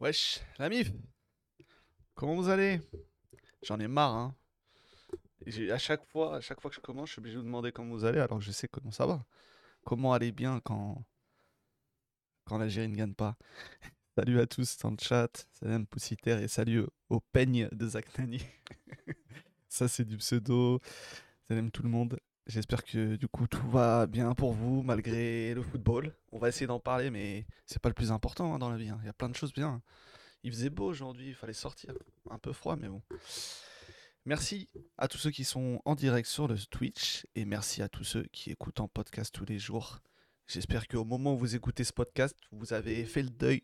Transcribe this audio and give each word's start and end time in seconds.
Wesh, 0.00 0.40
la 0.58 0.68
mif 0.68 0.90
Comment 2.14 2.34
vous 2.34 2.48
allez? 2.48 2.80
J'en 3.62 3.78
ai 3.78 3.88
marre, 3.88 4.14
hein. 4.14 4.36
À 5.70 5.78
chaque 5.78 6.04
fois, 6.06 6.36
à 6.36 6.40
chaque 6.40 6.60
fois 6.60 6.70
que 6.70 6.76
je 6.76 6.80
commence, 6.80 7.08
je 7.08 7.12
suis 7.12 7.20
obligé 7.20 7.34
de 7.36 7.40
vous 7.40 7.46
demander 7.46 7.70
comment 7.70 7.90
vous 7.90 8.04
allez, 8.04 8.18
alors 8.18 8.40
je 8.40 8.50
sais 8.50 8.66
comment 8.66 8.90
ça 8.90 9.06
va. 9.06 9.24
Comment 9.84 10.12
aller 10.12 10.32
bien 10.32 10.60
quand, 10.60 11.04
quand 12.44 12.58
l'Algérie 12.58 12.88
ne 12.88 12.96
gagne 12.96 13.14
pas? 13.14 13.36
Salut 14.16 14.40
à 14.40 14.46
tous 14.46 14.78
dans 14.78 14.90
le 14.90 14.96
chat, 15.00 15.46
salam 15.50 15.86
Poussiter 15.86 16.42
et 16.42 16.48
salut 16.48 16.86
au 17.08 17.20
peigne 17.20 17.68
de 17.72 17.86
Zach 17.88 18.16
Nani. 18.18 18.40
Ça, 19.68 19.88
c'est 19.88 20.04
du 20.04 20.16
pseudo. 20.16 20.80
Salam 21.48 21.70
tout 21.70 21.82
le 21.82 21.88
monde. 21.88 22.18
J'espère 22.46 22.84
que 22.84 23.16
du 23.16 23.26
coup 23.26 23.46
tout 23.46 23.66
va 23.70 24.06
bien 24.06 24.34
pour 24.34 24.52
vous 24.52 24.82
malgré 24.82 25.54
le 25.54 25.62
football. 25.62 26.14
On 26.30 26.38
va 26.38 26.48
essayer 26.48 26.66
d'en 26.66 26.78
parler, 26.80 27.10
mais 27.10 27.46
c'est 27.64 27.80
pas 27.80 27.88
le 27.88 27.94
plus 27.94 28.12
important 28.12 28.54
hein, 28.54 28.58
dans 28.58 28.68
la 28.70 28.76
vie. 28.76 28.90
hein. 28.90 28.98
Il 29.02 29.06
y 29.06 29.08
a 29.08 29.14
plein 29.14 29.30
de 29.30 29.34
choses 29.36 29.52
bien. 29.52 29.82
Il 30.42 30.52
faisait 30.52 30.68
beau 30.68 30.84
aujourd'hui, 30.84 31.28
il 31.28 31.34
fallait 31.34 31.54
sortir. 31.54 31.94
Un 32.30 32.38
peu 32.38 32.52
froid, 32.52 32.76
mais 32.76 32.88
bon. 32.88 33.00
Merci 34.26 34.68
à 34.98 35.08
tous 35.08 35.16
ceux 35.18 35.30
qui 35.30 35.44
sont 35.44 35.80
en 35.86 35.94
direct 35.94 36.28
sur 36.28 36.46
le 36.46 36.58
Twitch 36.58 37.26
et 37.34 37.46
merci 37.46 37.80
à 37.82 37.88
tous 37.88 38.04
ceux 38.04 38.24
qui 38.24 38.50
écoutent 38.50 38.80
en 38.80 38.88
podcast 38.88 39.34
tous 39.34 39.46
les 39.46 39.58
jours. 39.58 40.00
J'espère 40.46 40.86
qu'au 40.86 41.04
moment 41.04 41.34
où 41.34 41.38
vous 41.38 41.56
écoutez 41.56 41.84
ce 41.84 41.92
podcast, 41.94 42.36
vous 42.52 42.74
avez 42.74 43.04
fait 43.06 43.22
le 43.22 43.30
deuil 43.30 43.62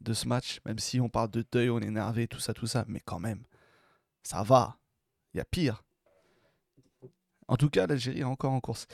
de 0.00 0.12
ce 0.12 0.28
match, 0.28 0.60
même 0.66 0.78
si 0.78 1.00
on 1.00 1.08
parle 1.08 1.30
de 1.30 1.44
deuil, 1.50 1.70
on 1.70 1.80
est 1.80 1.86
énervé, 1.86 2.28
tout 2.28 2.40
ça, 2.40 2.52
tout 2.52 2.66
ça, 2.66 2.84
mais 2.88 3.00
quand 3.00 3.20
même, 3.20 3.44
ça 4.22 4.42
va. 4.42 4.78
Il 5.32 5.38
y 5.38 5.40
a 5.40 5.44
pire. 5.46 5.82
En 7.48 7.56
tout 7.56 7.68
cas, 7.68 7.86
l'Algérie 7.86 8.20
est 8.20 8.24
encore 8.24 8.52
en 8.52 8.60
course. 8.60 8.86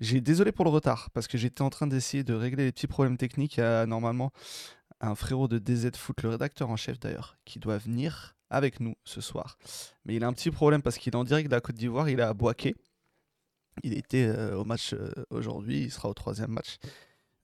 J'ai 0.00 0.20
désolé 0.20 0.52
pour 0.52 0.64
le 0.64 0.70
retard, 0.70 1.10
parce 1.10 1.26
que 1.28 1.36
j'étais 1.36 1.62
en 1.62 1.70
train 1.70 1.86
d'essayer 1.86 2.24
de 2.24 2.34
régler 2.34 2.64
les 2.64 2.72
petits 2.72 2.86
problèmes 2.86 3.16
techniques. 3.16 3.58
A 3.58 3.86
normalement 3.86 4.32
un 5.00 5.14
frérot 5.14 5.48
de 5.48 5.58
DZ 5.58 5.96
Foot, 5.96 6.22
le 6.22 6.30
rédacteur 6.30 6.70
en 6.70 6.76
chef 6.76 6.98
d'ailleurs, 6.98 7.38
qui 7.44 7.58
doit 7.58 7.78
venir 7.78 8.36
avec 8.50 8.80
nous 8.80 8.94
ce 9.04 9.20
soir. 9.20 9.58
Mais 10.04 10.14
il 10.14 10.24
a 10.24 10.26
un 10.26 10.32
petit 10.32 10.50
problème 10.50 10.82
parce 10.82 10.98
qu'il 10.98 11.12
est 11.12 11.16
en 11.16 11.24
direct 11.24 11.48
de 11.50 11.54
la 11.54 11.60
Côte 11.60 11.76
d'Ivoire, 11.76 12.08
il 12.08 12.20
est 12.20 12.22
à 12.22 12.34
Boaké. 12.34 12.74
Il 13.84 13.96
était 13.96 14.26
euh, 14.26 14.56
au 14.56 14.64
match 14.64 14.92
euh, 14.94 15.10
aujourd'hui, 15.30 15.84
il 15.84 15.90
sera 15.90 16.08
au 16.08 16.14
troisième 16.14 16.50
match. 16.50 16.78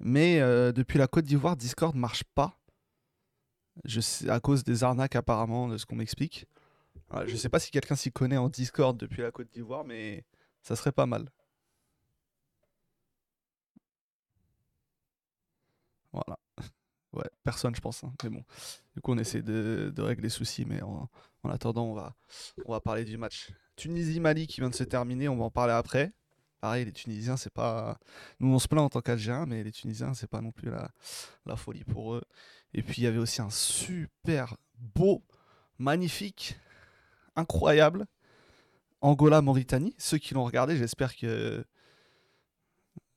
Mais 0.01 0.41
euh, 0.41 0.73
depuis 0.73 0.99
la 0.99 1.07
Côte 1.07 1.25
d'Ivoire, 1.25 1.57
Discord 1.57 1.95
marche 1.95 2.25
pas. 2.35 2.59
Je 3.85 4.01
sais, 4.01 4.29
à 4.29 4.41
cause 4.41 4.65
des 4.65 4.85
arnaques 4.85 5.17
apparemment, 5.17 5.69
de 5.69 5.79
ce 5.79 5.87
qu'on 5.87 5.97
m'explique. 5.97 6.47
Je 7.27 7.37
sais 7.37 7.49
pas 7.49 7.61
si 7.61 7.71
quelqu'un 7.71 7.95
s'y 7.95 8.11
connaît 8.11 8.37
en 8.37 8.49
Discord 8.49 8.97
depuis 8.97 9.23
la 9.23 9.31
Côte 9.31 9.49
d'Ivoire, 9.53 9.85
mais 9.85 10.25
ça 10.65 10.77
serait 10.77 10.93
pas 10.93 11.07
mal. 11.07 11.29
Voilà. 16.13 16.39
Ouais, 17.13 17.31
personne, 17.45 17.77
je 17.77 17.81
pense. 17.81 18.03
hein, 18.03 18.13
Mais 18.25 18.31
bon, 18.31 18.45
du 18.97 19.01
coup, 19.01 19.13
on 19.13 19.19
essaie 19.19 19.41
de, 19.41 19.93
régler 19.99 20.25
les 20.25 20.29
soucis. 20.29 20.65
Mais 20.65 20.83
en, 20.83 21.09
en 21.45 21.49
attendant, 21.49 21.85
on 21.85 21.95
va, 21.95 22.17
on 22.67 22.73
va 22.73 22.81
parler 22.81 23.05
du 23.05 23.17
match. 23.17 23.53
Tunisie-Mali 23.77 24.49
qui 24.49 24.61
vient 24.61 24.69
de 24.69 24.75
se 24.75 24.83
terminer, 24.83 25.29
on 25.29 25.37
va 25.37 25.45
en 25.45 25.51
parler 25.51 25.75
après. 25.75 26.13
Pareil, 26.61 26.85
les 26.87 26.93
Tunisiens, 26.93 27.37
c'est 27.37 27.53
pas. 27.53 28.01
Nous, 28.41 28.53
on 28.53 28.59
se 28.59 28.67
plaint 28.67 28.83
en 28.83 28.89
tant 28.89 29.01
qu'Algériens, 29.01 29.47
mais 29.47 29.63
les 29.63 29.71
Tunisiens, 29.71 30.13
c'est 30.15 30.27
pas 30.27 30.41
non 30.41 30.51
plus 30.51 30.73
la 31.47 31.57
folie 31.57 31.85
pour 31.85 32.15
eux. 32.17 32.25
Et 32.73 32.83
puis, 32.83 33.03
il 33.03 33.05
y 33.05 33.07
avait 33.07 33.19
aussi 33.19 33.41
un 33.41 33.51
super 33.51 34.57
beau, 34.75 35.23
magnifique, 35.79 36.57
incroyable 37.37 38.07
Angola-Mauritanie. 39.05 39.95
Ceux 39.99 40.19
qui 40.19 40.35
l'ont 40.35 40.45
regardé, 40.45 40.77
j'espère 40.77 41.17
que. 41.17 41.65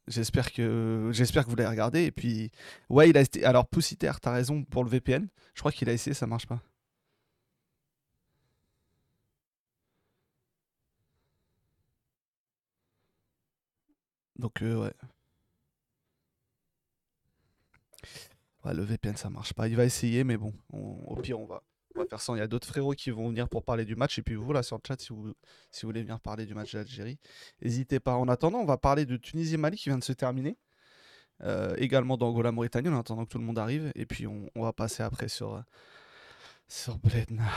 J'espère 0.07 0.53
que 0.53 1.09
j'espère 1.11 1.43
que 1.43 1.49
vous 1.49 1.57
l'avez 1.57 1.69
regardé 1.69 2.05
et 2.05 2.11
puis 2.11 2.49
ouais 2.89 3.09
il 3.09 3.17
a 3.17 3.21
été 3.21 3.43
alors 3.43 3.67
Poussiter 3.67 4.11
t'as 4.21 4.31
raison 4.31 4.63
pour 4.63 4.85
le 4.85 4.89
VPN 4.89 5.27
je 5.53 5.59
crois 5.59 5.71
qu'il 5.73 5.89
a 5.89 5.93
essayé 5.93 6.13
ça 6.13 6.25
marche 6.25 6.45
pas 6.47 6.61
donc 14.37 14.61
euh, 14.61 14.75
ouais 14.75 14.93
Ouais, 18.63 18.73
le 18.73 18.83
VPN 18.83 19.15
ça 19.15 19.29
marche 19.29 19.53
pas 19.53 19.67
il 19.67 19.75
va 19.75 19.85
essayer 19.85 20.23
mais 20.23 20.37
bon 20.37 20.53
on- 20.73 21.03
au 21.07 21.15
pire 21.15 21.39
on 21.39 21.45
va 21.45 21.63
il 22.29 22.37
y 22.37 22.41
a 22.41 22.47
d'autres 22.47 22.67
frérots 22.67 22.93
qui 22.93 23.11
vont 23.11 23.29
venir 23.29 23.49
pour 23.49 23.63
parler 23.63 23.85
du 23.85 23.95
match 23.95 24.19
et 24.19 24.21
puis 24.21 24.35
vous 24.35 24.51
là 24.53 24.63
sur 24.63 24.77
le 24.77 24.81
chat 24.87 24.99
si 24.99 25.09
vous 25.09 25.33
voulez 25.83 26.01
venir 26.01 26.19
parler 26.19 26.45
du 26.45 26.53
match 26.53 26.73
d'Algérie 26.73 27.19
n'hésitez 27.61 27.99
pas 27.99 28.15
en 28.15 28.27
attendant 28.27 28.59
on 28.59 28.65
va 28.65 28.77
parler 28.77 29.05
de 29.05 29.17
Tunisie-Mali 29.17 29.77
qui 29.77 29.89
vient 29.89 29.97
de 29.97 30.03
se 30.03 30.13
terminer 30.13 30.57
euh, 31.43 31.75
également 31.77 32.17
d'Angola-Mauritanie 32.17 32.89
en 32.89 32.99
attendant 32.99 33.25
que 33.25 33.29
tout 33.29 33.37
le 33.37 33.43
monde 33.43 33.59
arrive. 33.59 33.91
Et 33.95 34.05
puis 34.05 34.25
on, 34.27 34.49
on 34.55 34.63
va 34.63 34.73
passer 34.73 35.03
après 35.03 35.27
sur, 35.27 35.55
euh, 35.55 35.61
sur 36.67 36.97
Bledna. 36.99 37.49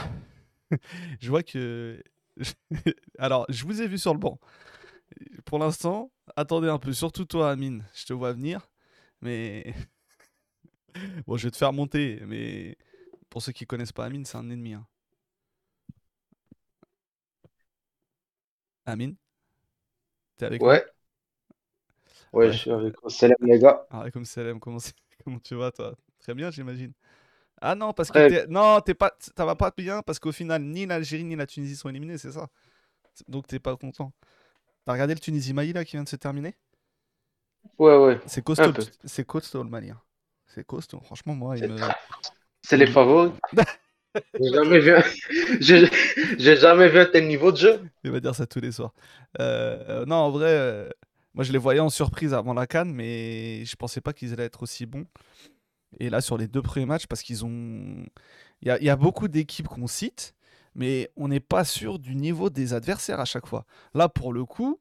je 1.20 1.28
vois 1.28 1.42
que. 1.42 2.02
Alors, 3.18 3.46
je 3.48 3.64
vous 3.64 3.80
ai 3.82 3.88
vu 3.88 3.98
sur 3.98 4.12
le 4.12 4.20
banc. 4.20 4.38
Pour 5.44 5.58
l'instant, 5.58 6.12
attendez 6.36 6.68
un 6.68 6.78
peu, 6.78 6.92
surtout 6.92 7.24
toi, 7.24 7.50
Amine. 7.50 7.84
Je 7.94 8.04
te 8.06 8.12
vois 8.12 8.32
venir. 8.32 8.70
Mais. 9.22 9.74
bon, 11.26 11.36
je 11.36 11.46
vais 11.46 11.50
te 11.50 11.56
faire 11.56 11.72
monter. 11.72 12.22
Mais 12.26 12.76
pour 13.30 13.42
ceux 13.42 13.52
qui 13.52 13.66
connaissent 13.66 13.92
pas 13.92 14.04
Amine, 14.06 14.26
c'est 14.26 14.38
un 14.38 14.50
ennemi. 14.50 14.74
hein. 14.74 14.86
Amine 18.86 19.16
T'es 20.36 20.46
avec 20.46 20.62
Ouais, 20.62 20.84
ouais, 22.32 22.50
Ouais. 22.50 22.52
je 22.52 22.58
suis 22.58 22.70
avec. 22.70 22.94
Salam 23.08 23.36
les 23.42 23.58
gars. 23.58 23.86
Ah, 23.90 24.10
comme 24.10 24.24
Salem, 24.24 24.60
comment, 24.60 24.78
tu 25.42 25.54
vas, 25.54 25.70
toi? 25.72 25.96
Très 26.20 26.34
bien, 26.34 26.50
j'imagine. 26.50 26.92
Ah 27.60 27.74
non, 27.76 27.92
parce 27.94 28.10
que 28.10 28.20
t'es... 28.20 28.46
Non, 28.48 28.80
t'es 28.82 28.94
pas... 28.94 29.12
ça 29.36 29.44
va 29.46 29.56
pas 29.56 29.72
bien 29.76 30.02
parce 30.02 30.18
qu'au 30.20 30.32
final, 30.32 30.62
ni 30.62 30.86
l'Algérie 30.86 31.24
ni 31.24 31.36
la 31.36 31.46
Tunisie 31.46 31.76
sont 31.76 31.88
éliminés, 31.90 32.18
c'est 32.18 32.32
ça? 32.32 32.48
Donc 33.28 33.46
t'es 33.48 33.60
pas 33.60 33.76
content. 33.76 34.12
T'as 34.84 34.92
regardé 34.94 35.14
le 35.14 35.20
Tunisie-Mali 35.20 35.72
là 35.74 35.84
qui 35.84 35.92
vient 35.96 36.04
de 36.04 36.08
se 36.10 36.16
terminer? 36.16 36.56
Ouais, 37.78 37.96
ouais, 37.96 38.20
C'est 38.24 38.42
costaud, 38.42 38.72
c'est 39.04 39.24
costaud 39.26 39.62
le 39.62 39.68
Mali. 39.70 39.90
hein. 39.90 40.00
C'est 40.46 40.64
costaud. 40.66 41.00
Franchement, 41.00 41.34
moi, 41.34 41.58
il 41.58 41.64
me... 41.64 41.92
c'est 42.62 42.76
les 42.76 42.86
il- 42.86 42.92
favoris. 42.92 43.32
J'ai 44.38 44.50
jamais 44.52 44.80
vu 44.80 44.92
j'ai 46.38 46.56
jamais 46.56 46.88
vu 46.88 46.98
un 46.98 47.06
tel 47.06 47.28
niveau 47.28 47.52
de 47.52 47.56
jeu. 47.56 47.80
Il 48.04 48.10
va 48.10 48.20
dire 48.20 48.34
ça 48.34 48.46
tous 48.46 48.60
les 48.60 48.72
soirs. 48.72 48.92
Euh, 49.40 50.04
non, 50.06 50.16
en 50.16 50.30
vrai, 50.30 50.48
euh, 50.50 50.88
moi 51.34 51.44
je 51.44 51.52
les 51.52 51.58
voyais 51.58 51.80
en 51.80 51.90
surprise 51.90 52.34
avant 52.34 52.54
la 52.54 52.66
Cannes, 52.66 52.92
mais 52.92 53.64
je 53.64 53.76
pensais 53.76 54.00
pas 54.00 54.12
qu'ils 54.12 54.32
allaient 54.32 54.44
être 54.44 54.62
aussi 54.62 54.86
bons. 54.86 55.06
Et 56.00 56.10
là, 56.10 56.20
sur 56.20 56.38
les 56.38 56.48
deux 56.48 56.62
premiers 56.62 56.86
matchs, 56.86 57.06
parce 57.06 57.22
qu'ils 57.22 57.44
ont. 57.44 58.04
Il 58.62 58.68
y 58.68 58.70
a, 58.70 58.78
il 58.78 58.84
y 58.84 58.90
a 58.90 58.96
beaucoup 58.96 59.28
d'équipes 59.28 59.68
qu'on 59.68 59.86
cite, 59.88 60.34
mais 60.74 61.10
on 61.16 61.28
n'est 61.28 61.40
pas 61.40 61.64
sûr 61.64 61.98
du 61.98 62.16
niveau 62.16 62.50
des 62.50 62.74
adversaires 62.74 63.20
à 63.20 63.24
chaque 63.26 63.46
fois. 63.46 63.66
Là, 63.94 64.08
pour 64.08 64.32
le 64.32 64.44
coup, 64.44 64.80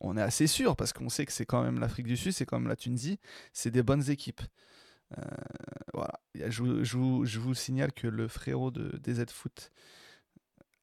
on 0.00 0.16
est 0.16 0.22
assez 0.22 0.46
sûr, 0.46 0.76
parce 0.76 0.92
qu'on 0.92 1.08
sait 1.08 1.26
que 1.26 1.32
c'est 1.32 1.46
quand 1.46 1.62
même 1.62 1.78
l'Afrique 1.78 2.06
du 2.06 2.16
Sud, 2.16 2.32
c'est 2.32 2.44
quand 2.46 2.58
même 2.58 2.68
la 2.68 2.76
Tunisie, 2.76 3.18
c'est 3.52 3.70
des 3.70 3.82
bonnes 3.82 4.10
équipes. 4.10 4.42
Euh, 5.18 5.22
voilà. 5.94 6.20
Je, 6.34 6.62
vous- 6.62 6.84
je 6.84 6.96
vous, 6.96 7.24
je 7.26 7.38
vous 7.40 7.54
signale 7.54 7.92
que 7.92 8.06
le 8.08 8.28
frérot 8.28 8.70
de 8.70 8.98
DZ 8.98 9.30
Foot 9.32 9.70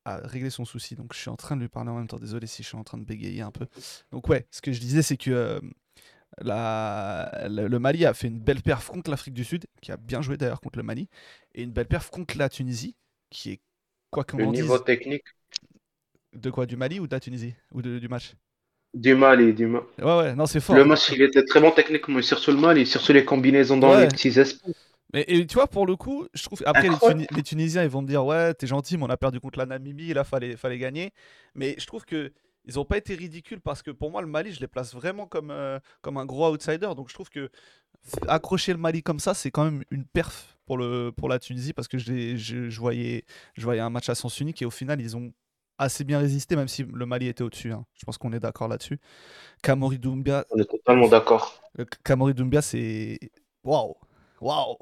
a 0.05 0.17
réglé 0.17 0.49
son 0.49 0.65
souci, 0.65 0.95
donc 0.95 1.13
je 1.13 1.19
suis 1.19 1.29
en 1.29 1.35
train 1.35 1.55
de 1.55 1.61
lui 1.61 1.67
parler 1.69 1.89
en 1.91 1.95
même 1.97 2.07
temps. 2.07 2.19
Désolé 2.19 2.47
si 2.47 2.63
je 2.63 2.67
suis 2.69 2.77
en 2.77 2.83
train 2.83 2.97
de 2.97 3.03
bégayer 3.03 3.41
un 3.41 3.51
peu. 3.51 3.67
Donc, 4.11 4.27
ouais, 4.29 4.47
ce 4.51 4.61
que 4.61 4.71
je 4.71 4.79
disais, 4.79 5.01
c'est 5.01 5.17
que. 5.17 5.31
euh, 5.31 5.59
la- 6.41 7.47
le, 7.49 7.67
le 7.67 7.79
Mali 7.79 8.05
a 8.05 8.13
fait 8.13 8.27
une 8.27 8.39
belle 8.39 8.61
perf 8.61 8.87
contre 8.89 9.11
l'Afrique 9.11 9.33
du 9.35 9.43
Sud, 9.45 9.65
qui 9.81 9.91
a 9.91 9.97
bien 9.97 10.21
joué 10.21 10.37
d'ailleurs 10.37 10.61
contre 10.61 10.79
le 10.79 10.83
Mali, 10.83 11.09
et 11.55 11.63
une 11.63 11.71
belle 11.71 11.87
perf 11.87 12.09
contre 12.11 12.37
la 12.37 12.49
Tunisie, 12.49 12.95
qui 13.31 13.51
est, 13.51 13.61
quoi 14.11 14.23
qu'on 14.25 14.39
Le 14.39 14.45
en 14.45 14.53
niveau 14.53 14.79
dise, 14.79 14.79
technique 14.79 15.27
de 16.33 16.49
quoi? 16.49 16.65
Du 16.65 16.75
Mali 16.75 16.99
ou 16.99 17.05
de 17.05 17.11
la 17.15 17.19
Tunisie? 17.19 17.53
Ou 17.71 17.81
de- 17.83 17.99
du 17.99 18.07
match? 18.07 18.33
Du 18.93 19.15
Mali, 19.15 19.53
du 19.53 19.67
Ma- 19.67 19.83
Ouais, 19.99 20.17
ouais, 20.17 20.35
non, 20.35 20.45
c'est 20.45 20.59
Le 20.59 20.61
fort. 20.61 20.85
match, 20.85 21.09
il 21.11 21.21
était 21.21 21.43
très 21.43 21.59
bon 21.61 21.71
techniquement, 21.71 22.19
et 22.19 22.23
surtout 22.23 22.51
le 22.51 22.57
Mali, 22.57 22.85
surtout 22.85 23.13
les 23.13 23.25
combinaisons 23.25 23.77
dans 23.77 23.95
les 23.95 24.07
petits 24.07 24.29
espaces. 24.39 24.61
mais 25.13 25.25
et 25.27 25.45
tu 25.47 25.55
vois, 25.55 25.67
pour 25.67 25.85
le 25.87 25.95
coup, 25.95 26.27
je 26.33 26.43
trouve. 26.43 26.61
Après, 26.65 26.83
les, 26.83 26.89
Incroyable. 26.89 27.21
Tuni- 27.25 27.35
les 27.37 27.43
Tunisiens, 27.43 27.83
ils 27.83 27.89
vont 27.89 28.01
me 28.01 28.07
dire 28.07 28.25
Ouais, 28.25 28.53
t'es 28.53 28.67
gentil, 28.67 28.97
mais 28.97 29.03
on 29.03 29.09
a 29.09 29.17
perdu 29.17 29.39
contre 29.39 29.59
la 29.59 29.65
Namibie, 29.65 30.13
là, 30.13 30.23
fallait, 30.23 30.55
fallait 30.55 30.77
gagner. 30.77 31.11
Mais 31.55 31.75
je 31.77 31.85
trouve 31.85 32.05
que. 32.05 32.31
Ils 32.65 32.75
n'ont 32.75 32.85
pas 32.85 32.97
été 32.97 33.15
ridicules 33.15 33.61
parce 33.61 33.81
que 33.81 33.89
pour 33.89 34.11
moi, 34.11 34.21
le 34.21 34.27
Mali, 34.27 34.51
je 34.53 34.59
les 34.59 34.67
place 34.67 34.93
vraiment 34.93 35.25
comme, 35.25 35.49
euh, 35.49 35.79
comme 36.01 36.17
un 36.17 36.25
gros 36.25 36.51
outsider. 36.53 36.89
Donc 36.95 37.09
je 37.09 37.15
trouve 37.15 37.29
que 37.29 37.49
accrocher 38.27 38.73
le 38.73 38.77
Mali 38.79 39.01
comme 39.03 39.19
ça, 39.19 39.33
c'est 39.33 39.51
quand 39.51 39.63
même 39.65 39.83
une 39.91 40.05
perf 40.05 40.57
pour, 40.65 40.77
le, 40.77 41.11
pour 41.15 41.29
la 41.29 41.39
Tunisie 41.39 41.73
parce 41.73 41.87
que 41.87 41.97
je, 41.97 42.35
je, 42.35 42.69
je 42.69 42.79
voyais, 42.79 43.25
je 43.55 43.63
voyais 43.63 43.81
un 43.81 43.89
match 43.89 44.09
à 44.09 44.15
sens 44.15 44.39
unique 44.39 44.61
et 44.61 44.65
au 44.65 44.71
final, 44.71 45.01
ils 45.01 45.17
ont 45.17 45.31
assez 45.79 46.03
bien 46.03 46.19
résisté, 46.19 46.55
même 46.55 46.67
si 46.67 46.83
le 46.83 47.05
Mali 47.07 47.27
était 47.27 47.43
au-dessus. 47.43 47.71
hein. 47.71 47.85
Je 47.95 48.05
pense 48.05 48.17
qu'on 48.17 48.31
est 48.33 48.39
d'accord 48.39 48.67
là-dessus. 48.67 48.99
Kamori 49.63 49.97
Doumbia, 49.97 50.45
On 50.51 50.59
est 50.59 50.65
totalement 50.69 51.07
d'accord. 51.07 51.61
K- 51.77 51.87
Kamori 52.03 52.33
Doumbia, 52.35 52.61
c'est. 52.61 53.17
Waouh! 53.63 53.95
Waouh! 54.41 54.77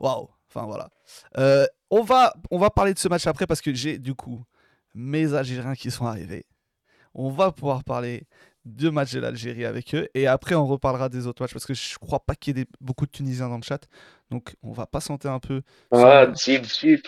Waouh! 0.00 0.28
Enfin 0.48 0.66
voilà. 0.66 0.90
Euh, 1.38 1.66
on, 1.90 2.02
va, 2.02 2.34
on 2.50 2.58
va 2.58 2.70
parler 2.70 2.94
de 2.94 2.98
ce 2.98 3.08
match 3.08 3.26
après 3.26 3.46
parce 3.46 3.60
que 3.60 3.72
j'ai 3.74 3.98
du 3.98 4.14
coup 4.14 4.42
mes 4.94 5.34
Algériens 5.34 5.74
qui 5.74 5.90
sont 5.90 6.06
arrivés. 6.06 6.46
On 7.14 7.30
va 7.30 7.52
pouvoir 7.52 7.84
parler 7.84 8.24
deux 8.64 8.90
matchs 8.90 9.12
de 9.12 9.20
l'Algérie 9.20 9.64
avec 9.64 9.94
eux. 9.94 10.08
Et 10.14 10.26
après, 10.26 10.54
on 10.54 10.66
reparlera 10.66 11.08
des 11.08 11.26
autres 11.26 11.42
matchs 11.42 11.52
parce 11.52 11.66
que 11.66 11.74
je 11.74 11.98
crois 11.98 12.20
pas 12.20 12.34
qu'il 12.34 12.58
y 12.58 12.60
ait 12.62 12.66
beaucoup 12.80 13.06
de 13.06 13.10
Tunisiens 13.10 13.48
dans 13.48 13.56
le 13.56 13.62
chat. 13.62 13.86
Donc, 14.30 14.56
on 14.62 14.72
va 14.72 14.86
patienter 14.86 15.28
un 15.28 15.38
peu. 15.38 15.62
Ah, 15.92 16.26
type, 16.34 16.66
type. 16.66 17.06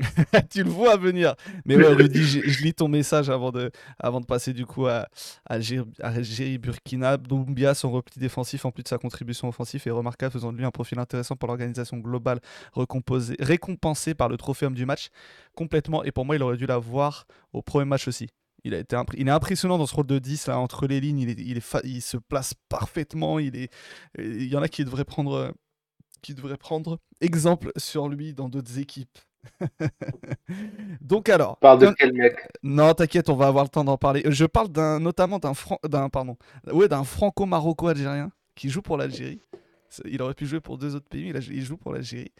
tu 0.50 0.62
le 0.62 0.70
vois 0.70 0.96
venir. 0.96 1.34
Mais 1.64 1.76
ouais, 1.76 1.88
Rudy, 1.88 2.22
je, 2.22 2.62
lis 2.62 2.74
ton 2.74 2.88
message 2.88 3.30
avant 3.30 3.50
de, 3.50 3.70
avant 3.98 4.20
de 4.20 4.26
passer 4.26 4.52
du 4.52 4.66
coup 4.66 4.86
à, 4.86 5.08
Algérie, 5.46 6.58
Burkina. 6.58 7.16
Doumbia, 7.16 7.74
son 7.74 7.90
repli 7.90 8.20
défensif 8.20 8.64
en 8.64 8.70
plus 8.70 8.82
de 8.82 8.88
sa 8.88 8.98
contribution 8.98 9.48
offensive 9.48 9.82
est 9.86 9.90
remarquable, 9.90 10.32
faisant 10.32 10.52
de 10.52 10.58
lui 10.58 10.64
un 10.64 10.70
profil 10.70 10.98
intéressant 10.98 11.36
pour 11.36 11.48
l'organisation 11.48 11.98
globale, 11.98 12.40
récompensé 12.74 14.14
par 14.14 14.28
le 14.28 14.36
trophée 14.36 14.66
homme 14.66 14.74
du 14.74 14.86
match 14.86 15.08
complètement. 15.54 16.04
Et 16.04 16.12
pour 16.12 16.24
moi, 16.24 16.36
il 16.36 16.42
aurait 16.42 16.56
dû 16.56 16.66
l'avoir 16.66 17.26
au 17.52 17.62
premier 17.62 17.84
match 17.84 18.08
aussi. 18.08 18.28
Il, 18.64 18.74
a 18.74 18.78
été 18.78 18.96
il 19.16 19.26
est 19.26 19.30
impressionnant 19.30 19.78
dans 19.78 19.86
ce 19.86 19.94
rôle 19.94 20.06
de 20.06 20.18
10 20.18 20.48
là, 20.48 20.58
entre 20.58 20.86
les 20.86 21.00
lignes. 21.00 21.20
Il, 21.20 21.30
est, 21.30 21.38
il, 21.38 21.56
est 21.56 21.80
il 21.84 22.02
se 22.02 22.16
place 22.16 22.54
parfaitement. 22.68 23.38
Il, 23.38 23.56
est, 23.56 23.72
il 24.18 24.48
y 24.48 24.56
en 24.56 24.62
a 24.62 24.68
qui 24.68 24.84
devraient 24.84 25.04
prendre, 25.04 25.54
qui 26.22 26.34
devraient 26.34 26.58
prendre 26.58 26.98
exemple 27.20 27.72
sur 27.76 28.08
lui 28.08 28.34
dans 28.34 28.48
d'autres 28.48 28.78
équipes. 28.78 29.18
Donc 31.00 31.28
alors. 31.28 31.56
Parle 31.58 31.80
de 31.80 31.94
quel 31.96 32.12
mec? 32.12 32.36
Non, 32.62 32.92
t'inquiète, 32.94 33.28
on 33.28 33.36
va 33.36 33.46
avoir 33.46 33.64
le 33.64 33.70
temps 33.70 33.84
d'en 33.84 33.96
parler. 33.96 34.22
Je 34.26 34.44
parle 34.44 34.68
d'un, 34.68 35.00
notamment 35.00 35.38
d'un, 35.38 35.52
d'un, 35.88 36.08
pardon, 36.08 36.36
ouais, 36.72 36.88
d'un 36.88 37.04
franco-maroco-algérien 37.04 38.30
qui 38.54 38.68
joue 38.68 38.82
pour 38.82 38.96
l'Algérie. 38.96 39.40
Il 40.04 40.22
aurait 40.22 40.34
pu 40.34 40.46
jouer 40.46 40.60
pour 40.60 40.78
deux 40.78 40.94
autres 40.94 41.08
pays, 41.08 41.32
mais 41.32 41.40
il 41.40 41.62
joue 41.62 41.76
pour 41.76 41.92
l'Algérie. 41.92 42.32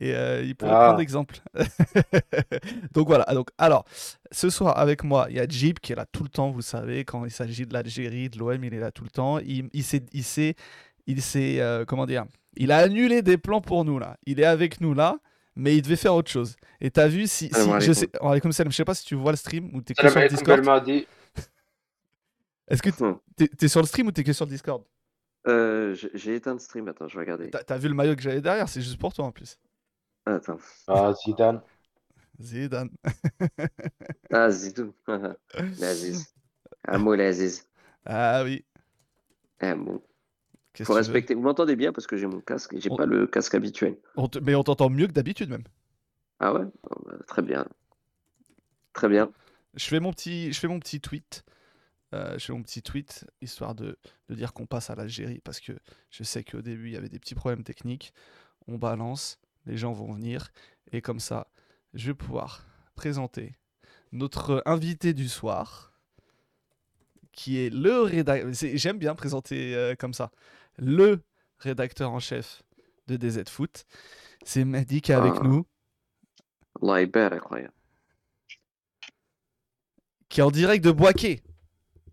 Et 0.00 0.14
euh, 0.14 0.42
il 0.44 0.54
pourrait 0.54 0.72
ah. 0.74 0.86
prendre 0.86 1.00
exemple. 1.00 1.40
donc 2.92 3.08
voilà. 3.08 3.24
Donc, 3.34 3.48
alors, 3.58 3.84
ce 4.30 4.48
soir 4.48 4.78
avec 4.78 5.02
moi, 5.02 5.26
il 5.28 5.36
y 5.36 5.40
a 5.40 5.46
Jeep 5.46 5.80
qui 5.80 5.92
est 5.92 5.96
là 5.96 6.06
tout 6.10 6.22
le 6.22 6.28
temps, 6.28 6.50
vous 6.50 6.62
savez, 6.62 7.04
quand 7.04 7.24
il 7.24 7.30
s'agit 7.30 7.66
de 7.66 7.72
l'Algérie, 7.72 8.28
de 8.28 8.38
l'OM, 8.38 8.62
il 8.62 8.74
est 8.74 8.78
là 8.78 8.92
tout 8.92 9.04
le 9.04 9.10
temps. 9.10 9.38
Il, 9.40 9.68
il 9.72 9.82
s'est, 9.82 10.06
il 10.12 10.22
s'est, 10.22 10.54
il 11.06 11.20
s'est 11.20 11.60
euh, 11.60 11.84
comment 11.84 12.06
dire, 12.06 12.26
il 12.56 12.70
a 12.70 12.78
annulé 12.78 13.22
des 13.22 13.38
plans 13.38 13.60
pour 13.60 13.84
nous 13.84 13.98
là. 13.98 14.16
Il 14.26 14.38
est 14.40 14.44
avec 14.44 14.80
nous 14.80 14.94
là 14.94 15.18
mais 15.58 15.76
il 15.76 15.82
devait 15.82 15.96
faire 15.96 16.14
autre 16.14 16.30
chose. 16.30 16.56
Et 16.80 16.90
t'as 16.90 17.08
vu 17.08 17.26
si, 17.26 17.50
si 17.52 17.80
je 17.80 17.92
sais, 17.92 18.08
comme 18.40 18.52
ça, 18.52 18.64
je 18.64 18.70
sais 18.70 18.84
pas 18.84 18.94
si 18.94 19.04
tu 19.04 19.16
vois 19.16 19.32
le 19.32 19.36
stream 19.36 19.74
ou 19.74 19.82
t'es 19.82 19.92
que 19.92 20.08
sur 20.08 20.20
le 20.20 20.28
Discord. 20.28 20.88
Est-ce 22.68 22.82
que 22.82 22.90
hmm. 22.90 23.18
t'es 23.36 23.50
es 23.62 23.68
sur 23.68 23.80
le 23.80 23.86
stream 23.86 24.06
ou 24.06 24.12
t'es 24.12 24.22
que 24.22 24.32
sur 24.32 24.46
le 24.46 24.50
Discord? 24.50 24.84
Euh, 25.48 25.96
J'ai 26.14 26.36
éteint 26.36 26.52
le 26.52 26.58
stream, 26.60 26.86
attends, 26.88 27.08
je 27.08 27.14
vais 27.14 27.24
regarder. 27.24 27.50
T'as 27.50 27.76
vu 27.76 27.88
le 27.88 27.94
maillot 27.94 28.14
que 28.14 28.22
j'avais 28.22 28.40
derrière, 28.40 28.68
c'est 28.68 28.80
juste 28.80 28.98
pour 28.98 29.12
toi 29.12 29.24
en 29.24 29.32
plus. 29.32 29.58
Attends. 30.24 30.58
Ah, 30.86 31.12
Zidane. 31.14 31.60
Zidane. 32.40 32.90
ah, 34.32 34.50
Zidou. 34.50 34.94
L'Aziz. 35.80 36.32
Un 36.86 36.98
mot, 36.98 37.16
l'Aziz. 37.16 37.66
Ah 38.06 38.42
oui. 38.44 38.64
Un 39.60 39.74
mot. 39.74 40.04
Faut 40.84 40.94
respecter. 40.94 41.34
Vous 41.34 41.42
m'entendez 41.42 41.76
bien 41.76 41.92
parce 41.92 42.06
que 42.06 42.16
j'ai 42.16 42.26
mon 42.26 42.40
casque 42.40 42.74
et 42.74 42.80
j'ai 42.80 42.90
pas 42.90 43.06
le 43.06 43.26
casque 43.26 43.54
habituel. 43.54 43.96
Mais 44.42 44.54
on 44.54 44.62
t'entend 44.62 44.90
mieux 44.90 45.06
que 45.06 45.12
d'habitude 45.12 45.50
même. 45.50 45.64
Ah 46.40 46.52
ouais? 46.54 46.64
Bah, 47.04 47.16
Très 47.26 47.42
bien. 47.42 47.66
Très 48.92 49.08
bien. 49.08 49.30
Je 49.74 49.84
fais 49.86 50.00
mon 50.00 50.12
petit, 50.12 50.52
je 50.52 50.58
fais 50.58 50.68
mon 50.68 50.80
petit 50.80 51.00
tweet. 51.00 51.44
Euh, 52.14 52.38
je 52.38 52.46
fais 52.46 52.52
mon 52.52 52.62
petit 52.62 52.82
tweet 52.82 53.26
histoire 53.42 53.74
de, 53.74 53.98
de 54.28 54.34
dire 54.34 54.54
qu'on 54.54 54.66
passe 54.66 54.88
à 54.88 54.94
l'Algérie 54.94 55.40
parce 55.44 55.60
que 55.60 55.72
je 56.10 56.24
sais 56.24 56.42
qu'au 56.42 56.62
début 56.62 56.88
il 56.88 56.92
y 56.94 56.96
avait 56.96 57.10
des 57.10 57.18
petits 57.18 57.34
problèmes 57.34 57.64
techniques. 57.64 58.14
On 58.66 58.78
balance, 58.78 59.38
les 59.66 59.76
gens 59.76 59.92
vont 59.92 60.12
venir 60.12 60.48
et 60.90 61.02
comme 61.02 61.20
ça, 61.20 61.48
je 61.94 62.06
vais 62.06 62.14
pouvoir 62.14 62.64
présenter 62.94 63.56
notre 64.12 64.62
invité 64.64 65.12
du 65.12 65.28
soir 65.28 65.92
qui 67.32 67.58
est 67.58 67.70
le 67.70 68.00
rédacteur. 68.00 68.50
J'aime 68.74 68.98
bien 68.98 69.14
présenter 69.14 69.74
euh, 69.76 69.94
comme 69.94 70.14
ça 70.14 70.30
le 70.78 71.20
rédacteur 71.58 72.10
en 72.10 72.20
chef 72.20 72.62
de 73.06 73.16
DZ 73.16 73.48
Foot. 73.48 73.84
C'est 74.44 74.64
Mehdi 74.64 75.00
qui 75.00 75.12
est 75.12 75.16
avec 75.16 75.34
ah. 75.36 75.44
nous. 75.44 75.66
Qui 80.28 80.40
est 80.40 80.42
en 80.42 80.50
direct 80.50 80.84
de 80.84 80.92
Boaké, 80.92 81.42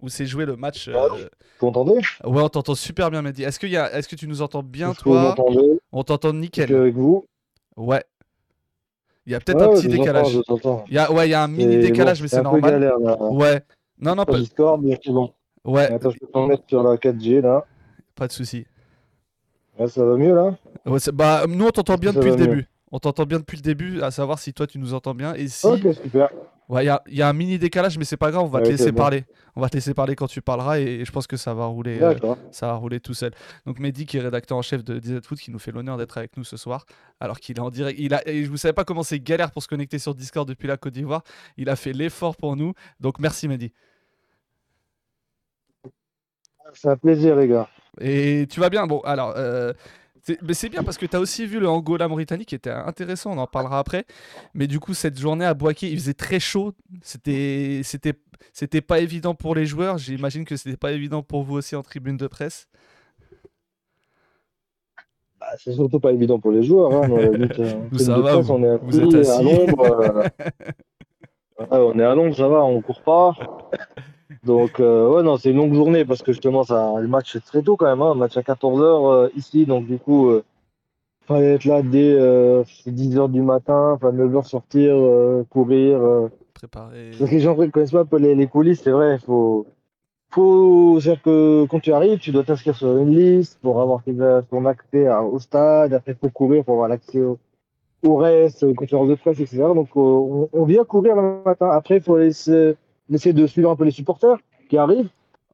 où 0.01 0.09
s'est 0.09 0.25
joué 0.25 0.45
le 0.45 0.55
match. 0.55 0.87
Euh... 0.87 1.27
Vous 1.59 1.67
entendez 1.67 2.01
Ouais, 2.23 2.41
on 2.41 2.49
t'entend 2.49 2.75
super 2.75 3.11
bien, 3.11 3.21
Mehdi. 3.21 3.43
Est-ce 3.43 3.59
que, 3.59 3.67
y 3.67 3.77
a... 3.77 3.93
Est 3.95 4.07
que 4.09 4.15
tu 4.15 4.27
nous 4.27 4.41
entends 4.41 4.63
bien, 4.63 4.93
toi? 4.93 5.35
On 5.91 6.03
t'entend 6.03 6.33
nickel. 6.33 6.73
avec 6.73 6.95
vous? 6.95 7.25
Ouais. 7.77 8.03
Il 9.25 9.31
y 9.31 9.35
a 9.35 9.39
peut-être 9.39 9.61
un 9.61 9.73
petit 9.73 9.87
décalage. 9.87 10.37
Il 10.87 10.93
y 10.93 10.97
a... 10.97 11.11
Ouais, 11.11 11.27
il 11.27 11.31
y 11.31 11.33
a 11.33 11.43
un 11.43 11.47
mini 11.47 11.77
décalage, 11.77 12.21
mais 12.21 12.27
c'est 12.27 12.41
normal. 12.41 12.71
Galère, 12.71 13.21
ouais. 13.21 13.61
Non, 13.99 14.15
non, 14.15 14.25
pas. 14.25 14.37
Discord, 14.37 14.81
mais 14.83 14.99
c'est 15.03 15.11
bon. 15.11 15.33
Ouais. 15.63 15.91
Attends, 15.91 16.11
je 16.11 16.19
peux 16.19 16.27
t'en 16.27 16.47
mettre 16.47 16.63
sur 16.67 16.83
la 16.83 16.95
4G 16.95 17.41
là. 17.41 17.65
Pas 18.15 18.27
de 18.27 18.31
souci. 18.31 18.65
ça 19.77 20.05
va 20.05 20.17
mieux 20.17 20.33
là 20.33 20.57
Bah, 21.13 21.45
nous 21.47 21.65
on 21.65 21.71
t'entend 21.71 21.95
bien 21.95 22.13
depuis 22.13 22.29
le 22.31 22.35
début. 22.35 22.67
On 22.91 22.99
t'entend 22.99 23.25
bien 23.25 23.39
depuis 23.39 23.57
le 23.57 23.63
début, 23.63 24.01
à 24.01 24.11
savoir 24.11 24.39
si 24.39 24.53
toi 24.53 24.67
tu 24.67 24.79
nous 24.79 24.93
entends 24.93 25.15
bien. 25.15 25.33
Et 25.33 25.47
si... 25.47 25.65
Ok, 25.67 25.81
super. 26.01 26.29
Ouais, 26.67 26.83
il 26.83 27.15
y, 27.17 27.21
a 27.21 27.29
un 27.29 27.33
mini 27.33 27.59
décalage, 27.59 27.97
mais 27.99 28.05
c'est 28.05 28.17
pas 28.17 28.31
grave, 28.31 28.43
on 28.43 28.47
va 28.47 28.61
te 28.61 28.69
laisser 28.69 28.91
parler. 28.91 29.25
On 29.55 29.61
va 29.61 29.69
te 29.69 29.75
laisser 29.75 29.93
parler 29.93 30.15
quand 30.15 30.25
tu 30.25 30.41
parleras 30.41 30.79
et, 30.79 31.05
je 31.05 31.11
pense 31.11 31.27
que 31.27 31.37
ça 31.37 31.53
va 31.53 31.65
rouler. 31.65 32.01
Euh, 32.01 32.15
ça 32.49 32.67
va 32.67 32.73
rouler 32.73 32.99
tout 32.99 33.13
seul. 33.13 33.31
Donc 33.67 33.79
Mehdi, 33.79 34.07
qui 34.07 34.17
est 34.17 34.21
rédacteur 34.21 34.57
en 34.57 34.63
chef 34.63 34.83
de 34.83 34.97
DZ 34.97 35.21
Foot, 35.23 35.39
qui 35.39 35.51
nous 35.51 35.59
fait 35.59 35.71
l'honneur 35.71 35.97
d'être 35.97 36.17
avec 36.17 36.35
nous 36.37 36.43
ce 36.43 36.57
soir, 36.57 36.85
alors 37.19 37.39
qu'il 37.39 37.57
est 37.57 37.61
en 37.61 37.69
direct. 37.69 37.99
Il 37.99 38.15
a, 38.15 38.27
et 38.27 38.45
vous 38.45 38.57
savais 38.57 38.73
pas 38.73 38.83
comment 38.83 39.03
c'est 39.03 39.19
galère 39.19 39.51
pour 39.51 39.61
se 39.61 39.67
connecter 39.67 39.99
sur 39.99 40.15
Discord 40.15 40.47
depuis 40.47 40.67
la 40.67 40.75
Côte 40.75 40.93
d'Ivoire. 40.93 41.23
Il 41.55 41.69
a 41.69 41.75
fait 41.75 41.93
l'effort 41.93 42.35
pour 42.35 42.55
nous. 42.55 42.73
Donc 42.99 43.19
merci 43.19 43.47
Mehdi. 43.47 43.71
C'est 46.73 46.89
un 46.89 46.97
plaisir, 46.97 47.35
les 47.35 47.47
gars. 47.47 47.69
Et 48.01 48.47
tu 48.49 48.59
vas 48.59 48.69
bien 48.69 48.87
Bon, 48.87 48.99
alors, 49.01 49.33
euh, 49.37 49.73
mais 50.41 50.53
c'est 50.53 50.69
bien 50.69 50.83
parce 50.83 50.97
que 50.97 51.05
tu 51.05 51.15
as 51.15 51.19
aussi 51.19 51.45
vu 51.45 51.59
le 51.59 51.69
Angola-Mauritanie 51.69 52.45
qui 52.45 52.55
était 52.55 52.71
intéressant, 52.71 53.31
on 53.31 53.37
en 53.37 53.47
parlera 53.47 53.79
après. 53.79 54.05
Mais 54.53 54.67
du 54.67 54.79
coup, 54.79 54.93
cette 54.93 55.19
journée 55.19 55.45
à 55.45 55.53
Boaké, 55.53 55.87
il 55.87 55.97
faisait 55.97 56.13
très 56.13 56.39
chaud. 56.39 56.73
C'était, 57.01 57.81
c'était, 57.83 58.13
c'était 58.53 58.81
pas 58.81 58.99
évident 58.99 59.35
pour 59.35 59.53
les 59.55 59.65
joueurs. 59.65 59.97
J'imagine 59.97 60.45
que 60.45 60.55
c'était 60.55 60.77
pas 60.77 60.91
évident 60.91 61.21
pour 61.21 61.43
vous 61.43 61.55
aussi 61.55 61.75
en 61.75 61.83
tribune 61.83 62.17
de 62.17 62.27
presse. 62.27 62.67
Bah, 65.39 65.47
c'est 65.59 65.73
surtout 65.73 65.99
pas 65.99 66.11
évident 66.11 66.39
pour 66.39 66.51
les 66.51 66.63
joueurs. 66.63 66.91
Hein. 66.91 67.07
Nous, 67.91 67.99
ça 67.99 68.17
va, 68.17 68.37
on 68.37 68.63
est 68.63 68.77
vous 68.81 68.99
êtes 68.99 69.13
assis. 69.13 69.31
à 69.31 69.43
l'ombre. 69.43 69.85
Euh, 71.59 71.67
on 71.71 71.99
est 71.99 72.03
à 72.03 72.15
l'ombre, 72.15 72.35
ça 72.35 72.47
va, 72.47 72.63
on 72.63 72.81
court 72.81 73.01
pas. 73.03 73.33
Donc, 74.43 74.79
euh, 74.79 75.09
ouais, 75.09 75.23
non, 75.23 75.37
c'est 75.37 75.51
une 75.51 75.57
longue 75.57 75.73
journée 75.73 76.05
parce 76.05 76.21
que 76.21 76.31
justement, 76.31 76.63
ça, 76.63 76.93
le 76.99 77.07
match 77.07 77.35
est 77.35 77.45
très 77.45 77.61
tôt 77.61 77.75
quand 77.75 77.85
même, 77.85 78.01
hein, 78.01 78.15
match 78.15 78.37
à 78.37 78.41
14h 78.41 78.81
euh, 78.81 79.29
ici, 79.35 79.65
donc 79.65 79.85
du 79.85 79.97
coup, 79.97 80.29
il 80.29 80.35
euh, 80.35 80.41
fallait 81.27 81.53
être 81.53 81.65
là 81.65 81.81
dès 81.81 82.15
10h 82.87 83.31
du 83.31 83.41
matin, 83.41 83.93
enfin 83.93 84.11
9h 84.11 84.47
sortir, 84.47 84.95
courir. 85.49 86.29
Préparer. 86.53 87.11
Parce 87.17 87.29
que 87.29 87.35
les 87.35 87.41
gens 87.41 87.55
ne 87.55 87.67
connaissent 87.67 87.91
pas 87.91 88.01
un 88.01 88.05
peu 88.05 88.17
les, 88.17 88.47
coulisses, 88.47 88.81
c'est 88.83 88.91
vrai, 88.91 89.15
il 89.15 89.19
faut. 89.19 89.65
faut 90.31 90.99
dire 90.99 91.21
que 91.21 91.65
quand 91.65 91.79
tu 91.79 91.91
arrives, 91.93 92.19
tu 92.19 92.31
dois 92.31 92.43
t'inscrire 92.43 92.75
sur 92.75 92.97
une 92.97 93.15
liste 93.15 93.59
pour 93.61 93.81
avoir 93.81 94.01
ton 94.49 94.65
accès 94.65 95.07
au 95.09 95.39
stade, 95.39 95.93
après, 95.93 96.13
il 96.13 96.17
faut 96.17 96.29
courir 96.29 96.63
pour 96.63 96.75
avoir 96.75 96.89
l'accès 96.89 97.19
au, 97.19 97.37
au 98.03 98.15
reste, 98.17 98.63
aux 98.63 98.73
conférences 98.73 99.09
de 99.09 99.15
presse, 99.15 99.39
etc. 99.39 99.57
Donc, 99.73 99.89
on, 99.95 100.49
on 100.53 100.65
vient 100.65 100.83
courir 100.83 101.15
le 101.15 101.41
matin. 101.43 101.69
Après, 101.69 101.97
il 101.97 102.01
faut 102.01 102.17
laisser 102.17 102.75
on 102.84 102.84
essaie 103.11 103.33
de 103.33 103.45
suivre 103.47 103.69
un 103.69 103.75
peu 103.75 103.83
les 103.83 103.91
supporters 103.91 104.37
qui 104.69 104.77
arrivent. 104.77 105.09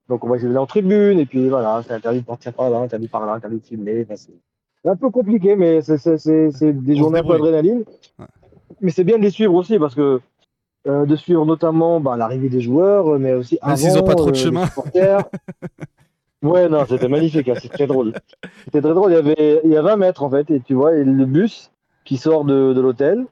Donc 0.09 0.23
on 0.23 0.29
va 0.29 0.35
essayer 0.35 0.49
d'aller 0.49 0.59
en 0.59 0.65
tribune, 0.65 1.19
et 1.19 1.25
puis 1.25 1.47
voilà, 1.47 1.81
c'est 1.87 1.93
interdit 1.93 2.19
de 2.19 2.25
partir 2.25 2.53
par 2.53 2.69
là, 2.69 2.79
interdit 2.79 3.07
par 3.07 3.25
là, 3.25 3.33
interdit 3.33 3.57
de 3.57 3.65
filmer. 3.65 4.05
c'est 4.09 4.89
un 4.89 4.95
peu 4.95 5.09
compliqué, 5.09 5.55
mais 5.55 5.81
c'est 5.81 6.73
des 6.83 6.95
journées 6.95 7.19
un 7.19 7.23
peu 7.23 7.35
adrénaline. 7.35 7.83
Mais 8.81 8.91
c'est 8.91 9.03
bien 9.03 9.17
de 9.17 9.23
les 9.23 9.29
suivre 9.29 9.53
aussi, 9.53 9.79
parce 9.79 9.95
que 9.95 10.19
euh, 10.87 11.05
de 11.05 11.15
suivre 11.15 11.45
notamment 11.45 11.99
bah, 11.99 12.17
l'arrivée 12.17 12.49
des 12.49 12.59
joueurs, 12.59 13.19
mais 13.19 13.33
aussi 13.33 13.59
avant, 13.61 13.75
ils 13.75 13.93
n'ont 13.93 14.03
pas 14.03 14.15
trop 14.15 14.31
de 14.31 14.35
euh, 14.35 14.39
chemin. 14.39 14.65
ouais, 16.41 16.67
non, 16.67 16.85
c'était 16.89 17.07
magnifique, 17.07 17.47
hein, 17.47 17.53
c'est 17.61 17.69
très 17.69 17.85
drôle. 17.85 18.13
C'était 18.65 18.81
très 18.81 18.93
drôle, 18.93 19.11
il 19.11 19.15
y, 19.15 19.17
avait, 19.17 19.61
il 19.63 19.69
y 19.69 19.77
a 19.77 19.81
20 19.81 19.97
mètres 19.97 20.23
en 20.23 20.29
fait, 20.29 20.49
et 20.49 20.59
tu 20.59 20.73
vois, 20.73 20.91
le 20.91 21.25
bus 21.25 21.71
qui 22.03 22.17
sort 22.17 22.45
de, 22.45 22.73
de 22.73 22.81
l'hôtel, 22.81 23.27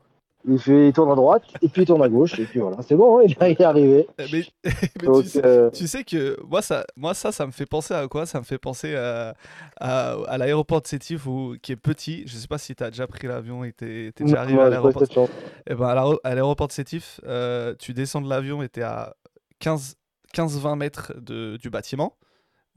il, 0.47 0.57
fait, 0.57 0.87
il 0.87 0.93
tourne 0.93 1.11
à 1.11 1.15
droite, 1.15 1.43
et 1.61 1.67
puis 1.67 1.81
il 1.81 1.85
tourne 1.85 2.01
à 2.01 2.09
gauche, 2.09 2.39
et 2.39 2.45
puis 2.45 2.59
voilà, 2.59 2.77
c'est 2.81 2.95
bon, 2.95 3.19
hein, 3.19 3.23
il 3.25 3.33
est 3.41 3.61
arrivé. 3.61 4.07
Eh, 4.17 4.25
mais, 4.31 4.43
euh, 5.43 5.69
tu, 5.71 5.87
sais, 5.87 6.03
que 6.03 6.37
moi 6.47 6.61
ça, 6.61 6.85
moi, 6.95 7.13
ça, 7.13 7.31
ça 7.31 7.45
me 7.45 7.51
fait 7.51 7.65
penser 7.65 7.93
à 7.93 8.07
quoi? 8.07 8.25
Ça 8.25 8.39
me 8.39 8.45
fait 8.45 8.57
penser 8.57 8.95
à, 8.95 9.35
à, 9.79 10.37
l'aéroport 10.37 10.81
de 10.81 10.87
Sétif, 10.87 11.25
où, 11.25 11.55
qui 11.61 11.73
est 11.73 11.75
petit. 11.75 12.23
Je 12.25 12.35
sais 12.35 12.47
pas 12.47 12.57
si 12.57 12.73
tu 12.75 12.83
as 12.83 12.89
déjà 12.89 13.05
pris 13.07 13.27
l'avion 13.27 13.63
et 13.63 13.73
tu 13.73 14.07
es, 14.07 14.11
déjà 14.11 14.41
arrivé 14.41 14.61
à 14.61 14.69
l'aéroport. 14.69 15.03
Et 15.03 15.27
eh 15.67 15.75
ben, 15.75 16.17
à 16.23 16.35
l'aéroport 16.35 16.67
de 16.67 16.73
Sétif, 16.73 17.19
euh, 17.27 17.75
tu 17.77 17.93
descends 17.93 18.21
de 18.21 18.29
l'avion 18.29 18.63
et 18.63 18.69
tu 18.69 18.79
es 18.79 18.83
à 18.83 19.15
15-20 19.61 20.77
mètres 20.77 21.13
de, 21.19 21.57
du 21.57 21.69
bâtiment. 21.69 22.15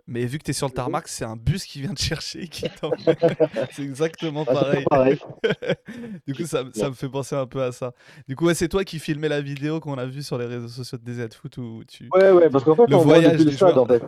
Mais 0.08 0.24
vu 0.24 0.38
que 0.38 0.44
tu 0.44 0.50
es 0.50 0.54
sur 0.54 0.66
le 0.66 0.72
tarmac, 0.72 1.06
c'est 1.06 1.24
un 1.24 1.36
bus 1.36 1.64
qui 1.64 1.80
vient 1.80 1.94
te 1.94 2.02
chercher 2.02 2.48
qui 2.48 2.66
c'est 3.70 3.82
exactement 3.82 4.44
ah, 4.48 4.52
pareil. 4.52 4.84
pareil. 4.90 5.18
du 6.26 6.34
coup, 6.34 6.44
ça, 6.44 6.64
ça, 6.74 6.88
me 6.88 6.94
fait 6.94 7.08
penser 7.08 7.36
un 7.36 7.46
peu 7.46 7.62
à 7.62 7.70
ça. 7.70 7.92
Du 8.26 8.34
coup, 8.34 8.52
c'est 8.52 8.68
toi 8.68 8.84
qui 8.84 8.98
filmais 8.98 9.28
la 9.28 9.40
vidéo 9.40 9.78
qu'on 9.78 9.94
a 9.94 10.06
vue 10.06 10.22
sur 10.22 10.38
les 10.38 10.46
réseaux 10.46 10.68
sociaux 10.68 10.98
de 10.98 11.10
DZ 11.10 11.34
Foot 11.34 11.56
où 11.58 11.82
tu. 11.86 12.08
Ouais, 12.14 12.32
ouais, 12.32 12.50
parce 12.50 12.64
qu'en 12.64 12.74
fait, 12.74 12.86
le 12.88 12.96
on 12.96 13.02
voyage 13.02 13.32
depuis 13.32 13.44
le 13.44 13.50
stade, 13.52 13.78
en 13.78 13.86
fait. 13.86 14.02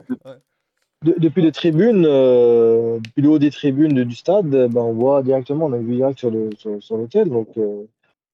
depuis 1.05 1.43
les 1.43 1.53
tribunes, 1.53 2.07
euh, 2.07 2.99
depuis 2.99 3.23
le 3.23 3.29
haut 3.29 3.39
des 3.39 3.51
tribunes 3.51 4.03
du 4.03 4.17
stade, 4.17 4.49
ben, 4.49 4.81
on 4.81 4.95
voit 4.95 5.23
directement, 5.23 5.67
on 5.67 5.73
a 5.73 5.79
vu 5.79 5.95
direct 5.95 6.19
sur 6.19 6.31
l'hôtel, 6.31 6.59
sur, 6.59 6.83
sur 6.83 7.27
donc 7.27 7.49
euh, 7.57 7.85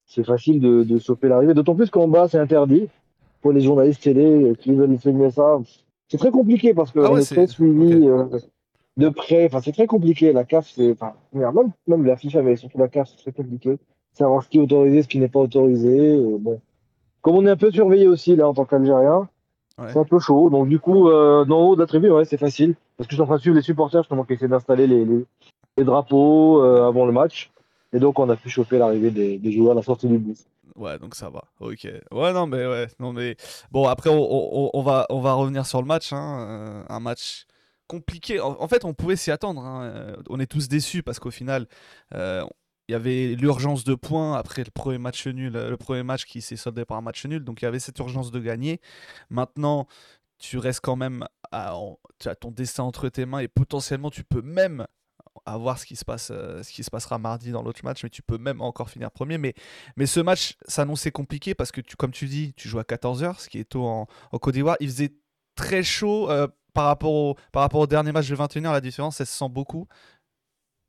c'est 0.06 0.24
facile 0.24 0.60
de, 0.60 0.82
de 0.82 0.98
choper 0.98 1.28
l'arrivée. 1.28 1.52
D'autant 1.52 1.74
plus 1.74 1.90
qu'en 1.90 2.08
bas, 2.08 2.26
c'est 2.26 2.38
interdit 2.38 2.88
pour 3.42 3.52
les 3.52 3.60
journalistes 3.60 4.02
télé 4.02 4.54
qui 4.58 4.72
veulent 4.72 4.98
filmer 4.98 5.30
ça. 5.30 5.58
C'est 6.10 6.18
très 6.18 6.32
compliqué 6.32 6.74
parce 6.74 6.90
qu'on 6.90 7.16
ah 7.16 7.20
est, 7.20 7.24
très 7.24 7.46
suivi 7.46 8.08
euh, 8.08 8.24
de 8.96 9.08
près. 9.08 9.46
Enfin, 9.46 9.60
c'est 9.60 9.72
très 9.72 9.86
compliqué. 9.86 10.32
La 10.32 10.44
CAF, 10.44 10.68
c'est. 10.74 10.90
Enfin, 10.90 11.12
même, 11.32 11.70
même 11.86 12.04
l'affiche 12.04 12.34
avec 12.34 12.58
surtout 12.58 12.78
la 12.78 12.88
CAF, 12.88 13.08
c'est 13.08 13.22
très 13.22 13.32
compliqué. 13.32 13.78
Savoir 14.12 14.42
ce 14.42 14.48
qui 14.48 14.58
est 14.58 14.60
autorisé, 14.60 15.02
ce 15.02 15.08
qui 15.08 15.20
n'est 15.20 15.28
pas 15.28 15.38
autorisé. 15.38 16.16
Euh, 16.16 16.36
bon. 16.38 16.60
Comme 17.22 17.36
on 17.36 17.46
est 17.46 17.50
un 17.50 17.56
peu 17.56 17.70
surveillé 17.70 18.08
aussi, 18.08 18.34
là, 18.34 18.48
en 18.48 18.54
tant 18.54 18.64
qu'Algérien, 18.64 19.28
c'est 19.88 19.98
un 19.98 20.04
peu 20.04 20.18
chaud. 20.18 20.50
Donc, 20.50 20.68
du 20.68 20.80
coup, 20.80 21.08
euh, 21.08 21.44
d'en 21.44 21.60
haut 21.60 21.76
d'attribuer, 21.76 22.10
ouais, 22.10 22.24
c'est 22.24 22.38
facile. 22.38 22.74
Parce 22.96 23.06
que 23.06 23.12
je 23.12 23.16
suis 23.16 23.22
en 23.22 23.26
train 23.26 23.36
de 23.36 23.40
suivre 23.40 23.56
les 23.56 23.62
supporters, 23.62 24.02
justement, 24.02 24.24
qui 24.24 24.32
essaient 24.32 24.48
d'installer 24.48 24.86
les, 24.86 25.04
les, 25.04 25.84
drapeaux 25.84 26.60
avant 26.60 27.06
le 27.06 27.12
match. 27.12 27.50
Et 27.92 27.98
donc, 27.98 28.18
on 28.18 28.28
a 28.28 28.36
pu 28.36 28.50
choper 28.50 28.78
l'arrivée 28.78 29.10
des, 29.10 29.38
des 29.38 29.52
joueurs 29.52 29.72
à 29.72 29.74
la 29.74 29.82
sortie 29.82 30.08
du 30.08 30.18
bus. 30.18 30.44
Ouais, 30.76 30.98
donc 30.98 31.14
ça 31.14 31.30
va. 31.30 31.44
Ok. 31.60 31.88
Ouais, 32.12 32.32
non, 32.32 32.46
mais 32.46 32.66
ouais. 32.66 32.88
Non, 32.98 33.12
mais 33.12 33.36
bon, 33.70 33.86
après, 33.86 34.10
on, 34.10 34.82
va, 34.82 35.06
on 35.10 35.20
va 35.20 35.32
revenir 35.34 35.66
sur 35.66 35.80
le 35.80 35.86
match. 35.86 36.12
Hein. 36.12 36.46
Euh, 36.48 36.84
un 36.88 37.00
match 37.00 37.46
compliqué. 37.86 38.40
En, 38.40 38.68
fait, 38.68 38.84
on 38.84 38.94
pouvait 38.94 39.16
s'y 39.16 39.30
attendre. 39.30 39.62
Hein. 39.62 39.84
Euh, 39.84 40.16
on 40.28 40.38
est 40.40 40.46
tous 40.46 40.68
déçus 40.68 41.02
parce 41.02 41.18
qu'au 41.18 41.30
final, 41.30 41.66
euh, 42.14 42.44
il 42.88 42.92
y 42.92 42.94
avait 42.94 43.34
l'urgence 43.34 43.84
de 43.84 43.94
points 43.94 44.36
après 44.36 44.64
le 44.64 44.70
premier 44.70 44.98
match 44.98 45.26
nul, 45.26 45.52
le 45.52 45.76
premier 45.76 46.02
match 46.02 46.24
qui 46.24 46.40
s'est 46.40 46.56
soldé 46.56 46.84
par 46.84 46.96
un 46.96 47.02
match 47.02 47.24
nul. 47.26 47.44
Donc 47.44 47.62
il 47.62 47.64
y 47.64 47.68
avait 47.68 47.78
cette 47.78 47.98
urgence 47.98 48.30
de 48.30 48.40
gagner. 48.40 48.80
Maintenant, 49.28 49.86
tu 50.38 50.58
restes 50.58 50.80
quand 50.80 50.96
même 50.96 51.26
à, 51.52 51.74
tu 52.18 52.28
as 52.28 52.34
ton 52.34 52.50
destin 52.50 52.84
entre 52.84 53.08
tes 53.08 53.26
mains 53.26 53.40
et 53.40 53.48
potentiellement 53.48 54.10
tu 54.10 54.24
peux 54.24 54.42
même 54.42 54.86
à 55.46 55.56
voir 55.56 55.78
ce 55.78 55.86
qui 55.86 55.96
se 55.96 56.04
passe, 56.04 56.30
euh, 56.32 56.62
ce 56.62 56.72
qui 56.72 56.82
se 56.82 56.90
passera 56.90 57.18
mardi 57.18 57.50
dans 57.50 57.62
l'autre 57.62 57.80
match, 57.84 58.02
mais 58.02 58.10
tu 58.10 58.22
peux 58.22 58.38
même 58.38 58.60
encore 58.60 58.90
finir 58.90 59.10
premier. 59.10 59.38
Mais, 59.38 59.54
mais 59.96 60.06
ce 60.06 60.20
match 60.20 60.56
s'annonçait 60.66 61.10
compliqué 61.10 61.54
parce 61.54 61.72
que, 61.72 61.80
tu, 61.80 61.96
comme 61.96 62.12
tu 62.12 62.26
dis, 62.26 62.52
tu 62.54 62.68
joues 62.68 62.78
à 62.78 62.82
14h, 62.82 63.40
ce 63.40 63.48
qui 63.48 63.58
est 63.58 63.64
tôt 63.64 63.84
en, 63.84 64.06
Côte 64.40 64.54
d'Ivoire. 64.54 64.76
Il 64.80 64.88
faisait 64.88 65.12
très 65.54 65.82
chaud 65.82 66.30
euh, 66.30 66.46
par, 66.72 66.86
rapport 66.86 67.12
au, 67.12 67.36
par 67.52 67.62
rapport 67.62 67.80
au 67.80 67.86
dernier 67.86 68.12
match 68.12 68.28
de 68.28 68.36
21h. 68.36 68.72
La 68.72 68.80
différence, 68.80 69.20
elle 69.20 69.26
se 69.26 69.36
sent 69.36 69.48
beaucoup. 69.48 69.86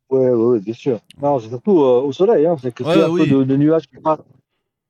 Ouais, 0.10 0.30
ouais, 0.30 0.60
bien 0.60 0.74
sûr. 0.74 1.00
Non, 1.22 1.40
c'est 1.40 1.50
surtout 1.50 1.82
euh, 1.82 2.02
au 2.02 2.12
soleil. 2.12 2.46
Hein, 2.46 2.58
c'est 2.62 2.74
que 2.74 2.84
ouais, 2.84 3.02
a 3.02 3.08
un 3.08 3.16
peu 3.16 3.46
de, 3.46 3.56
nuages 3.56 3.88
qui 3.88 3.98
passent. 3.98 4.20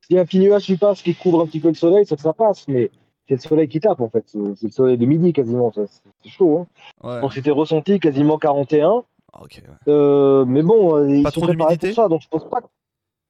S'il 0.01 0.15
y 0.15 0.19
a 0.19 0.23
un 0.23 0.25
petit 0.25 0.39
nuage 0.39 0.63
qui 0.63 0.77
passe, 0.77 1.01
qui 1.03 1.13
couvre 1.13 1.41
un 1.41 1.45
petit 1.45 1.59
peu 1.59 1.67
le 1.67 1.75
soleil, 1.75 2.05
ça, 2.07 2.17
ça 2.17 2.33
passe. 2.33 2.67
Mais 2.67 2.89
c'est 3.27 3.35
le 3.35 3.39
soleil 3.39 3.67
qui 3.67 3.79
tape 3.79 4.01
en 4.01 4.09
fait. 4.09 4.25
C'est 4.27 4.63
le 4.63 4.71
soleil 4.71 4.97
de 4.97 5.05
midi 5.05 5.31
quasiment. 5.31 5.71
C'est 5.73 6.29
chaud. 6.29 6.67
Hein. 7.03 7.21
Donc 7.21 7.33
c'était 7.33 7.51
ressenti 7.51 7.99
quasiment 7.99 8.39
41. 8.39 9.03
Ah. 9.33 9.43
Euh, 9.87 10.45
mais 10.45 10.61
bon, 10.61 10.97
euh, 10.97 11.09
ils 11.09 11.29
sont 11.31 11.41
préparés 11.41 11.77
pour 11.77 11.93
ça, 11.93 12.07
donc 12.07 12.21
je 12.21 12.27
pense 12.27 12.49
pas. 12.49 12.61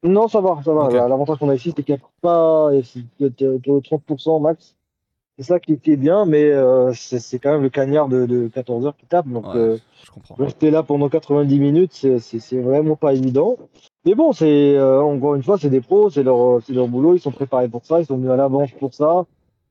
Non, 0.03 0.27
ça 0.27 0.41
va, 0.41 0.59
ça 0.65 0.73
va. 0.73 0.89
L'avantage 0.89 1.37
qu'on 1.37 1.49
a 1.49 1.55
ici, 1.55 1.73
c'est 1.75 1.83
qu'il 1.83 1.95
n'y 1.95 2.01
a 2.01 2.05
pas 2.21 2.71
30% 2.71 4.41
max. 4.41 4.75
C'est 5.37 5.45
ça 5.45 5.59
qui, 5.59 5.73
est 5.73 5.95
bien, 5.95 6.25
mais 6.25 6.43
euh, 6.43 6.91
c'est 6.93 7.39
quand 7.39 7.51
même 7.51 7.63
le 7.63 7.69
cagnard 7.69 8.07
de, 8.09 8.49
14 8.53 8.85
heures 8.85 8.97
qui 8.97 9.05
tape. 9.05 9.27
Donc, 9.27 9.45
rester 10.37 10.71
là 10.71 10.83
pendant 10.83 11.07
90 11.09 11.59
minutes, 11.59 11.93
c'est 12.19 12.61
vraiment 12.61 12.95
pas 12.95 13.13
évident. 13.13 13.57
Mais 14.05 14.15
bon, 14.15 14.33
c'est 14.33 14.79
encore 14.81 15.35
une 15.35 15.43
fois, 15.43 15.57
c'est 15.59 15.69
des 15.69 15.81
pros, 15.81 16.09
c'est 16.09 16.23
leur, 16.23 16.59
leur 16.69 16.87
boulot. 16.87 17.15
Ils 17.15 17.21
sont 17.21 17.31
préparés 17.31 17.69
pour 17.69 17.85
ça, 17.85 17.99
ils 17.99 18.05
sont 18.07 18.17
venus 18.17 18.31
à 18.31 18.35
l'avance 18.35 18.71
pour 18.71 18.93
ça. 18.93 19.25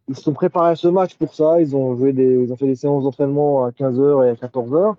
Ils 0.08 0.16
se 0.16 0.22
sont 0.22 0.32
préparés 0.32 0.70
à 0.70 0.76
ce 0.76 0.88
match 0.88 1.14
pour 1.14 1.34
ça. 1.34 1.60
Ils 1.60 1.74
ont, 1.76 1.96
joué 1.96 2.12
des, 2.12 2.44
ils 2.44 2.52
ont 2.52 2.56
fait 2.56 2.66
des 2.66 2.76
séances 2.76 3.04
d'entraînement 3.04 3.64
à 3.64 3.70
15h 3.70 4.26
et 4.26 4.30
à 4.30 4.34
14h. 4.34 4.96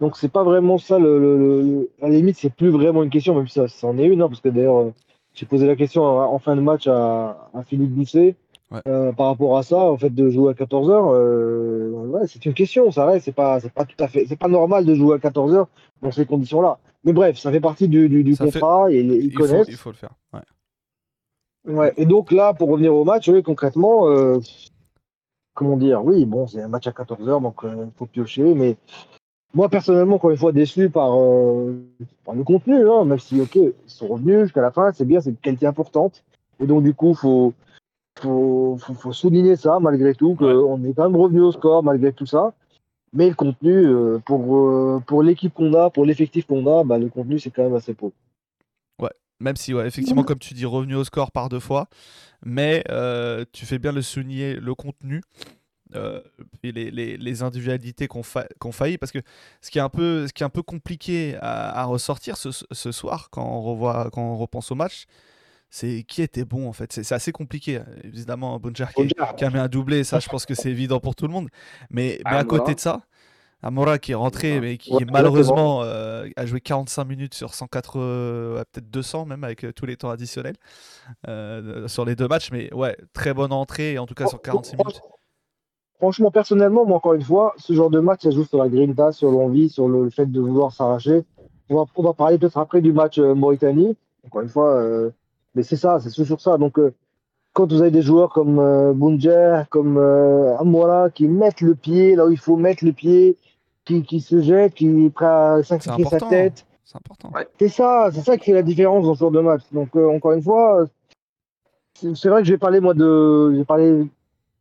Donc 0.00 0.16
c'est 0.16 0.30
pas 0.30 0.44
vraiment 0.44 0.76
ça 0.78 0.98
le, 0.98 1.18
le, 1.18 1.90
à 2.02 2.08
la 2.08 2.16
limite 2.16 2.36
c'est 2.36 2.52
plus 2.52 2.68
vraiment 2.68 3.02
une 3.02 3.10
question 3.10 3.34
même 3.34 3.48
si 3.48 3.54
ça 3.54 3.66
c'en 3.68 3.96
est 3.96 4.06
une 4.06 4.20
hein, 4.20 4.28
parce 4.28 4.40
que 4.40 4.50
d'ailleurs 4.50 4.78
euh, 4.78 4.94
j'ai 5.32 5.46
posé 5.46 5.66
la 5.66 5.74
question 5.74 6.04
en, 6.04 6.38
fin 6.38 6.54
de 6.54 6.60
match 6.60 6.86
à, 6.86 7.48
à 7.54 7.62
Philippe 7.62 7.92
Bousset 7.92 8.36
euh, 8.86 9.12
par 9.12 9.28
rapport 9.28 9.56
à 9.56 9.62
ça 9.62 9.78
en 9.78 9.96
fait 9.96 10.10
de 10.10 10.28
jouer 10.28 10.50
à 10.50 10.54
14 10.54 10.90
h 10.90 11.14
euh, 11.14 11.90
ouais, 11.90 12.26
c'est 12.26 12.44
une 12.44 12.52
question 12.52 12.90
ça 12.90 13.06
reste 13.06 13.24
c'est 13.24 13.32
pas 13.32 13.58
c'est 13.60 13.72
pas 13.72 13.86
tout 13.86 13.96
à 14.02 14.08
fait 14.08 14.26
c'est 14.26 14.36
pas 14.38 14.48
normal 14.48 14.84
de 14.84 14.94
jouer 14.94 15.14
à 15.14 15.18
14 15.18 15.54
h 15.54 15.66
dans 16.02 16.10
ces 16.10 16.26
conditions 16.26 16.60
là 16.60 16.78
mais 17.04 17.14
bref 17.14 17.38
ça 17.38 17.50
fait 17.50 17.60
partie 17.60 17.88
du, 17.88 18.10
du, 18.10 18.22
du 18.22 18.36
contrat 18.36 18.90
et 18.92 19.00
ils 19.00 19.12
il 19.26 19.34
connaissent. 19.34 19.66
faut, 19.66 19.72
il 19.72 19.76
faut 19.76 19.90
le 19.90 19.96
faire 19.96 20.10
ouais. 20.34 21.74
ouais 21.74 21.94
et 21.96 22.04
donc 22.04 22.32
là 22.32 22.52
pour 22.52 22.68
revenir 22.68 22.94
au 22.94 23.04
match 23.04 23.28
oui, 23.28 23.42
concrètement 23.42 24.08
euh, 24.08 24.40
comment 25.54 25.78
dire 25.78 26.04
oui 26.04 26.26
bon 26.26 26.46
c'est 26.46 26.60
un 26.60 26.68
match 26.68 26.86
à 26.86 26.92
14 26.92 27.26
h 27.26 27.42
donc 27.42 27.60
il 27.64 27.88
faut 27.96 28.06
piocher 28.06 28.52
mais 28.54 28.76
moi, 29.56 29.70
personnellement, 29.70 30.16
encore 30.16 30.28
une 30.28 30.36
fois, 30.36 30.52
déçu 30.52 30.90
par, 30.90 31.18
euh, 31.18 31.82
par 32.26 32.34
le 32.34 32.44
contenu, 32.44 32.86
hein, 32.90 33.06
même 33.06 33.18
si, 33.18 33.40
ok, 33.40 33.56
ils 33.56 33.72
sont 33.86 34.06
revenus 34.06 34.42
jusqu'à 34.42 34.60
la 34.60 34.70
fin, 34.70 34.92
c'est 34.92 35.06
bien, 35.06 35.18
c'est 35.18 35.30
une 35.30 35.36
qualité 35.36 35.66
importante. 35.66 36.22
Et 36.60 36.66
donc, 36.66 36.82
du 36.82 36.92
coup, 36.92 37.12
il 37.12 37.16
faut, 37.16 37.54
faut, 38.20 38.76
faut, 38.78 39.12
souligner 39.12 39.56
ça, 39.56 39.78
malgré 39.80 40.14
tout, 40.14 40.34
qu'on 40.34 40.84
est 40.84 40.92
quand 40.92 41.04
même 41.04 41.18
revenu 41.18 41.40
au 41.40 41.52
score, 41.52 41.82
malgré 41.82 42.12
tout 42.12 42.26
ça. 42.26 42.52
Mais 43.14 43.30
le 43.30 43.34
contenu, 43.34 43.72
euh, 43.72 44.18
pour, 44.18 44.58
euh, 44.58 45.02
pour 45.06 45.22
l'équipe 45.22 45.54
qu'on 45.54 45.72
a, 45.72 45.88
pour 45.88 46.04
l'effectif 46.04 46.46
qu'on 46.46 46.66
a, 46.66 46.84
bah, 46.84 46.98
le 46.98 47.08
contenu, 47.08 47.38
c'est 47.38 47.50
quand 47.50 47.62
même 47.62 47.76
assez 47.76 47.94
pauvre. 47.94 48.12
Ouais, 49.00 49.14
même 49.40 49.56
si, 49.56 49.72
ouais, 49.72 49.86
effectivement, 49.86 50.22
comme 50.22 50.38
tu 50.38 50.52
dis, 50.52 50.66
revenu 50.66 50.96
au 50.96 51.04
score 51.04 51.32
par 51.32 51.48
deux 51.48 51.60
fois. 51.60 51.88
Mais 52.44 52.84
tu 53.52 53.64
fais 53.64 53.78
bien 53.78 53.92
le 53.92 54.02
souligner, 54.02 54.56
le 54.56 54.74
contenu. 54.74 55.22
Euh, 55.94 56.20
les, 56.64 56.72
les, 56.72 57.16
les 57.16 57.42
individualités 57.44 58.08
qu'on 58.08 58.24
fa 58.24 58.46
failli 58.72 58.98
parce 58.98 59.12
que 59.12 59.20
ce 59.60 59.70
qui 59.70 59.78
est 59.78 59.82
un 59.82 59.88
peu, 59.88 60.26
ce 60.26 60.32
qui 60.32 60.42
est 60.42 60.46
un 60.46 60.50
peu 60.50 60.62
compliqué 60.62 61.36
à, 61.40 61.84
ressortir 61.84 62.36
ce, 62.36 62.48
ce, 62.50 62.92
soir 62.92 63.28
quand 63.30 63.44
on, 63.44 63.62
revoit, 63.62 64.10
quand 64.12 64.22
on 64.22 64.36
repense 64.36 64.72
au 64.72 64.74
match, 64.74 65.04
c'est 65.70 66.02
qui 66.02 66.22
était 66.22 66.44
bon 66.44 66.68
en 66.68 66.72
fait. 66.72 66.92
C'est 66.92 67.14
assez 67.14 67.30
compliqué. 67.30 67.80
Évidemment, 68.02 68.58
Bonjar 68.58 68.92
qui, 68.92 69.06
qui, 69.36 69.44
a 69.44 69.50
mis 69.50 69.58
un 69.58 69.68
doublé, 69.68 70.02
ça 70.02 70.18
je 70.18 70.28
pense 70.28 70.44
que 70.44 70.54
c'est 70.54 70.70
évident 70.70 70.98
pour 70.98 71.14
tout 71.14 71.28
le 71.28 71.32
monde. 71.32 71.48
Mais, 71.90 72.20
mais 72.24 72.36
à 72.36 72.44
côté 72.44 72.74
de 72.74 72.80
ça, 72.80 73.02
Amora 73.62 73.98
qui 74.00 74.10
est 74.10 74.16
rentré, 74.16 74.60
mais 74.60 74.78
qui 74.78 74.92
malheureusement 75.12 75.84
euh, 75.84 76.28
a 76.34 76.46
joué 76.46 76.60
45 76.60 77.04
minutes 77.04 77.34
sur 77.34 77.54
104, 77.54 78.00
euh, 78.00 78.64
peut-être 78.72 78.90
200 78.90 79.26
même 79.26 79.44
avec 79.44 79.64
tous 79.76 79.86
les 79.86 79.96
temps 79.96 80.10
additionnels 80.10 80.56
sur 81.86 82.04
les 82.04 82.16
deux 82.16 82.26
matchs. 82.26 82.50
Mais 82.50 82.74
ouais, 82.74 82.96
très 83.12 83.32
bonne 83.34 83.52
entrée, 83.52 83.98
en 83.98 84.06
tout 84.06 84.14
cas 84.14 84.26
sur 84.26 84.42
46 84.42 84.76
minutes. 84.78 85.00
Franchement, 85.98 86.30
personnellement, 86.30 86.84
moi, 86.84 86.98
encore 86.98 87.14
une 87.14 87.22
fois, 87.22 87.54
ce 87.56 87.72
genre 87.72 87.90
de 87.90 88.00
match, 88.00 88.22
ça 88.22 88.30
joue 88.30 88.44
sur 88.44 88.58
la 88.58 88.68
grinta, 88.68 89.12
sur 89.12 89.30
l'envie, 89.30 89.70
sur 89.70 89.88
le, 89.88 90.10
fait 90.10 90.26
de 90.26 90.40
vouloir 90.40 90.72
s'arracher. 90.72 91.24
On 91.70 91.76
va, 91.76 91.84
on 91.96 92.02
va 92.02 92.12
parler 92.12 92.38
peut-être 92.38 92.58
après 92.58 92.82
du 92.82 92.92
match 92.92 93.18
euh, 93.18 93.34
Mauritanie. 93.34 93.96
Encore 94.26 94.42
une 94.42 94.48
fois, 94.48 94.74
euh, 94.74 95.10
mais 95.54 95.62
c'est 95.62 95.76
ça, 95.76 96.00
c'est 96.00 96.10
sur 96.10 96.40
ça. 96.40 96.58
Donc, 96.58 96.78
euh, 96.78 96.92
quand 97.52 97.72
vous 97.72 97.80
avez 97.80 97.90
des 97.90 98.02
joueurs 98.02 98.30
comme 98.30 98.58
euh, 98.58 99.64
comme 99.70 99.98
Amora, 100.58 101.10
qui 101.10 101.28
mettent 101.28 101.60
le 101.60 101.74
pied 101.74 102.16
là 102.16 102.26
où 102.26 102.30
il 102.30 102.38
faut 102.38 102.56
mettre 102.56 102.84
le 102.84 102.92
pied, 102.92 103.36
qui, 103.84 104.02
qui 104.02 104.20
se 104.20 104.42
jettent, 104.42 104.74
qui 104.74 105.10
prend 105.14 105.62
sacrifier 105.62 106.04
sa 106.04 106.20
tête. 106.20 106.66
C'est 106.84 106.96
important. 106.96 107.32
C'est 107.58 107.68
ça, 107.68 108.10
c'est 108.12 108.20
ça 108.20 108.36
qui 108.36 108.46
fait 108.46 108.52
la 108.52 108.62
différence 108.62 109.06
dans 109.06 109.14
ce 109.14 109.20
genre 109.20 109.30
de 109.30 109.40
match. 109.40 109.62
Donc, 109.72 109.96
encore 109.96 110.32
une 110.32 110.42
fois, 110.42 110.84
c'est 111.94 112.28
vrai 112.28 112.42
que 112.42 112.48
j'ai 112.48 112.58
parlé, 112.58 112.80
moi, 112.80 112.92
de. 112.92 113.54
J'ai 113.56 113.64
parlé 113.64 114.06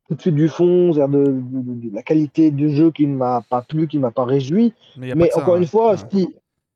tout 0.07 0.15
de 0.15 0.21
suite 0.21 0.35
du 0.35 0.47
fond, 0.47 0.91
de, 0.91 1.07
de, 1.07 1.95
la 1.95 2.03
qualité 2.03 2.51
du 2.51 2.69
jeu 2.69 2.91
qui 2.91 3.07
ne 3.07 3.15
m'a 3.15 3.43
pas 3.49 3.61
plu, 3.61 3.87
qui 3.87 3.97
ne 3.97 4.03
m'a 4.03 4.11
pas 4.11 4.25
réjoui. 4.25 4.73
Mais, 4.97 5.33
encore 5.35 5.55
une 5.55 5.67
fois, 5.67 5.95
s'il 5.97 6.29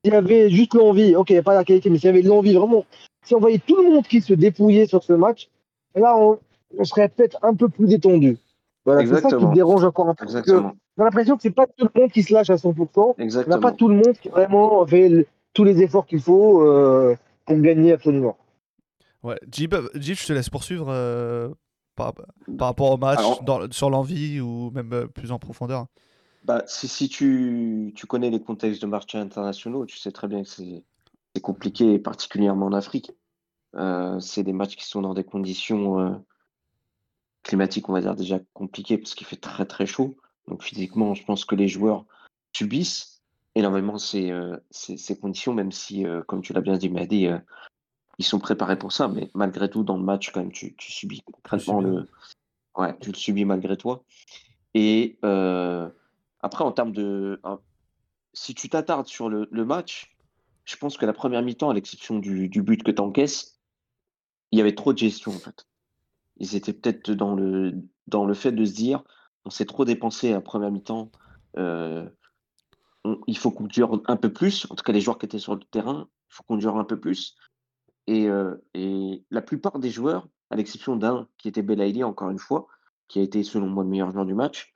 y 0.04 0.12
avait 0.12 0.50
juste 0.50 0.74
l'envie, 0.74 1.16
ok, 1.16 1.30
il 1.30 1.34
n'y 1.34 1.40
a 1.40 1.44
pas 1.44 1.54
la 1.54 1.64
qualité, 1.64 1.90
mais 1.90 1.98
s'il 1.98 2.08
y 2.08 2.10
avait 2.10 2.22
l'envie 2.22 2.54
vraiment, 2.54 2.86
si 3.24 3.36
on 3.36 3.40
voyait 3.40 3.60
tout 3.60 3.76
le 3.76 3.84
monde 3.84 4.08
qui 4.08 4.22
se 4.22 4.34
dépouillait 4.34 4.88
sur 4.88 5.04
ce 5.04 5.14
match, 5.14 5.50
là, 5.96 6.18
on, 6.18 6.40
serait 6.84 7.10
peut-être 7.10 7.38
un 7.44 7.54
peu 7.54 7.70
plus 7.70 7.88
détendu. 7.88 8.38
Voilà, 8.86 9.06
c'est 9.06 9.22
ça 9.22 9.38
qui 9.38 9.46
me 9.46 9.54
dérange 9.54 9.84
encore 9.84 10.10
un 10.10 10.16
peu. 10.16 10.26
J'ai 10.28 11.04
l'impression 11.04 11.36
que 11.36 11.44
c'est 11.44 11.52
pas 11.52 11.68
tout 11.68 11.88
le 11.94 12.02
monde 12.02 12.12
qui 12.12 12.24
se 12.24 12.34
lâche 12.34 12.50
à 12.50 12.56
100%. 12.56 13.16
Il 13.20 13.28
n'y 13.28 13.54
a 13.54 13.58
pas 13.58 13.72
tout 13.72 13.88
le 13.88 13.96
monde 13.96 14.14
qui 14.22 14.30
vraiment 14.30 14.86
fait 14.86 15.28
tous 15.54 15.64
les 15.64 15.82
efforts 15.82 16.06
qu'il 16.06 16.20
faut 16.20 16.62
euh, 16.62 17.16
pour 17.46 17.58
gagner 17.60 17.94
absolument. 17.94 18.38
Ouais, 19.24 19.38
Jib, 19.50 19.76
je 19.94 20.26
te 20.26 20.34
laisse 20.34 20.50
poursuivre 20.50 20.88
euh, 20.90 21.50
par, 22.00 22.68
rapport 22.68 22.92
au 22.92 22.98
match, 22.98 23.20
sur 23.72 23.90
l'envie 23.90 24.40
ou 24.40 24.72
même 24.72 24.94
euh, 24.94 25.08
plus 25.08 25.32
en 25.32 25.40
profondeur 25.40 25.88
bah, 26.46 26.64
si, 26.68 26.88
si 26.88 27.10
tu, 27.10 27.92
tu, 27.96 28.08
connais 28.08 28.30
les 28.30 28.42
contextes 28.42 28.82
de 28.82 28.88
marché 28.88 29.18
internationaux, 29.18 29.86
tu 29.86 29.98
sais 29.98 30.12
très 30.12 30.28
bien 30.28 30.44
que 30.44 30.50
c'est 30.50 30.84
compliqué, 31.42 32.00
particulièrement 32.00 32.68
en 32.68 32.74
Afrique. 32.74 33.12
Euh, 33.76 34.20
c'est 34.22 34.44
des 34.44 34.54
matchs 34.54 34.78
qui 34.78 34.86
sont 34.86 35.02
dans 35.02 35.14
des 35.14 35.26
conditions 35.26 36.00
euh, 36.00 36.16
climatiques, 37.44 37.90
on 37.90 37.94
va 37.94 38.02
dire, 38.02 38.16
déjà 38.16 38.40
compliquées 38.54 38.98
parce 38.98 39.16
qu'il 39.16 39.28
fait 39.28 39.36
très 39.36 39.66
très 39.66 39.86
chaud. 39.86 40.16
Donc 40.48 40.64
physiquement, 40.64 41.14
je 41.14 41.26
pense 41.26 41.44
que 41.44 41.56
les 41.56 41.68
joueurs 41.68 42.06
subissent 42.56 43.22
énormément 43.56 43.98
ces, 43.98 44.32
euh, 44.32 44.56
ces, 44.72 44.96
ces 44.96 45.20
conditions, 45.20 45.54
même 45.54 45.74
si, 45.74 46.06
comme 46.28 46.42
tu 46.42 46.54
l'as 46.54 46.62
bien 46.62 46.78
dit, 46.78 46.90
Mehdi, 46.90 47.28
ils 48.20 48.26
sont 48.26 48.40
préparés 48.40 48.78
pour 48.78 48.92
ça. 48.92 49.08
Mais 49.08 49.32
malgré 49.34 49.70
tout, 49.70 49.84
dans 49.84 49.98
le 49.98 50.04
match, 50.04 50.32
quand 50.32 50.42
même, 50.42 50.52
tu, 50.52 50.76
tu 50.76 50.92
subis 50.92 51.22
concrètement 51.22 51.82
le. 51.82 52.08
Ouais, 52.78 52.96
tu 53.00 53.10
le 53.12 53.16
subis 53.18 53.46
malgré 53.46 53.76
toi. 53.78 54.04
Et 54.76 55.18
euh, 55.26 55.90
après, 56.42 56.64
en 56.64 56.72
termes 56.72 56.92
de. 56.92 57.40
hein, 57.44 57.60
si 58.34 58.54
tu 58.54 58.70
t'attardes 58.70 59.08
sur 59.08 59.28
le, 59.30 59.48
le 59.52 59.66
match, 59.66 60.16
je 60.66 60.76
pense 60.78 60.98
que 60.98 61.06
la 61.08 61.14
première 61.14 61.42
mi-temps, 61.42 61.72
à 61.72 61.74
l'exception 61.74 62.20
du, 62.20 62.48
du 62.48 62.62
but 62.62 62.84
que 62.84 62.92
tu 62.92 63.02
encaisses, 63.02 63.60
il 64.52 64.60
y 64.60 64.62
avait 64.62 64.76
trop 64.76 64.94
de 64.94 65.00
gestion 65.00 65.32
en 65.32 65.40
fait. 65.40 65.66
Ils 66.38 66.56
étaient 66.56 66.74
peut-être 66.74 67.12
dans 67.12 67.34
le, 67.36 67.74
dans 68.08 68.26
le 68.26 68.34
fait 68.36 68.52
de 68.52 68.64
se 68.66 68.74
dire 68.74 69.04
on 69.46 69.50
s'est 69.50 69.66
trop 69.66 69.84
dépensé 69.84 70.30
à 70.30 70.34
la 70.34 70.42
première 70.42 70.72
mi-temps, 70.72 71.12
euh, 71.58 72.08
on- 73.04 73.20
il 73.26 73.38
faut 73.38 73.52
qu'on 73.52 73.66
dure 73.66 74.02
un 74.06 74.16
peu 74.18 74.32
plus. 74.32 74.68
En 74.70 74.76
tout 74.76 74.84
cas, 74.84 74.92
les 74.94 75.02
joueurs 75.02 75.18
qui 75.18 75.26
étaient 75.26 75.40
sur 75.40 75.56
le 75.56 75.62
terrain, 75.62 76.08
il 76.30 76.34
faut 76.36 76.44
qu'on 76.44 76.58
dure 76.58 76.78
un 76.78 76.84
peu 76.84 77.00
plus. 77.00 77.36
Et, 78.10 78.28
euh, 78.28 78.56
et 78.74 79.24
la 79.30 79.44
plupart 79.44 79.78
des 79.78 79.92
joueurs, 79.92 80.28
à 80.50 80.56
l'exception 80.56 80.96
d'un 80.96 81.28
qui 81.38 81.48
était 81.48 81.62
Belaïli, 81.62 82.04
encore 82.04 82.32
une 82.32 82.40
fois, 82.40 82.66
qui 83.08 83.20
a 83.20 83.22
été 83.22 83.44
selon 83.44 83.68
moi 83.68 83.84
le 83.84 83.90
meilleur 83.92 84.12
joueur 84.12 84.26
du 84.26 84.34
match, 84.34 84.74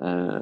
euh, 0.00 0.40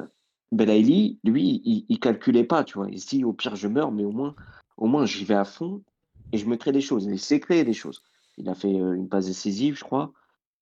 Belaïli, 0.52 1.18
lui, 1.24 1.60
il, 1.64 1.86
il 1.88 1.98
calculait 1.98 2.44
pas, 2.44 2.62
tu 2.62 2.78
vois. 2.78 2.86
Il 2.88 3.00
se 3.00 3.08
dit 3.08 3.24
au 3.24 3.32
pire 3.32 3.56
je 3.56 3.66
meurs, 3.66 3.90
mais 3.90 4.04
au 4.04 4.12
moins, 4.12 4.36
au 4.76 4.86
moins 4.86 5.06
j'y 5.06 5.24
vais 5.24 5.34
à 5.34 5.44
fond 5.44 5.82
et 6.30 6.38
je 6.38 6.46
me 6.46 6.54
crée 6.54 6.70
des 6.70 6.80
choses. 6.80 7.08
Et 7.08 7.10
il 7.10 7.18
sait 7.18 7.40
créer 7.40 7.64
des 7.64 7.72
choses. 7.72 8.04
Il 8.38 8.48
a 8.48 8.54
fait 8.54 8.70
une 8.70 9.08
passe 9.08 9.26
décisive, 9.26 9.76
je 9.76 9.82
crois. 9.82 10.12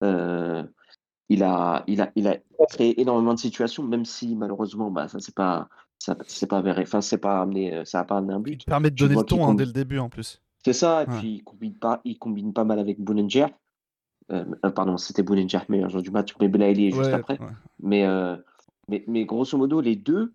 Euh, 0.03 0.65
il 1.29 1.43
a, 1.43 1.85
il 1.87 2.01
a, 2.01 2.11
il 2.17 2.29
a 2.29 2.39
créé 2.71 2.99
énormément 2.99 3.35
de 3.35 3.39
situations, 3.41 3.83
même 3.83 4.07
si 4.07 4.35
malheureusement, 4.37 4.91
bah, 4.91 5.09
ça 5.09 5.21
c'est 5.21 5.35
pas, 5.35 5.69
ça 5.99 6.17
c'est 6.27 6.47
pas 6.47 6.59
avéré. 6.59 6.85
Enfin, 6.85 7.03
c'est 7.03 7.19
pas 7.19 7.43
amené, 7.43 7.85
ça 7.85 8.01
a 8.01 8.05
pas 8.05 8.17
amené 8.17 8.33
un 8.33 8.43
Il 8.47 8.57
but. 8.57 8.61
te 8.61 8.71
permet 8.71 8.91
de 8.91 8.97
donner 8.97 9.17
le 9.17 9.23
ton 9.23 9.47
hein, 9.47 9.55
dès 9.55 9.67
le 9.67 9.73
début 9.73 9.99
en 9.99 10.09
plus. 10.09 10.41
C'est 10.65 10.73
ça, 10.73 11.05
et 11.05 11.09
Ouais. 11.09 11.19
puis 11.19 11.35
il 11.37 11.45
combine 11.45 11.75
pas, 11.75 12.00
il 12.05 12.19
combine 12.19 12.53
pas 12.53 12.65
mal 12.65 12.79
avec 12.79 13.00
Boulanger. 13.00 13.47
Euh, 14.31 14.45
euh, 14.65 14.71
pardon, 14.71 14.97
c'était 14.97 15.23
Boulanger, 15.23 15.61
meilleur 15.69 15.88
joueur 15.88 16.03
du 16.03 16.11
match, 16.11 16.35
mais 16.41 16.49
Belaïli 16.49 16.88
est 16.88 16.91
juste 16.91 17.07
Ouais, 17.07 17.15
après. 17.15 17.38
ouais. 17.41 17.47
Mais, 17.81 18.05
euh, 18.05 18.37
mais, 18.88 19.05
mais 19.07 19.25
grosso 19.25 19.57
modo, 19.57 19.81
les 19.81 19.97
deux 19.97 20.33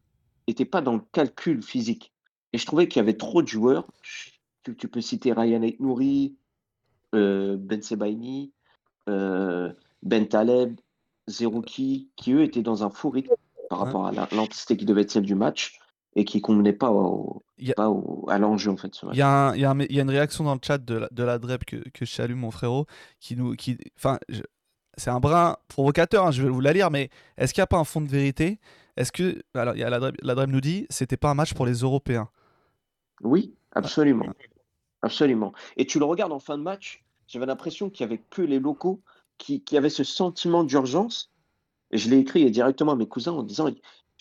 n'étaient 0.48 0.66
pas 0.66 0.82
dans 0.82 0.94
le 0.94 1.02
calcul 1.12 1.62
physique. 1.62 2.12
Et 2.54 2.58
je 2.58 2.66
trouvais 2.66 2.88
qu'il 2.88 3.00
y 3.00 3.04
avait 3.04 3.18
trop 3.18 3.42
de 3.42 3.48
joueurs. 3.48 3.86
Tu, 4.64 4.76
tu 4.76 4.88
peux 4.88 5.02
citer 5.02 5.34
Ryan 5.34 5.62
Nouri, 5.80 6.36
euh, 7.14 7.58
Ben 7.58 7.82
Sebaini, 7.82 8.52
Ben 9.08 10.28
Taleb, 10.28 10.80
Zerouki, 11.28 12.10
qui 12.16 12.34
eux 12.34 12.44
étaient 12.44 12.62
dans 12.62 12.84
un 12.84 12.90
faux 12.90 13.10
rythme 13.10 13.34
par 13.70 13.80
rapport 13.80 14.08
à 14.08 14.12
l'intensité 14.12 14.78
qui 14.78 14.86
devait 14.86 15.02
être 15.02 15.12
celle 15.12 15.26
du 15.26 15.36
match 15.36 15.80
et 16.16 16.26
qui 16.26 16.38
ne 16.38 16.42
convenait 16.42 16.74
pas, 16.74 16.92
au, 16.92 17.44
Il 17.58 17.68
y 17.68 17.72
a- 17.72 17.76
pas 17.76 17.90
au- 17.90 18.26
à 18.30 18.38
l'enjeu 18.38 18.72
en 18.72 18.78
fait. 18.78 18.92
Il 19.12 19.18
y, 19.18 19.22
a 19.22 19.54
y 19.56 19.62
y 19.94 20.00
une 20.00 20.10
réaction 20.10 20.44
dans 20.44 20.54
le 20.54 20.60
chat 20.64 20.78
de 20.78 20.96
la, 20.96 21.10
de 21.12 21.24
la 21.24 21.40
DREP 21.40 21.66
que, 21.66 21.78
que 21.90 22.06
je 22.06 22.12
salue, 22.12 22.36
mon 22.36 22.52
frérot, 22.52 22.86
qui 23.20 23.36
nous. 23.36 23.56
Qui, 23.56 23.78
enfin, 23.98 24.20
je- 24.30 24.42
c'est 24.96 25.10
un 25.10 25.20
brin 25.20 25.58
provocateur, 25.70 26.28
hein, 26.28 26.32
je 26.32 26.44
vais 26.44 26.50
vous 26.50 26.62
la 26.62 26.72
lire, 26.72 26.92
mais 26.92 27.10
est-ce 27.38 27.54
qu'il 27.54 27.62
n'y 27.62 27.64
a 27.64 27.68
pas 27.68 27.80
un 27.80 27.84
fond 27.84 28.02
de 28.02 28.08
vérité? 28.10 28.60
Est-ce 28.96 29.12
que. 29.12 29.42
Alors, 29.56 29.74
il 29.76 29.80
y 29.80 29.84
a 29.84 29.90
la 29.90 30.00
DREP, 30.00 30.16
la 30.22 30.36
DREP 30.36 30.50
nous 30.50 30.62
dit 30.62 30.86
c'était 30.90 31.18
pas 31.18 31.32
un 31.32 31.34
match 31.34 31.54
pour 31.56 31.66
les 31.66 31.74
Européens. 31.80 32.30
Oui, 33.22 33.56
absolument. 33.72 34.26
Absolument. 35.02 35.52
Et 35.78 35.86
tu 35.86 36.00
le 36.00 36.06
regardes 36.06 36.32
en 36.32 36.40
fin 36.40 36.58
de 36.58 36.64
match, 36.64 37.04
j'avais 37.28 37.46
l'impression 37.46 37.90
qu'il 37.90 38.06
n'y 38.06 38.14
avait 38.14 38.22
que 38.30 38.42
les 38.42 38.60
locaux 38.60 39.02
qui, 39.38 39.62
qui 39.64 39.78
avaient 39.78 39.90
ce 39.90 40.04
sentiment 40.04 40.64
d'urgence. 40.64 41.32
Et 41.92 41.98
je 41.98 42.10
l'ai 42.10 42.18
écrit 42.20 42.50
directement 42.52 42.94
à 42.94 42.96
mes 42.96 43.08
cousins 43.08 43.34
en 43.34 43.44
disant 43.44 43.68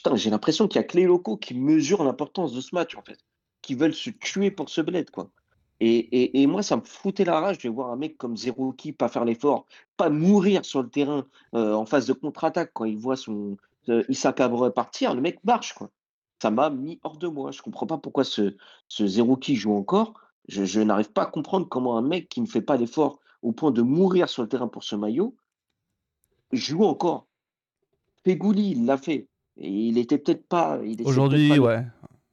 Putain, 0.02 0.16
j'ai 0.16 0.30
l'impression 0.30 0.66
qu'il 0.66 0.80
n'y 0.80 0.84
a 0.84 0.88
que 0.88 0.96
les 0.96 1.04
locaux 1.04 1.36
qui 1.36 1.54
mesurent 1.54 2.02
l'importance 2.02 2.52
de 2.52 2.60
ce 2.60 2.74
match, 2.74 2.96
en 2.96 3.02
fait, 3.02 3.18
qui 3.60 3.76
veulent 3.76 3.94
se 3.94 4.10
tuer 4.10 4.50
pour 4.50 4.68
ce 4.68 4.80
bled, 4.80 5.10
quoi. 5.10 5.30
Et, 5.78 6.46
moi, 6.46 6.62
ça 6.62 6.76
me 6.76 6.82
foutait 6.82 7.24
la 7.24 7.40
rage 7.40 7.58
de 7.58 7.68
voir 7.68 7.90
un 7.90 7.96
mec 7.96 8.16
comme 8.16 8.36
Zerouki 8.36 8.92
pas 8.92 9.08
faire 9.08 9.24
l'effort, 9.24 9.66
pas 9.96 10.10
mourir 10.10 10.64
sur 10.64 10.82
le 10.82 10.88
terrain 10.88 11.26
euh, 11.54 11.74
en 11.74 11.86
phase 11.86 12.06
de 12.06 12.12
contre-attaque 12.12 12.70
quand 12.72 12.84
il 12.84 12.96
voit 12.96 13.16
son 13.16 13.56
euh, 13.88 14.04
Issa 14.08 14.32
Cabre 14.32 14.70
partir. 14.70 15.14
Le 15.14 15.20
mec 15.20 15.42
marche, 15.44 15.72
quoi. 15.74 15.90
Ça 16.40 16.52
m'a 16.52 16.70
mis 16.70 17.00
hors 17.02 17.16
de 17.16 17.26
moi. 17.26 17.50
Je 17.50 17.62
comprends 17.62 17.86
pas 17.86 17.98
pourquoi 17.98 18.22
ce, 18.22 18.56
ce 18.88 19.06
Zerouki 19.06 19.56
joue 19.56 19.74
encore. 19.74 20.14
Je, 20.48 20.64
je 20.64 20.80
n'arrive 20.80 21.12
pas 21.12 21.22
à 21.22 21.26
comprendre 21.26 21.68
comment 21.68 21.96
un 21.96 22.02
mec 22.02 22.28
qui 22.28 22.40
ne 22.40 22.46
fait 22.46 22.62
pas 22.62 22.76
l'effort 22.76 23.18
au 23.42 23.50
point 23.52 23.72
de 23.72 23.82
mourir 23.82 24.28
sur 24.28 24.42
le 24.42 24.48
terrain 24.48 24.68
pour 24.68 24.84
ce 24.84 24.94
maillot 24.94 25.34
joue 26.52 26.84
encore. 26.84 27.26
Pegouli, 28.22 28.72
il 28.72 28.84
l'a 28.84 28.98
fait. 28.98 29.28
Et 29.58 29.70
il 29.70 29.98
était 29.98 30.18
peut-être 30.18 30.46
pas. 30.46 30.80
Aujourd'hui, 31.04 31.50
le- 31.50 31.60
ouais. 31.60 31.86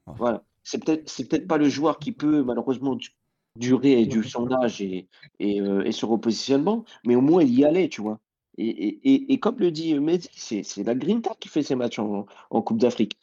Voilà. 0.05 0.43
C'est 0.63 0.83
peut-être, 0.83 1.09
c'est 1.09 1.27
peut-être 1.27 1.47
pas 1.47 1.57
le 1.57 1.69
joueur 1.69 1.99
qui 1.99 2.11
peut 2.11 2.43
malheureusement 2.43 2.95
du- 2.95 3.09
durer 3.55 4.05
du 4.05 4.23
son 4.23 4.51
âge 4.51 4.81
et, 4.81 5.07
et, 5.39 5.61
euh, 5.61 5.83
et 5.83 6.05
repositionnement, 6.05 6.85
mais 7.05 7.15
au 7.15 7.21
moins 7.21 7.43
il 7.43 7.53
y 7.53 7.65
allait, 7.65 7.89
tu 7.89 8.01
vois. 8.01 8.19
Et, 8.57 9.33
et, 9.33 9.39
comme 9.39 9.57
le 9.59 9.71
dit 9.71 9.97
Mehdi, 9.97 10.29
c'est, 10.35 10.83
la 10.83 10.93
Grinta 10.93 11.31
qui 11.39 11.47
fait 11.47 11.63
ces 11.63 11.75
matchs 11.75 11.99
en, 11.99 12.25
en 12.49 12.61
Coupe 12.61 12.77
d'Afrique. 12.79 13.17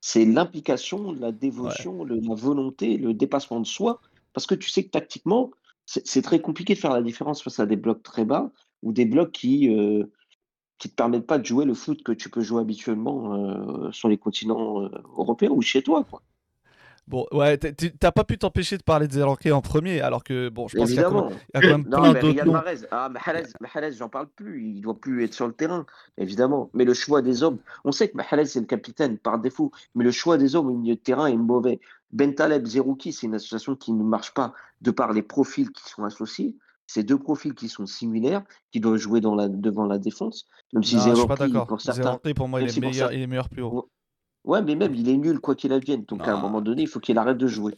C'est 0.00 0.24
l'implication, 0.24 1.12
la 1.12 1.32
dévotion, 1.32 2.04
le- 2.04 2.20
la 2.20 2.34
volonté, 2.34 2.96
le 2.96 3.14
dépassement 3.14 3.60
de 3.60 3.66
soi. 3.66 4.00
Parce 4.32 4.46
que 4.46 4.54
tu 4.54 4.70
sais 4.70 4.84
que 4.84 4.90
tactiquement, 4.90 5.50
c'est, 5.86 6.06
c'est 6.06 6.22
très 6.22 6.40
compliqué 6.40 6.74
de 6.74 6.78
faire 6.78 6.92
la 6.92 7.02
différence 7.02 7.42
face 7.42 7.60
à 7.60 7.66
des 7.66 7.76
blocs 7.76 8.02
très 8.02 8.24
bas 8.24 8.50
ou 8.82 8.92
des 8.92 9.04
blocs 9.04 9.32
qui 9.32 9.68
euh, 9.68 10.04
qui 10.78 10.88
te 10.88 10.94
permettent 10.94 11.26
pas 11.26 11.38
de 11.38 11.44
jouer 11.46 11.64
le 11.64 11.74
foot 11.74 12.02
que 12.02 12.12
tu 12.12 12.30
peux 12.30 12.40
jouer 12.40 12.60
habituellement 12.60 13.34
euh, 13.34 13.90
sur 13.92 14.08
les 14.08 14.16
continents 14.18 14.82
euh, 14.82 14.88
européens 15.16 15.50
ou 15.50 15.60
chez 15.62 15.82
toi, 15.82 16.04
quoi. 16.08 16.22
Bon, 17.08 17.26
ouais, 17.32 17.56
t'as- 17.56 18.12
pas 18.12 18.24
pu 18.24 18.36
t'empêcher 18.36 18.76
de 18.76 18.82
parler 18.82 19.08
de 19.08 19.12
Zelanke 19.14 19.46
en 19.46 19.62
premier, 19.62 20.02
alors 20.02 20.22
que, 20.22 20.50
bon, 20.50 20.68
je 20.68 20.76
pense 20.76 20.88
qu'il 20.90 20.96
y 20.96 21.00
a 21.00 21.04
quand 21.04 21.24
même, 21.30 21.38
Évidemment. 21.38 21.40
il 21.54 21.54
y 21.54 21.56
a 21.56 21.60
quand 21.62 21.78
même 21.78 21.88
Non, 21.88 22.12
plein 22.12 22.20
d'autres 22.20 22.44
noms. 22.44 22.52
Mahrez, 22.52 22.76
ah, 22.90 23.08
Mahrez, 23.08 23.44
Mahrez, 23.62 23.92
j'en 23.92 24.10
parle 24.10 24.28
plus. 24.28 24.62
Il 24.62 24.82
doit 24.82 24.94
plus 25.00 25.24
être 25.24 25.32
sur 25.32 25.46
le 25.46 25.54
terrain, 25.54 25.86
évidemment. 26.18 26.68
Mais 26.74 26.84
le 26.84 26.92
choix 26.92 27.22
des 27.22 27.42
hommes, 27.42 27.60
on 27.84 27.92
sait 27.92 28.10
que 28.10 28.16
Mahrez, 28.18 28.44
c'est 28.44 28.60
le 28.60 28.66
capitaine 28.66 29.16
par 29.16 29.38
défaut, 29.38 29.72
mais 29.94 30.04
le 30.04 30.10
choix 30.10 30.36
des 30.36 30.54
hommes 30.54 30.66
au 30.66 30.74
milieu 30.76 30.96
de 30.96 31.00
terrain 31.00 31.28
est 31.28 31.36
mauvais. 31.36 31.80
Ben 32.12 32.34
Taleb, 32.34 32.66
Zerouki, 32.66 33.14
c'est 33.14 33.26
une 33.26 33.34
association 33.34 33.74
qui 33.74 33.92
ne 33.92 34.04
marche 34.04 34.34
pas 34.34 34.52
de 34.82 34.90
par 34.90 35.14
les 35.14 35.22
profils 35.22 35.70
qui 35.70 35.88
sont 35.88 36.04
associés. 36.04 36.56
C'est 36.88 37.04
deux 37.04 37.18
profils 37.18 37.54
qui 37.54 37.68
sont 37.68 37.86
similaires, 37.86 38.42
qui 38.72 38.80
doivent 38.80 38.96
jouer 38.96 39.20
dans 39.20 39.34
la, 39.34 39.48
devant 39.48 39.84
la 39.86 39.98
défense. 39.98 40.46
Même 40.72 40.82
si 40.82 40.96
d'accord. 40.96 41.66
pour 41.66 41.80
certains. 41.80 42.18
Pour 42.34 42.48
moi, 42.48 42.62
il 42.62 42.68
est, 42.68 42.80
meilleur, 42.80 43.12
il 43.12 43.20
est 43.20 43.26
meilleur 43.26 43.48
plus 43.50 43.62
haut. 43.62 43.90
Ouais, 44.44 44.62
mais 44.62 44.74
même, 44.74 44.94
il 44.94 45.08
est 45.08 45.16
nul, 45.16 45.38
quoi 45.38 45.54
qu'il 45.54 45.72
advienne. 45.72 46.04
Donc, 46.06 46.26
à 46.26 46.32
un 46.32 46.40
moment 46.40 46.62
donné, 46.62 46.82
il 46.82 46.88
faut 46.88 46.98
qu'il 46.98 47.18
arrête 47.18 47.36
de 47.36 47.46
jouer. 47.46 47.74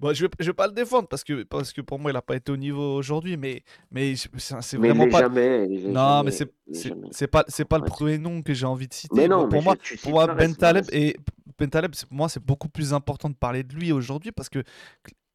Bon, 0.00 0.14
je 0.14 0.24
vais, 0.24 0.30
je 0.40 0.46
vais 0.46 0.54
pas 0.54 0.66
le 0.66 0.72
défendre 0.72 1.06
parce 1.08 1.22
que, 1.22 1.42
parce 1.42 1.74
que 1.74 1.82
pour 1.82 1.98
moi, 1.98 2.10
il 2.10 2.16
a 2.16 2.22
pas 2.22 2.34
été 2.36 2.50
au 2.50 2.56
niveau 2.56 2.96
aujourd'hui, 2.96 3.36
mais, 3.36 3.62
mais 3.90 4.14
c'est 4.16 4.78
Mais 4.78 4.88
vraiment 4.88 5.04
l'est 5.04 5.10
pas. 5.10 5.18
jamais. 5.20 5.68
Non, 5.68 6.22
mais 6.24 6.30
jamais, 6.30 7.10
c'est 7.10 7.26
pas 7.26 7.44
pas 7.68 7.78
le 7.78 7.84
premier 7.84 8.16
nom 8.16 8.40
que 8.40 8.54
j'ai 8.54 8.64
envie 8.64 8.88
de 8.88 8.94
citer. 8.94 9.14
Mais 9.14 9.28
non, 9.28 9.42
pour 9.42 9.52
mais 9.52 9.60
moi, 9.60 9.76
je- 9.82 10.00
pour 10.00 10.12
moi, 10.12 10.26
Mahrez, 10.26 10.38
Ben 10.38 10.56
Taleb 10.56 10.86
et 10.92 11.18
Ben 11.58 11.68
Taleb, 11.68 11.94
c'est- 11.94 12.06
pour 12.06 12.16
moi, 12.16 12.30
c'est 12.30 12.42
beaucoup 12.42 12.70
plus 12.70 12.94
important 12.94 13.28
de 13.28 13.34
parler 13.34 13.62
de 13.62 13.74
lui 13.74 13.92
aujourd'hui 13.92 14.32
parce 14.32 14.48
que 14.48 14.64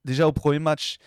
déjà 0.03 0.27
au 0.27 0.31
premier 0.31 0.57
match, 0.57 0.97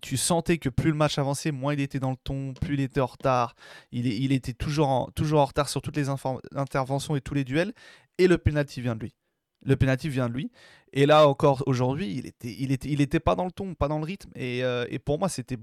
tu 0.00 0.16
sentais 0.16 0.58
que 0.58 0.68
plus 0.68 0.90
le 0.90 0.96
match 0.96 1.18
avançait, 1.18 1.52
moins 1.52 1.74
il 1.74 1.80
était 1.80 2.00
dans 2.00 2.10
le 2.10 2.16
ton, 2.16 2.54
plus 2.54 2.74
il 2.74 2.80
était 2.80 3.00
en 3.00 3.06
retard. 3.06 3.54
Il, 3.92 4.32
était 4.32 4.52
toujours 4.52 4.88
en, 4.88 5.10
retard 5.44 5.68
sur 5.68 5.82
toutes 5.82 5.96
les 5.96 6.08
interventions 6.08 7.16
et 7.16 7.20
tous 7.20 7.34
les 7.34 7.44
duels. 7.44 7.72
Et 8.18 8.26
le 8.26 8.38
penalty 8.38 8.80
vient 8.80 8.94
de 8.94 9.00
lui. 9.00 9.14
Le 9.62 9.76
penalty 9.76 10.08
vient 10.08 10.28
de 10.28 10.34
lui. 10.34 10.50
Et 10.92 11.06
là 11.06 11.26
encore 11.26 11.64
aujourd'hui, 11.66 12.32
il 12.42 12.72
était, 12.72 13.20
pas 13.20 13.34
dans 13.34 13.44
le 13.44 13.50
ton, 13.50 13.74
pas 13.74 13.88
dans 13.88 13.98
le 13.98 14.04
rythme. 14.04 14.30
Et, 14.36 14.64
euh, 14.64 14.86
pour 15.04 15.18
moi, 15.18 15.28
c'était 15.28 15.56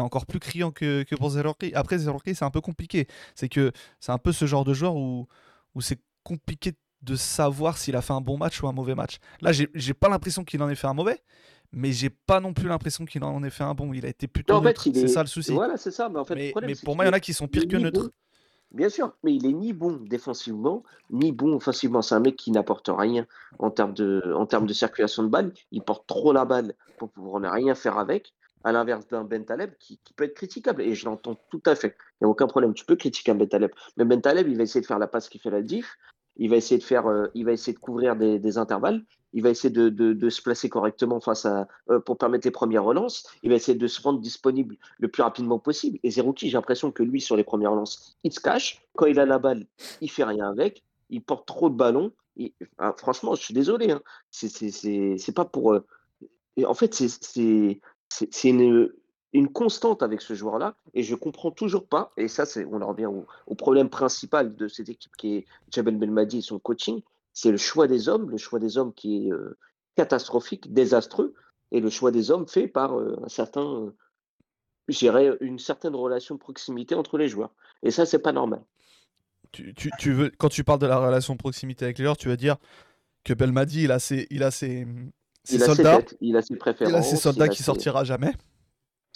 encore 0.00 0.26
plus 0.26 0.38
criant 0.38 0.70
que, 0.70 1.02
que 1.02 1.16
pour 1.16 1.30
Zelorki. 1.30 1.72
Après, 1.74 1.98
Zelorki, 1.98 2.34
c'est 2.34 2.44
un 2.44 2.50
peu 2.50 2.60
compliqué. 2.60 3.06
C'est 3.34 3.48
que 3.48 3.72
c'est 4.00 4.12
un 4.12 4.18
peu 4.18 4.32
ce 4.32 4.46
genre 4.46 4.64
de 4.64 4.74
joueur 4.74 4.96
où, 4.96 5.26
où 5.74 5.80
c'est 5.80 6.00
compliqué 6.22 6.72
de 7.02 7.16
savoir 7.16 7.78
s'il 7.78 7.96
a 7.96 8.02
fait 8.02 8.12
un 8.12 8.20
bon 8.20 8.38
match 8.38 8.62
ou 8.62 8.68
un 8.68 8.72
mauvais 8.72 8.94
match. 8.94 9.18
Là, 9.40 9.52
j'ai, 9.52 9.68
j'ai 9.74 9.94
pas 9.94 10.08
l'impression 10.08 10.44
qu'il 10.44 10.62
en 10.62 10.68
ait 10.68 10.74
fait 10.74 10.86
un 10.86 10.94
mauvais, 10.94 11.22
mais 11.74 11.92
j'ai 11.92 12.10
pas 12.10 12.40
non 12.40 12.52
plus 12.52 12.68
l'impression 12.68 13.04
qu'il 13.04 13.22
en 13.24 13.42
ait 13.42 13.50
fait 13.50 13.64
un 13.64 13.74
bon. 13.74 13.92
Il 13.92 14.04
a 14.06 14.08
été 14.08 14.26
plutôt 14.26 14.54
Non, 14.54 14.60
en 14.60 14.62
fait, 14.62 14.68
neutre. 14.68 14.82
C'est 14.82 14.90
est- 15.04 15.08
ça 15.08 15.20
le 15.22 15.26
souci. 15.28 15.52
Voilà, 15.52 15.76
c'est 15.76 15.90
ça. 15.90 16.08
Mais 16.08 16.18
en 16.18 16.24
fait, 16.24 16.34
le 16.34 16.40
mais 16.40 16.50
problème, 16.50 16.70
mais 16.70 16.74
c'est 16.74 16.84
pour 16.84 16.96
moi, 16.96 17.04
il 17.04 17.08
y 17.08 17.10
en 17.10 17.14
a 17.14 17.20
qui 17.20 17.34
sont 17.34 17.48
pires 17.48 17.66
que 17.68 17.76
neutres. 17.76 18.00
bon- 18.04 18.10
Bien 18.72 18.88
sûr, 18.88 19.14
mais 19.22 19.32
il 19.32 19.46
est 19.46 19.52
ni 19.52 19.72
bon 19.72 20.00
défensivement, 20.04 20.82
ni 21.10 21.30
bon 21.30 21.54
offensivement. 21.54 22.02
C'est 22.02 22.16
un 22.16 22.20
mec 22.20 22.34
qui 22.34 22.50
n'apporte 22.50 22.90
rien 22.92 23.24
en 23.60 23.70
termes 23.70 23.94
de, 23.94 24.32
en 24.36 24.46
termes 24.46 24.66
de 24.66 24.72
circulation 24.72 25.22
de 25.22 25.28
balle. 25.28 25.52
Il 25.70 25.82
porte 25.82 26.06
trop 26.08 26.32
la 26.32 26.44
balle 26.44 26.74
pour 26.98 27.08
pouvoir 27.10 27.40
ne 27.40 27.48
rien 27.48 27.76
faire 27.76 27.98
avec, 27.98 28.34
à 28.64 28.72
l'inverse 28.72 29.06
d'un 29.06 29.22
Ben 29.22 29.44
Taleb 29.44 29.70
qui, 29.78 30.00
qui 30.02 30.12
peut 30.12 30.24
être 30.24 30.34
critiquable. 30.34 30.82
Et 30.82 30.94
je 30.96 31.04
l'entends 31.04 31.36
tout 31.50 31.62
à 31.66 31.76
fait. 31.76 31.96
Il 32.20 32.24
n'y 32.24 32.26
a 32.26 32.28
aucun 32.28 32.48
problème. 32.48 32.74
Tu 32.74 32.84
peux 32.84 32.96
critiquer 32.96 33.30
un 33.30 33.36
Ben 33.36 33.48
Taleb. 33.48 33.70
Mais 33.96 34.04
Ben 34.04 34.20
Taleb, 34.20 34.48
il 34.48 34.56
va 34.56 34.64
essayer 34.64 34.80
de 34.80 34.86
faire 34.86 34.98
la 34.98 35.06
passe 35.06 35.28
qui 35.28 35.38
fait 35.38 35.50
la 35.50 35.62
diff. 35.62 35.96
Il 36.36 36.50
va 36.50 36.56
essayer 36.56 36.78
de 36.78 36.84
faire, 36.84 37.06
euh, 37.06 37.26
il 37.34 37.44
va 37.44 37.52
essayer 37.52 37.72
de 37.72 37.78
couvrir 37.78 38.16
des, 38.16 38.58
intervalles. 38.58 39.04
il 39.32 39.42
va 39.42 39.50
essayer 39.50 39.70
de, 39.70 40.28
se 40.28 40.42
placer 40.42 40.68
correctement 40.68 41.20
face 41.20 41.46
à, 41.46 41.68
euh, 41.90 42.00
pour 42.00 42.18
permettre 42.18 42.46
les 42.46 42.50
premières 42.50 42.84
relances. 42.84 43.26
Il 43.42 43.50
va 43.50 43.56
essayer 43.56 43.78
de 43.78 43.86
se 43.86 44.02
rendre 44.02 44.20
disponible 44.20 44.76
le 44.98 45.08
plus 45.08 45.22
rapidement 45.22 45.58
possible. 45.58 45.98
Et 46.02 46.10
Zerouki, 46.10 46.48
j'ai 46.48 46.56
l'impression 46.56 46.90
que 46.90 47.02
lui, 47.02 47.20
sur 47.20 47.36
les 47.36 47.44
premières 47.44 47.72
relances, 47.72 48.16
il 48.24 48.32
se 48.32 48.40
cache. 48.40 48.82
Quand 48.96 49.06
il 49.06 49.18
a 49.20 49.26
la 49.26 49.38
balle, 49.38 49.66
il 50.00 50.10
fait 50.10 50.24
rien 50.24 50.48
avec. 50.48 50.82
Il 51.10 51.22
porte 51.22 51.46
trop 51.46 51.70
de 51.70 51.76
ballons. 51.76 52.12
Ah, 52.78 52.94
franchement, 52.96 53.34
je 53.34 53.42
suis 53.42 53.54
désolé. 53.54 53.92
Hein. 53.92 54.02
C'est 54.30 55.34
pas 55.34 55.44
pour. 55.44 55.72
euh, 55.72 55.86
en 56.64 56.74
fait, 56.74 56.94
c'est 56.94 58.48
une, 58.48 58.90
une 59.34 59.50
constante 59.52 60.02
avec 60.02 60.22
ce 60.22 60.32
joueur-là. 60.34 60.74
Et 60.94 61.02
je 61.02 61.14
comprends 61.14 61.50
toujours 61.50 61.86
pas. 61.86 62.12
Et 62.16 62.28
ça, 62.28 62.46
c'est 62.46 62.64
on 62.64 62.80
en 62.80 62.86
revient 62.88 63.06
au, 63.06 63.26
au 63.46 63.54
problème 63.54 63.90
principal 63.90 64.54
de 64.56 64.66
cette 64.68 64.88
équipe 64.88 65.14
qui 65.16 65.36
est 65.36 65.46
Jabel 65.70 65.96
Belmadi 65.98 66.38
et 66.38 66.40
son 66.42 66.58
coaching. 66.58 67.02
C'est 67.34 67.50
le 67.50 67.56
choix 67.58 67.86
des 67.86 68.08
hommes. 68.08 68.30
Le 68.30 68.38
choix 68.38 68.58
des 68.60 68.78
hommes 68.78 68.94
qui 68.94 69.26
est 69.26 69.32
euh, 69.32 69.58
catastrophique, 69.96 70.72
désastreux. 70.72 71.34
Et 71.72 71.80
le 71.80 71.90
choix 71.90 72.10
des 72.12 72.30
hommes 72.30 72.46
fait 72.48 72.68
par 72.68 72.98
euh, 72.98 73.20
un 73.24 73.28
certain. 73.28 73.62
euh, 73.64 73.90
je 74.88 74.98
dirais, 74.98 75.30
une 75.40 75.58
certaine 75.58 75.94
relation 75.96 76.34
de 76.34 76.40
proximité 76.40 76.94
entre 76.94 77.18
les 77.18 77.26
joueurs. 77.28 77.50
Et 77.82 77.90
ça, 77.90 78.06
c'est 78.06 78.18
pas 78.20 78.32
normal. 78.32 78.62
Tu, 79.50 79.72
tu- 79.74 79.90
tu 79.98 80.12
veux, 80.12 80.30
quand 80.36 80.48
tu 80.48 80.62
parles 80.64 80.78
de 80.80 80.86
la 80.86 80.98
relation 80.98 81.32
de 81.34 81.38
proximité 81.38 81.84
avec 81.86 81.98
les 81.98 82.04
joueurs, 82.04 82.16
tu 82.16 82.28
veux 82.28 82.36
dire 82.36 82.56
que 83.24 83.32
Belmadi, 83.34 83.84
il 83.84 83.92
a 83.92 83.98
ses, 83.98 84.26
il 84.30 84.42
a 84.42 84.50
ses, 84.50 84.86
ses 85.44 85.56
Il 85.56 85.62
a 85.62 85.66
ses 85.68 85.74
soldats, 85.76 85.96
têtes, 85.98 86.16
il 86.20 86.36
a 86.36 86.42
ses 86.42 86.56
préférences. 86.56 86.92
il 86.92 86.96
a 86.96 87.02
ses 87.02 87.16
soldats 87.16 87.46
il 87.46 87.50
a 87.50 87.52
qui 87.52 87.58
ses- 87.58 87.64
sortira 87.64 88.04
jamais? 88.04 88.32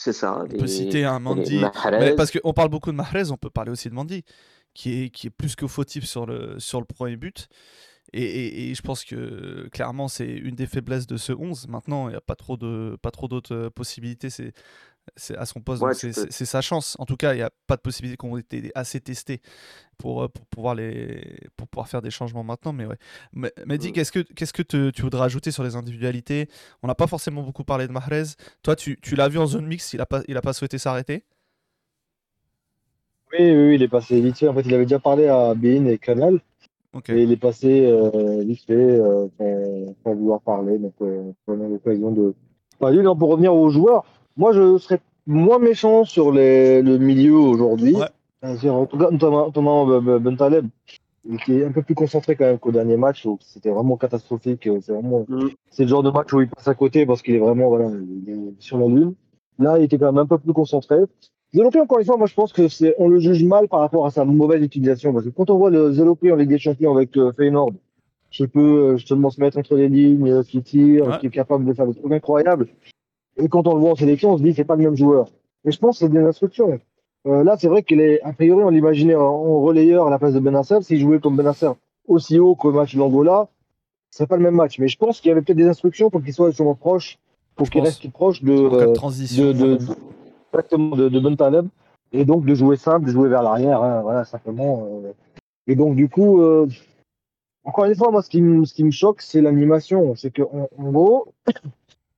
C'est 0.01 0.13
ça. 0.13 0.39
On 0.45 0.47
peut 0.47 0.67
citer 0.69 1.05
un 1.05 1.19
Mandy, 1.19 1.59
mais 1.99 2.15
parce 2.15 2.31
qu'on 2.31 2.53
parle 2.53 2.69
beaucoup 2.71 2.91
de 2.93 2.97
Mahrez, 2.97 3.31
on 3.33 3.37
peut 3.37 3.51
parler 3.51 3.73
aussi 3.73 3.89
de 3.91 3.95
Mandy, 3.95 4.25
qui 4.73 5.03
est, 5.05 5.11
qui 5.11 5.27
est 5.27 5.31
plus 5.31 5.57
que 5.57 5.67
fautif 5.67 6.05
sur 6.05 6.25
le, 6.25 6.59
sur 6.61 6.79
le 6.79 6.87
premier 6.87 7.17
but. 7.17 7.49
Et, 8.13 8.23
et- 8.23 8.71
et 8.71 8.75
je 8.75 8.81
pense 8.81 9.05
que 9.05 9.69
clairement, 9.71 10.07
c'est 10.09 10.29
une 10.29 10.55
des 10.55 10.67
faiblesses 10.67 11.07
de 11.09 11.17
ce 11.17 11.33
11. 11.33 11.67
Maintenant, 11.69 12.09
il 12.09 12.13
n'y 12.13 12.17
a 12.17 12.21
pas 12.23 12.37
trop 12.37 12.57
d'autres 12.57 13.55
euh, 13.55 13.71
possibilités. 13.71 14.31
C'est 14.31 14.53
à 15.37 15.47
son 15.47 15.61
poste, 15.61 15.83
Ouais, 15.83 15.94
c'est 15.94 16.12
peux- 16.12 16.31
sa 16.44 16.61
chance. 16.61 16.97
En 16.99 17.05
tout 17.07 17.16
cas, 17.16 17.35
il 17.35 17.37
n'y 17.37 17.42
a 17.42 17.51
pas 17.66 17.77
de 17.77 17.81
possibilités 17.83 18.16
qui 18.16 18.27
ont 18.27 18.37
été 18.37 18.71
assez 18.75 19.01
testées 19.01 19.40
pour, 19.99 20.23
euh, 20.25 20.29
pour, 20.29 20.47
pouvoir, 20.47 20.75
les, 20.75 21.38
pour 21.57 21.68
pouvoir 21.68 21.88
faire 21.88 22.03
des 22.03 22.11
changements 22.11 22.44
maintenant. 22.44 22.73
Mais 22.73 22.87
ouais. 22.87 22.97
Mais, 23.33 23.53
Mehdi, 23.66 23.88
Mm. 23.88 23.92
qu'est-ce 23.92 24.12
que, 24.12 24.21
qu'est-ce 24.21 24.53
que 24.53 24.62
te- 24.62 24.90
tu 24.90 25.03
voudrais 25.03 25.25
ajouter 25.25 25.51
sur 25.51 25.62
les 25.64 25.77
individualités? 25.77 26.49
On 26.83 26.87
n'a 26.87 26.94
pas 26.94 27.07
forcément 27.07 27.42
beaucoup 27.42 27.64
parlé 27.64 27.87
de 27.87 27.92
Mahrez. 27.92 28.25
Toi, 28.62 28.77
tu, 28.77 28.99
tu 29.01 29.14
l'as 29.16 29.29
vu 29.29 29.38
en 29.38 29.47
zone 29.47 29.66
mixte, 29.66 29.92
il 29.92 29.99
n'a 29.99 30.07
pas, 30.07 30.23
il 30.29 30.37
a 30.37 30.42
pas 30.42 30.53
souhaité 30.53 30.79
s'arrêter? 30.79 31.25
Oui, 33.33 33.38
oui, 33.40 33.66
oui, 33.68 33.75
il 33.75 33.83
est 33.83 33.88
passé 33.88 34.21
vite 34.21 34.38
fait. 34.38 34.49
En 34.49 34.55
fait, 34.55 34.62
il 34.62 34.75
avait 34.75 34.85
déjà 34.87 34.99
parlé 34.99 35.27
à 35.29 35.55
Bein 35.55 35.85
et 35.87 35.99
Canal. 35.99 36.40
Ok. 36.94 37.11
Et 37.11 37.23
il 37.25 37.31
est 37.33 37.37
passé 37.37 37.85
euh, 37.85 38.42
vite 38.42 38.64
fait 38.66 38.73
euh, 38.73 39.29
sans, 39.38 39.94
sans 40.03 40.14
vouloir 40.14 40.40
parler. 40.40 40.79
Donc, 40.79 40.94
euh, 41.03 41.31
on 41.47 41.61
a 41.62 41.68
l'occasion 41.68 42.11
de 42.11 42.35
parler. 42.79 43.03
Non, 43.03 43.14
pour 43.14 43.29
revenir 43.29 43.55
aux 43.55 43.68
joueurs, 43.68 44.07
moi, 44.38 44.53
je 44.53 44.79
serais 44.79 45.01
moins 45.27 45.59
méchant 45.59 46.05
sur 46.05 46.33
les, 46.33 46.81
le 46.81 46.96
milieu 46.98 47.35
aujourd'hui. 47.37 47.94
Ouais. 47.94 48.07
Euh, 48.44 48.57
c'est- 48.59 48.68
En 48.70 48.87
tout 48.87 48.96
cas, 48.96 49.11
notamment, 49.11 49.46
notamment 49.46 49.87
Ben- 49.87 50.01
Ben- 50.01 50.18
Bentaleb, 50.18 50.66
qui 51.44 51.59
est 51.59 51.64
un 51.64 51.72
peu 51.72 51.83
plus 51.83 51.94
concentré 51.94 52.37
quand 52.37 52.44
même 52.46 52.59
qu'au 52.59 52.70
dernier 52.72 52.96
match. 52.96 53.27
où 53.27 53.37
C'était 53.42 53.70
vraiment 53.70 53.96
catastrophique. 53.96 54.68
C'est 54.81 54.92
vraiment, 54.92 55.27
Mm. 55.29 55.48
c'est 55.70 55.83
le 55.83 55.88
genre 55.88 56.03
de 56.03 56.11
match 56.11 56.33
où 56.33 56.40
il 56.40 56.48
passe 56.48 56.68
à 56.68 56.74
côté 56.74 57.05
parce 57.05 57.20
qu'il 57.20 57.35
est 57.35 57.38
vraiment 57.40 57.68
voilà, 57.68 57.90
il 57.90 58.31
est 58.33 58.55
sur 58.62 58.79
la 58.79 58.87
lune. 58.87 59.12
Là, 59.59 59.77
il 59.79 59.85
était 59.85 59.98
quand 59.98 60.07
même 60.12 60.18
un 60.18 60.27
peu 60.27 60.38
plus 60.38 60.53
concentré. 60.55 60.96
Zelopé, 61.53 61.81
encore 61.81 61.98
une 61.98 62.05
fois, 62.05 62.16
moi 62.16 62.27
je 62.27 62.35
pense 62.35 62.53
que 62.53 62.68
c'est, 62.68 62.94
on 62.98 63.09
le 63.09 63.18
juge 63.18 63.42
mal 63.44 63.68
par 63.68 63.81
rapport 63.81 64.07
à 64.07 64.11
sa 64.11 64.24
mauvaise 64.24 64.62
utilisation. 64.62 65.12
Parce 65.12 65.24
que 65.24 65.31
quand 65.31 65.51
on 65.51 65.59
voit 65.59 65.70
le 65.70 65.92
Zelopé 65.92 66.31
en 66.31 66.37
Ligue 66.37 66.51
des 66.51 66.59
Champions 66.59 66.94
avec 66.94 67.16
euh, 67.16 67.33
Feyenoord, 67.33 67.72
qui 68.31 68.46
peut 68.46 68.61
euh, 68.61 68.96
justement 68.98 69.31
se 69.31 69.40
mettre 69.40 69.59
entre 69.59 69.74
les 69.74 69.88
lignes, 69.88 70.31
euh, 70.31 70.42
qui 70.42 70.62
tire, 70.62 71.07
Ouais. 71.09 71.18
qui 71.18 71.27
est 71.27 71.31
capable 71.31 71.64
de 71.64 71.72
faire 71.72 71.87
des 71.87 71.94
trucs 71.94 72.12
incroyables, 72.12 72.68
et 73.38 73.48
quand 73.48 73.66
on 73.66 73.74
le 73.74 73.81
voit 73.81 73.90
en 73.92 73.96
sélection, 73.96 74.33
on 74.33 74.38
se 74.38 74.42
dit 74.42 74.53
c'est 74.55 74.64
pas 74.64 74.77
le 74.77 74.83
même 74.83 74.96
joueur. 74.96 75.29
Et 75.64 75.70
je 75.70 75.79
pense 75.79 75.98
que 75.98 76.07
c'est 76.07 76.12
des 76.12 76.18
instructions. 76.20 76.79
Euh, 77.27 77.42
là, 77.42 77.57
c'est 77.59 77.68
vrai 77.68 77.83
qu'il 77.83 78.01
est, 78.01 78.20
a 78.22 78.33
priori, 78.33 78.62
on 78.62 78.70
l'imaginait 78.70 79.14
en, 79.16 79.22
en 79.22 79.61
relayeur 79.61 80.07
à 80.07 80.11
la 80.11 80.18
place 80.18 80.35
de 80.35 80.40
Benasser. 80.40 80.81
S'il 80.83 81.01
jouait 81.01 81.18
comme 81.18 81.37
Benasser 81.37 81.70
aussi 82.07 82.38
haut 82.38 82.55
qu'au 82.55 82.72
match 82.72 82.94
de 82.94 83.01
l'Angola, 83.01 83.48
ce 84.11 84.18
serait 84.18 84.27
pas 84.27 84.37
le 84.37 84.42
même 84.42 84.55
match. 84.55 84.79
Mais 84.79 84.88
je 84.88 84.96
pense 84.96 85.20
qu'il 85.20 85.29
y 85.29 85.33
avait 85.33 85.42
peut-être 85.42 85.59
des 85.59 85.66
instructions 85.66 86.11
pour 86.11 86.22
qu'il 86.22 86.33
soit 86.33 86.48
justement 86.51 86.74
proche, 86.74 87.18
pour 87.57 87.68
qu'il 87.68 87.83
reste 87.83 88.11
proche 88.11 88.42
de, 88.42 88.68
cas 88.68 88.77
de 88.77 88.90
euh, 88.90 88.92
transition. 88.92 89.44
de, 89.46 89.53
de, 89.53 89.79
exactement, 90.53 90.96
de, 90.96 91.09
de 91.09 91.20
Bentaleb, 91.20 91.66
et 92.12 92.24
donc 92.24 92.44
de 92.44 92.55
jouer 92.55 92.77
simple, 92.77 93.07
de 93.07 93.11
jouer 93.11 93.29
vers 93.29 93.42
l'arrière, 93.42 93.83
hein, 93.83 94.01
voilà, 94.03 94.24
simplement. 94.24 94.87
euh. 95.05 95.12
Et 95.66 95.74
donc, 95.74 95.96
du 95.96 96.09
coup, 96.09 96.40
euh, 96.40 96.66
encore 97.64 97.85
une 97.85 97.94
fois, 97.94 98.11
moi, 98.11 98.22
ce 98.22 98.31
qui, 98.31 98.40
me- 98.40 98.90
choque, 98.90 99.20
c'est 99.20 99.42
l'animation. 99.42 100.14
C'est 100.16 100.31
que, 100.31 100.42
en, 100.42 100.68
en 100.79 100.90
gros, 100.90 101.29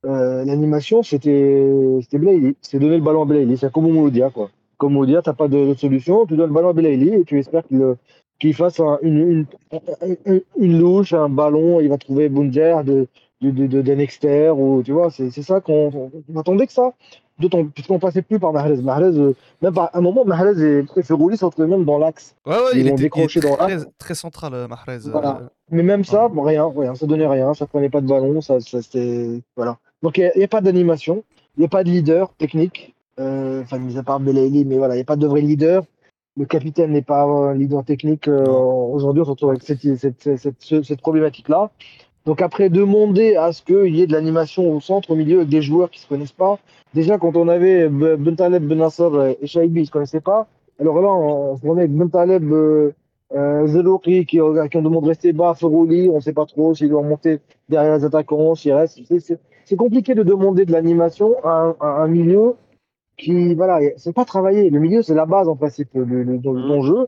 euh, 0.06 0.44
l'animation, 0.44 1.02
c'était 1.02 1.70
c'était 2.02 2.18
Blaili. 2.18 2.56
C'est 2.62 2.78
donner 2.78 2.96
le 2.96 3.02
ballon 3.02 3.22
à 3.22 3.26
Blaili. 3.26 3.56
C'est 3.58 3.70
comme 3.72 3.86
au 3.86 3.92
Mouloudia, 3.92 4.30
quoi. 4.30 4.50
Comme 4.78 4.92
au 4.92 5.00
Mouloudia, 5.00 5.22
t'as 5.22 5.32
pas 5.34 5.48
de, 5.48 5.66
de 5.68 5.74
solution, 5.74 6.26
tu 6.26 6.36
donnes 6.36 6.48
le 6.48 6.54
ballon 6.54 6.70
à 6.70 6.72
Blaili 6.72 7.14
et 7.14 7.24
tu 7.24 7.38
espères 7.38 7.66
qu'il 7.66 7.94
qu'il 8.38 8.54
fasse 8.54 8.80
un- 8.80 8.98
une, 9.02 9.18
une, 9.18 9.46
une, 10.24 10.40
une 10.56 10.78
louche, 10.78 11.12
un 11.12 11.28
ballon, 11.28 11.80
il 11.80 11.88
va 11.90 11.98
trouver 11.98 12.30
Bunger 12.30 12.78
de, 12.86 13.06
de, 13.42 13.50
de, 13.50 13.66
de, 13.66 13.82
Dexter, 13.94 14.50
ou 14.56 14.82
tu 14.82 14.92
vois, 14.92 15.10
c'est 15.10 15.30
c'est 15.30 15.42
ça 15.42 15.60
qu'on 15.60 16.10
on 16.32 16.38
attendait 16.40 16.66
que 16.66 16.72
ça. 16.72 16.92
D'autant 17.38 17.64
puisqu'on 17.64 17.98
passait 17.98 18.20
plus 18.20 18.38
par 18.38 18.52
Mahrez. 18.52 18.76
Mahrez, 18.82 19.16
euh, 19.18 19.32
même 19.62 19.72
par 19.72 19.88
un 19.94 20.02
moment, 20.02 20.26
Mahrez 20.26 20.60
et, 20.62 20.84
et 20.96 21.02
Ferrouli 21.02 21.38
sont 21.38 21.50
même 21.58 21.84
dans 21.86 21.96
l'axe. 21.98 22.34
Ouais, 22.46 22.52
ouais, 22.52 22.58
Ils 22.74 22.80
il 22.80 22.82
vont 22.84 22.88
était, 22.88 22.94
il 22.96 23.02
décrocher 23.04 23.38
était 23.40 23.48
dans 23.48 23.56
très, 23.56 23.68
l'axe. 23.76 23.86
très 23.98 24.14
central, 24.14 24.52
euh, 24.54 24.68
Mahrez. 24.68 24.98
Voilà. 25.10 25.38
euh, 25.42 25.46
Mais 25.70 25.82
même 25.82 26.04
ça, 26.04 26.28
Ouais. 26.28 26.42
rien, 26.52 26.70
rien, 26.76 26.94
ça 26.94 27.06
donnait 27.06 27.26
rien, 27.26 27.54
ça 27.54 27.66
prenait 27.66 27.88
pas 27.88 28.02
de 28.02 28.06
ballon, 28.06 28.42
ça, 28.42 28.60
ça 28.60 28.82
c'était. 28.82 29.40
Voilà. 29.56 29.78
Donc 30.02 30.18
il 30.18 30.30
n'y 30.36 30.44
a, 30.44 30.48
pas 30.48 30.60
d'animation, 30.60 31.24
il 31.56 31.60
n'y 31.60 31.66
a 31.66 31.68
pas 31.68 31.84
de 31.84 31.90
leader 31.90 32.32
technique, 32.34 32.94
euh, 33.18 33.62
enfin, 33.62 33.78
mis 33.78 33.98
à 33.98 34.02
part 34.02 34.20
Belaïli, 34.20 34.64
mais 34.64 34.78
voilà, 34.78 34.94
il 34.94 34.98
n'y 34.98 35.02
a 35.02 35.06
pas 35.06 35.16
de 35.16 35.26
vrai 35.26 35.40
leader. 35.42 35.82
Le 36.38 36.46
capitaine 36.46 36.92
n'est 36.92 37.02
pas 37.02 37.24
un 37.24 37.54
leader 37.54 37.84
technique. 37.84 38.28
euh. 38.28 38.46
Aujourd'hui, 38.46 39.20
on 39.22 39.24
se 39.26 39.30
retrouve 39.30 39.50
avec 39.50 39.62
cette, 39.62 39.80
cette, 39.80 40.22
cette, 40.22 40.38
cette, 40.38 40.54
ce- 40.60 40.82
cette 40.82 41.00
problématique-là. 41.00 41.70
Donc 42.24 42.40
après, 42.40 42.70
demander 42.70 43.36
à 43.36 43.52
ce 43.52 43.62
qu'il 43.62 43.94
y 43.94 44.02
ait 44.02 44.06
de 44.06 44.12
l'animation 44.12 44.72
au 44.74 44.80
centre, 44.80 45.10
au 45.10 45.16
milieu, 45.16 45.38
avec 45.38 45.48
des 45.48 45.60
joueurs 45.60 45.90
qui 45.90 45.98
ne 45.98 46.02
se 46.04 46.08
connaissent 46.08 46.32
pas. 46.32 46.58
Déjà, 46.94 47.18
quand 47.18 47.36
on 47.36 47.48
avait 47.48 47.88
Bentaleb, 47.88 48.62
Benasser 48.66 49.08
et 49.40 49.46
Shaibi, 49.46 49.80
ils 49.80 49.82
ne 49.82 49.86
se 49.86 49.90
connaissaient 49.90 50.20
pas. 50.20 50.46
Alors 50.80 51.00
là, 51.00 51.08
on, 51.08 51.52
on 51.52 51.56
se 51.56 51.66
remet 51.66 51.82
avec 51.82 51.92
Bentaleb, 51.94 52.50
euh, 52.52 52.92
euh, 53.34 53.66
Zelouri, 53.66 54.24
qui, 54.24 54.26
qui 54.26 54.40
ont 54.40 54.52
demandé 54.82 55.02
de 55.04 55.08
rester 55.08 55.32
bas, 55.32 55.54
Ferouli, 55.54 56.08
on 56.10 56.16
ne 56.16 56.20
sait 56.20 56.32
pas 56.32 56.46
trop 56.46 56.74
s'ils 56.74 56.88
doivent 56.88 57.06
monter 57.06 57.40
derrière 57.68 57.96
les 57.98 58.04
attaquants, 58.04 58.54
s'ils 58.54 58.72
restent. 58.72 59.00
C'est- 59.06 59.20
C'est 59.20 59.38
c'est 59.70 59.76
compliqué 59.76 60.16
de 60.16 60.24
demander 60.24 60.64
de 60.66 60.72
l'animation 60.72 61.36
à, 61.44 61.50
un- 61.50 61.76
à 61.78 61.86
un 62.02 62.08
milieu 62.08 62.56
qui, 63.16 63.54
voilà, 63.54 63.78
c'est 63.98 64.12
pas 64.12 64.24
travaillé. 64.24 64.68
Le 64.68 64.80
milieu, 64.80 65.00
c'est 65.02 65.14
la 65.14 65.26
base 65.26 65.46
en 65.48 65.54
principe 65.54 65.90
le, 65.94 66.04
le, 66.04 66.38
dans 66.38 66.52
Mhm. 66.54 66.68
ton 66.68 66.82
jeu. 66.82 67.06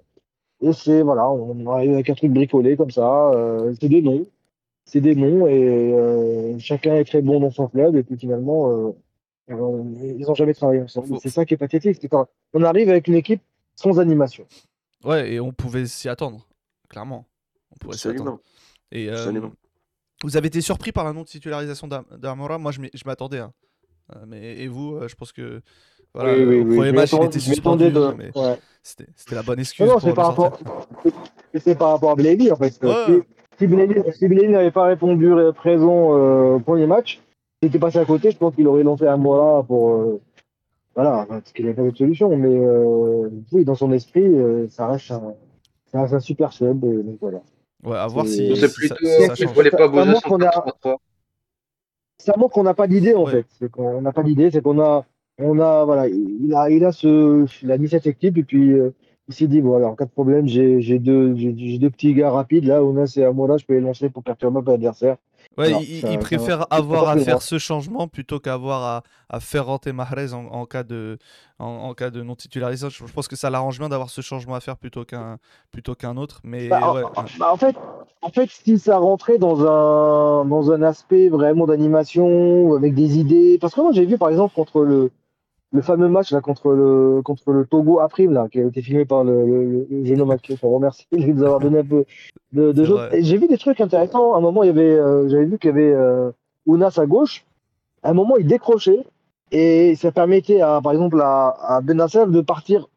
Et 0.60 0.72
c'est, 0.72 1.02
voilà, 1.02 1.28
on 1.28 1.66
arrive 1.66 1.92
avec 1.94 2.08
un 2.08 2.14
truc 2.14 2.30
bricolé 2.32 2.76
comme 2.76 2.92
ça. 2.92 3.30
euh, 3.32 3.74
c'est 3.80 3.88
des 3.88 4.00
noms. 4.00 4.24
C'est 4.84 5.00
des 5.00 5.16
noms 5.16 5.48
et 5.48 5.92
euh, 5.92 6.56
chacun 6.60 6.94
est 6.94 7.04
très 7.04 7.20
bon 7.20 7.40
dans 7.40 7.50
son 7.50 7.66
club. 7.66 7.96
Et 7.96 8.04
puis 8.04 8.16
finalement, 8.16 8.70
euh, 8.70 8.92
ils 9.48 10.24
n'ont 10.24 10.34
jamais 10.34 10.54
travaillé 10.54 10.82
ensemble. 10.82 11.18
C'est 11.20 11.30
ça 11.30 11.44
qui 11.44 11.54
est 11.54 11.56
pathétique. 11.56 11.98
c'est 12.00 12.08
quand 12.08 12.28
on 12.54 12.62
arrive 12.62 12.88
avec 12.90 13.08
une 13.08 13.14
équipe 13.16 13.42
sans 13.74 13.98
animation. 13.98 14.44
Ouais, 15.04 15.32
et 15.32 15.40
on 15.40 15.50
pouvait 15.52 15.86
s'y 15.86 16.08
attendre, 16.08 16.46
clairement. 16.88 17.24
On 17.72 17.76
pourrait 17.80 17.96
s'y 17.96 18.06
attendre. 18.08 18.38
Et 18.92 19.08
euh. 19.10 19.32
Vous 20.22 20.36
avez 20.36 20.46
été 20.48 20.60
surpris 20.60 20.92
par 20.92 21.04
la 21.04 21.12
non-titularisation 21.12 21.88
d'Amora 21.88 22.58
Moi, 22.58 22.72
je 22.72 22.80
m'attendais. 23.06 23.38
hein. 23.38 23.52
Euh, 24.14 24.18
mais, 24.26 24.58
et 24.62 24.68
vous, 24.68 24.96
euh, 24.96 25.08
je 25.08 25.14
pense 25.14 25.32
que. 25.32 25.60
Voilà, 26.14 26.34
Oui, 26.34 26.44
oui, 26.44 26.60
au 26.60 26.64
oui, 26.64 26.76
premier 26.76 26.92
match, 26.92 27.12
il 27.12 27.22
était 27.24 27.38
suspendu. 27.38 27.90
de- 27.90 28.00
ouais. 28.00 28.58
C'était 28.82 29.34
la 29.34 29.42
bonne 29.42 29.60
excuse. 29.60 29.86
Non, 29.88 29.98
c'est 29.98 30.12
par 30.12 30.26
rapport, 30.28 30.58
par 31.78 31.90
rapport 31.92 32.10
à 32.10 32.14
Blaby 32.16 32.50
en 32.52 32.56
fait. 32.56 32.78
Ouais. 32.82 33.22
Si, 33.58 33.66
si 34.18 34.26
n'avait 34.52 34.70
pas 34.70 34.84
répondu 34.84 35.32
présent 35.54 36.14
euh, 36.16 36.56
au 36.56 36.60
premier 36.60 36.86
match, 36.86 37.20
s'il 37.62 37.68
était 37.70 37.78
passé 37.78 37.98
à 37.98 38.04
côté, 38.04 38.30
je 38.30 38.36
pense 38.36 38.54
qu'il 38.54 38.66
aurait 38.68 38.82
lancé 38.82 39.04
là 39.04 39.62
pour. 39.62 39.90
euh, 39.90 40.20
voilà, 40.94 41.24
parce 41.28 41.52
qu'il 41.52 41.64
n'avait 41.64 41.82
pas 41.82 41.90
de 41.90 41.96
solution. 41.96 42.36
Mais 42.36 42.48
euh, 42.58 43.30
oui, 43.52 43.64
dans 43.64 43.74
son 43.76 43.90
esprit, 43.92 44.26
ça 44.68 44.88
reste 44.88 45.10
un, 45.12 45.32
ça 45.90 46.02
reste 46.02 46.12
un 46.14 46.20
super 46.20 46.52
sub. 46.52 46.80
donc 46.80 47.16
voilà. 47.22 47.40
Ouais, 47.84 47.96
à 47.96 48.06
voir 48.06 48.26
C'est- 48.26 48.54
si, 48.54 48.56
si 48.56 48.74
plutôt 48.74 48.94
ça, 48.94 49.34
ça 49.34 49.46
pas 49.46 49.88
Ça 49.92 50.04
montre 50.04 50.22
qu'on 50.22 50.40
a- 50.40 50.50
4-3-3. 50.50 50.96
ça 52.18 52.34
montre 52.36 52.54
qu'on 52.54 52.62
n'a 52.62 52.74
pas 52.74 52.86
d'idée 52.86 53.14
en 53.14 53.24
Ouais. 53.24 53.32
fait. 53.32 53.46
C'est 53.58 53.70
qu'on 53.70 54.00
n'a 54.00 54.12
pas 54.12 54.22
d'idée, 54.22 54.50
c'est 54.50 54.62
qu'on 54.62 54.80
a, 54.80 55.04
on 55.38 55.58
a, 55.58 55.84
voilà, 55.84 56.06
il 56.08 56.52
a, 56.54 56.70
il 56.70 56.84
a 56.84 56.92
ce, 56.92 57.44
il 57.62 57.72
a 57.72 57.78
mis 57.78 57.88
cette 57.88 58.06
équipe 58.06 58.38
et 58.38 58.44
puis 58.44 58.72
euh, 58.72 58.90
il 59.28 59.34
s'est 59.34 59.48
dit 59.48 59.60
voilà, 59.60 59.88
en 59.88 59.94
cas 59.96 60.04
de 60.04 60.10
problème, 60.10 60.46
j'ai, 60.46 60.80
j'ai 60.80 60.98
deux, 61.00 61.34
deux 61.34 61.90
petits 61.90 62.14
gars 62.14 62.30
rapides 62.30 62.64
là, 62.66 62.84
Ounas 62.84 63.14
et 63.16 63.24
Amoura, 63.24 63.56
je 63.56 63.64
peux 63.64 63.74
les 63.74 63.80
lancer 63.80 64.08
pour 64.10 64.22
perturber 64.22 64.58
un 64.58 64.62
peu 64.62 64.70
l'adversaire. 64.72 65.16
Ouais, 65.58 65.70
Non, 65.70 65.80
il, 65.80 66.00
ça- 66.00 66.08
il 66.08 66.14
ça- 66.14 66.18
préfère 66.18 66.58
ça 66.60 66.66
avoir 66.70 67.08
à 67.08 67.16
faire 67.16 67.42
ce 67.42 67.58
changement 67.58 68.08
plutôt 68.08 68.40
qu'avoir 68.40 68.82
à, 68.82 69.02
à 69.28 69.40
faire 69.40 69.66
rentrer 69.66 69.92
Mahrez 69.92 70.32
en, 70.32 70.46
en 70.46 70.64
cas 70.64 70.82
de, 70.82 71.18
en, 71.58 71.66
en 71.66 71.94
cas 71.94 72.10
de 72.10 72.22
non-titularisation. 72.22 73.06
Je 73.06 73.12
pense 73.12 73.28
que 73.28 73.36
ça 73.36 73.50
l'arrange 73.50 73.78
bien 73.78 73.88
d'avoir 73.88 74.08
ce 74.10 74.20
changement 74.22 74.54
à 74.54 74.60
faire 74.60 74.76
plutôt 74.76 75.04
qu'un 75.04 75.38
plutôt 75.70 75.94
qu'un 75.94 76.16
autre. 76.16 76.40
Mais 76.44 76.68
Bah, 76.68 76.92
ouais, 76.94 77.02
en- 77.02 77.24
bah, 77.38 77.52
en 77.52 77.56
fait, 77.56 77.76
en 78.22 78.30
fait, 78.30 78.48
si 78.50 78.78
ça 78.78 78.96
rentrait 78.98 79.38
dans 79.38 79.60
un, 79.66 80.44
dans 80.46 80.70
un 80.72 80.82
aspect 80.82 81.28
vraiment 81.28 81.66
d'animation, 81.66 82.74
avec 82.74 82.94
des 82.94 83.18
idées. 83.18 83.58
Parce 83.60 83.74
que 83.74 83.80
moi, 83.80 83.90
j'ai 83.92 84.06
vu, 84.06 84.16
par 84.16 84.30
exemple, 84.30 84.54
contre 84.54 84.80
le, 84.82 85.10
le 85.72 85.80
fameux 85.82 86.08
match 86.08 86.32
là, 86.32 86.40
contre, 86.40 86.70
le, 86.72 87.22
contre 87.22 87.50
le 87.52 87.64
Togo 87.66 88.00
à 88.00 88.08
Prime, 88.08 88.32
là, 88.32 88.46
qui 88.50 88.60
a 88.60 88.64
été 88.64 88.82
filmé 88.82 89.04
par 89.04 89.24
le, 89.24 89.46
le, 89.46 89.86
le 89.90 90.04
jeune 90.04 90.20
homme 90.20 90.28
Mathieu, 90.28 90.56
qu'on 90.60 90.70
remercie 90.70 91.06
de 91.12 91.18
nous 91.18 91.42
avoir 91.42 91.60
donné 91.60 91.78
un 91.78 91.84
peu 91.84 92.04
de, 92.52 92.72
de 92.72 92.84
jeu. 92.84 92.96
J'ai 93.18 93.38
vu 93.38 93.48
des 93.48 93.58
trucs 93.58 93.80
intéressants. 93.80 94.34
À 94.34 94.38
un 94.38 94.40
moment, 94.40 94.62
il 94.62 94.66
y 94.66 94.70
avait, 94.70 94.82
euh, 94.82 95.28
j'avais 95.28 95.46
vu 95.46 95.58
qu'il 95.58 95.70
y 95.70 95.72
avait 95.72 95.92
euh, 95.92 96.30
Ounas 96.66 96.98
à 96.98 97.06
gauche. 97.06 97.44
À 98.02 98.10
un 98.10 98.14
moment, 98.14 98.36
il 98.36 98.46
décrochait. 98.46 99.04
Et 99.50 99.94
ça 99.96 100.12
permettait, 100.12 100.60
à, 100.60 100.80
par 100.82 100.92
exemple, 100.92 101.20
à, 101.20 101.56
à 101.60 101.80
Benacer 101.80 102.26
de 102.26 102.40
partir 102.40 102.88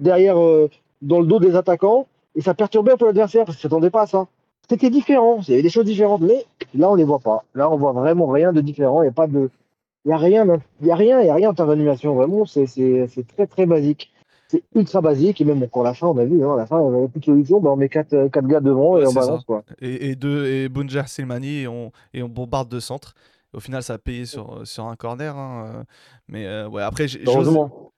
derrière, 0.00 0.38
euh, 0.38 0.68
dans 1.02 1.20
le 1.20 1.26
dos 1.26 1.38
des 1.38 1.54
attaquants. 1.56 2.06
Et 2.34 2.40
ça 2.40 2.54
perturbait 2.54 2.92
un 2.92 2.96
peu 2.96 3.06
l'adversaire 3.06 3.44
parce 3.44 3.56
qu'il 3.56 3.68
ne 3.68 3.70
s'attendait 3.70 3.90
pas 3.90 4.02
à 4.02 4.06
ça. 4.06 4.26
C'était 4.68 4.88
différent, 4.88 5.40
il 5.46 5.50
y 5.50 5.52
avait 5.52 5.62
des 5.62 5.68
choses 5.68 5.84
différentes, 5.84 6.22
mais 6.22 6.46
là 6.74 6.90
on 6.90 6.94
les 6.94 7.04
voit 7.04 7.18
pas. 7.18 7.44
Là 7.54 7.70
on 7.70 7.76
voit 7.76 7.92
vraiment 7.92 8.26
rien 8.28 8.50
de 8.50 8.62
différent, 8.62 9.02
il 9.02 9.04
n'y 9.04 9.10
a 9.10 9.12
pas 9.12 9.26
de. 9.26 9.50
Il 10.04 10.08
n'y 10.08 10.14
a 10.14 10.18
rien, 10.18 10.46
il 10.80 10.86
y 10.86 10.90
a 10.90 10.96
rien, 10.96 11.20
il 11.20 11.26
y 11.26 11.30
a 11.30 11.34
rien 11.34 11.50
en 11.50 11.54
termes 11.54 11.70
d'animation, 11.70 12.14
vraiment, 12.14 12.44
c'est 12.44 12.66
très 13.36 13.46
très 13.46 13.66
basique. 13.66 14.10
C'est 14.48 14.62
ultra 14.74 15.00
basique, 15.00 15.40
et 15.40 15.44
même 15.44 15.62
encore 15.62 15.82
la 15.82 15.94
fin, 15.94 16.06
on 16.06 16.18
a 16.18 16.24
vu, 16.24 16.44
hein, 16.44 16.52
à 16.52 16.56
la 16.58 16.66
fin, 16.66 16.78
n'y 16.78 16.98
avait 16.98 17.08
plus 17.08 17.20
de 17.20 17.24
solution, 17.24 17.60
ben, 17.60 17.70
on 17.70 17.76
met 17.76 17.88
quatre, 17.88 18.12
euh, 18.12 18.28
quatre 18.28 18.46
gars 18.46 18.60
devant 18.60 18.92
Ouais, 18.92 19.02
et 19.02 19.06
on 19.06 19.12
balance 19.12 19.44
quoi. 19.44 19.64
Et, 19.80 20.10
et 20.10 20.16
deux 20.16 20.46
et 20.46 20.68
Bounja 20.68 21.06
Selmani 21.06 21.60
et 21.62 21.66
on, 21.66 21.90
et 22.12 22.22
on 22.22 22.28
bombarde 22.28 22.68
de 22.68 22.78
centre. 22.78 23.14
Au 23.54 23.60
final, 23.60 23.82
ça 23.82 23.94
a 23.94 23.98
payé 23.98 24.26
sur, 24.26 24.60
sur 24.66 24.84
un 24.86 24.96
corner. 24.96 25.34
hein, 25.36 25.72
euh, 25.74 25.82
Mais 26.28 26.46
euh, 26.46 26.68
ouais, 26.68 26.82
après, 26.82 27.06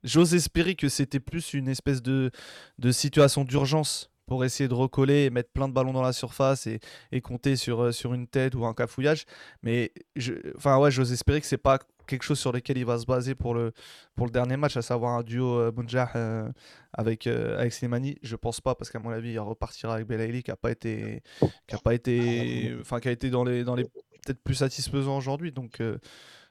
j'ose 0.04 0.34
espérer 0.34 0.76
que 0.76 0.88
c'était 0.88 1.20
plus 1.20 1.52
une 1.52 1.68
espèce 1.68 2.00
de, 2.00 2.30
de 2.78 2.92
situation 2.92 3.42
d'urgence 3.42 4.10
pour 4.26 4.44
essayer 4.44 4.68
de 4.68 4.74
recoller 4.74 5.24
et 5.24 5.30
mettre 5.30 5.50
plein 5.50 5.68
de 5.68 5.72
ballons 5.72 5.92
dans 5.92 6.02
la 6.02 6.12
surface 6.12 6.66
et, 6.66 6.80
et 7.10 7.20
compter 7.20 7.56
sur, 7.56 7.82
euh, 7.82 7.92
sur 7.92 8.12
une 8.14 8.26
tête 8.26 8.54
ou 8.54 8.66
un 8.66 8.74
cafouillage. 8.74 9.24
Mais 9.62 9.92
je, 10.14 10.34
enfin 10.56 10.78
ouais, 10.78 10.90
j'ose 10.90 11.12
espérer 11.12 11.40
que 11.40 11.46
c'est 11.46 11.56
pas 11.56 11.78
quelque 12.06 12.22
chose 12.22 12.38
sur 12.38 12.52
lequel 12.52 12.78
il 12.78 12.84
va 12.86 12.98
se 12.98 13.06
baser 13.06 13.34
pour 13.34 13.54
le, 13.54 13.72
pour 14.14 14.26
le 14.26 14.32
dernier 14.32 14.56
match, 14.56 14.76
à 14.76 14.82
savoir 14.82 15.18
un 15.18 15.22
duo 15.22 15.58
euh, 15.58 15.70
Bounjah 15.70 16.10
euh, 16.14 16.48
avec, 16.92 17.26
euh, 17.26 17.58
avec 17.58 17.72
Slimani. 17.72 18.16
Je 18.22 18.36
pense 18.36 18.60
pas, 18.60 18.74
parce 18.74 18.90
qu'à 18.90 18.98
mon 18.98 19.10
avis, 19.10 19.32
il 19.32 19.38
repartira 19.40 19.94
avec 19.94 20.06
Belaïli 20.06 20.42
qui 20.42 20.50
a 20.50 20.56
pas 20.56 20.70
été, 20.70 21.22
qui 21.66 21.74
a 21.74 21.78
pas 21.78 21.94
été, 21.94 22.76
enfin 22.80 23.00
qui 23.00 23.08
a 23.08 23.12
été 23.12 23.30
dans 23.30 23.44
les, 23.44 23.64
dans 23.64 23.74
les 23.74 23.84
peut-être 23.84 24.42
plus 24.42 24.54
satisfaisant 24.56 25.16
aujourd'hui. 25.16 25.52
Donc 25.52 25.80
euh, 25.80 25.98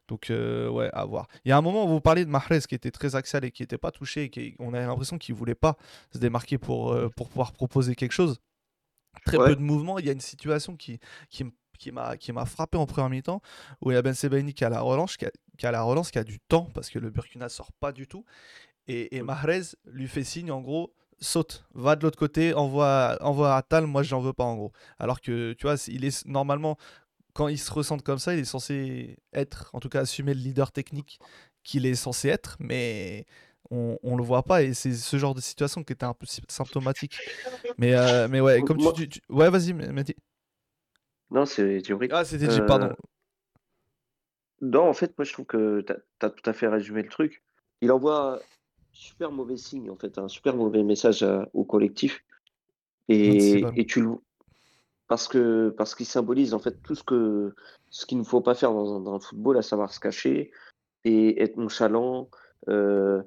donc, 0.07 0.29
euh, 0.29 0.69
ouais, 0.69 0.87
à 0.93 1.03
voir. 1.03 1.27
Il 1.45 1.49
y 1.49 1.51
a 1.51 1.57
un 1.57 1.61
moment 1.61 1.85
où 1.85 1.87
vous 1.87 1.99
parlez 1.99 2.25
de 2.25 2.29
Mahrez 2.29 2.59
qui 2.69 2.75
était 2.75 2.91
très 2.91 3.15
axial 3.15 3.43
et 3.43 3.49
qui 3.49 3.63
n'était 3.63 3.79
pas 3.79 3.89
touché, 3.89 4.25
et 4.25 4.29
qui, 4.29 4.55
on 4.59 4.75
a 4.75 4.79
l'impression 4.79 5.17
qu'il 5.17 5.33
voulait 5.33 5.55
pas 5.55 5.77
se 6.13 6.19
démarquer 6.19 6.59
pour, 6.59 6.93
euh, 6.93 7.09
pour 7.09 7.27
pouvoir 7.27 7.53
proposer 7.53 7.95
quelque 7.95 8.11
chose. 8.11 8.39
Très 9.25 9.37
Ouais. 9.37 9.47
peu 9.47 9.55
de 9.55 9.61
mouvement. 9.61 9.97
Il 9.97 10.05
y 10.05 10.09
a 10.09 10.11
une 10.11 10.19
situation 10.21 10.75
qui, 10.75 10.99
qui, 11.29 11.43
qui 11.79 11.91
m'a 11.91 12.17
qui 12.17 12.31
m'a 12.33 12.45
frappé 12.45 12.77
en 12.77 12.85
première 12.85 13.09
mi-temps 13.09 13.41
où 13.81 13.89
il 13.89 13.95
y 13.95 13.97
a 13.97 14.01
Ben 14.03 14.13
Sebaini 14.13 14.53
qui 14.53 14.63
a 14.63 14.69
la 14.69 14.81
relance, 14.81 15.17
qui 15.17 15.25
a, 15.25 15.31
qui 15.55 15.65
a 15.65 15.71
la 15.71 15.81
relance, 15.83 16.11
qui 16.11 16.19
a 16.19 16.23
du 16.23 16.39
temps 16.39 16.69
parce 16.73 16.89
que 16.89 16.99
le 16.99 17.09
Burkina 17.09 17.49
sort 17.49 17.71
pas 17.73 17.91
du 17.91 18.07
tout. 18.07 18.25
Et, 18.87 19.15
et. 19.17 19.21
Mahrez 19.21 19.61
lui 19.85 20.07
fait 20.07 20.23
signe 20.23 20.51
en 20.51 20.61
gros 20.61 20.93
saute, 21.19 21.65
va 21.73 21.95
de 21.95 22.03
l'autre 22.03 22.19
côté, 22.19 22.53
envoie, 22.53 23.17
envoie 23.21 23.55
à 23.55 23.61
Tal, 23.61 23.87
moi 23.87 24.03
j'en 24.03 24.19
veux 24.19 24.33
pas 24.33 24.43
en 24.43 24.55
gros. 24.55 24.71
Alors 24.99 25.21
que 25.21 25.53
tu 25.53 25.65
vois, 25.65 25.75
il 25.87 26.03
est 26.05 26.25
normalement 26.25 26.77
quand 27.33 27.47
il 27.47 27.57
se 27.57 27.71
ressent 27.71 27.97
comme 27.99 28.19
ça, 28.19 28.33
il 28.33 28.39
est 28.39 28.45
censé 28.45 29.17
être, 29.33 29.69
en 29.73 29.79
tout 29.79 29.89
cas 29.89 30.01
assumer 30.01 30.33
le 30.33 30.39
leader 30.39 30.71
technique 30.71 31.19
qu'il 31.63 31.85
est 31.85 31.95
censé 31.95 32.29
être, 32.29 32.57
mais 32.59 33.25
on, 33.71 33.97
on 34.03 34.15
le 34.15 34.23
voit 34.23 34.43
pas 34.43 34.61
et 34.61 34.73
c'est 34.73 34.93
ce 34.93 35.17
genre 35.17 35.33
de 35.33 35.41
situation 35.41 35.83
qui 35.83 35.93
était 35.93 36.05
un 36.05 36.13
peu 36.13 36.25
sy- 36.25 36.43
symptomatique. 36.47 37.17
Mais, 37.77 37.93
euh, 37.93 38.27
mais 38.29 38.39
ouais, 38.41 38.61
comme 38.61 38.77
tu, 38.77 38.83
Moi- 38.83 38.93
tu- 38.93 39.09
tu- 39.09 39.21
Ouais, 39.29 39.49
vas-y, 39.49 39.73
Mehdi. 39.73 40.15
Non, 41.31 41.45
c'est 41.45 41.81
théorique. 41.81 42.11
Ah, 42.13 42.23
c'était 42.23 42.49
J, 42.49 42.59
Euh, 42.59 42.67
pardon. 42.67 42.93
Non, 44.65 44.87
en 44.89 44.93
fait, 44.93 45.17
moi 45.17 45.25
je 45.25 45.33
trouve 45.33 45.45
que 45.45 45.81
tu 45.81 45.93
as, 46.25 46.29
tout 46.29 46.49
à 46.49 46.53
fait 46.53 46.67
résumé 46.67 47.03
le 47.03 47.09
truc. 47.09 47.43
Il 47.81 47.91
envoie 47.91 48.39
super 48.91 49.31
mauvais 49.31 49.57
signe, 49.57 49.91
en 49.91 49.97
fait, 49.97 50.17
un 50.17 50.27
super 50.27 50.55
mauvais 50.55 50.83
message 50.83 51.23
à- 51.23 51.47
au 51.53 51.63
collectif. 51.63 52.23
26 53.09 53.65
Et, 53.75 53.85
tu 53.85 54.01
le 54.01 54.15
parce 55.07 55.27
que 55.27 55.69
parce 55.69 55.93
qu'il 55.93 56.07
symbolise 56.07 56.55
en 56.55 56.59
fait 56.59 56.81
tout 56.81 56.95
ce 56.95 57.03
que 57.03 57.53
ce 57.91 58.07
qu'il 58.07 58.17
ne 58.17 58.23
faut 58.23 58.41
pas 58.41 58.55
faire 58.55 58.73
dans, 58.73 58.95
un- 58.95 58.99
dans 59.01 59.13
le 59.13 59.19
football, 59.19 59.57
à 59.57 59.61
savoir 59.61 59.93
se 59.93 59.99
cacher 59.99 60.51
et 61.03 61.41
être 61.43 61.57
nonchalant, 61.57 62.29
euh, 62.69 63.21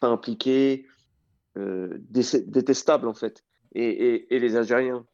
pas 0.00 0.08
impliqué, 0.08 0.86
euh, 1.58 1.98
dé- 1.98 2.40
détestable 2.46 3.06
en 3.06 3.12
fait. 3.14 3.44
Et, 3.74 3.84
et, 3.84 4.34
et 4.34 4.38
les 4.38 4.56
Algériens 4.56 5.04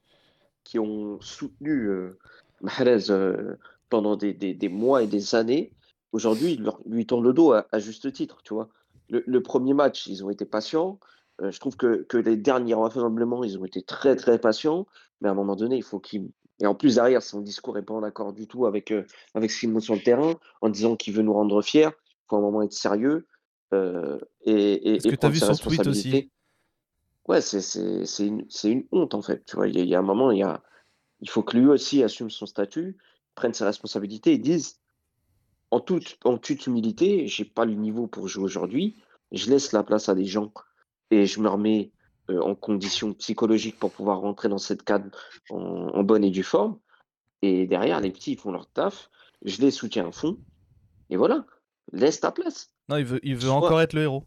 qui 0.62 0.78
ont 0.78 1.20
soutenu 1.20 1.88
euh, 1.88 2.18
Mahrez 2.60 3.10
euh, 3.10 3.56
pendant 3.90 4.16
des, 4.16 4.33
des, 4.33 4.55
des 4.55 4.68
mois 4.68 5.03
et 5.03 5.07
des 5.07 5.35
années, 5.35 5.72
aujourd'hui, 6.12 6.53
ils 6.55 6.72
lui 6.87 7.07
tournent 7.07 7.24
le 7.24 7.33
dos 7.33 7.53
à, 7.53 7.66
à 7.72 7.79
juste 7.79 8.11
titre, 8.12 8.38
tu 8.44 8.55
vois. 8.55 8.68
Le, 9.11 9.22
le 9.26 9.42
premier 9.42 9.74
match, 9.74 10.07
ils 10.07 10.24
ont 10.24 10.31
été 10.31 10.44
patients. 10.46 10.98
Euh, 11.42 11.50
je 11.50 11.59
trouve 11.61 11.76
que, 11.76 12.03
que 12.05 12.16
les 12.16 12.37
derniers 12.37 12.74
rassemblements, 12.74 13.44
ils 13.44 13.59
ont 13.59 13.64
été 13.64 13.83
très, 13.83 14.16
très 14.16 14.38
patients. 14.38 14.87
Mais 15.20 15.29
à 15.29 15.33
un 15.33 15.35
moment 15.35 15.57
donné, 15.57 15.76
il 15.76 15.83
faut 15.83 15.98
qu'ils... 16.00 16.31
Et 16.62 16.66
en 16.66 16.74
plus, 16.74 16.96
derrière, 16.96 17.22
son 17.22 17.40
discours 17.40 17.74
n'est 17.74 17.83
pas 17.83 17.94
en 17.94 18.03
accord 18.03 18.33
du 18.33 18.46
tout 18.46 18.66
avec, 18.66 18.90
euh, 18.92 19.05
avec 19.35 19.50
ce 19.50 19.61
qu'il 19.61 19.70
montre 19.70 19.85
sur 19.85 19.94
le 19.94 20.03
terrain, 20.03 20.35
en 20.61 20.68
disant 20.68 20.94
qu'il 20.94 21.14
veut 21.14 21.22
nous 21.22 21.33
rendre 21.33 21.61
fiers. 21.62 21.88
Il 21.88 22.24
faut 22.29 22.37
à 22.37 22.38
un 22.38 22.42
moment 22.42 22.62
être 22.62 22.72
sérieux 22.72 23.26
euh, 23.72 24.18
et, 24.42 24.53
et, 24.53 24.94
Est-ce 24.96 25.09
et 25.09 25.11
que 25.11 25.16
tu 25.16 25.26
as 25.26 25.31
vu 25.31 25.38
son 25.38 25.55
tweet 25.55 25.87
aussi. 25.87 26.31
Ouais, 27.26 27.40
c'est 27.40 27.61
c'est- 27.61 28.05
c'est 28.07 28.26
une, 28.26 28.44
c'est 28.48 28.70
une 28.70 28.85
honte, 28.92 29.14
en 29.14 29.22
fait. 29.22 29.44
Tu 29.46 29.57
vois, 29.57 29.68
il 29.68 29.79
y, 29.79 29.87
y 29.88 29.94
a 29.94 29.98
un 29.98 30.03
moment, 30.03 30.31
il, 30.31 30.38
y 30.38 30.42
a, 30.42 30.62
il 31.20 31.31
faut 31.31 31.42
que 31.42 31.57
lui 31.57 31.66
aussi 31.66 32.03
assume 32.03 32.29
son 32.31 32.46
statut, 32.46 32.98
prenne 33.34 33.54
ses 33.54 33.64
responsabilités 33.64 34.32
et 34.32 34.38
dise, 34.38 34.78
en 35.70 35.80
toute, 35.80 36.18
en 36.24 36.36
toute 36.38 36.66
humilité, 36.66 37.26
j'ai 37.28 37.44
pas 37.44 37.64
le 37.64 37.74
niveau 37.74 38.06
pour 38.06 38.28
jouer 38.28 38.44
aujourd'hui, 38.44 38.96
je 39.32 39.48
laisse 39.50 39.72
la 39.72 39.82
place 39.84 40.08
à 40.08 40.14
des 40.14 40.24
gens 40.24 40.52
et 41.10 41.26
je 41.26 41.40
me 41.40 41.48
remets 41.48 41.92
euh, 42.28 42.40
en 42.40 42.54
condition 42.54 43.12
psychologique 43.14 43.78
pour 43.78 43.92
pouvoir 43.92 44.20
rentrer 44.20 44.48
dans 44.48 44.58
cette 44.58 44.82
cadre 44.82 45.06
en, 45.50 45.58
en 45.58 46.02
bonne 46.02 46.24
et 46.24 46.30
due 46.30 46.42
forme. 46.42 46.78
Et 47.42 47.66
derrière, 47.66 48.00
les 48.00 48.10
petits, 48.10 48.32
ils 48.32 48.38
font 48.38 48.52
leur 48.52 48.66
taf, 48.66 49.10
je 49.44 49.60
les 49.62 49.70
soutiens 49.70 50.08
à 50.08 50.12
fond, 50.12 50.38
et 51.08 51.16
voilà, 51.16 51.46
laisse 51.92 52.20
ta 52.20 52.30
place. 52.32 52.70
Non, 52.88 52.96
il 52.96 53.04
veut, 53.04 53.20
il 53.22 53.34
veut 53.36 53.42
Soit- 53.42 53.52
encore 53.52 53.80
être 53.80 53.94
le 53.94 54.02
héros. 54.02 54.24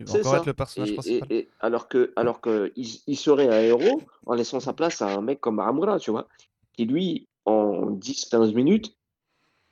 Il 0.00 0.06
veut 0.06 0.18
encore 0.18 0.32
ça. 0.32 0.38
être 0.38 0.46
le 0.46 0.54
personnage 0.54 0.90
Et, 0.90 0.94
principal. 0.94 1.28
et- 1.32 1.36
et 1.38 1.48
alors 1.60 1.88
que, 1.88 2.12
alors 2.16 2.40
que 2.40 2.72
il, 2.76 2.88
il 3.06 3.16
serait 3.16 3.48
un 3.48 3.60
héros 3.62 4.02
en 4.26 4.34
laissant 4.34 4.58
sa 4.58 4.72
place 4.72 5.00
à 5.00 5.14
un 5.14 5.20
mec 5.20 5.40
comme 5.40 5.60
Amoura, 5.60 5.98
tu 6.00 6.10
vois, 6.10 6.26
qui 6.72 6.84
lui, 6.86 7.28
en 7.44 7.90
10-15 7.92 8.54
minutes, 8.54 8.96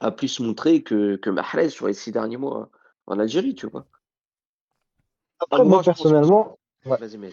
a 0.01 0.11
plus 0.11 0.41
montré 0.41 0.83
que, 0.83 1.17
que 1.17 1.31
Mahrez 1.31 1.69
sur 1.71 1.87
les 1.87 1.93
six 1.93 2.13
derniers 2.13 2.37
mois 2.37 2.71
en 3.07 3.19
Algérie, 3.19 3.55
tu 3.55 3.67
vois. 3.67 3.85
Après, 5.41 5.65
moi, 5.65 5.81
que- 5.81 5.85
personnellement, 5.85 6.59
ouais. 6.87 6.97
Vas-y, 6.99 7.19
mais. 7.19 7.31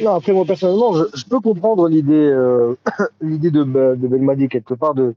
Non, 0.00 0.14
après, 0.14 0.32
moi, 0.32 0.44
personnellement, 0.44 0.92
je, 0.94 1.04
je 1.14 1.24
peux 1.24 1.40
comprendre 1.40 1.88
l'idée 1.88 2.12
euh, 2.14 2.74
l'idée 3.20 3.50
de, 3.50 3.64
Be- 3.64 3.98
de 3.98 4.08
Belmadi, 4.08 4.48
quelque 4.48 4.74
part, 4.74 4.94
de, 4.94 5.14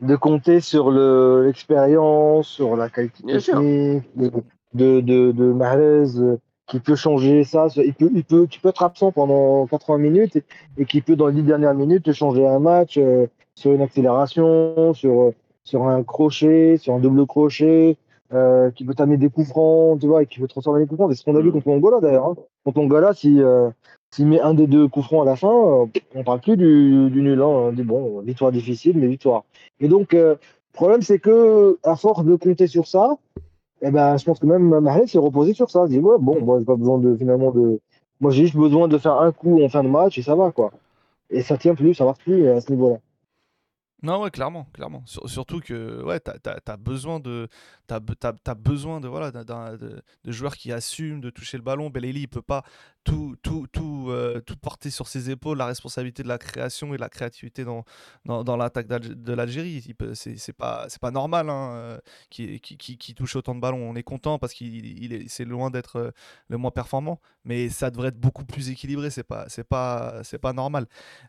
de 0.00 0.16
compter 0.16 0.60
sur 0.60 0.90
le- 0.90 1.44
l'expérience, 1.46 2.48
sur 2.48 2.76
la 2.76 2.88
qualité 2.90 3.22
Bien 3.22 3.38
sûr. 3.40 3.54
technique, 3.54 4.16
de, 4.16 4.30
de, 4.74 5.00
de, 5.00 5.32
de 5.32 5.44
Mahrez, 5.52 6.16
euh, 6.18 6.36
qui 6.66 6.80
peut 6.80 6.96
changer 6.96 7.44
ça. 7.44 7.68
Il 7.76 7.94
peut, 7.94 8.10
il 8.14 8.24
peut, 8.24 8.46
tu 8.48 8.60
peux 8.60 8.68
être 8.68 8.82
absent 8.82 9.12
pendant 9.12 9.66
80 9.66 9.98
minutes 9.98 10.36
et, 10.36 10.44
et 10.78 10.84
qui 10.84 11.00
peut, 11.00 11.16
dans 11.16 11.26
les 11.26 11.34
10 11.34 11.42
dernières 11.42 11.74
minutes, 11.74 12.04
te 12.04 12.12
changer 12.12 12.46
un 12.46 12.58
match 12.60 12.98
euh, 12.98 13.26
sur 13.54 13.72
une 13.72 13.82
accélération, 13.82 14.94
sur, 14.94 15.20
euh, 15.20 15.34
sur 15.64 15.86
un 15.86 16.02
crochet, 16.02 16.76
sur 16.78 16.94
un 16.94 16.98
double 16.98 17.26
crochet, 17.26 17.96
euh, 18.32 18.70
qui 18.70 18.84
peut 18.84 18.94
t'amener 18.94 19.18
des 19.18 19.28
coups 19.28 19.48
francs, 19.48 20.00
tu 20.00 20.06
vois, 20.06 20.22
et 20.22 20.26
qui 20.26 20.40
peut 20.40 20.48
transformer 20.48 20.80
les 20.80 20.86
coups 20.86 20.98
francs. 20.98 21.10
C'est 21.12 21.18
ce 21.18 21.24
qu'on 21.24 21.36
a 21.36 21.40
vu 21.40 21.48
Mm. 21.48 21.52
contre 21.52 21.68
Angola, 21.68 22.00
d'ailleurs. 22.00 22.26
Hein. 22.26 22.36
Contre 22.64 22.78
Angola, 22.80 23.12
si, 23.12 23.42
euh, 23.42 23.68
s'il 24.10 24.26
met 24.26 24.40
un 24.40 24.54
des 24.54 24.66
deux 24.66 24.88
coups 24.88 25.04
francs 25.06 25.22
à 25.22 25.30
la 25.30 25.36
fin, 25.36 25.52
euh, 25.52 25.86
on 26.14 26.24
parle 26.24 26.40
plus 26.40 26.56
du, 26.56 27.10
du 27.10 27.20
nul. 27.20 27.42
Hein. 27.42 27.46
On 27.46 27.72
dit, 27.72 27.82
bon, 27.82 28.20
victoire 28.20 28.50
difficile, 28.50 28.96
mais 28.96 29.06
victoire. 29.06 29.44
Et 29.80 29.88
donc, 29.88 30.14
le 30.14 30.38
problème, 30.72 31.02
c'est 31.02 31.18
que 31.18 31.78
à 31.82 31.96
force 31.96 32.24
de 32.24 32.34
compter 32.36 32.66
sur 32.66 32.86
ça, 32.86 33.18
eh 33.82 33.90
ben, 33.90 34.16
je 34.16 34.24
pense 34.24 34.38
que 34.38 34.46
même 34.46 34.80
Mahrez 34.80 35.06
s'est 35.06 35.18
reposé 35.18 35.54
sur 35.54 35.70
ça. 35.70 35.84
Il 35.86 35.90
dit, 35.90 35.98
ouais, 35.98 36.16
bon, 36.20 36.40
moi, 36.44 36.58
j'ai 36.58 36.64
pas 36.64 36.76
besoin 36.76 36.98
de, 36.98 37.16
finalement, 37.16 37.50
de. 37.50 37.80
Moi, 38.20 38.30
j'ai 38.30 38.44
juste 38.44 38.56
besoin 38.56 38.88
de 38.88 38.98
faire 38.98 39.20
un 39.20 39.32
coup 39.32 39.62
en 39.62 39.68
fin 39.68 39.82
de 39.82 39.88
match 39.88 40.18
et 40.18 40.22
ça 40.22 40.34
va, 40.36 40.52
quoi. 40.52 40.72
Et 41.30 41.42
ça 41.42 41.58
tient 41.58 41.74
plus, 41.74 41.94
ça 41.94 42.04
marche 42.04 42.20
plus 42.20 42.48
à 42.48 42.60
ce 42.60 42.70
niveau-là. 42.70 42.98
Non, 44.02 44.20
ouais, 44.22 44.30
clairement, 44.32 44.66
clairement. 44.72 45.02
Sur- 45.06 45.28
surtout 45.30 45.60
que 45.60 46.02
ouais, 46.02 46.18
t'as, 46.18 46.36
t'as 46.38 46.76
besoin 46.76 47.20
de, 47.20 47.48
t'as, 47.86 48.00
be- 48.00 48.16
t'as- 48.18 48.32
t'as 48.32 48.54
besoin 48.56 49.00
de 49.00 49.06
voilà, 49.06 49.30
de, 49.30 50.02
de 50.24 50.32
joueurs 50.32 50.56
qui 50.56 50.72
assument 50.72 51.20
de 51.20 51.30
toucher 51.30 51.56
le 51.56 51.62
ballon. 51.62 51.88
Beleli, 51.88 52.22
il 52.22 52.28
peut 52.28 52.42
pas 52.42 52.64
euh, 54.12 54.40
tout 54.40 54.56
porter 54.56 54.90
sur 54.90 55.08
ses 55.08 55.30
épaules, 55.30 55.58
la 55.58 55.66
responsabilité 55.66 56.22
de 56.22 56.28
la 56.28 56.38
création 56.38 56.92
et 56.94 56.96
de 56.96 57.00
la 57.00 57.08
créativité 57.08 57.64
dans, 57.64 58.56
l'attaque 58.56 58.86
de 58.86 59.32
l'Algérie. 59.32 59.94
C'est 60.14 60.52
pas, 60.52 60.86
pas 61.00 61.10
normal 61.10 61.50
hein, 61.50 61.72
euh, 61.74 61.98
qui, 62.30 63.14
touche 63.14 63.36
autant 63.36 63.54
de 63.54 63.60
ballons. 63.60 63.78
On 63.78 63.96
est 63.96 64.02
content 64.02 64.38
parce 64.38 64.52
qu'il 64.52 65.02
il 65.02 65.12
est, 65.12 65.28
c'est 65.28 65.44
loin 65.44 65.70
d'être 65.70 65.96
euh, 65.96 66.10
le 66.48 66.58
moins 66.58 66.70
performant, 66.70 67.20
mais 67.44 67.68
ça 67.68 67.90
devrait 67.90 68.08
être 68.08 68.20
beaucoup 68.20 68.44
plus 68.44 68.70
équilibré. 68.70 69.10
C'est 69.10 69.22
pas, 69.22 69.46
pas, 69.68 70.52
normal. 70.52 70.86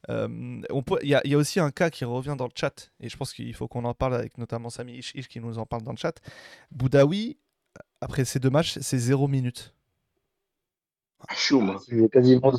Il 0.10 0.64
y, 1.04 1.16
a, 1.16 1.38
aussi 1.38 1.60
un 1.60 1.72
cas 1.72 1.90
qui 1.90 2.06
revient 2.06 2.36
dans 2.38 2.46
le 2.46 2.52
chat, 2.56 2.92
et 3.00 3.10
je 3.10 3.18
pense 3.18 3.34
qu'il 3.34 3.54
faut 3.54 3.68
qu'on 3.68 3.86
en 3.86 3.94
parle 3.94 4.16
avec 4.16 4.38
notamment 4.38 4.70
Sami 4.70 4.94
Ish 4.98 5.28
qui 5.28 5.40
nous 5.40 5.58
en 5.58 5.66
parle 5.66 5.84
dans 5.84 5.92
le 5.92 5.98
chat. 5.98 6.20
Boudaoui, 6.72 7.38
après 8.02 8.26
ces 8.26 8.40
deux 8.40 8.50
matchs, 8.50 8.78
c'est 8.80 8.98
zéro 8.98 9.28
minute. 9.28 9.74
Choum. 11.36 11.70
hein. 11.70 11.78
C'est 11.88 12.10
quasiment, 12.12 12.52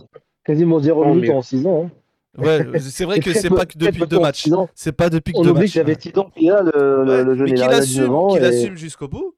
quasiment 0.45 0.79
0 0.81 1.03
Tant 1.05 1.15
minutes 1.15 1.31
mieux. 1.31 1.35
en 1.37 1.43
6 1.43 1.67
ans. 1.67 1.85
hein. 1.87 1.91
Ouais, 2.37 2.81
c'est 2.81 3.05
vrai 3.05 3.21
que 3.21 3.33
c'est 3.33 3.49
pas 3.49 3.65
que 3.65 3.79
depuis 3.79 4.07
deux 4.07 4.19
matchs. 4.19 4.49
C'est 4.75 4.93
pas 4.93 5.09
depuis 5.09 5.33
que 5.33 5.39
On 5.39 5.43
deux 5.43 5.51
oublie 5.51 5.61
matchs. 5.63 5.73
qu'il 5.73 5.81
avait 5.83 6.01
6 6.01 6.19
ans 6.19 6.31
qu'il 6.37 6.51
a, 6.51 6.63
le, 6.63 7.05
Ouais, 7.05 7.23
le 7.25 7.35
jeune 7.37 7.45
mais 7.45 7.51
il 7.51 7.55
qu'il 7.55 7.63
a 7.63 7.81
19 7.81 7.81
assume, 7.81 8.15
ans. 8.15 8.29
qu'il 8.29 8.43
et- 8.43 8.47
assume 8.47 8.77
jusqu'au 8.77 9.07
bout 9.09 9.37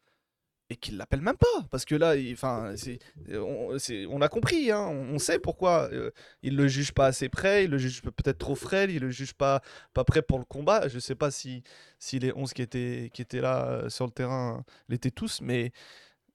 et 0.70 0.74
qu'il 0.76 0.96
l'appelle 0.96 1.20
même 1.20 1.36
pas 1.36 1.62
parce 1.70 1.84
que 1.84 1.94
là 1.94 2.16
il- 2.16 2.36
c'est 2.76 2.98
on, 3.38 3.78
c'est- 3.78 4.04
on 4.06 4.20
a 4.20 4.28
compris 4.28 4.72
hein, 4.72 4.80
on, 5.12 5.18
sait 5.20 5.38
pourquoi 5.38 5.88
euh, 5.92 6.10
il 6.42 6.56
le 6.56 6.66
juge 6.66 6.90
pas 6.92 7.06
assez 7.06 7.28
près 7.28 7.64
il 7.66 7.70
le 7.70 7.78
juge 7.78 8.02
peut- 8.02 8.10
peut-être 8.10 8.38
trop 8.38 8.56
frêle 8.56 8.90
il 8.90 8.98
le 9.00 9.10
juge 9.10 9.32
pas 9.34 9.60
pas 9.94 10.02
prêt 10.02 10.22
pour 10.22 10.38
le 10.40 10.44
combat 10.44 10.88
je 10.88 10.98
sais 10.98 11.14
pas 11.14 11.30
si 11.30 11.62
si 12.00 12.18
les 12.18 12.32
11 12.34 12.52
qui 12.52 12.62
étaient 12.62 13.10
qui 13.14 13.22
étaient 13.22 13.40
là 13.40 13.68
euh, 13.68 13.88
sur 13.90 14.06
le 14.06 14.10
terrain 14.10 14.64
l'étaient 14.88 15.12
tous 15.12 15.40
mais 15.40 15.70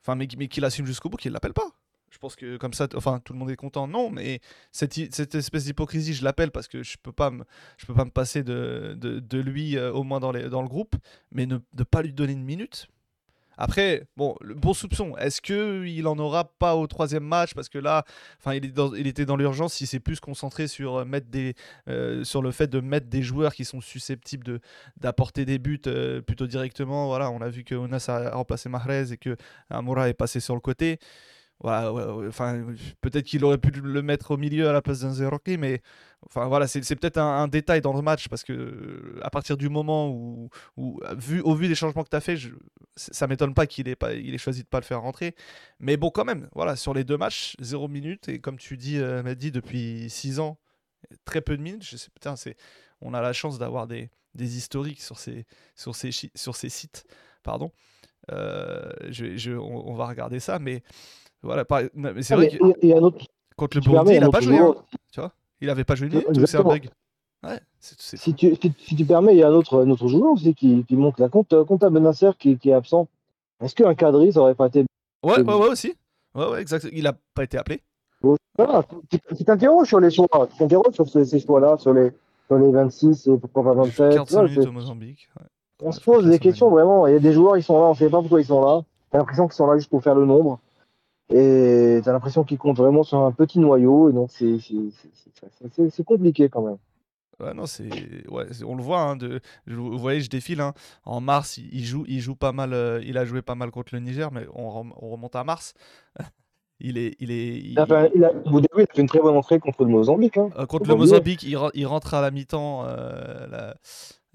enfin 0.01 0.15
mais, 0.15 0.29
mais 0.37 0.47
qu'il 0.47 0.63
assume 0.63 0.85
jusqu'au 0.85 1.09
bout 1.09 1.17
qu'il 1.17 1.33
l'appelle 1.33 1.53
pas 1.53 1.67
pense 2.21 2.35
que 2.35 2.57
comme 2.57 2.73
ça 2.73 2.87
enfin 2.95 3.19
tout 3.19 3.33
le 3.33 3.39
monde 3.39 3.49
est 3.49 3.55
content 3.55 3.87
non 3.87 4.09
mais 4.11 4.39
cette, 4.71 4.97
espèce 5.35 5.65
d'hypocrisie 5.65 6.13
je 6.13 6.23
l'appelle 6.23 6.51
parce 6.51 6.67
que 6.67 6.83
je 6.83 6.97
peux 7.01 7.11
je 7.77 7.85
peux 7.85 7.93
pas 7.93 8.05
me 8.05 8.11
passer 8.11 8.43
de, 8.43 8.97
lui 9.33 9.77
euh, 9.77 9.91
au 9.91 10.03
moins 10.03 10.19
dans, 10.19 10.31
le 10.31 10.67
groupe 10.67 10.95
mais 11.31 11.45
ne, 11.45 11.57
pas 11.83 12.01
lui 12.03 12.13
donner 12.13 12.33
une 12.33 12.43
minute 12.43 12.87
après, 13.57 14.07
bon, 14.17 14.35
le 14.41 14.55
bon 14.55 14.73
soupçon. 14.73 15.15
Est-ce 15.17 15.39
que 15.39 15.85
il 15.85 16.07
en 16.07 16.17
aura 16.17 16.45
pas 16.45 16.75
au 16.75 16.87
troisième 16.87 17.23
match? 17.23 17.53
Parce 17.53 17.69
que 17.69 17.77
là, 17.77 18.05
enfin, 18.39 18.55
il, 18.55 19.07
était 19.07 19.25
dans 19.25 19.35
l'urgence. 19.35 19.81
Il 19.81 19.87
s'est 19.87 19.99
plus 19.99 20.19
concentré 20.19 20.67
sur 20.67 20.95
euh, 20.95 21.05
mettre 21.05 21.27
des, 21.27 21.53
euh, 21.87 22.23
sur 22.23 22.41
le 22.41 22.49
fait 22.49 22.65
de 22.65 22.79
mettre 22.79 23.05
des 23.07 23.21
joueurs 23.21 23.53
qui 23.53 23.63
sont 23.63 23.79
susceptibles 23.79 24.61
d'apporter 24.97 25.45
des 25.45 25.59
buts 25.59 25.81
plutôt 26.25 26.47
directement. 26.47 27.05
Voilà, 27.05 27.29
on 27.29 27.39
a 27.41 27.49
vu 27.49 27.63
que 27.63 27.75
Onas 27.75 28.05
a 28.07 28.31
remplacé 28.31 28.67
Mahrez 28.67 29.11
et 29.11 29.17
que 29.17 29.37
Amoura 29.69 30.09
est 30.09 30.15
passé 30.15 30.39
sur 30.39 30.55
le 30.55 30.61
côté. 30.61 30.97
Enfin, 31.63 32.65
peut-être 33.01 33.25
qu'il 33.25 33.45
aurait 33.45 33.57
pu 33.57 33.71
le 33.71 34.01
mettre 34.01 34.31
au 34.31 34.37
milieu 34.37 34.67
à 34.67 34.73
la 34.73 34.81
place 34.81 35.01
d'un 35.01 35.11
Zeroki, 35.11 35.57
mais 35.57 35.81
enfin 36.25 36.47
voilà, 36.47 36.67
c'est 36.67 36.81
peut-être 36.95 37.17
un, 37.17 37.47
détail 37.47 37.81
dans 37.81 37.93
le 37.93 38.01
match 38.01 38.27
parce 38.29 38.43
que 38.43 38.53
euh, 38.53 39.19
à 39.21 39.29
partir 39.29 39.57
du 39.57 39.69
moment 39.69 40.09
où, 40.09 40.49
vu, 41.17 41.41
au 41.41 41.53
vu 41.53 41.67
des 41.67 41.75
changements 41.75 42.03
que 42.03 42.09
tu 42.09 42.15
as 42.15 42.21
fait, 42.21 42.37
je, 42.37 42.49
ça 42.95 43.27
m'étonne 43.27 43.53
pas 43.53 43.67
qu'il 43.67 43.87
ait, 43.87 43.95
pas, 43.95 44.13
il 44.13 44.33
ait 44.33 44.39
choisi 44.39 44.63
de 44.63 44.67
pas 44.67 44.79
le 44.79 44.85
faire 44.85 45.01
rentrer. 45.01 45.35
Mais 45.79 45.97
bon, 45.97 46.09
quand 46.09 46.25
même, 46.25 46.49
voilà, 46.53 46.75
sur 46.75 46.93
les 46.93 47.03
deux 47.03 47.17
matchs, 47.17 47.55
0 47.59 47.87
minutes, 47.87 48.27
et 48.29 48.39
comme 48.39 48.57
tu 48.57 48.77
dis, 48.77 48.97
euh, 48.97 49.21
Mehdi, 49.23 49.51
depuis 49.51 50.09
6 50.09 50.39
ans, 50.39 50.57
très 51.25 51.41
peu 51.41 51.57
de 51.57 51.61
minutes. 51.61 51.83
Putain, 52.13 52.35
c'est, 52.35 52.57
on 53.01 53.13
a 53.13 53.21
la 53.21 53.33
chance 53.33 53.59
d'avoir 53.59 53.87
des, 53.87 54.09
des 54.35 54.57
historiques 54.57 55.01
sur 55.01 55.19
ces, 55.19 55.45
sur 55.75 55.95
ces, 55.95 56.11
sur 56.35 56.55
ces 56.55 56.69
sites. 56.69 57.05
Pardon. 57.43 57.71
Euh, 58.31 58.91
on, 59.47 59.83
on 59.87 59.93
va 59.95 60.07
regarder 60.07 60.39
ça, 60.39 60.59
mais 60.59 60.83
voilà, 61.43 61.65
par- 61.65 61.81
mais 61.95 62.21
c'est 62.23 62.33
Ah, 62.33 62.37
vrai 62.37 62.49
que 62.49 62.85
y 62.85 62.93
a 62.93 62.97
un 62.97 63.01
autre. 63.01 63.25
contre 63.55 63.77
le 63.77 63.81
Burundi, 63.81 64.13
il 64.15 64.23
un 64.23 64.27
a 64.27 64.31
pas 64.31 64.41
joué, 64.41 64.57
hein, 64.57 64.75
tu 65.11 65.19
vois. 65.19 65.31
Il 65.59 65.69
avait 65.69 65.83
pas 65.83 65.95
joué 65.95 66.07
une 66.07 66.13
minute, 66.13 66.47
c'est 66.47 66.57
un 66.57 66.63
bug 66.63 66.89
Ouais, 67.43 67.59
c'est, 67.79 67.99
c'est 67.99 68.17
Si 68.17 68.35
tu, 68.35 68.55
si, 68.55 68.71
si 68.77 68.95
tu 68.95 69.03
permets, 69.05 69.33
il 69.33 69.39
y 69.39 69.43
a 69.43 69.47
un 69.47 69.53
autre, 69.53 69.83
un 69.83 69.89
autre 69.89 70.07
joueur 70.07 70.33
aussi 70.33 70.53
qui, 70.53 70.83
qui 70.87 70.95
monte 70.95 71.19
la 71.19 71.27
compte, 71.27 71.51
euh, 71.53 71.65
compte 71.65 71.83
à 71.83 71.89
Benasser 71.89 72.29
qui, 72.37 72.55
qui 72.59 72.69
est 72.69 72.73
absent. 72.73 73.07
Est-ce 73.61 73.73
qu'un 73.73 73.95
cadri, 73.95 74.31
ça 74.31 74.41
aurait 74.41 74.53
pas 74.53 74.67
été. 74.67 74.85
Ouais, 75.23 75.39
ouais, 75.41 75.53
ouais, 75.55 75.67
aussi. 75.69 75.95
Ouais, 76.35 76.47
ouais, 76.49 76.61
exact. 76.61 76.87
Il 76.93 77.07
a 77.07 77.13
pas 77.33 77.43
été 77.43 77.57
appelé. 77.57 77.81
Voilà, 78.57 78.83
tu 79.09 79.43
t'interroges 79.43 79.87
sur 79.87 79.99
les 79.99 80.11
choix, 80.11 80.27
tu 80.51 80.57
t'interroges 80.57 80.93
sur 80.93 81.07
ces, 81.09 81.25
ces 81.25 81.39
choix-là, 81.39 81.77
sur 81.77 81.93
les, 81.93 82.11
sur 82.47 82.57
les 82.59 82.69
26 82.71 83.27
et 83.27 83.37
pourquoi 83.37 83.63
pas 83.63 83.73
27. 83.73 84.13
45 84.13 84.33
Voilà, 84.35 84.49
minutes 84.49 84.67
au 84.67 84.71
Mozambique. 84.73 85.29
ouais. 85.39 85.45
on 85.81 85.91
se 85.91 85.99
pose 86.01 86.27
des 86.27 86.37
questions 86.37 86.69
vraiment. 86.69 87.07
Il 87.07 87.13
y 87.13 87.15
a 87.15 87.19
des 87.19 87.33
joueurs, 87.33 87.57
ils 87.57 87.63
sont 87.63 87.79
là, 87.79 87.87
on 87.87 87.95
sait 87.95 88.09
pas 88.09 88.19
pourquoi 88.19 88.41
ils 88.41 88.45
sont 88.45 88.61
là. 88.63 88.81
T'as 89.09 89.17
l'impression 89.19 89.47
qu'ils 89.47 89.55
sont 89.55 89.65
là 89.67 89.77
juste 89.77 89.89
pour 89.89 90.03
faire 90.03 90.15
le 90.15 90.25
nombre. 90.25 90.59
Et 91.33 92.01
t'as 92.03 92.11
l'impression 92.11 92.43
qu'ils 92.43 92.57
comptent 92.57 92.77
vraiment 92.77 93.03
sur 93.03 93.19
un 93.19 93.31
petit 93.31 93.59
noyau. 93.59 94.09
Et 94.09 94.13
donc, 94.13 94.31
c'est 94.31 96.03
compliqué 96.05 96.49
quand 96.49 96.61
même. 96.61 96.77
Ouais, 97.39 97.53
non, 97.55 97.65
c'est. 97.65 97.89
Ouais, 98.29 98.45
on 98.65 98.75
le 98.75 98.83
voit. 98.83 98.99
hein, 99.01 99.15
de... 99.15 99.39
Vous 99.65 99.97
voyez, 99.97 100.21
je 100.21 100.29
défile. 100.29 100.61
hein. 100.61 100.73
En 101.05 101.21
mars, 101.21 101.57
il, 101.57 101.83
joue, 101.83 102.03
il 102.07 102.19
joue 102.19 102.35
pas 102.35 102.51
mal. 102.51 102.73
euh, 102.73 103.01
Il 103.03 103.17
a 103.17 103.25
joué 103.25 103.41
pas 103.41 103.55
mal 103.55 103.71
contre 103.71 103.95
le 103.95 103.99
Niger, 104.01 104.31
mais 104.31 104.45
on, 104.53 104.69
rem- 104.69 104.93
on 105.01 105.09
remonte 105.09 105.35
à 105.35 105.43
mars. 105.43 105.73
il 106.79 106.97
est. 106.99 107.15
Il 107.19 107.31
est 107.31 107.57
il- 107.57 107.71
Il 107.71 107.79
a 107.79 107.85
fait, 107.87 108.11
il 108.13 108.23
a, 108.23 108.29
fait 108.29 109.01
une 109.01 109.07
très 109.07 109.19
bonne 109.19 109.35
entrée 109.35 109.59
contre 109.59 109.83
le 109.85 109.89
Mozambique. 109.89 110.37
Hein. 110.37 110.49
euh, 110.59 110.65
contre 110.67 110.89
le. 110.89 110.95
Mozambique, 110.95 111.41
il, 111.43 111.55
re- 111.55 111.71
il 111.73 111.87
rentre 111.87 112.13
à 112.13 112.21
la 112.21 112.29
mi-temps 112.29 112.83
euh, 112.85 113.47
la- 113.47 113.75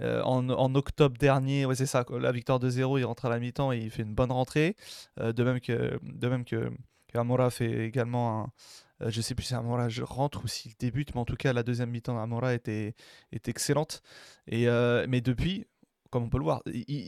euh, 0.00 0.22
en, 0.22 0.74
octobre 0.74 1.16
dernier. 1.18 1.66
Ouais, 1.66 1.74
c'est 1.74 1.86
ça. 1.86 2.04
La 2.10 2.32
victoire 2.32 2.58
de 2.58 2.68
0 2.68 2.98
il 2.98 3.04
rentre 3.04 3.24
à 3.26 3.28
la 3.28 3.38
mi-temps 3.38 3.72
et 3.72 3.78
il 3.78 3.90
fait 3.90 4.02
une 4.02 4.14
bonne 4.14 4.32
rentrée. 4.32 4.76
Euh, 5.20 5.32
de 5.32 5.44
même 5.44 5.60
que, 5.60 5.98
de 6.02 6.28
même 6.28 6.44
que, 6.44 6.70
Amora 7.14 7.50
fait 7.50 7.86
également 7.86 8.42
un. 8.42 9.06
euh, 9.06 9.10
je 9.10 9.20
sais 9.22 9.34
plus 9.34 9.44
si 9.44 9.54
Amora 9.54 9.88
rentre 10.02 10.44
ou 10.44 10.48
s'il 10.48 10.72
débute, 10.78 11.14
mais 11.14 11.20
en 11.20 11.24
tout 11.24 11.36
cas, 11.36 11.52
la 11.54 11.62
deuxième 11.62 11.90
mi-temps 11.90 12.14
d'Amora 12.14 12.54
était, 12.54 12.94
était 13.32 13.50
excellente. 13.50 14.02
Et, 14.48 14.68
euh, 14.68 15.06
mais 15.08 15.22
depuis, 15.22 15.66
comme 16.10 16.24
on 16.24 16.28
peut 16.28 16.38
le 16.38 16.44
voir, 16.44 16.62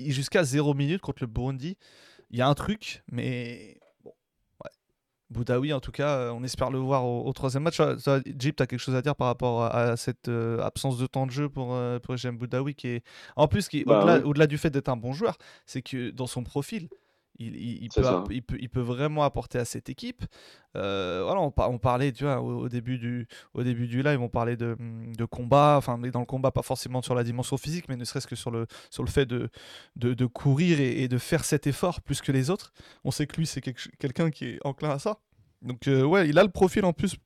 jusqu'à 0.07 0.45
0 0.45 0.75
minutes 0.75 1.03
contre 1.03 1.23
le 1.23 1.27
Burundi, 1.27 1.77
il 2.31 2.39
y 2.39 2.43
a 2.43 2.49
un 2.49 2.55
truc, 2.55 3.03
mais. 3.11 3.79
Boudaoui, 5.31 5.73
en 5.73 5.81
tout 5.81 5.93
cas, 5.93 6.17
euh, 6.17 6.31
on 6.31 6.43
espère 6.43 6.71
le 6.71 6.79
voir 6.79 7.05
au, 7.05 7.27
au 7.27 7.33
troisième 7.33 7.63
match. 7.63 7.81
Jeep, 8.39 8.57
tu 8.57 8.63
as 8.63 8.67
quelque 8.67 8.79
chose 8.79 8.95
à 8.95 9.03
dire 9.03 9.15
par 9.15 9.27
rapport 9.27 9.65
à, 9.65 9.77
à 9.77 9.97
cette 9.97 10.29
euh, 10.29 10.61
absence 10.63 10.99
de 10.99 11.07
temps 11.07 11.27
de 11.27 11.31
jeu 11.31 11.49
pour, 11.49 11.75
euh, 11.75 11.99
pour 11.99 12.15
Boudaoui 12.33 12.75
qui 12.75 12.89
est, 12.89 13.05
En 13.37 13.47
plus, 13.49 13.69
qui 13.69 13.85
Bah 13.85 13.99
au-delà, 13.99 14.17
ouais. 14.19 14.23
au-delà 14.25 14.47
du 14.47 14.57
fait 14.59 14.71
d'être 14.71 14.89
un 14.89 14.97
bon 14.97 15.13
joueur, 15.13 15.37
c'est 15.67 15.83
que 15.83 16.11
dans 16.11 16.27
son 16.27 16.45
profil, 16.45 16.89
il, 17.39 17.55
il- 17.57 17.85
il 17.85 17.93
C'est 17.93 18.01
peut, 18.03 18.07
il, 18.31 18.43
peut, 18.43 18.57
il 18.61 18.69
peut 18.69 18.81
vraiment 18.81 19.23
apporter 19.23 19.59
à 19.59 19.65
cette 19.65 19.89
équipe. 19.89 20.25
Euh, 20.77 21.23
voilà, 21.25 21.41
on, 21.41 21.53
on 21.57 21.79
parlait, 21.79 22.13
tu 22.13 22.25
vois, 22.25 22.41
au, 22.41 22.65
au 22.65 22.69
début 22.69 22.99
du, 22.99 23.27
au 23.55 23.63
début 23.63 23.87
du 23.87 24.03
live, 24.03 24.21
on 24.21 24.29
parlait 24.29 24.57
de, 24.57 24.77
de 25.17 25.25
combat, 25.25 25.77
enfin, 25.79 25.97
mais 25.97 26.11
dans 26.11 26.21
le 26.21 26.27
combat, 26.27 26.51
pas 26.51 26.63
forcément 26.63 27.03
sur 27.03 27.15
la 27.15 27.25
dimension 27.25 27.57
physique, 27.57 27.89
mais 27.89 27.97
ne 27.97 28.05
serait-ce 28.05 28.27
que 28.27 28.37
sur 28.37 28.51
le, 28.51 28.67
sur 28.91 29.03
le 29.05 29.09
fait 29.11 29.27
de, 29.27 29.49
de, 29.97 30.15
de 30.15 30.27
courir 30.27 30.81
et, 30.81 31.03
et 31.03 31.09
de 31.09 31.19
faire 31.19 31.45
cet 31.45 31.67
effort 31.67 32.01
plus 32.03 32.21
que 32.21 32.33
les 32.33 32.51
autres. 32.51 32.73
On 33.05 33.11
sait 33.11 33.27
que 33.27 33.37
lui, 33.37 33.47
c'est 33.47 33.61
quelque- 33.61 33.89
quelqu'un 33.99 34.31
qui 34.31 34.45
est 34.47 34.59
enclin 34.65 34.91
à 34.91 34.99
ça. 34.99 35.19
Donc, 35.63 35.89
euh, 35.89 36.03
ouais, 36.05 36.29
il 36.29 36.39
a 36.39 36.45
le 36.45 36.51
profil 36.51 36.85
en 36.85 36.93
plus 36.93 37.17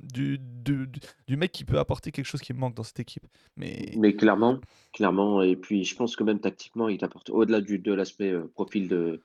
du, 0.00 0.38
du, 0.38 0.86
du- 1.26 1.36
mec 1.36 1.50
qui 1.52 1.64
peut 1.64 1.78
apporter 1.78 2.12
quelque 2.12 2.26
chose 2.26 2.40
qui 2.40 2.52
manque 2.52 2.74
dans 2.74 2.82
cette 2.84 3.00
équipe. 3.00 3.26
Mais 3.56 3.92
Mais 3.96 4.14
clairement, 4.14 4.60
clairement, 4.92 5.42
et 5.42 5.56
puis 5.56 5.84
je 5.84 5.96
pense 5.96 6.14
que 6.16 6.22
même 6.24 6.40
tactiquement, 6.40 6.88
il 6.88 7.02
apporte 7.04 7.30
au-delà 7.30 7.60
du, 7.60 7.78
de 7.78 7.92
l'aspect 7.92 8.30
euh, 8.30 8.46
profil 8.54 8.88
de 8.88 9.22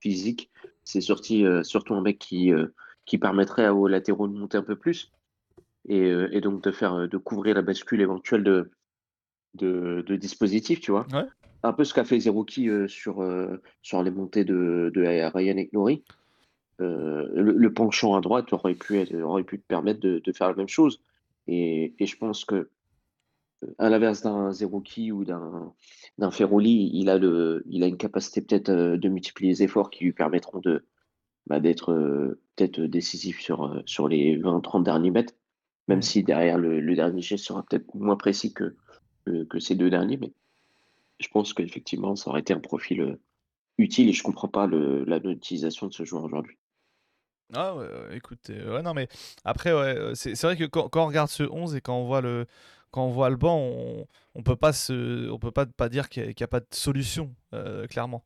physique, 0.00 0.50
c'est 0.84 1.00
sorti, 1.00 1.44
euh, 1.44 1.62
surtout 1.62 1.94
un 1.94 2.00
mec 2.00 2.18
qui, 2.18 2.52
euh, 2.52 2.68
qui 3.04 3.18
permettrait 3.18 3.68
aux 3.68 3.88
latéraux 3.88 4.28
de 4.28 4.38
monter 4.38 4.58
un 4.58 4.62
peu 4.62 4.76
plus 4.76 5.12
et, 5.88 6.00
euh, 6.00 6.28
et 6.32 6.40
donc 6.40 6.62
de 6.62 6.70
faire 6.70 7.08
de 7.08 7.16
couvrir 7.16 7.54
la 7.54 7.62
bascule 7.62 8.00
éventuelle 8.00 8.44
de, 8.44 8.70
de, 9.54 10.04
de 10.06 10.16
dispositif, 10.16 10.80
tu 10.80 10.90
vois. 10.90 11.06
Ouais. 11.12 11.24
Un 11.62 11.72
peu 11.72 11.84
ce 11.84 11.94
qu'a 11.94 12.04
fait 12.04 12.20
Zerouki 12.20 12.68
sur, 12.86 13.26
sur 13.82 14.02
les 14.02 14.10
montées 14.10 14.44
de, 14.44 14.92
de 14.94 15.00
Ryan 15.02 15.56
et 15.56 15.70
Nori. 15.72 16.04
Euh, 16.80 17.26
le, 17.34 17.52
le 17.52 17.72
penchant 17.72 18.14
à 18.14 18.20
droite 18.20 18.52
aurait 18.52 18.74
pu, 18.74 18.98
être- 18.98 19.14
aurait 19.22 19.42
pu 19.44 19.58
te 19.58 19.66
permettre 19.66 19.98
de, 20.00 20.20
de 20.22 20.32
faire 20.32 20.48
la 20.48 20.54
même 20.54 20.68
chose. 20.68 21.00
Et, 21.48 21.94
et 21.98 22.06
je 22.06 22.16
pense 22.16 22.44
que 22.44 22.68
à 23.78 23.88
l'inverse 23.88 24.22
d'un 24.22 24.52
Zerouki 24.52 25.12
ou 25.12 25.24
d'un 25.24 26.30
Ferroli, 26.30 26.90
il 26.92 27.08
a 27.08 27.18
le, 27.18 27.62
il 27.66 27.82
a 27.82 27.86
une 27.86 27.96
capacité 27.96 28.40
peut-être 28.40 28.70
euh, 28.70 28.96
de 28.96 29.08
multiplier 29.08 29.50
les 29.52 29.62
efforts 29.62 29.90
qui 29.90 30.04
lui 30.04 30.12
permettront 30.12 30.60
de 30.60 30.84
bah, 31.46 31.60
d'être 31.60 31.92
euh, 31.92 32.40
peut-être 32.56 32.80
décisif 32.80 33.40
sur 33.40 33.64
euh, 33.64 33.82
sur 33.86 34.08
les 34.08 34.38
20-30 34.38 34.82
derniers 34.82 35.10
mètres, 35.10 35.34
même 35.88 36.02
si 36.02 36.22
derrière 36.22 36.58
le, 36.58 36.80
le 36.80 36.94
dernier 36.96 37.22
geste 37.22 37.44
sera 37.44 37.64
peut-être 37.64 37.94
moins 37.94 38.16
précis 38.16 38.52
que, 38.52 38.76
que 39.24 39.44
que 39.44 39.58
ces 39.58 39.74
deux 39.74 39.90
derniers, 39.90 40.16
mais 40.16 40.32
je 41.20 41.28
pense 41.28 41.54
qu'effectivement 41.54 42.16
ça 42.16 42.30
aurait 42.30 42.40
été 42.40 42.52
un 42.52 42.60
profil 42.60 43.18
utile 43.78 44.08
et 44.08 44.12
je 44.12 44.22
comprends 44.22 44.48
pas 44.48 44.66
le, 44.66 45.04
la 45.04 45.20
non-utilisation 45.20 45.86
de 45.86 45.92
ce 45.92 46.04
joueur 46.04 46.24
aujourd'hui. 46.24 46.56
Ah 47.54 47.76
ouais, 47.76 47.84
ouais, 47.84 48.16
écoute, 48.16 48.48
ouais, 48.48 48.82
non 48.82 48.92
mais 48.92 49.06
après 49.44 49.72
ouais, 49.72 50.12
c'est 50.14 50.34
c'est 50.34 50.48
vrai 50.48 50.56
que 50.56 50.64
quand, 50.64 50.88
quand 50.88 51.04
on 51.04 51.06
regarde 51.06 51.28
ce 51.28 51.44
11 51.44 51.76
et 51.76 51.80
quand 51.80 51.96
on 51.96 52.04
voit 52.04 52.20
le 52.20 52.46
quand 52.96 53.04
on 53.04 53.10
voit 53.10 53.28
le 53.28 53.36
banc, 53.36 53.58
on, 53.58 54.06
on 54.34 54.42
peut 54.42 54.56
pas 54.56 54.72
se 54.72 55.30
on 55.30 55.38
peut 55.38 55.50
pas 55.50 55.66
pas 55.66 55.90
dire 55.90 56.08
qu'il 56.08 56.24
n'y 56.24 56.42
a, 56.42 56.46
pas 56.46 56.60
de 56.60 56.66
solution 56.70 57.30
euh, 57.52 57.86
clairement. 57.86 58.22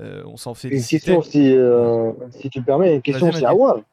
Euh, 0.00 0.24
on 0.26 0.36
s'en 0.36 0.50
Une 0.50 0.56
félicite. 0.56 1.04
question, 1.04 1.22
si, 1.22 1.52
euh, 1.54 2.10
si 2.32 2.50
tu 2.50 2.58
le 2.58 2.64
permets, 2.64 2.96
une 2.96 3.00
question 3.02 3.28
à 3.28 3.54
Wall. 3.54 3.84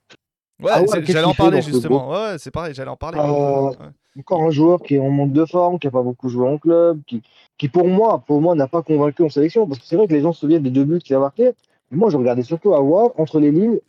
Ouais, 0.64 0.72
Ah 0.74 0.82
c'est- 0.88 1.06
j'allais 1.06 1.26
en 1.26 1.34
fait 1.34 1.44
parler 1.44 1.62
ce 1.62 1.70
justement. 1.70 2.10
Ouais, 2.10 2.38
c'est 2.40 2.50
pareil, 2.50 2.74
j'allais 2.74 2.90
en 2.90 2.96
parler. 2.98 3.20
Ouais. 3.20 3.88
encore 4.18 4.42
un 4.42 4.50
joueur 4.50 4.82
qui 4.82 4.96
est 4.96 5.00
en 5.00 5.12
manque 5.12 5.32
de 5.32 5.46
forme, 5.46 5.78
qui 5.78 5.86
n'a 5.86 5.92
pas 5.92 6.02
beaucoup 6.02 6.28
joué 6.28 6.50
en 6.50 6.58
club, 6.58 7.02
qui, 7.06 7.22
qui 7.60 7.70
pour 7.70 7.88
moi, 7.88 8.24
pour 8.26 8.42
moi, 8.42 8.56
n'a 8.56 8.68
pas 8.68 8.82
convaincu 8.82 9.22
en 9.22 9.30
sélection. 9.30 9.68
Parce 9.68 9.80
que 9.80 9.86
c'est 9.86 9.96
vrai 9.96 10.08
que 10.08 10.14
les 10.14 10.22
gens 10.22 10.34
se 10.34 10.40
souviennent 10.40 10.64
des 10.64 10.72
deux 10.72 10.86
buts 10.86 11.00
qu'il 11.00 11.16
a 11.16 11.20
marqués. 11.20 11.52
Mais 11.92 11.98
moi, 11.98 12.10
je 12.10 12.18
regardais 12.18 12.42
surtout 12.42 12.74
à 12.74 12.80
voir 12.80 13.12
entre 13.20 13.40
les 13.40 13.52
lignes, 13.52 13.80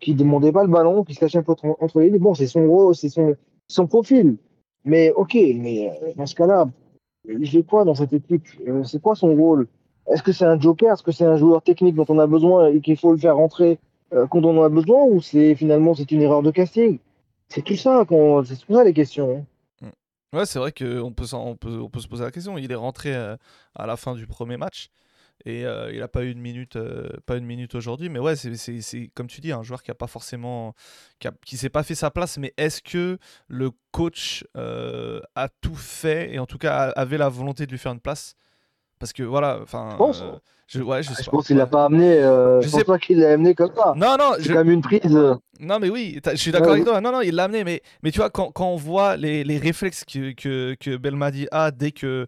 qui 0.00 0.12
ne 0.12 0.18
demandait 0.18 0.52
pas 0.52 0.64
le 0.64 0.68
ballon, 0.70 1.02
qui 1.02 1.14
se 1.14 1.20
cachait 1.20 1.38
un 1.38 1.42
peu 1.42 1.54
entre, 1.80 2.00
les 2.00 2.10
lignes. 2.10 2.18
Bon, 2.18 2.34
c'est 2.34 2.46
son 2.46 2.92
c'est 2.92 3.08
son, 3.08 3.36
son 3.68 3.86
profil. 3.86 4.36
Mais 4.88 5.12
ok, 5.12 5.34
mais 5.34 5.90
euh, 6.02 6.12
dans 6.16 6.24
ce 6.26 6.34
cas-là, 6.34 6.68
il 7.28 7.48
fait 7.48 7.62
quoi 7.62 7.84
dans 7.84 7.94
cette 7.94 8.12
équipe? 8.14 8.46
Euh, 8.66 8.82
C'est 8.84 9.02
quoi 9.02 9.14
son 9.14 9.34
rôle? 9.36 9.66
Est-ce 10.10 10.22
que 10.22 10.32
c'est 10.32 10.46
un 10.46 10.58
joker? 10.58 10.94
Est-ce 10.94 11.02
que 11.02 11.12
c'est 11.12 11.26
un 11.26 11.36
joueur 11.36 11.60
technique 11.62 11.94
dont 11.94 12.06
on 12.08 12.18
a 12.18 12.26
besoin 12.26 12.68
et 12.68 12.80
qu'il 12.80 12.96
faut 12.96 13.12
le 13.12 13.18
faire 13.18 13.36
rentrer 13.36 13.78
euh, 14.14 14.26
quand 14.26 14.42
on 14.44 14.56
en 14.58 14.62
a 14.64 14.70
besoin 14.70 15.04
Ou 15.04 15.20
c'est 15.20 15.54
finalement 15.54 15.94
c'est 15.94 16.10
une 16.10 16.22
erreur 16.22 16.42
de 16.42 16.50
casting? 16.50 16.98
C'est 17.48 17.62
tout 17.62 17.76
ça, 17.76 18.04
c'est 18.46 18.56
tout 18.66 18.74
ça 18.74 18.82
les 18.84 18.94
questions. 18.94 19.44
hein. 19.82 19.90
Ouais, 20.34 20.44
c'est 20.46 20.58
vrai 20.58 20.72
qu'on 20.72 21.12
peut, 21.12 21.24
on 21.34 21.56
peut, 21.56 21.78
on 21.80 21.88
peut 21.88 22.00
se 22.00 22.08
poser 22.08 22.24
la 22.24 22.30
question. 22.30 22.58
Il 22.58 22.70
est 22.70 22.74
rentré 22.74 23.14
à 23.14 23.86
la 23.86 23.96
fin 23.96 24.14
du 24.14 24.26
premier 24.26 24.56
match 24.58 24.88
et 25.44 25.64
euh, 25.64 25.92
il 25.92 26.00
n'a 26.00 26.08
pas 26.08 26.24
eu 26.24 26.30
une 26.32 26.40
minute, 26.40 26.76
euh, 26.76 27.08
pas 27.26 27.36
une 27.36 27.44
minute 27.46 27.74
aujourd'hui. 27.74 28.08
Mais 28.08 28.18
ouais, 28.18 28.34
c'est, 28.36 29.10
comme 29.14 29.28
tu 29.28 29.40
dis, 29.40 29.52
un 29.52 29.62
joueur 29.62 29.82
qui 29.82 29.90
a 29.90 29.94
pas 29.94 30.06
forcément, 30.08 30.74
qui, 31.20 31.28
qui 31.46 31.56
s'est 31.56 31.68
pas 31.70 31.82
fait 31.82 31.94
sa 31.94 32.10
place. 32.10 32.38
Mais 32.38 32.52
est-ce 32.56 32.82
que 32.82 33.18
le 33.46 33.70
coach 33.92 34.44
euh, 34.56 35.20
a 35.34 35.48
tout 35.48 35.74
fait 35.76 36.32
et 36.34 36.38
en 36.38 36.46
tout 36.46 36.58
cas 36.58 36.74
a- 36.74 37.00
avait 37.00 37.18
la 37.18 37.28
volonté 37.28 37.66
de 37.66 37.70
lui 37.70 37.78
faire 37.78 37.92
une 37.92 38.00
place? 38.00 38.34
Parce 38.98 39.12
que 39.12 39.22
voilà, 39.22 39.60
enfin, 39.62 39.96
Je 40.68 40.80
pense. 40.80 40.88
ouais, 40.88 41.02
je 41.02 41.08
pas. 41.24 41.30
pense 41.30 41.46
qu'il 41.46 41.56
l'a 41.56 41.66
pas 41.66 41.86
amené. 41.86 42.18
Euh, 42.18 42.60
Je 42.60 42.66
je 42.66 42.70
sais- 42.70 42.76
pense 42.78 42.84
pas 42.84 42.98
qu'il 42.98 43.18
l'a 43.20 43.32
amené 43.32 43.54
comme 43.54 43.72
ça. 43.74 43.94
Non, 43.96 44.16
non, 44.18 44.32
C'est 44.36 44.44
je, 44.44 44.52
même 44.52 44.70
une 44.70 44.82
prise. 44.82 45.00
non, 45.60 45.78
mais 45.80 45.88
oui, 45.90 46.20
je 46.24 46.36
suis 46.36 46.52
d'accord 46.52 46.68
Ouais, 46.68 46.72
avec 46.74 46.84
toi. 46.84 47.00
Non, 47.00 47.10
non, 47.10 47.20
il 47.22 47.34
l'a 47.34 47.44
amené, 47.44 47.64
mais, 47.64 47.82
mais 48.02 48.10
tu 48.10 48.18
vois, 48.18 48.30
quand, 48.30 48.52
quand 48.52 48.68
on 48.68 48.76
voit 48.76 49.16
les, 49.16 49.44
les 49.44 49.58
réflexes 49.58 50.04
que, 50.04 50.32
que, 50.32 50.76
que 50.78 50.96
Belmadi 50.96 51.48
a 51.50 51.70
dès 51.70 51.90
que 51.90 52.26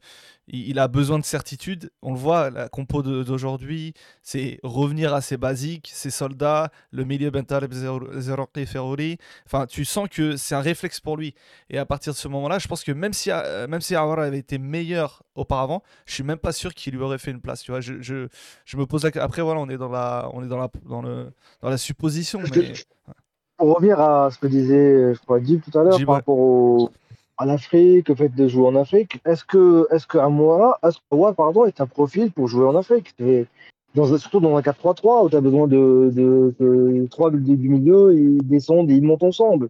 il, 0.53 0.79
a 0.81 0.89
besoin 0.89 1.19
de 1.21 1.25
certitude, 1.25 1.91
on 2.03 2.13
le 2.13 2.19
voit, 2.19 2.51
la 2.51 2.69
compo 2.69 3.03
d'aujourd'hui, 3.03 3.95
c'est 4.23 4.59
revenir 4.65 5.15
à 5.15 5.21
ses 5.21 5.37
basiques, 5.37 5.91
ses 5.93 6.11
soldats, 6.11 6.71
le 6.91 7.05
milieu 7.05 7.31
Bentaleb, 7.31 7.73
Zerorki, 7.73 8.67
Ferrari. 8.67 9.19
Enfin, 9.47 9.67
tu 9.67 9.85
sens 9.85 10.09
que 10.09 10.37
c'est 10.37 10.57
un 10.57 10.61
réflexe 10.61 10.99
pour 10.99 11.17
lui. 11.17 11.35
Et 11.69 11.79
à 11.79 11.87
partir 11.87 12.13
de 12.13 12.19
ce 12.19 12.27
moment-là, 12.27 12.59
je 12.59 12.67
pense 12.67 12.83
que 12.83 12.91
même 12.93 13.13
si, 13.13 13.31
euh, 13.31 13.69
même 13.69 13.81
si 13.81 13.95
avait 13.95 14.39
été 14.39 14.59
meilleur 14.59 15.23
auparavant, 15.37 15.83
je 16.05 16.15
suis 16.15 16.25
même 16.25 16.39
pas 16.39 16.53
sûr 16.53 16.75
qu'il 16.75 16.95
lui 16.95 17.03
aurait 17.03 17.19
fait 17.19 17.31
une 17.31 17.41
place. 17.41 17.63
Tu 17.63 17.71
vois, 17.71 17.81
je, 17.81 18.01
je, 18.01 18.27
je 18.65 18.77
me 18.77 18.87
pose 18.87 19.05
la... 19.05 19.23
Après, 19.23 19.43
voilà, 19.43 19.61
on 19.61 19.69
est 19.69 19.77
dans 19.77 19.89
la, 19.89 20.31
on 20.33 20.43
est 20.43 20.49
dans 20.49 20.59
la, 20.59 20.69
dans 20.89 21.03
le, 21.03 21.33
dans 21.63 21.71
la 21.71 21.79
supposition. 21.79 22.41
Mais... 22.41 22.73
Pour 23.57 23.75
revenir 23.75 24.01
à 24.01 24.31
ce 24.31 24.39
que 24.39 24.47
disait, 24.47 25.15
je 25.15 25.21
crois, 25.21 25.43
Jib 25.43 25.61
tout 25.61 25.79
à 25.79 25.83
l'heure 25.83 25.99
par 25.99 26.09
ouais. 26.09 26.15
rapport 26.15 26.39
au, 26.39 26.91
à 27.37 27.47
l'Afrique, 27.47 28.11
au 28.11 28.15
fait 28.15 28.29
de 28.35 28.49
jouer 28.49 28.67
en 28.67 28.77
Afrique, 28.77 29.21
est-ce 29.25 29.45
que, 29.45 29.87
est-ce 29.91 30.07
que 30.07 30.19
que 30.19 30.19
Aouar, 30.19 31.35
pardon, 31.35 31.65
est 31.67 31.81
un 31.81 31.87
profil 31.87 32.33
pour 32.33 32.49
jouer 32.49 32.67
en 32.67 32.77
Afrique? 32.77 33.15
Et 33.19 33.47
dans, 33.95 34.13
un- 34.15 34.19
Surtout 34.19 34.41
dans 34.41 34.57
un 34.57 34.61
4-3-3 34.61 35.25
où 35.25 35.31
tu 35.31 35.37
as 35.37 35.41
besoin 35.41 35.67
de, 35.67 36.11
de, 36.13 36.55
que 36.59 37.07
trois 37.07 37.31
du 37.31 37.57
du 37.57 37.69
milieu, 37.69 38.15
ils 38.15 38.47
descendent 38.47 38.91
et 38.91 38.95
ils 38.95 39.03
montent 39.03 39.23
ensemble. 39.23 39.69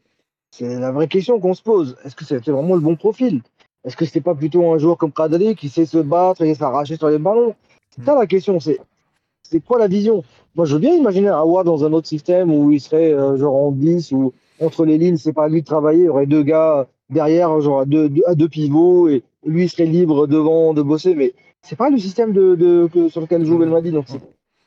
C'est 0.52 0.80
la 0.80 0.90
vraie 0.90 1.08
question 1.08 1.38
qu'on 1.38 1.54
se 1.54 1.62
pose. 1.62 1.96
Est-ce 2.04 2.16
que 2.16 2.24
c'était 2.24 2.50
vraiment 2.50 2.74
le 2.74 2.80
bon 2.80 2.96
profil? 2.96 3.40
Est-ce 3.84 3.96
que 3.96 4.04
c'était 4.04 4.20
pas 4.20 4.34
plutôt 4.34 4.72
un 4.72 4.78
joueur 4.78 4.98
comme 4.98 5.12
Kadri 5.12 5.54
qui 5.54 5.68
sait 5.68 5.86
se 5.86 5.98
battre 5.98 6.42
et 6.42 6.54
s'arracher 6.54 6.96
sur 6.96 7.08
les 7.08 7.18
ballons? 7.18 7.54
C'est 7.94 8.04
ça 8.04 8.14
la 8.14 8.26
question. 8.26 8.58
C'est 8.60 9.60
quoi 9.60 9.78
la 9.78 9.88
vision? 9.88 10.22
Moi, 10.54 10.64
je 10.64 10.74
veux 10.74 10.80
bien 10.80 10.94
imaginer 10.94 11.28
Aouar 11.28 11.64
dans 11.64 11.84
un 11.84 11.92
autre 11.92 12.08
système 12.08 12.52
où 12.52 12.70
il 12.72 12.80
serait 12.80 13.12
euh, 13.12 13.36
genre 13.36 13.54
en 13.54 13.72
10 13.72 14.12
ou 14.12 14.32
entre 14.60 14.84
les 14.84 14.98
lignes, 14.98 15.16
c'est 15.16 15.32
pas 15.32 15.48
lui 15.48 15.62
de 15.62 15.66
travailler. 15.66 16.02
Il 16.02 16.06
y 16.06 16.08
aurait 16.08 16.26
deux 16.26 16.42
gars 16.42 16.88
derrière, 17.08 17.60
genre 17.60 17.80
à 17.80 17.84
deux, 17.84 18.48
pivots 18.48 19.08
et 19.08 19.22
lui 19.44 19.64
il 19.64 19.68
serait 19.70 19.86
libre 19.86 20.26
devant 20.26 20.74
de 20.74 20.82
bosser. 20.82 21.14
Mais 21.14 21.34
c'est 21.62 21.76
pas 21.76 21.90
le 21.90 21.98
système 21.98 22.32
sur 22.34 23.20
lequel 23.20 23.44
joue 23.44 23.58
Belmadi. 23.58 23.90
Donc 23.90 24.06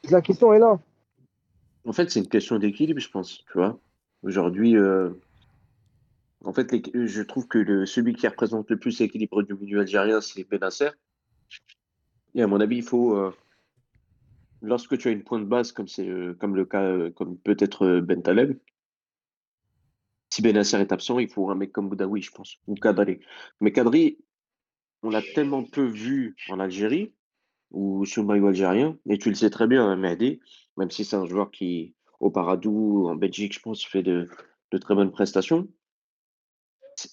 la 0.09 0.21
question 0.21 0.53
est 0.53 0.59
là. 0.59 0.79
En 1.85 1.93
fait, 1.93 2.09
c'est 2.09 2.19
une 2.19 2.27
question 2.27 2.57
d'équilibre, 2.59 2.99
je 2.99 3.09
pense. 3.09 3.43
Tu 3.51 3.57
vois, 3.57 3.77
aujourd'hui, 4.23 4.77
euh, 4.77 5.09
en 6.45 6.53
fait, 6.53 6.73
je 6.93 7.21
trouve 7.21 7.47
que 7.47 7.85
celui 7.85 8.13
qui 8.13 8.27
représente 8.27 8.69
le 8.69 8.77
plus 8.77 8.99
l'équilibre 8.99 9.43
du 9.43 9.53
milieu 9.53 9.81
algérien, 9.81 10.21
c'est 10.21 10.47
Benasser. 10.49 10.89
Et 12.35 12.41
à 12.41 12.47
mon 12.47 12.59
avis, 12.59 12.77
il 12.77 12.83
faut, 12.83 13.15
euh, 13.15 13.31
lorsque 14.61 14.97
tu 14.97 15.07
as 15.07 15.11
une 15.11 15.23
pointe 15.23 15.47
basse, 15.47 15.71
comme 15.71 15.85
euh, 15.99 16.33
comme 16.35 16.55
le 16.55 16.65
cas, 16.65 16.83
euh, 16.83 17.11
comme 17.11 17.37
peut-être 17.37 17.99
Ben 18.01 18.21
Taleb, 18.23 18.57
si 20.31 20.41
Benasser 20.41 20.77
est 20.77 20.91
absent, 20.91 21.19
il 21.19 21.29
faut 21.29 21.49
un 21.51 21.55
mec 21.55 21.71
comme 21.71 21.89
Boudaoui, 21.89 22.21
je 22.21 22.31
pense, 22.31 22.57
ou 22.67 22.75
Kadri. 22.75 23.19
Mais 23.61 23.71
Kadri, 23.71 24.17
on 25.03 25.09
l'a 25.09 25.21
tellement 25.35 25.63
peu 25.63 25.83
vu 25.83 26.35
en 26.49 26.59
Algérie 26.59 27.13
ou 27.71 28.05
sur 28.05 28.21
le 28.21 28.27
maillot 28.27 28.47
algérien, 28.47 28.97
et 29.09 29.17
tu 29.17 29.29
le 29.29 29.35
sais 29.35 29.49
très 29.49 29.67
bien, 29.67 29.83
hein, 29.83 29.95
Mehdi, 29.95 30.39
même 30.77 30.91
si 30.91 31.05
c'est 31.05 31.15
un 31.15 31.25
joueur 31.25 31.49
qui, 31.49 31.95
au 32.19 32.29
Paradou, 32.29 33.07
en 33.09 33.15
Belgique, 33.15 33.53
je 33.53 33.59
pense, 33.59 33.83
fait 33.83 34.03
de, 34.03 34.29
très 34.79 34.93
bonnes 34.95 35.11
prestations. 35.11 35.67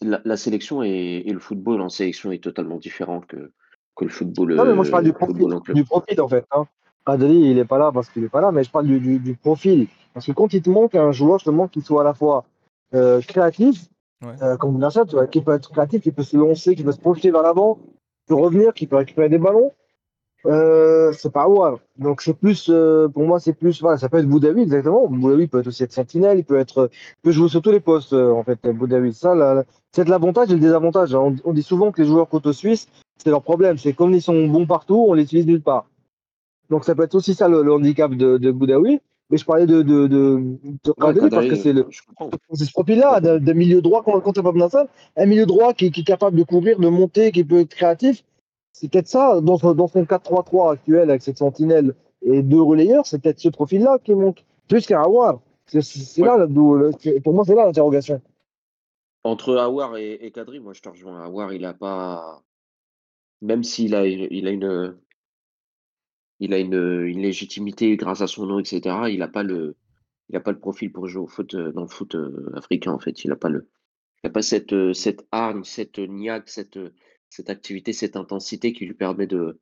La, 0.02 0.36
sélection 0.36 0.82
et 0.82 1.24
le 1.26 1.38
football 1.38 1.80
en 1.80 1.88
sélection 1.88 2.30
est 2.30 2.44
totalement 2.44 2.76
différent 2.76 3.22
que, 3.22 3.52
que 4.00 4.04
le 4.06 4.10
football, 4.10 4.54
Non, 4.56 4.64
mais 4.64 4.74
moi 4.74 4.84
je 4.84 4.90
parle 4.90 5.04
du 5.04 5.10
euh, 5.10 5.12
profil, 5.12 5.46
club. 5.64 5.76
du 5.76 5.84
profil 5.84 6.20
en 6.20 6.28
fait. 6.28 6.44
Hein. 6.52 6.64
Adri, 7.06 7.34
il 7.50 7.58
est 7.58 7.64
pas 7.64 7.78
là 7.78 7.90
parce 7.92 8.08
qu'il 8.10 8.24
est 8.24 8.28
pas 8.28 8.40
là, 8.40 8.50
mais 8.52 8.64
je 8.64 8.70
parle 8.70 8.86
du, 8.86 8.98
du, 9.00 9.18
du 9.18 9.34
profil. 9.34 9.86
Parce 10.14 10.26
que 10.26 10.32
quand 10.32 10.52
il 10.52 10.62
te 10.62 10.70
manque 10.70 10.94
un 10.94 11.12
joueur 11.12 11.38
justement 11.38 11.68
qui 11.68 11.80
soit 11.80 12.00
à 12.00 12.04
la 12.04 12.14
fois 12.14 12.44
euh, 12.94 13.20
créatif, 13.20 13.86
Ouais. 14.22 14.34
euh, 14.42 14.56
comme 14.58 14.72
Bounassar, 14.72 15.06
tu 15.06 15.14
vois, 15.16 15.26
qui 15.26 15.40
peut 15.40 15.52
être 15.54 15.70
créatif, 15.70 16.02
qui 16.02 16.12
peut 16.12 16.22
se 16.22 16.36
lancer, 16.36 16.74
qui 16.76 16.82
peut 16.82 16.92
se 16.92 17.00
projeter 17.00 17.30
vers 17.30 17.40
l'avant, 17.40 17.76
qui 17.76 17.88
peut 18.28 18.34
revenir, 18.34 18.74
qui 18.74 18.86
peut 18.86 18.96
récupérer 18.96 19.30
des 19.30 19.38
ballons, 19.38 19.72
euh, 20.46 21.12
c'est 21.12 21.32
pas 21.32 21.44
Aouar. 21.44 21.78
Donc 21.98 22.20
c'est 22.22 22.34
plus, 22.34 22.66
euh, 22.68 23.08
pour 23.08 23.22
moi, 23.24 23.40
c'est 23.40 23.52
plus, 23.54 23.80
voilà, 23.80 23.96
ça 23.98 24.08
peut 24.10 24.18
être 24.18 24.28
Boudaoui 24.28 24.60
exactement. 24.62 25.06
Boudaoui 25.08 25.46
peut 25.46 25.60
être 25.60 25.68
aussi 25.68 25.84
être 25.84 25.92
sentinelle, 25.92 26.38
il 26.38 26.44
peut 26.44 26.58
être, 26.58 26.90
il 26.92 27.20
peut 27.22 27.30
jouer 27.30 27.48
sur 27.48 27.62
tous 27.62 27.70
les 27.70 27.80
postes 27.80 28.12
en 28.12 28.42
fait. 28.44 28.58
Boudaoui, 28.62 29.12
ça, 29.14 29.64
c'est 29.92 30.08
l'avantage 30.08 30.50
et 30.50 30.54
le 30.54 30.60
désavantage. 30.60 31.14
hein. 31.14 31.20
On, 31.20 31.36
on 31.44 31.52
dit 31.54 31.62
souvent 31.62 31.90
que 31.90 32.02
les 32.02 32.08
joueurs 32.08 32.28
côte 32.28 32.50
suisses, 32.52 32.88
c'est 33.22 33.30
leur 33.30 33.42
problème, 33.42 33.76
c'est 33.76 33.92
comme 33.92 34.14
ils 34.14 34.22
sont 34.22 34.46
bons 34.48 34.66
partout, 34.66 35.06
on 35.08 35.12
les 35.12 35.24
utilise 35.24 35.46
nulle 35.46 35.62
part. 35.62 35.86
Donc 36.70 36.84
ça 36.84 36.94
peut 36.94 37.02
être 37.02 37.14
aussi 37.14 37.34
ça 37.34 37.48
le, 37.48 37.62
le 37.62 37.72
handicap 37.72 38.12
de, 38.12 38.38
de 38.38 38.50
Boudaoui. 38.50 39.00
Mais 39.28 39.36
je 39.36 39.44
parlais 39.44 39.66
de, 39.66 39.82
de, 39.82 40.08
de, 40.08 40.56
de 40.84 40.94
Ouais, 40.98 41.30
parce 41.30 41.46
que 41.46 41.54
c'est 41.54 41.72
le, 41.72 41.86
ce 42.52 42.72
profil-là, 42.72 43.20
de 43.20 43.52
milieu 43.52 43.80
droit 43.80 44.02
tu 44.04 44.42
pas 44.42 44.52
Benasser, 44.52 44.78
un 45.16 45.26
milieu 45.26 45.46
droit 45.46 45.72
qui, 45.72 45.92
qui 45.92 46.00
est 46.00 46.04
capable 46.04 46.36
de 46.36 46.42
courir, 46.42 46.80
de 46.80 46.88
monter, 46.88 47.30
qui 47.30 47.44
peut 47.44 47.60
être 47.60 47.68
créatif. 47.74 48.24
C'est 48.72 48.90
peut-être 48.90 49.06
ça, 49.06 49.40
dans 49.40 49.56
son, 49.56 49.74
dans 49.74 49.86
son 49.86 50.02
4-3-3 50.02 50.72
actuel 50.72 51.10
avec 51.10 51.22
cette 51.22 51.38
sentinelle 51.38 51.94
et 52.22 52.42
deux 52.42 52.60
relayeurs, 52.60 53.06
c'est 53.06 53.22
peut-être 53.22 53.38
ce 53.38 53.48
profil-là 53.50 53.98
qui 54.02 54.14
manque, 54.14 54.44
plus 54.66 54.84
qu'un 54.86 55.02
Awar. 55.02 55.40
C'est 55.66 55.82
c'est 55.82 56.22
là, 56.22 56.48
pour 57.22 57.34
moi, 57.34 57.44
c'est 57.44 57.54
là 57.54 57.66
l'interrogation. 57.66 58.20
Entre 59.22 59.56
Awar 59.56 59.96
et, 59.96 60.14
et 60.14 60.30
Kadri, 60.32 60.58
moi 60.58 60.72
je 60.72 60.80
te 60.80 60.88
rejoins. 60.88 61.22
Awar, 61.22 61.52
il 61.52 61.64
a 61.64 61.74
pas. 61.74 62.42
Même 63.42 63.62
s'il 63.64 63.94
a, 63.94 64.06
il 64.06 64.46
a 64.46 64.50
une. 64.50 64.96
Il 66.42 66.54
a 66.54 66.58
une, 66.58 67.02
légitimité 67.20 67.96
grâce 67.96 68.22
à 68.22 68.26
son 68.26 68.46
nom, 68.46 68.58
etc. 68.58 69.08
Il 69.10 69.18
n'a 69.18 69.28
pas 69.28 69.42
le. 69.42 69.76
Pas 70.44 70.52
le 70.52 70.60
profil 70.60 70.92
pour 70.92 71.08
jouer 71.08 71.22
au 71.22 71.26
foot 71.26 71.54
euh, 71.54 71.72
dans 71.72 71.82
le 71.82 71.88
foot 71.88 72.14
euh, 72.14 72.50
africain 72.54 72.92
en 72.92 73.00
fait. 73.00 73.24
Il 73.24 73.30
n'a 73.30 73.36
pas 73.36 73.48
le. 73.48 73.68
Pas 74.32 74.42
cette, 74.42 74.72
euh, 74.72 74.92
cette 74.92 75.26
hargne, 75.32 75.64
cette 75.64 75.98
niaque, 75.98 76.48
cette, 76.48 76.78
cette 77.30 77.50
activité, 77.50 77.92
cette 77.92 78.16
intensité 78.16 78.72
qui 78.72 78.86
lui 78.86 78.94
permet 78.94 79.26
de. 79.26 79.58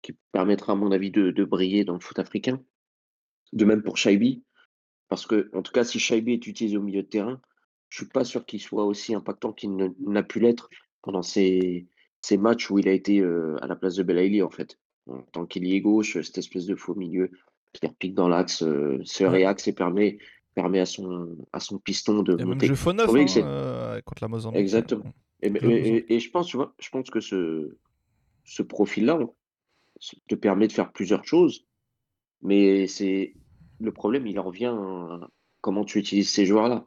qui 0.00 0.12
permettra 0.32 0.72
à 0.72 0.76
mon 0.76 0.92
avis 0.92 1.10
de, 1.10 1.44
briller 1.44 1.84
dans 1.84 1.94
le 1.94 2.00
foot 2.00 2.18
africain. 2.18 2.62
De 3.52 3.64
même 3.64 3.82
pour 3.82 3.96
Shaibi. 3.96 4.44
Parce 5.08 5.26
que, 5.26 5.50
en 5.52 5.62
tout 5.62 5.72
cas, 5.72 5.84
si 5.84 5.98
Shaibi 5.98 6.34
est 6.34 6.46
utilisé 6.46 6.76
au 6.76 6.82
milieu 6.82 7.02
de 7.02 7.08
terrain, 7.08 7.40
je 7.90 7.98
suis 7.98 8.08
pas 8.08 8.24
sûr 8.24 8.46
qu'il 8.46 8.62
soit 8.62 8.84
aussi 8.84 9.14
impactant 9.14 9.52
qu'il 9.52 9.76
ne- 9.76 9.90
n'a 9.98 10.22
pu 10.22 10.40
l'être 10.40 10.70
pendant 11.02 11.20
ces, 11.22 11.86
ces 12.22 12.38
matchs 12.38 12.70
où 12.70 12.78
il 12.78 12.88
a 12.88 12.92
été 12.92 13.20
euh, 13.20 13.56
à 13.62 13.66
la 13.66 13.76
place 13.76 13.96
de 13.96 14.02
Belaïli, 14.02 14.42
en 14.42 14.50
fait. 14.50 14.78
En 15.08 15.20
tant 15.22 15.44
qu'ailier 15.46 15.80
gauche, 15.80 16.20
cette 16.22 16.38
espèce 16.38 16.66
de 16.66 16.76
faux 16.76 16.94
milieu 16.94 17.30
qui 17.72 17.86
repique 17.86 18.14
dans 18.14 18.28
l'axe, 18.28 18.62
euh, 18.62 19.00
se 19.04 19.24
réaxe 19.24 19.66
et 19.66 19.72
permet, 19.72 20.18
permet 20.54 20.78
à, 20.80 20.86
son, 20.86 21.36
à 21.52 21.58
son 21.60 21.78
piston 21.78 22.22
de 22.22 22.34
Il 22.34 22.38
y 22.38 22.42
a 22.42 22.44
même 22.44 22.54
monter. 22.54 22.66
jeu 22.66 22.74
faux 22.76 22.92
neuf 22.92 23.10
hein, 23.10 23.26
euh, 23.42 24.00
contre 24.02 24.22
la 24.22 24.28
Mozambique. 24.28 24.60
Exactement. 24.60 25.12
Et, 25.42 25.48
Le 25.48 25.56
et- 25.56 25.60
Mozambique. 25.62 26.04
et- 26.08 26.14
et 26.14 26.20
je 26.20 26.30
pense, 26.30 26.46
tu 26.46 26.56
vois, 26.56 26.74
je 26.78 26.88
pense 26.90 27.10
que 27.10 27.20
ce, 27.20 27.76
ce 28.44 28.62
profil-là 28.62 29.18
te 30.28 30.34
permet 30.36 30.68
de 30.68 30.72
faire 30.72 30.92
plusieurs 30.92 31.24
choses, 31.24 31.66
mais 32.42 32.86
c'est 32.86 33.34
le 33.80 33.90
problème, 33.92 34.26
il 34.26 34.38
en 34.38 34.44
revient 34.44 34.66
à 34.76 35.28
comment 35.60 35.84
tu 35.84 35.98
utilises 35.98 36.30
ces 36.30 36.46
joueurs-là. 36.46 36.84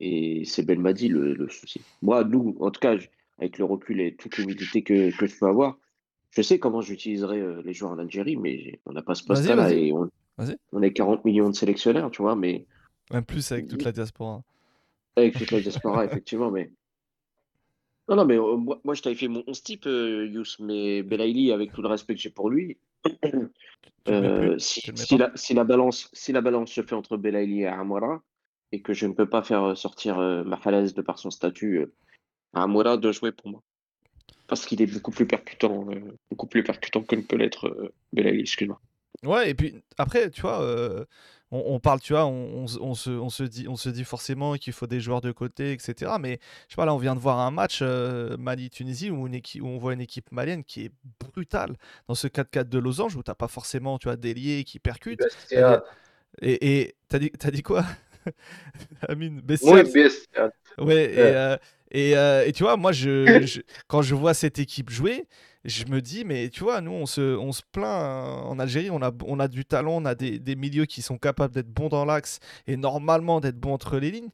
Et 0.00 0.44
c'est 0.44 0.62
Belmadi 0.64 1.08
le, 1.08 1.32
le 1.34 1.48
souci. 1.48 1.80
Moi, 2.02 2.22
nous, 2.24 2.56
en 2.60 2.70
tout 2.70 2.80
cas, 2.80 2.96
je- 2.98 3.08
avec 3.38 3.58
le 3.58 3.64
recul 3.64 4.00
et 4.00 4.16
toute 4.16 4.36
l'humilité 4.38 4.82
que, 4.82 5.16
que 5.16 5.26
je 5.26 5.38
peux 5.38 5.46
avoir, 5.46 5.78
je 6.30 6.42
sais 6.42 6.58
comment 6.58 6.80
j'utiliserai 6.80 7.40
euh, 7.40 7.62
les 7.64 7.72
joueurs 7.72 7.92
en 7.92 7.98
Algérie, 7.98 8.36
mais 8.36 8.80
on 8.86 8.92
n'a 8.92 9.02
pas 9.02 9.14
ce 9.14 9.24
poste-là 9.24 9.72
et 9.72 9.92
on, 9.92 10.82
est 10.82 10.92
40 10.92 11.24
millions 11.24 11.50
de 11.50 11.54
sélectionneurs, 11.54 12.10
tu 12.10 12.22
vois, 12.22 12.36
mais 12.36 12.66
Même 13.12 13.24
plus 13.24 13.50
avec 13.52 13.68
toute 13.68 13.82
la 13.82 13.92
diaspora. 13.92 14.42
Avec 15.16 15.36
toute 15.36 15.50
la 15.50 15.60
diaspora, 15.60 16.04
effectivement, 16.04 16.50
mais. 16.50 16.70
Non, 18.08 18.16
non, 18.16 18.24
mais 18.24 18.38
euh, 18.38 18.56
moi, 18.56 18.80
moi, 18.84 18.94
je 18.94 19.02
t'avais 19.02 19.16
fait 19.16 19.28
mon 19.28 19.42
11 19.46 19.62
type, 19.62 19.86
euh, 19.86 20.26
Yous, 20.26 20.56
mais 20.60 21.02
Belaïli, 21.02 21.52
avec 21.52 21.72
tout 21.72 21.82
le 21.82 21.88
respect 21.88 22.14
que 22.14 22.20
j'ai 22.20 22.30
pour 22.30 22.48
lui, 22.48 22.78
euh, 24.08 24.58
si, 24.58 24.90
la, 25.18 25.30
si, 25.34 25.54
la 25.54 25.64
balance, 25.64 26.08
si 26.12 26.32
la 26.32 26.40
balance 26.40 26.72
se 26.72 26.82
fait 26.82 26.94
entre 26.94 27.16
Belaïli 27.16 27.62
et 27.62 27.66
Amora, 27.66 28.22
et 28.72 28.80
que 28.80 28.94
je 28.94 29.06
ne 29.06 29.12
peux 29.12 29.28
pas 29.28 29.42
faire 29.42 29.76
sortir 29.76 30.18
Mahrez 30.18 30.92
de 30.92 31.02
par 31.02 31.18
son 31.18 31.30
statut, 31.30 31.86
Amora 32.54 32.96
doit 32.96 33.12
jouer 33.12 33.32
pour 33.32 33.50
moi. 33.50 33.62
Parce 34.46 34.64
qu'il 34.64 34.80
est 34.80 34.86
beaucoup 34.86 35.10
plus 35.10 35.26
percutant, 35.26 35.86
euh, 35.90 36.00
beaucoup 36.30 36.46
plus 36.46 36.62
percutant 36.62 37.02
que 37.02 37.16
ne 37.16 37.22
peut 37.22 37.36
l'être 37.36 37.66
euh, 37.68 37.92
Belaïli, 38.12 38.40
excuse-moi. 38.40 38.80
Ouais, 39.24 39.50
et 39.50 39.54
puis 39.54 39.74
après, 39.98 40.30
tu 40.30 40.40
vois, 40.42 40.62
euh, 40.62 41.04
on, 41.50 41.62
on 41.74 41.80
parle, 41.80 42.00
tu 42.00 42.12
vois, 42.12 42.24
on, 42.26 42.62
on 42.62 42.66
se- 42.66 42.78
on 42.78 42.94
se, 42.94 43.10
on 43.10 43.28
se 43.30 43.42
dit, 43.42 43.66
on 43.68 43.76
se 43.76 43.88
dit 43.88 44.04
forcément 44.04 44.54
qu'il 44.54 44.72
faut 44.72 44.86
des 44.86 45.00
joueurs 45.00 45.20
de 45.20 45.32
côté, 45.32 45.72
etc. 45.72 46.18
Mais 46.18 46.38
je 46.68 46.74
sais 46.74 46.76
pas, 46.76 46.86
là, 46.86 46.94
on 46.94 46.98
vient 46.98 47.14
de 47.14 47.20
voir 47.20 47.40
un 47.40 47.50
match 47.50 47.80
euh, 47.82 48.36
Mali-Tunisie 48.36 49.10
où, 49.10 49.28
on 49.62 49.78
voit 49.78 49.92
une 49.92 50.00
équipe 50.00 50.30
malienne 50.30 50.64
qui 50.64 50.84
est 50.84 50.92
brutale 51.20 51.76
dans 52.06 52.14
ce 52.14 52.28
4-4 52.28 52.68
de 52.68 52.78
losange 52.78 53.16
où 53.16 53.22
t'as 53.22 53.34
pas 53.34 53.48
forcément, 53.48 53.98
tu 53.98 54.06
vois, 54.08 54.16
d'ailier 54.16 54.64
qui 54.64 54.78
percute. 54.78 55.18
Bestial. 55.20 55.82
Et 56.40 56.80
et 56.80 56.94
t'as 57.08 57.18
dit, 57.18 57.30
t'as 57.32 57.50
dit 57.50 57.62
quoi? 57.62 57.84
Amine, 59.08 59.40
bestial. 59.40 59.88
bestial. 59.92 60.52
Ouais, 60.78 61.12
et, 61.14 61.34
euh, 61.34 61.56
et, 61.90 62.16
euh, 62.16 62.46
et 62.46 62.52
tu 62.52 62.62
vois, 62.62 62.76
moi, 62.76 62.92
je, 62.92 63.42
je- 63.46 63.60
quand 63.88 64.02
je 64.02 64.14
vois 64.14 64.34
cette 64.34 64.58
équipe 64.58 64.90
jouer, 64.90 65.26
je 65.64 65.84
me 65.86 66.00
dis, 66.00 66.24
mais 66.24 66.50
tu 66.50 66.62
vois, 66.64 66.80
nous, 66.80 66.92
on 66.92 67.06
se, 67.06 67.36
on 67.36 67.52
se 67.52 67.62
plaint 67.72 67.86
hein, 67.86 68.42
en 68.46 68.58
Algérie, 68.58 68.90
on 68.90 69.02
a, 69.02 69.12
on 69.26 69.40
a 69.40 69.48
du 69.48 69.64
talent, 69.64 69.94
on 70.02 70.04
a 70.04 70.14
des, 70.14 70.38
des 70.38 70.56
milieux 70.56 70.86
qui 70.86 71.02
sont 71.02 71.18
capables 71.18 71.54
d'être 71.54 71.68
bons 71.72 71.88
dans 71.88 72.04
l'axe 72.04 72.38
et 72.66 72.76
normalement 72.76 73.40
d'être 73.40 73.58
bons 73.58 73.72
entre 73.74 73.98
les 73.98 74.10
lignes. 74.10 74.30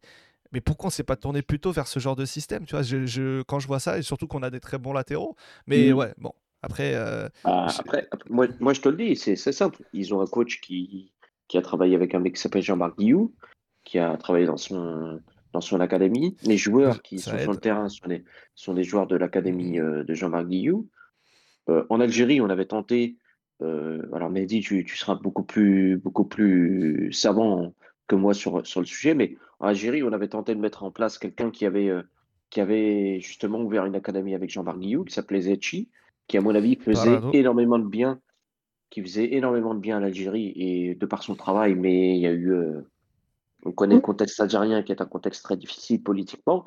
Mais 0.53 0.61
pourquoi 0.61 0.89
on 0.89 0.91
s'est 0.91 1.05
pas 1.05 1.17
tourné 1.17 1.43
plutôt 1.43 1.73
vers 1.73 1.89
ce 1.89 1.99
genre 2.01 2.17
de 2.17 2.25
système? 2.25 2.65
Tu 2.67 2.73
vois, 2.73 2.83
je, 2.83 3.07
je- 3.07 3.43
quand 3.43 3.59
je 3.61 3.67
vois 3.67 3.81
ça, 3.81 3.99
et 3.99 4.03
surtout 4.03 4.27
qu'on 4.29 4.43
a 4.43 4.51
des 4.51 4.61
très 4.61 4.79
bons 4.79 4.93
latéraux. 4.93 5.37
Mais 5.67 5.93
Mhm. 5.93 5.99
ouais, 5.99 6.15
bon, 6.19 6.33
après, 6.63 6.95
euh, 6.95 7.29
Ah, 7.45 7.67
après, 7.79 8.07
après, 8.11 8.31
moi, 8.31 8.47
moi, 8.61 8.73
je 8.73 8.81
te 8.81 8.89
le 8.89 8.97
dis, 8.97 9.17
c'est 9.17 9.37
c'est 9.37 9.53
simple. 9.53 9.79
Ils 9.93 10.15
ont 10.15 10.21
un 10.21 10.27
coach 10.27 10.61
qui, 10.61 11.13
qui 11.49 11.59
a 11.59 11.63
travaillé 11.63 11.95
avec 11.95 12.15
un 12.15 12.21
mec 12.21 12.35
qui 12.37 12.41
s'appelle 12.41 12.63
Jean-Marc 12.63 12.99
Guillou, 12.99 13.35
qui 13.85 13.99
a 13.99 14.17
travaillé 14.17 14.47
dans 14.47 14.57
son, 14.57 15.21
dans 15.53 15.61
son 15.61 15.81
académie. 15.81 16.37
Les 16.45 16.57
joueurs 16.57 17.03
qui 17.03 17.19
ça 17.19 17.33
sont 17.33 17.39
sur 17.39 17.53
le 17.53 17.59
terrain 17.59 17.89
sont 17.89 18.09
des, 18.09 18.25
sont 18.55 18.75
des 18.75 18.85
joueurs 18.85 19.07
de 19.07 19.17
l'académie 19.17 19.79
euh, 19.79 20.05
de 20.05 20.15
Jean-Marc 20.15 20.47
Guillou. 20.49 20.89
Euh, 21.69 21.85
en 21.91 22.01
Algérie, 22.01 22.41
on 22.41 22.51
avait 22.51 22.67
tenté. 22.67 23.17
euh, 23.63 24.03
alors, 24.13 24.31
Mehdi, 24.31 24.61
tu, 24.61 24.85
tu 24.85 24.97
seras 24.97 25.15
beaucoup 25.15 25.45
plus, 25.45 25.97
beaucoup 25.99 26.25
plus 26.25 27.13
savant 27.13 27.75
que 28.07 28.17
moi 28.17 28.35
sur, 28.35 28.67
sur 28.67 28.81
le 28.81 28.87
sujet, 28.87 29.15
mais 29.15 29.37
en 29.61 29.69
Algérie, 29.69 30.03
on 30.03 30.13
avait 30.13 30.29
tenté 30.29 30.55
de 30.55 30.61
mettre 30.61 30.83
en 30.83 30.91
place 30.91 31.19
quelqu'un 31.19 31.51
qui 31.51 31.65
avait, 31.65 31.89
euh, 31.89 32.03
qui 32.51 32.61
avait 32.61 33.21
justement 33.21 33.61
ouvert 33.61 33.87
une 33.87 33.95
académie 33.97 34.35
avec 34.35 34.51
Jean-Marc 34.51 34.79
Guillou, 34.79 35.05
qui 35.05 35.15
s'appelait 35.15 35.41
Zetchi, 35.43 35.89
qui, 36.27 36.37
à 36.37 36.41
mon 36.43 36.55
avis, 36.55 36.77
faisait 36.77 37.27
énormément 37.33 37.79
de 37.79 37.87
bien, 37.87 38.21
qui 38.91 39.01
faisait 39.03 39.33
énormément 39.35 39.75
de 39.75 39.81
bien 39.81 39.97
à 39.97 40.01
l'Algérie 40.01 40.53
et 40.57 40.95
de 40.95 41.07
par 41.07 41.23
son 41.23 41.35
travail, 41.35 41.75
mais 41.75 42.17
il 42.17 42.21
y 42.21 42.27
a 42.27 42.33
eu. 42.33 42.53
euh, 42.53 42.83
on 43.65 43.73
connaît 43.73 43.95
le 43.97 44.01
contexte 44.03 44.41
algérien 44.41 44.83
qui 44.83 44.93
est 44.93 45.01
un 45.01 45.07
contexte 45.07 45.43
très 45.45 45.57
difficile 45.57 46.03
politiquement, 46.03 46.65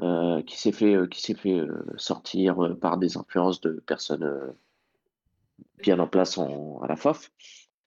euh, 0.00 0.42
qui 0.42 0.58
s'est 0.58 0.72
fait, 0.72 0.94
euh, 0.94 1.06
qui 1.06 1.20
s'est 1.22 1.34
fait 1.34 1.58
euh, 1.58 1.84
sortir 1.96 2.76
par 2.80 2.98
des 2.98 3.16
influences 3.16 3.60
de 3.60 3.82
personnes 3.86 4.54
bien 5.82 5.98
en 5.98 6.06
place 6.08 6.38
en- 6.38 6.80
à 6.82 6.88
la 6.88 6.96
FAF. 6.96 7.30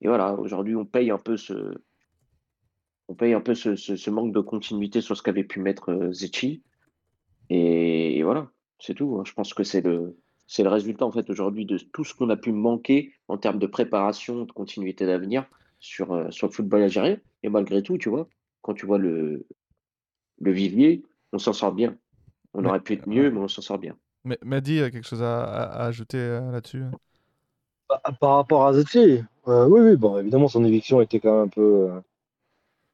Et 0.00 0.08
voilà, 0.08 0.34
aujourd'hui, 0.34 0.74
on 0.76 0.84
paye 0.84 1.10
un 1.10 1.18
peu 1.18 1.36
ce, 1.36 1.74
on 3.08 3.14
paye 3.14 3.34
un 3.34 3.40
peu 3.40 3.54
ce, 3.54 3.76
ce- 3.76 3.96
ce 3.96 4.10
manque 4.10 4.32
de 4.32 4.40
continuité 4.40 5.00
sur 5.00 5.16
ce 5.16 5.22
qu'avait 5.22 5.44
pu 5.44 5.60
mettre 5.60 6.10
Zetchi. 6.12 6.62
Et, 7.48 8.18
et 8.18 8.22
voilà, 8.22 8.50
c'est 8.78 8.94
tout. 8.94 9.16
hein. 9.18 9.22
Je 9.24 9.32
pense 9.32 9.54
que 9.54 9.64
c'est 9.64 9.80
le, 9.80 10.16
c'est 10.46 10.62
le 10.62 10.68
résultat 10.68 11.04
en 11.04 11.12
fait 11.12 11.28
aujourd'hui 11.30 11.66
de 11.66 11.78
tout 11.78 12.04
ce 12.04 12.14
qu'on 12.14 12.30
a 12.30 12.36
pu 12.36 12.52
manquer 12.52 13.12
en 13.28 13.38
termes 13.38 13.58
de 13.58 13.66
préparation, 13.66 14.44
de 14.44 14.52
continuité 14.52 15.06
d'avenir 15.06 15.46
sur, 15.80 16.32
sur 16.32 16.46
le 16.48 16.52
football 16.52 16.82
algérien. 16.82 17.18
Et 17.42 17.48
malgré 17.50 17.82
tout, 17.82 17.98
tu 17.98 18.08
vois, 18.08 18.28
quand 18.62 18.74
tu 18.74 18.86
vois 18.86 18.98
le, 18.98 19.46
le 20.40 20.52
vivier, 20.52 21.04
on 21.32 21.38
s'en 21.38 21.52
sort 21.54 21.72
bien. 21.72 21.96
On 22.54 22.64
Mais- 22.64 22.68
aurait 22.68 22.80
pu 22.80 22.94
être 22.94 23.06
ouais. 23.16 23.24
mieux, 23.24 23.30
mais 23.30 23.40
on 23.40 23.48
s'en 23.48 23.62
sort 23.62 23.78
bien. 23.78 23.96
Mais 24.24 24.38
Mehdi, 24.44 24.80
a 24.82 24.90
quelque 24.90 25.06
chose 25.06 25.22
à, 25.22 25.42
à- 25.44 25.84
à 25.84 25.86
ajouter 25.86 26.18
euh, 26.18 26.52
là-dessus? 26.52 26.84
Par 27.88 28.00
par 28.18 28.34
rapport 28.36 28.66
à 28.66 28.72
Zetchi, 28.72 29.22
euh, 29.46 29.66
oui, 29.68 29.80
oui, 29.80 29.96
bon, 29.96 30.18
évidemment, 30.18 30.48
son 30.48 30.64
éviction 30.64 31.00
était 31.00 31.20
quand 31.20 31.32
même 31.32 31.44
un 31.44 31.48
peu, 31.48 31.60
euh, 31.90 32.00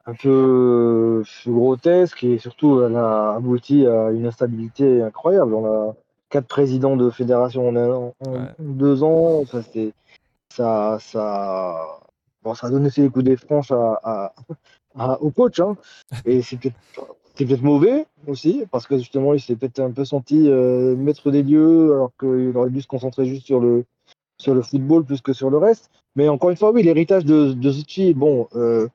un 0.07 0.15
peu 0.15 1.23
euh, 1.49 1.51
grotesque 1.51 2.23
et 2.25 2.39
surtout, 2.39 2.83
elle 2.83 2.97
a 2.97 3.35
abouti 3.35 3.87
à 3.87 4.11
une 4.11 4.27
instabilité 4.27 5.03
incroyable. 5.03 5.55
On 5.55 5.67
a 5.91 5.97
quatre 6.31 6.47
présidents 6.49 6.97
de 6.97 7.11
fédération 7.11 7.69
en, 7.69 7.77
un 7.77 7.91
an- 7.91 8.15
en 8.21 8.33
Ouais. 8.35 8.55
deux 8.59 9.03
ans. 9.03 9.45
Ça, 9.47 9.63
c'est, 9.63 9.93
ça, 10.51 10.99
ça, 11.01 12.01
bon, 12.47 12.55
ça 12.55 12.69
a 12.69 12.71
donné 12.71 12.91
ses 12.91 13.09
coups 13.11 13.25
des 13.25 13.37
franches 13.37 13.73
à, 13.73 14.01
à- 14.05 14.35
à- 14.97 15.21
au 15.21 15.31
coach. 15.31 15.59
Hein. 15.61 15.77
Et 16.25 16.43
c'est 16.43 16.59
peut-être, 16.59 17.63
mauvais 17.63 18.07
aussi 18.27 18.63
parce 18.71 18.87
que 18.87 18.97
justement, 18.97 19.35
il 19.35 19.41
s'est 19.41 19.57
peut-être 19.57 19.81
un 19.81 19.91
peu 19.91 20.05
senti 20.05 20.49
euh, 20.49 20.95
maître 20.97 21.31
des 21.31 21.43
lieux 21.43 21.93
alors 21.93 22.13
qu'il 22.19 22.57
aurait 22.57 22.71
dû 22.71 22.81
se 22.81 22.87
concentrer 22.87 23.27
juste 23.27 23.45
sur 23.45 23.61
le, 23.61 23.85
sur 24.39 24.55
le 24.55 24.63
football 24.63 25.05
plus 25.05 25.21
que 25.21 25.33
sur 25.33 25.51
le 25.51 25.59
reste. 25.59 25.91
Mais 26.15 26.29
encore 26.29 26.51
une 26.51 26.57
fois, 26.57 26.71
oui, 26.71 26.83
l'héritage 26.83 27.25
de, 27.25 27.53
de 27.53 27.71
Zucchi, 27.71 28.15
bon, 28.15 28.49
euh, 28.55 28.89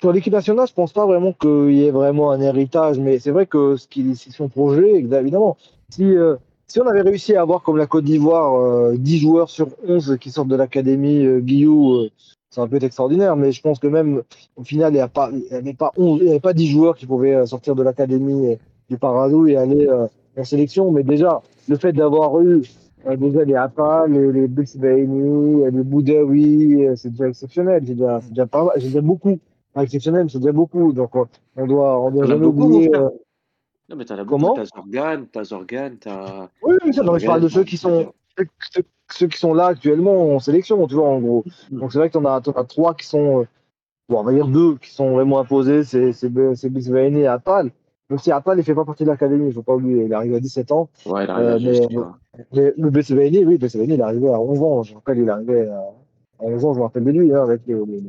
sur 0.00 0.12
l'équipe 0.12 0.32
nationale, 0.32 0.68
je 0.68 0.72
pense 0.72 0.92
pas 0.92 1.04
vraiment 1.04 1.32
qu'il 1.32 1.72
y 1.74 1.84
ait 1.84 1.90
vraiment 1.90 2.30
un 2.30 2.40
héritage, 2.40 2.98
mais 2.98 3.18
c'est 3.18 3.32
vrai 3.32 3.46
que 3.46 3.76
ce 3.76 3.86
qui, 3.88 4.16
c'est 4.16 4.30
son 4.30 4.48
projet, 4.48 4.94
évidemment, 4.94 5.58
si, 5.90 6.04
euh, 6.04 6.36
si 6.66 6.80
on 6.80 6.86
avait 6.86 7.02
réussi 7.02 7.34
à 7.34 7.42
avoir 7.42 7.62
comme 7.62 7.76
la 7.76 7.86
Côte 7.86 8.04
d'Ivoire 8.04 8.54
euh, 8.54 8.96
10 8.96 9.18
joueurs 9.18 9.50
sur 9.50 9.68
11 9.86 10.16
qui 10.20 10.30
sortent 10.30 10.48
de 10.48 10.56
l'académie 10.56 11.26
euh, 11.26 11.40
Guillou, 11.40 11.96
euh, 11.96 12.10
c'est 12.50 12.60
un 12.60 12.66
peu 12.68 12.76
extraordinaire, 12.82 13.36
mais 13.36 13.52
je 13.52 13.62
pense 13.62 13.78
que 13.78 13.86
même 13.86 14.22
au 14.56 14.64
final, 14.64 14.92
il 14.94 15.00
n'y 15.00 15.08
pas, 15.08 15.30
il 15.32 15.44
y 15.50 15.54
avait 15.54 15.72
pas 15.74 15.92
11, 15.96 16.18
il 16.20 16.26
y 16.26 16.30
avait 16.30 16.40
pas 16.40 16.52
10 16.52 16.66
joueurs 16.68 16.96
qui 16.96 17.06
pouvaient 17.06 17.34
euh, 17.34 17.46
sortir 17.46 17.74
de 17.76 17.82
l'académie 17.82 18.52
euh, 18.52 18.56
du 18.88 18.98
Paradou 18.98 19.46
et 19.46 19.56
aller 19.56 19.86
euh, 19.86 20.06
en 20.36 20.44
sélection, 20.44 20.90
mais 20.90 21.02
déjà, 21.04 21.40
le 21.68 21.76
fait 21.76 21.92
d'avoir 21.92 22.40
eu 22.40 22.62
euh, 23.06 23.16
déjà 23.16 23.44
les 23.44 23.54
Appa, 23.54 24.06
les, 24.08 24.32
les 24.32 24.48
Bixbaini, 24.48 25.64
les 25.70 25.82
Boudaoui, 25.84 26.86
euh, 26.86 26.96
c'est 26.96 27.10
déjà 27.10 27.28
exceptionnel, 27.28 27.82
c'est 27.86 27.94
déjà, 27.94 28.20
c'est 28.20 28.30
déjà 28.30 28.46
pas 28.46 28.64
mal, 28.64 28.72
c'est 28.76 28.84
déjà 28.86 29.00
beaucoup. 29.00 29.38
Pas 29.72 29.84
exceptionnel, 29.84 30.28
c'est 30.28 30.38
déjà 30.38 30.52
beaucoup. 30.52 30.92
Donc 30.92 31.14
on 31.14 31.66
doit, 31.66 32.00
on 32.00 32.10
doit 32.10 32.26
jamais 32.26 32.40
beaucoup, 32.46 32.64
oublier. 32.64 32.94
euh, 32.96 33.08
Non, 33.88 33.96
mais 33.96 34.04
t'en 34.04 34.18
as 34.18 34.24
Comment. 34.24 34.54
T'as 34.54 34.64
Zorgan, 34.64 35.24
t'as 35.32 35.44
Zorgan, 35.44 35.90
t'as. 36.00 36.48
Oui, 36.62 36.74
oui, 36.84 36.92
ça, 36.92 37.02
non, 37.04 37.12
mais 37.12 37.20
je 37.20 37.26
parle 37.26 37.42
de 37.42 37.48
ceux 37.48 37.62
qui 37.62 37.76
sont, 37.76 38.12
ceux, 38.72 38.82
ceux- 39.12 39.26
qui 39.28 39.38
sont 39.38 39.54
là 39.54 39.66
actuellement 39.66 40.34
en 40.34 40.38
sélection, 40.38 40.86
tu 40.86 40.94
vois, 40.94 41.08
en 41.08 41.20
gros. 41.20 41.44
Donc 41.70 41.92
c'est 41.92 41.98
vrai 41.98 42.08
que 42.08 42.14
t'en 42.14 42.24
as, 42.24 42.36
as 42.36 42.64
trois 42.64 42.94
qui 42.94 43.06
sont, 43.06 43.40
euh, 43.40 43.44
bon, 44.08 44.20
on 44.20 44.22
va 44.24 44.32
dire 44.32 44.46
deux 44.48 44.76
qui 44.76 44.90
sont 44.90 45.10
vraiment 45.12 45.38
imposés, 45.40 45.84
c'est 45.84 46.28
Bixbaini 46.70 47.20
et 47.20 47.26
Attal. 47.26 47.70
Même 48.08 48.18
si 48.18 48.32
Attal, 48.32 48.58
il 48.58 48.64
fait 48.64 48.74
pas 48.74 48.84
partie 48.84 49.04
de 49.04 49.08
l'académie, 49.08 49.46
il 49.48 49.52
faut 49.52 49.62
pas 49.62 49.74
oublier, 49.74 50.04
il 50.04 50.10
est 50.10 50.14
arrivé 50.14 50.36
à 50.36 50.40
17 50.40 50.72
ans. 50.72 50.88
Ouais, 51.06 51.24
il 51.24 51.30
arrive 51.30 51.46
Euh, 51.46 51.54
à 51.54 51.58
mais-. 51.58 51.88
Mais 52.52 52.74
le 52.76 52.90
BCBN, 52.90 53.46
oui, 53.46 53.58
il 53.60 53.92
est 53.92 54.00
arrivé 54.00 54.28
à 54.28 54.40
11 54.40 54.62
ans. 54.62 54.82
Je 54.82 54.92
me 54.92 54.96
rappelle, 54.98 55.18
il 55.18 55.28
est 55.28 55.30
arrivé 55.30 55.68
à, 55.68 55.78
à 56.40 56.44
11 56.44 56.64
ans, 56.64 56.72
je 56.74 56.78
me 56.78 56.84
rappelle 56.84 57.04
de 57.04 57.10
lui, 57.12 57.32
hein, 57.32 57.42
avec 57.42 57.60
les, 57.66 57.74
les, 57.74 58.00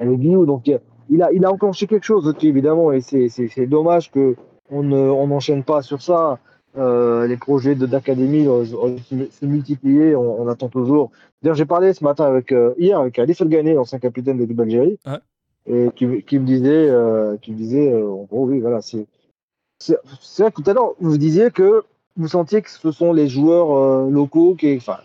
les, 0.00 0.16
les. 0.16 0.46
Donc, 0.46 0.70
il 1.08 1.22
a, 1.22 1.32
il 1.32 1.44
a 1.44 1.50
enclenché 1.52 1.86
quelque 1.86 2.04
chose, 2.04 2.34
évidemment, 2.42 2.92
et 2.92 3.00
c'est, 3.00 3.28
dommage 3.66 4.10
que 4.10 4.36
on 4.70 4.82
ne, 4.82 4.98
on 4.98 5.28
n'enchaîne 5.28 5.62
pas 5.62 5.80
sur 5.82 6.02
ça. 6.02 6.38
Euh, 6.78 7.26
les 7.26 7.36
projets 7.36 7.74
d'académie 7.74 8.46
euh, 8.46 8.64
ont 8.76 8.96
se 9.30 9.46
multiplier, 9.46 10.14
on, 10.14 10.42
on 10.42 10.48
attend 10.48 10.68
toujours. 10.68 11.10
D'ailleurs, 11.42 11.56
j'ai 11.56 11.64
parlé 11.64 11.92
ce 11.94 12.04
matin 12.04 12.24
avec, 12.24 12.52
euh, 12.52 12.74
hier, 12.78 12.98
avec 13.00 13.18
Ali 13.18 13.34
Felgane, 13.34 13.72
l'ancien 13.74 13.98
capitaine 13.98 14.36
de 14.36 14.42
l'équipe 14.42 14.56
d'Algérie, 14.56 14.98
Ouais. 15.06 15.18
et 15.66 15.88
qui, 15.96 16.22
qui 16.22 16.38
me 16.38 16.44
disait, 16.44 16.88
euh, 16.90 17.36
qui 17.38 17.52
me 17.52 17.56
disait, 17.56 17.92
euh, 17.92 18.08
en 18.10 18.24
gros, 18.24 18.46
oui, 18.46 18.60
voilà, 18.60 18.82
c'est, 18.82 19.06
c'est, 19.78 19.96
vrai 20.42 20.52
que 20.52 20.60
tout 20.60 20.70
à 20.70 20.74
l'heure, 20.74 20.94
vous 21.00 21.16
disiez 21.16 21.50
que 21.50 21.82
vous 22.16 22.28
sentiez 22.28 22.62
que 22.62 22.70
ce 22.70 22.90
sont 22.92 23.12
les 23.12 23.28
joueurs 23.28 23.70
euh, 23.76 24.10
locaux 24.10 24.54
qui, 24.54 24.76
enfin, 24.76 24.98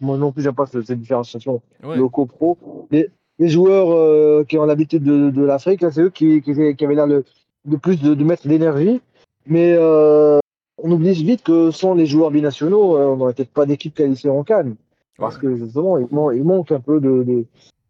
moi 0.00 0.16
non 0.16 0.30
plus, 0.32 0.42
j'aime 0.42 0.54
pas 0.54 0.66
cette 0.66 0.86
cette 0.86 1.00
différenciation 1.00 1.60
Ouais. 1.82 1.96
locaux 1.96 2.26
pro. 2.26 2.56
Les, 2.92 3.08
les 3.40 3.48
joueurs 3.48 3.90
euh, 3.90 4.44
qui 4.48 4.58
ont 4.58 4.64
l'habitude 4.64 5.02
de, 5.02 5.30
de 5.30 5.42
l'Afrique, 5.42 5.84
c'est 5.90 6.00
eux 6.02 6.10
qui, 6.10 6.40
qui, 6.40 6.52
qui 6.76 6.84
avaient 6.84 6.94
l'air 6.94 7.06
le, 7.08 7.24
de 7.64 7.76
plus 7.76 8.00
de, 8.00 8.14
de 8.14 8.24
mettre 8.24 8.46
l'énergie. 8.46 9.00
Mais 9.46 9.74
euh, 9.76 10.38
on 10.84 10.90
oublie 10.92 11.12
vite 11.14 11.42
que 11.42 11.70
sans 11.70 11.94
les 11.94 12.04
joueurs 12.06 12.30
binationaux, 12.30 12.96
euh, 12.96 13.06
on 13.06 13.16
n'aurait 13.16 13.32
peut-être 13.32 13.52
pas 13.52 13.64
d'équipe 13.66 13.94
qualifiée 13.94 14.28
en 14.30 14.44
Cannes. 14.44 14.76
Parce 15.18 15.38
que 15.38 15.56
justement, 15.56 15.96
il, 15.96 16.06
man- 16.10 16.36
il 16.36 16.44
manque 16.44 16.70
un 16.72 16.80
peu 16.80 17.00
de, 17.00 17.22
de, 17.22 17.44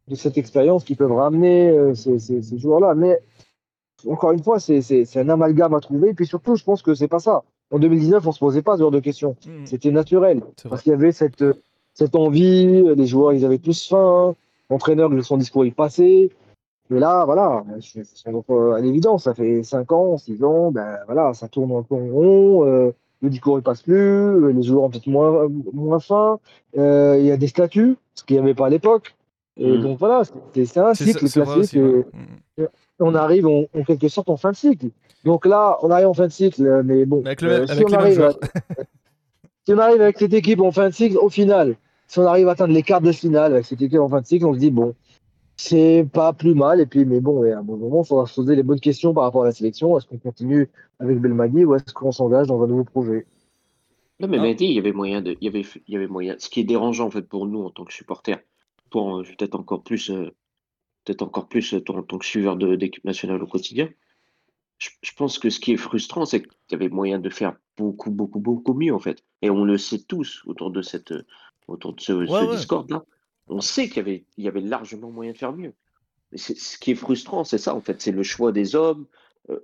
de 0.09 0.15
cette 0.15 0.39
expérience 0.39 0.85
qui 0.85 0.95
peuvent 0.95 1.13
ramener 1.13 1.69
euh, 1.71 1.95
ces, 1.95 2.19
ces, 2.19 2.41
ces 2.43 2.59
joueurs-là. 2.59 2.95
Mais 2.95 3.19
encore 4.09 4.33
une 4.33 4.43
fois, 4.43 4.61
c'est 4.61 5.17
un 5.17 5.29
amalgame 5.29 5.75
à 5.75 5.81
trouver. 5.81 6.11
Et 6.11 6.15
puis 6.15 6.27
surtout, 6.27 6.55
je 6.55 6.63
pense 6.65 6.83
que 6.83 6.95
c'est 6.95 7.09
pas 7.09 7.19
ça. 7.19 7.43
En 7.73 7.79
2019, 7.79 8.25
on 8.27 8.33
se 8.33 8.39
posait 8.39 8.63
pas 8.63 8.77
ce 8.77 8.83
genre 8.83 8.91
de 8.91 9.01
questions. 9.01 9.35
Mm, 9.47 9.65
C'était 9.67 9.91
naturel. 9.91 10.43
Parce 10.69 10.83
qu'il 10.83 10.91
y 10.91 10.95
avait 10.95 11.13
cette, 11.13 11.45
cette 11.95 12.15
envie, 12.15 12.67
les 12.95 13.07
joueurs, 13.07 13.33
ils 13.33 13.45
avaient 13.45 13.59
tous 13.59 13.89
faim. 13.89 14.35
L'entraîneur, 14.71 15.11
son 15.25 15.37
discours, 15.37 15.65
il 15.67 15.75
passait. 15.75 16.31
Mais 16.91 17.01
là, 17.01 17.25
voilà, 17.25 17.65
c'est 17.81 18.03
euh, 18.29 18.73
à 18.73 18.81
l'évidence, 18.81 19.25
ça 19.25 19.35
fait 19.35 19.63
5 19.63 19.91
ans, 19.93 20.19
6 20.19 20.45
ans, 20.45 20.71
ben 20.71 20.99
voilà, 21.07 21.33
ça 21.33 21.49
tourne 21.49 21.73
un 21.73 21.83
peu 21.83 21.95
en 21.95 22.07
rond, 22.09 22.67
euh, 22.67 22.91
le 23.23 23.31
discours 23.31 23.57
ne 23.57 23.63
passe 23.63 23.83
plus, 23.83 23.95
euh, 23.97 24.53
les 24.53 24.63
joueurs 24.63 24.85
ont 24.85 24.91
peut-être 24.91 25.07
moins, 25.07 25.49
moins 25.73 25.99
faim, 25.99 26.39
euh, 26.77 27.17
il 27.19 27.25
y 27.25 27.31
a 27.31 27.39
des 27.39 27.47
statuts, 27.47 27.97
ce 28.15 28.23
qu'il 28.23 28.37
n'y 28.37 28.43
avait 28.43 28.55
pas 28.55 28.67
à 28.67 28.71
l'époque. 28.71 29.15
Et 29.57 29.79
Mm. 29.79 29.81
donc 29.81 29.99
voilà, 29.99 30.23
c'est 30.53 30.77
un 30.79 30.95
cycle 30.95 31.25
vrai 31.27 31.31
classique. 31.31 31.59
aussi. 31.59 31.81
ouais. 31.81 32.05
et 32.59 32.63
Mm. 32.63 32.67
on 33.01 33.15
arrive 33.15 33.47
en, 33.47 33.63
en 33.75 33.83
quelque 33.85 34.09
sorte 34.09 34.29
en 34.29 34.37
fin 34.37 34.51
de 34.51 34.57
cycle. 34.57 34.89
Donc 35.25 35.47
là, 35.47 35.79
on 35.83 35.91
arrive 35.91 36.09
en 36.09 36.15
fin 36.15 36.27
de 36.27 36.33
cycle, 36.33 36.67
euh, 36.67 36.83
mais 36.85 37.07
bon, 37.07 37.23
avec 37.25 37.41
le 37.41 37.51
euh, 37.51 37.67
si, 37.67 37.73
avec 37.73 37.89
on 37.89 37.93
arrive 37.95 38.21
à- 38.23 38.33
si 39.67 39.73
on 39.73 39.79
arrive 39.79 40.03
avec 40.03 40.19
cette 40.19 40.35
équipe 40.35 40.61
en 40.61 40.71
fin 40.71 40.89
de 40.91 40.95
cycle, 40.95 41.17
au 41.17 41.31
final, 41.31 41.77
si 42.09 42.19
on 42.19 42.27
arrive 42.27 42.49
à 42.49 42.53
atteindre 42.53 42.75
les 42.75 42.83
quarts 42.83 43.01
de 43.01 43.11
finale 43.13 43.53
avec 43.55 43.65
cette 43.65 43.81
équipe 43.81 44.01
en 44.01 44.09
fin 44.09 44.21
de 44.21 44.27
cycle, 44.27 44.45
on 44.45 44.53
se 44.55 44.59
dit, 44.59 44.71
bon, 44.71 44.95
c'est 45.57 46.07
pas 46.13 46.33
plus 46.33 46.55
mal. 46.55 46.81
Et 46.81 46.87
puis, 46.87 47.05
mais 47.05 47.21
bon, 47.21 47.45
et 47.45 47.53
à 47.53 47.59
un 47.59 47.63
bon 47.63 47.77
moment, 47.77 48.03
il 48.03 48.07
faudra 48.07 48.27
se 48.27 48.35
poser 48.35 48.57
les 48.57 48.63
bonnes 48.63 48.81
questions 48.81 49.15
par 49.15 49.25
rapport 49.25 49.43
à 49.43 49.47
la 49.47 49.53
sélection. 49.53 49.97
Est-ce 49.97 50.07
qu'on 50.07 50.19
continue 50.19 50.69
avec 50.99 51.21
Belmadi 51.21 51.65
ou 51.65 51.75
est-ce 51.75 51.93
qu'on 51.93 52.13
s'engage 52.13 52.47
dans 52.47 52.63
un 52.63 52.67
nouveau 52.67 52.85
projet? 52.85 53.27
Non, 54.21 54.29
mais. 54.29 54.39
Mehdi, 54.39 54.67
il 54.67 54.73
y 54.73 54.79
avait 54.79 54.93
moyen 54.93 55.23
de, 55.23 55.37
il 55.41 55.45
y 55.45 55.49
avait, 55.49 55.65
il 55.89 55.95
y 55.95 55.97
avait 55.97 56.07
moyen. 56.07 56.37
Ce 56.39 56.49
qui 56.49 56.61
est 56.61 56.65
dérangeant 56.65 57.07
en 57.07 57.11
fait 57.11 57.23
pour 57.29 57.47
nous 57.47 57.63
en 57.65 57.71
tant 57.71 57.85
que 57.85 57.93
supporters, 57.93 58.41
pour 58.91 59.19
euh, 59.19 59.23
peut-être 59.23 59.57
encore 59.57 59.83
plus, 59.83 60.11
euh, 60.11 60.31
peut-être 61.05 61.23
encore 61.23 61.49
plus 61.49 61.75
euh, 61.75 61.81
toi, 61.81 61.97
en 61.99 62.03
tant 62.03 62.19
que 62.19 62.25
suiveur 62.25 62.57
de- 62.57 62.77
d'équipe 62.77 63.05
nationale 63.05 63.43
au 63.43 63.47
quotidien. 63.47 63.89
Je, 64.79 64.91
je 65.03 65.13
pense 65.17 65.39
que 65.39 65.51
ce 65.51 65.61
qui 65.61 65.73
est 65.73 65.77
frustrant, 65.77 66.27
c'est 66.27 66.43
qu'il 66.43 66.53
y 66.73 66.75
avait 66.75 66.89
moyen 66.89 67.19
de 67.19 67.29
faire 67.31 67.57
beaucoup, 67.77 68.11
beaucoup, 68.11 68.39
beaucoup 68.41 68.75
mieux 68.75 68.95
en 68.95 68.99
fait. 69.01 69.25
Et 69.43 69.51
on 69.51 69.65
le 69.65 69.79
sait 69.79 69.99
tous 70.07 70.43
autour 70.47 70.71
de 70.71 70.83
cette, 70.83 71.13
autour 71.69 71.95
de 71.95 72.01
ce, 72.01 72.13
Ouais, 72.13 72.27
ce 72.27 72.33
ouais. 72.33 72.57
Discord 72.57 72.91
là. 72.91 73.05
On 73.49 73.61
sait 73.61 73.89
qu'il 73.89 73.99
y 73.99 74.01
avait, 74.01 74.25
il 74.37 74.45
y 74.45 74.49
avait 74.49 74.61
largement 74.61 75.11
moyen 75.11 75.33
de 75.33 75.39
faire 75.39 75.53
mieux. 75.53 75.75
C'est- 76.35 76.59
ce 76.59 76.79
qui 76.79 76.91
est 76.93 76.95
frustrant, 76.97 77.45
c'est 77.45 77.59
ça 77.59 77.75
en 77.75 77.81
fait, 77.81 78.01
c'est 78.03 78.11
le 78.13 78.23
choix 78.23 78.53
des 78.53 78.75
hommes. 78.75 79.07
euh, 79.51 79.59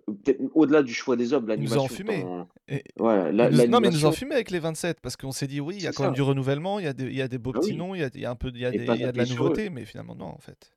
Au-delà 0.54 0.82
du 0.82 0.92
choix 0.92 1.16
des 1.16 1.32
hommes, 1.32 1.46
Ils 1.56 1.62
nous 1.62 1.72
ont 1.72 1.86
l'animation. 1.88 2.46
Et- 2.68 2.84
Ouais, 2.98 3.32
la- 3.32 3.48
nous- 3.48 3.56
non, 3.56 3.56
mais 3.56 3.64
ils 3.64 3.66
nous 3.70 3.80
l'animation- 3.80 4.08
ont 4.10 4.12
fumé 4.12 4.34
avec 4.34 4.50
les 4.50 4.58
27 4.58 5.00
parce 5.00 5.16
qu'on 5.16 5.32
s'est 5.32 5.46
dit 5.46 5.58
oui, 5.60 5.76
il 5.78 5.82
y 5.82 5.86
a 5.86 5.90
C'est 5.92 5.96
quand 5.96 6.04
même 6.04 6.12
du 6.12 6.20
renouvellement, 6.20 6.78
il 6.78 6.84
y 6.84 6.88
a 6.88 6.92
des, 6.92 7.04
il 7.06 7.14
y 7.16 7.22
a 7.22 7.28
des 7.28 7.38
beaux 7.38 7.52
Ah 7.54 7.60
petits 7.60 7.70
oui. 7.70 7.76
noms, 7.78 7.94
il 7.94 8.02
y 8.02 8.04
a, 8.04 8.10
il 8.14 8.20
y 8.20 8.26
a 8.26 8.30
un 8.30 8.34
peu, 8.36 8.50
il 8.54 8.60
y 8.60 8.66
a, 8.66 8.74
Et 8.74 8.78
des- 8.78 8.84
pas 8.84 8.94
il 8.94 9.00
y 9.00 9.04
a 9.04 9.12
de 9.12 9.16
la 9.16 9.24
nouveauté, 9.24 9.70
mais 9.70 9.86
finalement 9.86 10.14
non 10.14 10.26
en 10.26 10.38
fait. 10.38 10.70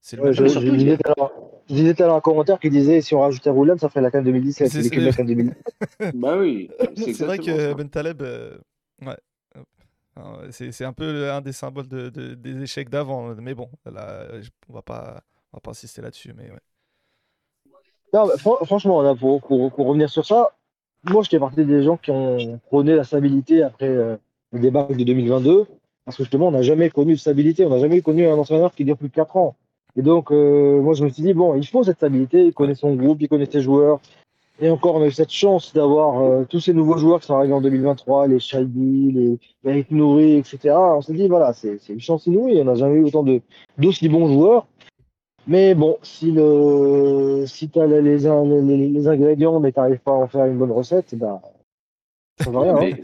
C'est 0.00 0.16
le 0.16 0.22
Ouais, 0.22 0.28
même 0.30 0.34
je, 0.36 0.46
je 0.46 0.70
disais 0.70 0.92
a- 0.92 0.96
tout 0.96 1.10
à 1.10 1.14
l'heure- 1.18 1.32
je 1.68 1.74
disais 1.74 1.94
tout 1.94 2.02
à 2.02 2.06
l'heure 2.06 2.16
un 2.16 2.20
commentaire 2.22 2.58
qui 2.58 2.70
disait 2.70 3.02
si 3.02 3.14
on 3.14 3.20
rajoutait 3.20 3.50
Roulem, 3.50 3.76
ça 3.78 3.90
ferait 3.90 4.00
la 4.00 4.10
CAN 4.10 4.22
2017. 4.22 4.70
C'est- 4.70 4.82
C'est 4.82 4.96
la 4.96 5.12
CAN 5.12 5.24
2017. 5.24 6.14
Bah 6.16 6.38
oui, 6.38 6.70
c'est 6.96 7.12
C'est 7.12 7.24
vrai 7.26 7.38
que 7.38 7.58
ça. 7.58 7.74
Ben 7.74 7.88
Taleb, 7.90 8.22
euh, 8.22 8.56
ouais, 9.02 9.16
c'est 10.50 10.72
c'est 10.72 10.84
un 10.84 10.92
peu 10.92 11.30
un 11.30 11.40
des 11.40 11.52
symboles 11.52 11.88
de, 11.88 12.08
de- 12.10 12.34
des 12.34 12.62
échecs 12.62 12.88
d'avant, 12.88 13.34
mais 13.36 13.54
bon, 13.54 13.68
là, 13.86 14.40
je- 14.40 14.50
on 14.68 14.72
va 14.74 14.82
pas, 14.82 15.22
on 15.52 15.56
va 15.56 15.60
pas 15.60 15.70
insister 15.72 16.02
là-dessus, 16.02 16.32
mais. 16.36 16.50
Non, 18.12 18.26
mais 18.26 18.38
fran- 18.38 18.64
franchement, 18.64 19.14
pour, 19.16 19.40
pour, 19.42 19.72
pour 19.72 19.86
revenir 19.86 20.08
sur 20.08 20.24
ça, 20.24 20.50
moi, 21.04 21.22
j'étais 21.22 21.38
partie 21.38 21.64
des 21.64 21.82
gens 21.82 21.96
qui 21.96 22.10
ont 22.10 22.58
prôné 22.66 22.94
la 22.94 23.04
stabilité 23.04 23.62
après 23.62 23.88
euh, 23.88 24.16
le 24.52 24.60
débat 24.60 24.84
de 24.88 24.94
2022. 25.04 25.66
Parce 26.04 26.16
que 26.16 26.22
justement, 26.24 26.48
on 26.48 26.52
n'a 26.52 26.62
jamais 26.62 26.90
connu 26.90 27.14
de 27.14 27.18
stabilité. 27.18 27.64
On 27.64 27.70
n'a 27.70 27.78
jamais 27.78 28.02
connu 28.02 28.26
un 28.26 28.36
entraîneur 28.36 28.74
qui 28.74 28.84
dure 28.84 28.96
plus 28.96 29.08
de 29.08 29.14
4 29.14 29.36
ans. 29.36 29.56
Et 29.96 30.02
donc, 30.02 30.30
euh, 30.30 30.80
moi, 30.80 30.94
je 30.94 31.04
me 31.04 31.08
suis 31.08 31.22
dit, 31.22 31.34
bon, 31.34 31.54
il 31.56 31.66
faut 31.66 31.82
cette 31.82 31.96
stabilité. 31.96 32.46
Il 32.46 32.52
connaît 32.54 32.74
son 32.74 32.94
groupe, 32.94 33.18
il 33.20 33.28
connaît 33.28 33.50
ses 33.50 33.60
joueurs. 33.62 34.00
Et 34.60 34.70
encore, 34.70 34.94
on 34.94 35.02
a 35.02 35.06
eu 35.06 35.10
cette 35.12 35.32
chance 35.32 35.72
d'avoir 35.72 36.20
euh, 36.22 36.44
tous 36.44 36.60
ces 36.60 36.72
nouveaux 36.72 36.96
joueurs 36.96 37.20
qui 37.20 37.26
sont 37.26 37.34
arrivés 37.34 37.52
en 37.54 37.60
2023, 37.60 38.28
les 38.28 38.38
Shaibi, 38.38 39.10
les 39.12 39.38
Eric 39.64 39.90
Nouri, 39.90 40.34
etc. 40.34 40.74
On 40.76 41.00
s'est 41.02 41.12
dit, 41.12 41.26
voilà, 41.26 41.52
c'est 41.52 41.78
c'est 41.78 41.92
une 41.92 42.00
chance 42.00 42.26
inouïe. 42.26 42.60
On 42.60 42.64
n'a 42.64 42.76
jamais 42.76 42.96
eu 43.00 43.04
autant 43.04 43.24
de 43.24 43.40
d'aussi 43.78 44.08
bons 44.08 44.28
joueurs. 44.28 44.66
Mais 45.46 45.74
bon, 45.74 45.98
si 46.02 46.30
le 46.30 47.44
si 47.46 47.68
t'as 47.68 47.86
les, 47.86 48.00
les, 48.00 48.18
les, 48.18 48.88
les 48.88 49.08
ingrédients 49.08 49.58
mais 49.60 49.72
t'arrives 49.72 49.98
pas 49.98 50.12
à 50.12 50.14
en 50.14 50.28
faire 50.28 50.46
une 50.46 50.56
bonne 50.56 50.70
recette, 50.72 51.14
bah 51.16 51.42
ça 52.38 52.44
change 52.44 52.56
rien. 52.56 52.76
hein. 52.76 52.96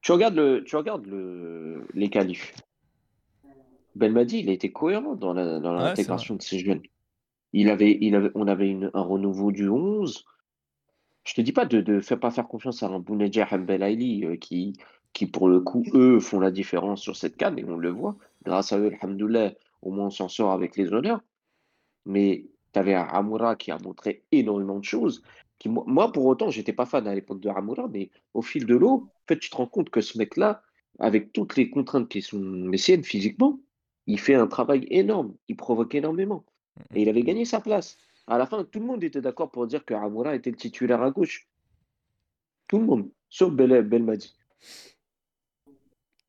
Tu 0.00 0.12
regardes, 0.12 0.36
le, 0.36 0.64
tu 0.64 0.74
regardes 0.76 1.06
le, 1.06 1.86
les 1.92 2.08
qualifs. 2.08 2.54
Belmadi, 3.94 4.40
il 4.40 4.48
a 4.48 4.52
été 4.52 4.70
cohérent 4.72 5.14
dans 5.16 5.32
la- 5.34 5.58
dans 5.60 5.72
Ouais, 5.76 5.82
l'intégration 5.84 6.34
de 6.36 6.42
ces 6.42 6.58
jeunes. 6.60 6.80
Il 7.52 7.68
avait, 7.68 7.98
il 8.00 8.14
avait, 8.14 8.30
on 8.34 8.46
avait 8.46 8.68
une- 8.70 8.90
un 8.94 9.02
renouveau 9.02 9.52
du 9.52 9.68
11. 9.68 10.24
Je 11.28 11.34
te 11.34 11.42
dis 11.42 11.52
pas 11.52 11.66
de 11.66 11.82
ne 11.82 12.14
pas 12.14 12.30
faire 12.30 12.48
confiance 12.48 12.82
à 12.82 12.86
un 12.86 13.00
Bounedjah 13.00 13.58
Belaïli 13.58 14.24
euh, 14.24 14.36
qui, 14.36 14.78
qui, 15.12 15.26
pour 15.26 15.50
le 15.50 15.60
coup, 15.60 15.84
eux, 15.92 16.20
font 16.20 16.40
la 16.40 16.50
différence 16.50 17.02
sur 17.02 17.16
cette 17.16 17.36
canne 17.36 17.58
et 17.58 17.64
on 17.64 17.76
le 17.76 17.90
voit. 17.90 18.16
Grâce 18.44 18.72
à 18.72 18.78
eux, 18.78 18.90
alhamdoulilah, 19.02 19.52
au 19.82 19.90
moins 19.90 20.06
on 20.06 20.10
s'en 20.10 20.28
sort 20.30 20.52
avec 20.52 20.78
les 20.78 20.90
honneurs. 20.90 21.20
Mais 22.06 22.46
tu 22.72 22.78
avais 22.78 22.94
un 22.94 23.02
Amoura 23.02 23.56
qui 23.56 23.70
a 23.70 23.78
montré 23.78 24.24
énormément 24.32 24.78
de 24.78 24.84
choses. 24.86 25.22
Qui, 25.58 25.68
moi, 25.68 26.12
pour 26.12 26.24
autant, 26.24 26.48
j'étais 26.48 26.72
pas 26.72 26.86
fan 26.86 27.06
à 27.06 27.14
l'époque 27.14 27.40
de 27.40 27.50
Amoura, 27.50 27.88
mais 27.88 28.08
au 28.32 28.40
fil 28.40 28.64
de 28.64 28.74
l'eau, 28.74 29.10
en 29.12 29.26
fait, 29.28 29.38
tu 29.38 29.50
te 29.50 29.56
rends 29.56 29.66
compte 29.66 29.90
que 29.90 30.00
ce 30.00 30.16
mec-là, 30.16 30.62
avec 30.98 31.34
toutes 31.34 31.56
les 31.56 31.68
contraintes 31.68 32.08
qui 32.08 32.22
sont 32.22 32.40
les 32.40 32.78
siennes 32.78 33.04
physiquement, 33.04 33.60
il 34.06 34.18
fait 34.18 34.34
un 34.34 34.46
travail 34.46 34.86
énorme, 34.88 35.34
il 35.48 35.56
provoque 35.56 35.94
énormément. 35.94 36.46
Et 36.94 37.02
il 37.02 37.08
avait 37.10 37.22
gagné 37.22 37.44
sa 37.44 37.60
place. 37.60 37.98
À 38.28 38.38
la 38.38 38.46
fin, 38.46 38.62
tout 38.64 38.78
le 38.78 38.84
monde 38.86 39.02
était 39.02 39.20
d'accord 39.22 39.50
pour 39.50 39.66
dire 39.66 39.84
que 39.84 39.94
Amoura 39.94 40.34
était 40.34 40.50
le 40.50 40.56
titulaire 40.56 41.02
à 41.02 41.10
gauche. 41.10 41.48
Tout 42.68 42.78
le 42.78 42.84
monde, 42.84 43.08
sauf 43.30 43.52
Bel 43.52 43.82
Belmadi. 43.82 44.36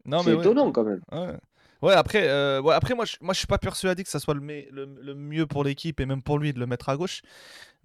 Non, 0.05 0.23
C'est 0.23 0.33
ouais. 0.33 0.39
étonnant 0.39 0.71
quand 0.71 0.85
même. 0.85 1.01
Ouais. 1.11 1.37
Ouais, 1.81 1.93
après, 1.93 2.27
euh, 2.27 2.61
ouais, 2.61 2.73
après 2.73 2.93
moi, 2.93 3.05
je, 3.05 3.15
moi, 3.21 3.33
je 3.33 3.39
suis 3.39 3.47
pas 3.47 3.57
persuadé 3.57 4.03
que 4.03 4.09
ça 4.09 4.19
soit 4.19 4.33
le, 4.33 4.41
me- 4.41 4.69
le, 4.69 4.85
le 5.01 5.15
mieux 5.15 5.45
pour 5.45 5.63
l'équipe 5.63 5.99
et 6.01 6.05
même 6.05 6.21
pour 6.21 6.37
lui 6.37 6.51
de 6.51 6.59
le 6.59 6.65
mettre 6.67 6.89
à 6.89 6.97
gauche. 6.97 7.21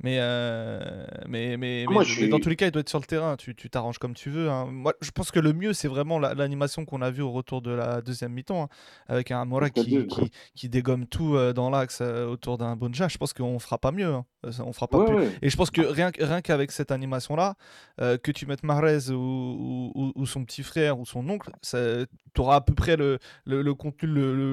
Mais, 0.03 0.17
euh, 0.21 1.07
mais, 1.29 1.57
mais, 1.57 1.85
Ah, 1.89 1.93
moi, 1.93 2.03
mais- 2.03 2.09
mais 2.23 2.29
dans 2.29 2.37
suis- 2.37 2.43
tous 2.43 2.49
les 2.49 2.57
cas, 2.57 2.67
il 2.67 2.73
doit 2.73 2.81
être 2.81 2.89
sur 2.89 2.99
le 2.99 3.05
terrain. 3.07 3.37
Tu 3.37 3.55
t'arranges 3.71 3.99
comme 3.99 4.15
tu 4.15 4.29
veux. 4.29 4.51
hein. 4.51 4.67
Moi, 4.67 4.93
je 5.01 5.11
pense 5.13 5.31
que 5.31 5.39
le 5.39 5.53
mieux, 5.53 5.73
c'est 5.73 5.87
vraiment 5.89 6.19
la- 6.19 6.35
l'animation 6.35 6.85
qu'on 6.85 7.01
a 7.01 7.11
vue 7.11 7.23
au 7.23 7.31
retour 7.31 7.63
de 7.63 7.71
la 7.71 8.03
deuxième 8.03 8.33
mi-temps, 8.33 8.65
hein, 8.65 8.69
avec 9.07 9.31
un 9.31 9.41
Amora 9.41 9.71
Contre 9.71 9.87
qui, 9.87 10.07
qui, 10.09 10.31
qui 10.57 10.69
dégomme 10.69 11.07
tout 11.07 11.37
euh, 11.37 11.53
dans 11.53 11.71
l'axe 11.71 12.01
euh, 12.03 12.27
autour 12.27 12.59
d'un 12.59 12.75
Bonja. 12.75 13.07
Je 13.09 13.17
pense 13.19 13.33
qu'on 13.33 13.59
fera 13.61 13.79
pas 13.79 13.93
mieux. 13.93 14.13
hein. 14.13 14.25
Euh, 14.45 14.51
On 14.67 14.73
fera 14.73 14.89
pas 14.89 14.99
Ouais, 14.99 15.07
plus. 15.07 15.15
ouais. 15.15 15.33
Et 15.43 15.49
je 15.49 15.57
pense 15.57 15.71
que 15.71 15.81
rien, 15.81 16.11
rien 16.19 16.43
qu'avec 16.43 16.71
cette 16.73 16.91
animation-là, 16.91 17.55
que 17.99 18.31
tu 18.33 18.45
mettes 18.47 18.63
Mahrez 18.65 19.11
ou, 19.11 19.93
ou- 19.95 20.27
son 20.27 20.45
petit 20.45 20.63
frère 20.63 20.99
ou 20.99 21.07
son 21.07 21.27
oncle, 21.29 21.51
tu 21.63 22.41
auras 22.41 22.57
à 22.57 22.61
peu 22.61 22.75
près 22.75 22.97
le, 22.97 23.19
le, 23.47 23.63
le 23.63 23.75
contenu 23.75 24.09
le, 24.09 24.53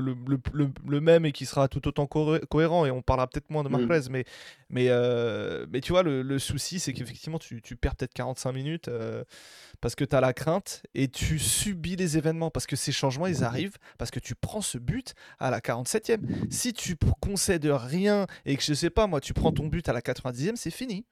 le, 0.87 1.01
même 1.01 1.25
et 1.25 1.31
qui 1.31 1.45
sera 1.45 1.67
tout 1.67 1.85
autant 1.87 2.05
cohérent. 2.05 2.85
Et 2.85 2.91
on 2.91 3.01
parlera 3.01 3.27
peut-être 3.27 3.49
moins 3.49 3.63
de 3.63 3.69
Mm. 3.69 3.85
Mahrez, 3.85 4.01
mais, 4.09 4.23
mais, 4.69 4.87
euh, 5.31 5.65
mais 5.69 5.81
tu 5.81 5.91
vois, 5.91 6.03
le, 6.03 6.21
le 6.21 6.39
souci, 6.39 6.79
c'est 6.79 6.93
qu'effectivement, 6.93 7.39
tu, 7.39 7.61
tu 7.61 7.75
perds 7.75 7.95
peut-être 7.95 8.13
45 8.13 8.51
minutes 8.51 8.87
euh, 8.87 9.23
parce 9.79 9.95
que 9.95 10.03
tu 10.03 10.15
as 10.15 10.21
la 10.21 10.33
crainte 10.33 10.83
et 10.93 11.07
tu 11.07 11.39
subis 11.39 11.95
les 11.95 12.17
événements 12.17 12.51
parce 12.51 12.67
que 12.67 12.75
ces 12.75 12.91
changements, 12.91 13.27
ils 13.27 13.43
arrivent 13.43 13.77
parce 13.97 14.11
que 14.11 14.19
tu 14.19 14.35
prends 14.35 14.61
ce 14.61 14.77
but 14.77 15.13
à 15.39 15.49
la 15.49 15.59
47e. 15.59 16.19
Si 16.49 16.73
tu 16.73 16.95
concèdes 17.19 17.65
rien 17.65 18.27
et 18.45 18.55
que 18.57 18.63
je 18.63 18.73
sais 18.73 18.89
pas, 18.89 19.07
moi, 19.07 19.21
tu 19.21 19.33
prends 19.33 19.51
ton 19.51 19.67
but 19.67 19.87
à 19.89 19.93
la 19.93 20.01
90e, 20.01 20.55
c'est 20.55 20.71
fini. 20.71 21.05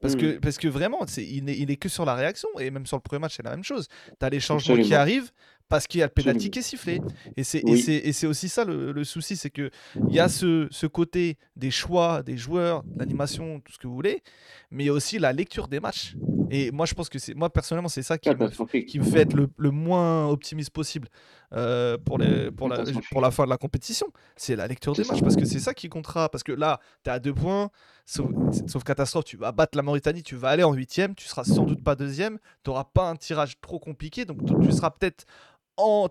Parce, 0.00 0.16
que, 0.16 0.38
parce 0.38 0.56
que 0.56 0.66
vraiment, 0.66 1.04
il, 1.18 1.44
n'est, 1.44 1.58
il 1.58 1.70
est 1.70 1.76
que 1.76 1.90
sur 1.90 2.06
la 2.06 2.14
réaction. 2.14 2.48
Et 2.58 2.70
même 2.70 2.86
sur 2.86 2.96
le 2.96 3.02
premier 3.02 3.20
match, 3.20 3.36
c'est 3.36 3.42
la 3.42 3.50
même 3.50 3.64
chose. 3.64 3.86
Tu 4.18 4.24
as 4.24 4.30
les 4.30 4.40
changements 4.40 4.82
qui 4.82 4.94
arrivent 4.94 5.30
parce 5.70 5.86
qu'il 5.86 6.00
y 6.00 6.02
a 6.02 6.06
le 6.06 6.12
pénalty 6.12 6.50
qui 6.50 6.58
est 6.58 6.62
sifflé. 6.62 7.00
Et 7.38 7.44
c'est, 7.44 7.62
Oui. 7.64 8.26
aussi 8.26 8.48
ça 8.50 8.64
le, 8.66 8.92
le 8.92 9.04
souci 9.04 9.36
c'est 9.36 9.48
qu'il 9.50 9.70
y 10.10 10.18
a 10.18 10.28
ce, 10.28 10.68
ce 10.70 10.86
côté 10.86 11.38
des 11.56 11.70
choix, 11.70 12.22
des 12.22 12.36
joueurs, 12.36 12.84
l'animation, 12.98 13.60
tout 13.60 13.72
ce 13.72 13.78
que 13.78 13.86
vous 13.86 13.94
voulez, 13.94 14.22
mais 14.70 14.84
il 14.84 14.86
y 14.88 14.90
a 14.90 14.92
aussi 14.92 15.18
la 15.18 15.32
lecture 15.32 15.68
des 15.68 15.80
matchs. 15.80 16.14
Et 16.52 16.72
moi, 16.72 16.84
je 16.84 16.94
pense 16.94 17.08
que 17.08 17.20
c'est, 17.20 17.32
moi, 17.34 17.48
personnellement, 17.48 17.88
c'est 17.88 18.02
ça 18.02 18.18
qui 18.18 18.28
me, 18.28 18.80
qui 18.84 18.98
me 18.98 19.04
fait 19.04 19.20
être 19.20 19.34
le, 19.34 19.48
le 19.56 19.70
moins 19.70 20.26
optimiste 20.26 20.70
possible 20.70 21.06
euh, 21.52 21.96
pour, 21.96 22.18
les, 22.18 22.50
pour, 22.50 22.68
la, 22.68 22.78
Catastrophique. 22.78 23.10
pour 23.10 23.20
la 23.20 23.30
fin 23.30 23.44
de 23.44 23.50
la 23.50 23.56
compétition. 23.56 24.08
C'est 24.34 24.56
la 24.56 24.66
lecture 24.66 24.92
des 24.94 25.04
matchs 25.04 25.20
parce 25.22 25.36
que 25.36 25.44
c'est 25.44 25.60
ça 25.60 25.74
qui 25.74 25.88
comptera. 25.88 26.28
Parce 26.28 26.42
que 26.42 26.50
là, 26.50 26.80
tu 27.04 27.10
es 27.10 27.12
à 27.12 27.20
deux 27.20 27.32
points, 27.32 27.70
sauf, 28.04 28.32
sauf 28.66 28.82
catastrophe, 28.82 29.26
tu 29.26 29.36
vas 29.36 29.52
battre 29.52 29.76
la 29.76 29.82
Mauritanie, 29.84 30.24
tu 30.24 30.34
vas 30.34 30.48
aller 30.48 30.64
en 30.64 30.72
huitième, 30.72 31.14
tu 31.14 31.28
seras 31.28 31.44
sans 31.44 31.66
doute 31.66 31.84
pas 31.84 31.94
deuxième, 31.94 32.38
tu 32.64 32.70
n'auras 32.70 32.82
pas 32.84 33.08
un 33.08 33.14
tirage 33.14 33.60
trop 33.60 33.78
compliqué, 33.78 34.24
donc 34.24 34.38
tu- 34.44 34.72
seras 34.72 34.90
peut-être. 34.90 35.26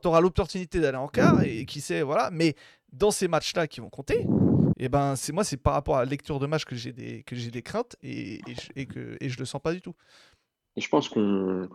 Tu 0.02 0.08
auras 0.08 0.22
l'opportunité 0.22 0.80
d'aller 0.80 0.98
en 0.98 1.08
quart 1.08 1.42
et 1.44 1.66
qui 1.66 1.82
sait, 1.82 2.02
voilà. 2.02 2.30
Mais 2.32 2.56
dans 2.92 3.12
ces 3.12 3.28
matchs-là 3.28 3.68
qui 3.68 3.80
vont 3.82 3.90
compter, 3.90 4.26
et 4.78 4.90
ben 4.90 5.16
c'est 5.16 5.32
moi 5.34 5.44
c'est 5.44 5.58
par 5.58 5.74
rapport 5.74 5.98
à 5.98 6.06
la 6.06 6.10
lecture 6.10 6.40
de 6.40 6.48
match 6.48 6.66
que 6.66 6.76
j'ai 6.76 6.92
des 6.94 7.24
que 7.24 7.36
j'ai 7.36 7.52
des 7.52 7.62
craintes 7.62 7.96
et, 8.02 8.36
et, 8.50 8.56
je, 8.56 8.70
et 8.76 8.86
que 8.86 9.18
et 9.20 9.30
je 9.30 9.38
le 9.38 9.46
sens 9.46 9.62
pas 9.62 9.74
du 9.74 9.82
tout. 9.82 9.94
Et 10.76 10.82
je 10.82 10.90
pense 10.90 11.10
qu'on. 11.10 11.68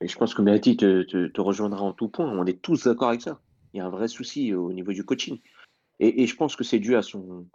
Et 0.00 0.08
je 0.08 0.16
pense 0.18 0.34
que 0.34 0.42
Mehdi 0.42 0.76
te, 0.76 1.02
te, 1.02 1.28
te 1.28 1.40
rejoindra 1.40 1.82
en 1.82 1.92
tout 1.92 2.08
point. 2.08 2.26
On 2.30 2.44
est 2.46 2.60
tous 2.60 2.84
d'accord 2.84 3.08
avec 3.10 3.22
ça. 3.22 3.40
Il 3.72 3.78
y 3.78 3.80
a 3.80 3.86
un 3.86 3.90
vrai 3.90 4.08
souci 4.08 4.52
au 4.54 4.72
niveau 4.72 4.92
du 4.92 5.04
coaching. 5.04 5.38
Et, 6.00 6.22
et 6.22 6.26
je 6.26 6.34
pense 6.36 6.56
que 6.56 6.64
c'est 6.64 6.78
dû 6.80 6.96
à 6.96 7.02
son, 7.02 7.46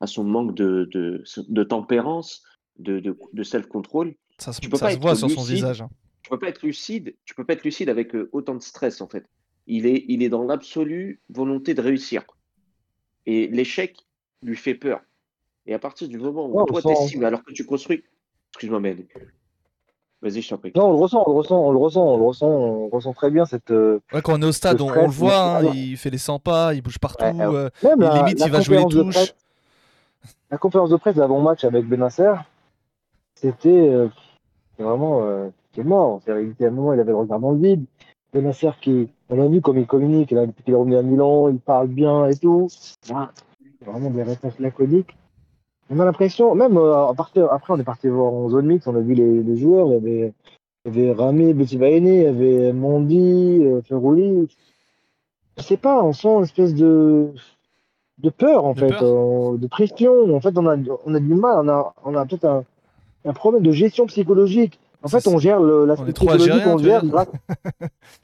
à 0.00 0.06
son 0.06 0.24
manque 0.24 0.54
de, 0.54 0.88
de, 0.92 1.24
de 1.48 1.62
tempérance, 1.64 2.44
de, 2.78 3.00
de, 3.00 3.18
de 3.32 3.42
self-control. 3.42 4.14
Ça 4.38 4.52
se, 4.52 4.60
Tu 4.60 4.68
peux 4.68 4.76
ça 4.76 4.86
pas 4.86 4.90
se 4.92 4.96
être 4.96 5.02
voit 5.02 5.16
sur 5.16 5.30
son 5.30 5.42
visage. 5.42 5.82
hein. 5.82 5.90
Tu 6.28 6.34
peux 6.34 6.38
pas 6.38 6.48
être 6.48 6.62
lucide. 6.62 7.14
Tu 7.24 7.34
peux 7.34 7.44
pas 7.44 7.54
être 7.54 7.64
lucide 7.64 7.88
avec 7.88 8.14
euh, 8.14 8.28
autant 8.32 8.54
de 8.54 8.60
stress 8.62 9.00
en 9.00 9.08
fait. 9.08 9.24
Il 9.66 9.86
est, 9.86 10.04
il 10.08 10.22
est 10.22 10.28
dans 10.28 10.44
l'absolue 10.44 11.22
volonté 11.30 11.72
de 11.72 11.80
réussir. 11.80 12.22
Et 13.24 13.46
l'échec, 13.48 13.96
lui 14.42 14.54
fait 14.54 14.74
peur. 14.74 15.00
Et 15.64 15.72
à 15.72 15.78
partir 15.78 16.06
du 16.06 16.18
moment 16.18 16.46
où 16.46 16.52
Ouais, 16.60 16.64
toi 16.66 16.82
t'estimes, 16.82 17.24
alors 17.24 17.42
que 17.42 17.52
tu 17.52 17.64
construis, 17.64 18.04
excuse-moi, 18.50 18.78
mais 18.80 18.94
vas-y, 20.20 20.42
je 20.42 20.50
t'en 20.50 20.58
prie. 20.58 20.72
Non, 20.74 20.88
on 20.88 20.92
le 20.92 20.98
ressent, 20.98 21.24
on 21.26 21.30
le 21.32 21.36
ressent, 21.38 21.62
on 21.62 21.72
le 21.72 21.78
ressent, 21.78 22.06
on 22.06 22.16
le 22.18 22.24
ressent, 22.24 22.46
on 22.46 22.88
ressent 22.88 23.12
très 23.14 23.30
bien 23.30 23.46
cette. 23.46 23.70
euh, 23.70 24.00
Ouais, 24.12 24.20
quand 24.20 24.38
on 24.38 24.42
est 24.42 24.46
au 24.46 24.52
stade, 24.52 24.82
on, 24.82 24.90
le 24.90 25.08
voit, 25.08 25.58
hein, 25.58 25.72
il 25.74 25.96
fait 25.96 26.10
les 26.10 26.18
100 26.18 26.40
pas, 26.40 26.74
il 26.74 26.82
bouge 26.82 26.98
partout. 26.98 27.24
Ouais, 27.24 27.40
euh, 27.40 27.70
Même 27.82 28.00
la, 28.00 28.18
limite, 28.18 28.38
la 28.38 28.46
il 28.46 28.52
va 28.52 28.60
jouer 28.60 28.76
les 28.76 28.82
conférence 28.82 28.94
de 28.94 29.02
touches. 29.02 29.14
presse, 29.14 29.34
la 30.50 30.58
conférence 30.58 30.90
de 30.90 30.96
presse 30.96 31.16
d'avant-match 31.16 31.64
avec 31.64 31.86
Benasser, 31.86 32.34
c'était 33.34 33.68
euh, 33.70 34.08
c'était 34.70 34.84
vraiment 34.84 35.50
euh, 35.78 35.82
c'était 35.82 35.88
mort. 35.88 36.20
Était 36.26 36.64
à 36.64 36.68
un 36.68 36.70
moment, 36.70 36.92
il 36.92 37.00
avait 37.00 37.10
le 37.12 37.16
regard 37.18 37.40
dans 37.40 37.52
le 37.52 37.58
vide. 37.58 37.84
Benasser 38.32 38.70
qui, 38.80 39.08
on 39.30 39.40
a 39.42 39.48
vu 39.48 39.60
comme 39.62 39.78
il 39.78 39.86
communique, 39.86 40.32
là, 40.32 40.46
depuis 40.46 40.62
qu'il 40.62 40.74
est 40.74 40.76
revenu 40.76 40.96
à 40.96 41.02
Milan, 41.02 41.48
il 41.48 41.58
parle 41.58 41.88
bien 41.88 42.26
et 42.28 42.36
tout. 42.36 42.68
C'est 42.70 43.14
vraiment 43.86 44.10
des 44.10 44.22
réponses 44.22 44.58
laconiques. 44.58 45.16
On 45.90 45.98
a 46.00 46.04
l'impression, 46.04 46.54
même 46.54 46.76
euh, 46.76 47.06
à 47.08 47.14
partir, 47.14 47.50
après, 47.50 47.72
on 47.72 47.78
est 47.78 47.84
parti 47.84 48.08
voir 48.08 48.30
en 48.32 48.50
zone 48.50 48.66
mix, 48.66 48.86
on 48.86 48.94
a 48.94 49.00
vu 49.00 49.14
les, 49.14 49.42
les 49.42 49.56
joueurs, 49.56 49.86
il 49.86 49.92
y 49.92 49.96
avait, 49.96 50.32
il 50.84 50.94
y 50.94 51.00
avait 51.08 51.12
Rami, 51.12 51.50
il 51.50 52.22
y 52.22 52.26
avait 52.26 52.72
Mondi, 52.74 53.60
euh, 53.62 53.80
Ferrouli. 53.80 54.48
Je 55.56 55.62
sais 55.62 55.78
pas, 55.78 56.02
on 56.04 56.12
sent 56.12 56.28
une 56.28 56.42
espèce 56.42 56.74
de, 56.74 57.32
de 58.18 58.28
peur, 58.28 58.66
en 58.66 58.74
De 58.74 58.80
fait, 58.80 58.90
peur. 58.90 59.02
euh, 59.02 59.56
de 59.56 59.66
pression. 59.66 60.34
En 60.36 60.40
fait, 60.42 60.58
on 60.58 60.66
a, 60.66 60.76
on 61.06 61.14
a 61.14 61.20
du 61.20 61.34
mal, 61.34 61.64
on 61.64 61.68
a, 61.70 61.94
on 62.04 62.14
a 62.14 62.26
peut-être 62.26 62.44
un, 62.44 62.64
un 63.24 63.32
problème 63.32 63.62
de 63.62 63.72
gestion 63.72 64.04
psychologique. 64.06 64.78
En 65.02 65.08
fait, 65.08 65.26
on 65.28 65.38
gère 65.38 65.60
le, 65.60 65.82
on 65.82 65.86
l'aspect 65.86 66.10
est 66.10 66.12
trop 66.12 66.26
psychologique, 66.26 66.66
on 66.66 66.78
gère 66.78 67.04
grâce. 67.06 67.28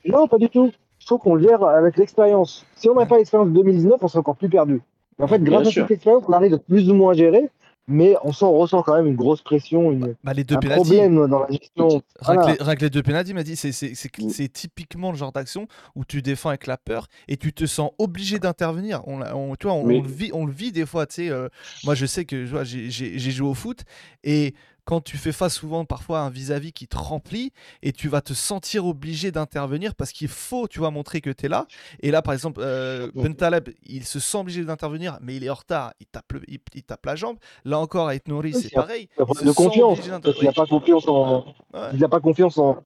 non, 0.07 0.27
pas 0.29 0.39
du 0.39 0.49
tout. 0.49 0.73
Je 0.99 1.07
trouve 1.07 1.19
qu'on 1.21 1.35
le 1.35 1.43
gère 1.43 1.63
avec 1.63 1.97
l'expérience. 1.97 2.65
Si 2.77 2.89
on 2.89 2.95
n'avait 2.95 3.07
pas 3.09 3.19
l'expérience 3.19 3.49
de 3.51 3.55
2019, 3.55 3.99
on 4.01 4.09
serait 4.09 4.21
encore 4.21 4.37
plus 4.37 4.49
perdu. 4.49 4.81
Mais 5.19 5.25
en 5.25 5.29
fait, 5.29 5.39
Bien 5.39 5.53
grâce 5.53 5.69
à 5.69 5.71
sûr. 5.71 5.83
cette 5.85 5.93
expérience, 5.93 6.25
on 6.27 6.33
arrive 6.33 6.55
à 6.55 6.59
plus 6.59 6.91
ou 6.91 6.95
moins 6.95 7.13
gérer, 7.13 7.49
mais 7.87 8.17
on, 8.25 8.33
sent, 8.33 8.47
on 8.47 8.57
ressent 8.59 8.83
quand 8.83 8.95
même 8.97 9.07
une 9.07 9.15
grosse 9.15 9.43
pression, 9.43 9.93
une, 9.93 10.15
Bah, 10.25 10.33
les 10.33 10.43
deux 10.43 10.57
un 10.57 10.61
pénaltys. 10.61 10.85
problème 10.85 11.27
dans 11.29 11.41
la 11.41 11.49
gestion. 11.51 11.89
Rien, 12.21 12.41
Voilà. 12.41 12.75
que 12.77 12.81
les, 12.81 12.91
deux 12.91 13.03
m'a 13.35 13.43
dit, 13.43 13.55
c'est- 13.55 13.71
c'est 13.73 13.95
c'est- 13.95 14.19
Mm. 14.19 14.31
c'est 14.31 14.49
typiquement 14.53 15.11
le 15.13 15.17
genre 15.19 15.31
d'action 15.31 15.69
où 15.95 16.05
tu 16.07 16.23
défends 16.23 16.49
avec 16.49 16.67
la 16.67 16.79
peur 16.79 17.07
et 17.29 17.37
tu 17.37 17.53
te 17.53 17.67
sens 17.67 17.91
obligé 17.99 18.39
d'intervenir. 18.39 19.03
On, 19.07 19.55
tu 19.57 19.67
vois, 19.67 19.77
on, 19.77 19.87
le 19.87 20.01
vit, 20.01 20.31
on 20.33 20.47
le 20.47 20.53
vit 20.53 20.73
des 20.73 20.87
fois. 20.87 21.07
Tu 21.07 21.27
sais, 21.27 21.31
euh, 21.31 21.49
moi, 21.85 21.95
je 21.95 22.07
sais 22.07 22.25
que 22.25 22.47
je 22.47 22.51
vois, 22.51 22.65
j'ai 22.65 22.89
j'ai- 22.91 23.19
j'ai 23.19 23.31
joué 23.31 23.47
au 23.49 23.55
foot 23.55 23.83
et 24.25 24.55
quand 24.85 25.01
tu 25.03 25.17
fais 25.17 25.33
face 25.33 25.55
souvent 25.55 25.85
parfois 25.85 26.21
à 26.21 26.23
un 26.23 26.31
vis-à-vis 26.31 26.73
qui 26.73 26.87
te 26.89 26.97
remplit 26.97 27.53
et 27.83 27.93
tu 27.93 28.09
vas 28.09 28.21
te 28.21 28.33
sentir 28.35 28.87
obligé 28.87 29.31
d'intervenir 29.33 29.95
parce 29.95 30.13
qu'il 30.13 30.29
faut, 30.29 30.69
tu 30.69 30.79
vois, 30.79 30.91
montrer 30.91 31.21
que 31.21 31.31
tu 31.31 31.47
es 31.47 31.49
là. 31.49 31.67
Et 32.01 32.11
là, 32.11 32.23
par 32.23 32.35
exemple, 32.35 32.61
euh, 32.63 33.11
Bentaleb, 33.15 33.71
il 33.85 34.05
se 34.05 34.21
sent 34.21 34.39
obligé 34.39 34.65
d'intervenir, 34.65 35.19
mais 35.23 35.37
il 35.37 35.45
est 35.45 35.51
en 35.51 35.55
retard, 35.55 35.93
il 36.01 36.07
tape, 36.07 36.33
le- 36.33 36.43
il, 36.49 36.59
il 36.75 36.83
tape 36.83 37.05
la 37.07 37.17
jambe. 37.17 37.37
Là 37.65 37.79
encore, 37.79 38.09
avec 38.09 38.29
Nouri, 38.29 38.53
Oui, 38.55 38.61
c'est 38.63 38.71
pareil. 38.75 39.09
Un 39.19 39.23
il 39.23 39.25
problème 39.25 39.47
de 39.47 39.53
confiance. 39.53 39.99
Parce 40.23 40.43
n'a 40.43 40.53
pas 40.53 40.67
confiance 40.67 41.09
en, 41.09 41.45
Ouais. 41.73 41.81
il 41.95 42.01
n'a 42.01 42.09
pas 42.09 42.21
confiance 42.21 42.59
en, 42.59 42.77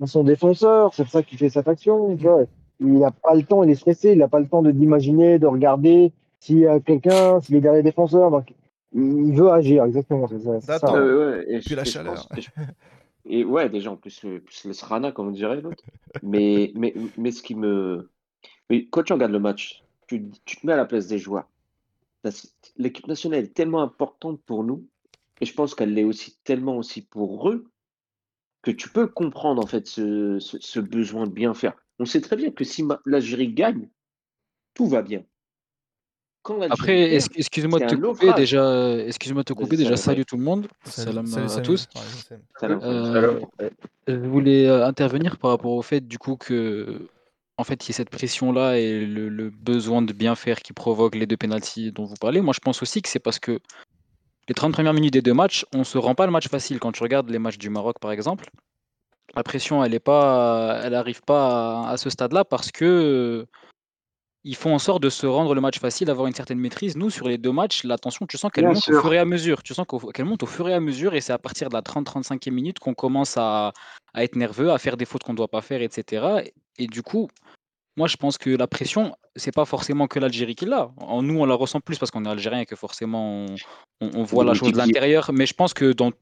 en 0.00 0.06
son 0.06 0.24
défenseur, 0.24 0.92
c'est 0.94 1.04
pour 1.04 1.12
ça 1.12 1.22
qu'il 1.22 1.38
fait 1.38 1.48
cette 1.48 1.68
action. 1.68 2.16
tu 2.16 2.24
vois. 2.24 2.42
Il 2.80 2.98
n'a 2.98 3.10
pas 3.10 3.34
le 3.34 3.42
temps, 3.42 3.62
il 3.62 3.70
est 3.70 3.74
stressé, 3.74 4.12
il 4.12 4.18
n'a 4.18 4.28
pas 4.28 4.38
le 4.40 4.48
temps 4.48 4.60
de 4.62 4.70
d'imaginer, 4.70 5.38
de 5.38 5.46
regarder 5.46 6.12
s'il 6.40 6.58
y 6.58 6.66
a 6.66 6.78
quelqu'un, 6.80 7.40
s'il 7.40 7.54
est 7.56 7.60
derrière 7.62 7.78
les 7.78 7.82
défenseurs. 7.82 8.30
Donc, 8.30 8.52
il 8.96 9.32
veut 9.36 9.50
agir, 9.50 9.84
exactement. 9.84 10.26
C'est 10.28 10.40
ça. 10.40 10.60
c'est 10.60 10.78
ça. 10.78 10.94
Euh, 10.94 11.36
ouais, 11.36 11.44
et 11.54 11.58
Puis 11.60 11.70
je- 11.70 11.76
la 11.76 11.84
je 11.84 11.90
chaleur. 11.90 12.14
pense- 12.14 12.28
et 12.38 12.40
je- 12.40 12.50
Et 13.28 13.44
ouais, 13.44 13.68
déjà, 13.68 13.90
en 13.90 13.96
plus, 13.96 14.24
euh, 14.24 14.38
plus 14.40 14.64
le 14.64 14.72
Srana, 14.72 15.12
comme 15.12 15.28
on 15.28 15.32
dirait 15.32 15.60
l'autre. 15.60 15.82
Mais, 16.22 16.72
mais, 16.76 16.94
mais 17.18 17.30
ce 17.32 17.42
qui 17.42 17.54
me. 17.54 18.08
Mais 18.70 18.86
quand 18.86 19.02
tu 19.02 19.12
regardes 19.12 19.32
le 19.32 19.40
match, 19.40 19.82
tu, 20.06 20.24
tu 20.44 20.56
te 20.56 20.66
mets 20.66 20.72
à 20.72 20.76
la 20.76 20.84
place 20.86 21.06
des 21.08 21.18
joueurs. 21.18 21.48
L'équipe 22.76 23.06
nationale 23.06 23.44
est 23.44 23.54
tellement 23.54 23.82
importante 23.82 24.40
pour 24.42 24.64
nous, 24.64 24.86
et 25.40 25.44
je 25.46 25.54
pense 25.54 25.74
qu'elle 25.74 25.94
l'est 25.94 26.04
aussi 26.04 26.36
tellement 26.44 26.76
aussi 26.76 27.02
pour 27.02 27.48
eux, 27.50 27.66
que 28.62 28.70
tu 28.72 28.88
peux 28.88 29.06
comprendre 29.06 29.62
en 29.62 29.66
fait 29.66 29.86
ce, 29.86 30.38
ce, 30.40 30.56
ce 30.60 30.80
besoin 30.80 31.26
de 31.26 31.32
bien 31.32 31.54
faire. 31.54 31.74
On 31.98 32.04
sait 32.04 32.20
très 32.20 32.36
bien 32.36 32.50
que 32.50 32.64
si 32.64 32.84
l'Algérie 33.04 33.52
gagne, 33.52 33.88
tout 34.74 34.86
va 34.86 35.02
bien. 35.02 35.22
Après, 36.70 37.14
excuse-moi 37.36 37.78
de 37.80 37.84
te 37.86 37.94
couper 38.12 38.26
déjà. 38.36 38.96
Excuse-moi 39.06 39.42
de 39.42 39.44
te 39.46 39.52
couper 39.52 39.76
déjà. 39.76 39.90
Salut 39.96 40.24
tout 40.24 40.36
le 40.36 40.42
monde. 40.44 40.66
Salut- 40.84 41.10
Salam 41.10 41.26
salut, 41.26 41.46
à 41.46 41.60
tous. 41.62 41.88
Je. 42.82 42.86
Euh, 42.86 43.40
je 44.08 44.14
voulais 44.14 44.66
euh, 44.68 44.86
intervenir 44.86 45.36
par 45.38 45.50
rapport 45.50 45.72
au 45.72 45.82
fait 45.82 46.06
du 46.06 46.18
coup 46.18 46.36
que 46.36 47.08
en 47.58 47.64
fait 47.64 47.86
il 47.86 47.90
y 47.90 47.92
a 47.92 47.94
cette 47.94 48.10
pression 48.10 48.52
là 48.52 48.78
et 48.78 49.00
le, 49.04 49.28
le 49.28 49.50
besoin 49.50 50.02
de 50.02 50.12
bien 50.12 50.34
faire 50.36 50.60
qui 50.60 50.72
provoque 50.72 51.14
les 51.16 51.26
deux 51.26 51.36
pénaltys 51.36 51.90
dont 51.92 52.04
vous 52.04 52.14
parlez. 52.20 52.40
Moi 52.40 52.52
je 52.54 52.60
pense 52.60 52.82
aussi 52.82 53.02
que 53.02 53.08
c'est 53.08 53.18
parce 53.18 53.38
que 53.38 53.58
les 54.48 54.54
30 54.54 54.72
premières 54.72 54.94
minutes 54.94 55.12
des 55.12 55.22
deux 55.22 55.34
matchs, 55.34 55.64
on 55.74 55.82
se 55.82 55.98
rend 55.98 56.14
pas 56.14 56.26
le 56.26 56.30
match 56.32 56.48
facile. 56.48 56.78
Quand 56.78 56.92
tu 56.92 57.02
regardes 57.02 57.28
les 57.30 57.38
matchs 57.40 57.58
du 57.58 57.68
Maroc 57.70 57.98
par 58.00 58.12
exemple, 58.12 58.44
la 59.34 59.42
pression 59.42 59.82
elle 59.82 59.92
est 59.94 59.98
pas, 59.98 60.80
elle 60.84 60.94
arrive 60.94 61.22
pas 61.22 61.82
à, 61.86 61.90
à 61.90 61.96
ce 61.96 62.10
stade-là 62.10 62.44
parce 62.44 62.70
que 62.70 62.84
euh, 62.84 63.46
ils 64.48 64.54
font 64.56 64.72
en 64.74 64.78
sorte 64.78 65.02
de 65.02 65.10
se 65.10 65.26
rendre 65.26 65.54
le 65.54 65.60
match 65.60 65.78
facile, 65.80 66.06
d'avoir 66.06 66.26
une 66.28 66.34
certaine 66.34 66.58
maîtrise. 66.58 66.96
Nous, 66.96 67.10
sur 67.10 67.26
les 67.28 67.36
deux 67.36 67.50
matchs, 67.52 67.82
la 67.84 67.98
tension, 67.98 68.26
tu 68.26 68.38
sens 68.38 68.50
qu'elle 68.52 68.64
monte 68.74 68.84
au 68.94 69.00
fur 69.02 69.12
et 69.12 69.18
à 69.18 69.24
mesure. 69.24 69.62
Tu 69.62 69.74
sens 69.74 69.84
qu'elle 70.14 70.24
monte 70.24 70.42
au 70.44 70.46
fur 70.46 70.68
et 70.68 70.72
à 70.74 70.80
mesure, 70.80 71.14
et 71.14 71.20
c'est 71.20 71.32
à 71.32 71.38
partir 71.38 71.68
de 71.68 71.74
la 71.74 71.82
30-35e 71.82 72.50
minute 72.52 72.78
qu'on 72.78 72.94
commence 72.94 73.36
à, 73.36 73.72
à 74.14 74.22
être 74.24 74.36
nerveux, 74.36 74.70
à 74.70 74.78
faire 74.78 74.96
des 74.96 75.04
fautes 75.04 75.24
qu'on 75.24 75.32
ne 75.32 75.36
doit 75.36 75.48
pas 75.48 75.62
faire, 75.62 75.82
etc. 75.82 76.26
Et, 76.78 76.84
et 76.84 76.86
du 76.86 77.02
coup, 77.02 77.28
moi, 77.96 78.06
je 78.08 78.16
pense 78.16 78.38
que 78.38 78.50
la 78.50 78.66
pression, 78.66 79.16
c'est 79.36 79.54
pas 79.54 79.64
forcément 79.64 80.06
que 80.06 80.18
l'Algérie 80.20 80.54
qui 80.54 80.66
l'a. 80.66 80.90
Nous, 81.22 81.38
on 81.40 81.44
la 81.46 81.54
ressent 81.54 81.80
plus 81.80 81.98
parce 81.98 82.10
qu'on 82.10 82.24
est 82.24 82.28
algérien 82.30 82.60
et 82.60 82.66
que 82.66 82.76
forcément, 82.76 83.46
on, 83.46 83.54
on- 84.02 84.10
on 84.14 84.22
voit 84.22 84.44
la 84.44 84.52
chose 84.54 84.68
de 84.72 84.76
l'intérieur. 84.86 85.30
Mais 85.32 85.46
je 85.46 85.54
pense 85.54 85.74
que 85.74 85.92
dans 85.92 86.12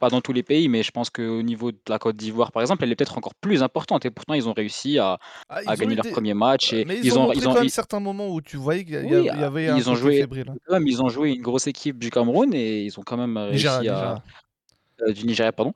pas 0.00 0.08
dans 0.10 0.20
tous 0.20 0.32
les 0.32 0.42
pays, 0.42 0.68
mais 0.68 0.82
je 0.82 0.90
pense 0.90 1.10
qu'au 1.10 1.42
niveau 1.42 1.70
de 1.70 1.78
la 1.88 1.98
Côte 2.00 2.16
d'Ivoire, 2.16 2.50
par 2.50 2.62
exemple, 2.62 2.82
elle 2.82 2.90
est 2.90 2.96
peut-être 2.96 3.16
encore 3.18 3.34
plus 3.36 3.62
importante. 3.62 4.04
Et 4.04 4.10
pourtant, 4.10 4.34
ils 4.34 4.48
ont 4.48 4.52
réussi 4.52 4.98
à, 4.98 5.18
Ah, 5.48 5.60
à 5.66 5.72
ont 5.72 5.74
gagner 5.76 5.92
eu 5.92 5.96
leur 5.96 6.10
premier 6.10 6.34
match. 6.34 6.72
Et 6.72 6.84
Mais 6.84 6.98
ils, 7.02 7.16
ont, 7.18 7.32
ils 7.32 7.46
ont- 7.46 7.52
quand 7.54 7.60
même 7.60 7.68
certains 7.68 8.00
moments 8.00 8.28
où 8.30 8.40
tu 8.40 8.56
voyais 8.56 8.84
qu'il 8.84 8.94
y, 8.94 9.14
Oui, 9.14 9.28
avait 9.28 9.68
un 9.68 9.76
ils 9.76 9.88
ont 9.88 9.92
côté 9.92 10.02
joué- 10.02 10.16
fébrile. 10.22 10.46
hein. 10.50 10.54
même, 10.72 10.88
ils 10.88 11.00
ont 11.02 11.08
joué 11.08 11.30
une 11.34 11.42
grosse 11.42 11.66
équipe 11.68 11.98
du 11.98 12.10
Cameroun 12.10 12.52
et 12.54 12.82
ils 12.82 12.98
ont 12.98 13.02
quand 13.02 13.16
même 13.16 13.36
réussi 13.36 13.66
Nigeria, 13.66 13.76
à, 13.76 13.80
Nigeria. 13.82 14.22
euh, 15.02 15.12
du 15.12 15.24
Nigeria, 15.26 15.52
pardon. 15.52 15.72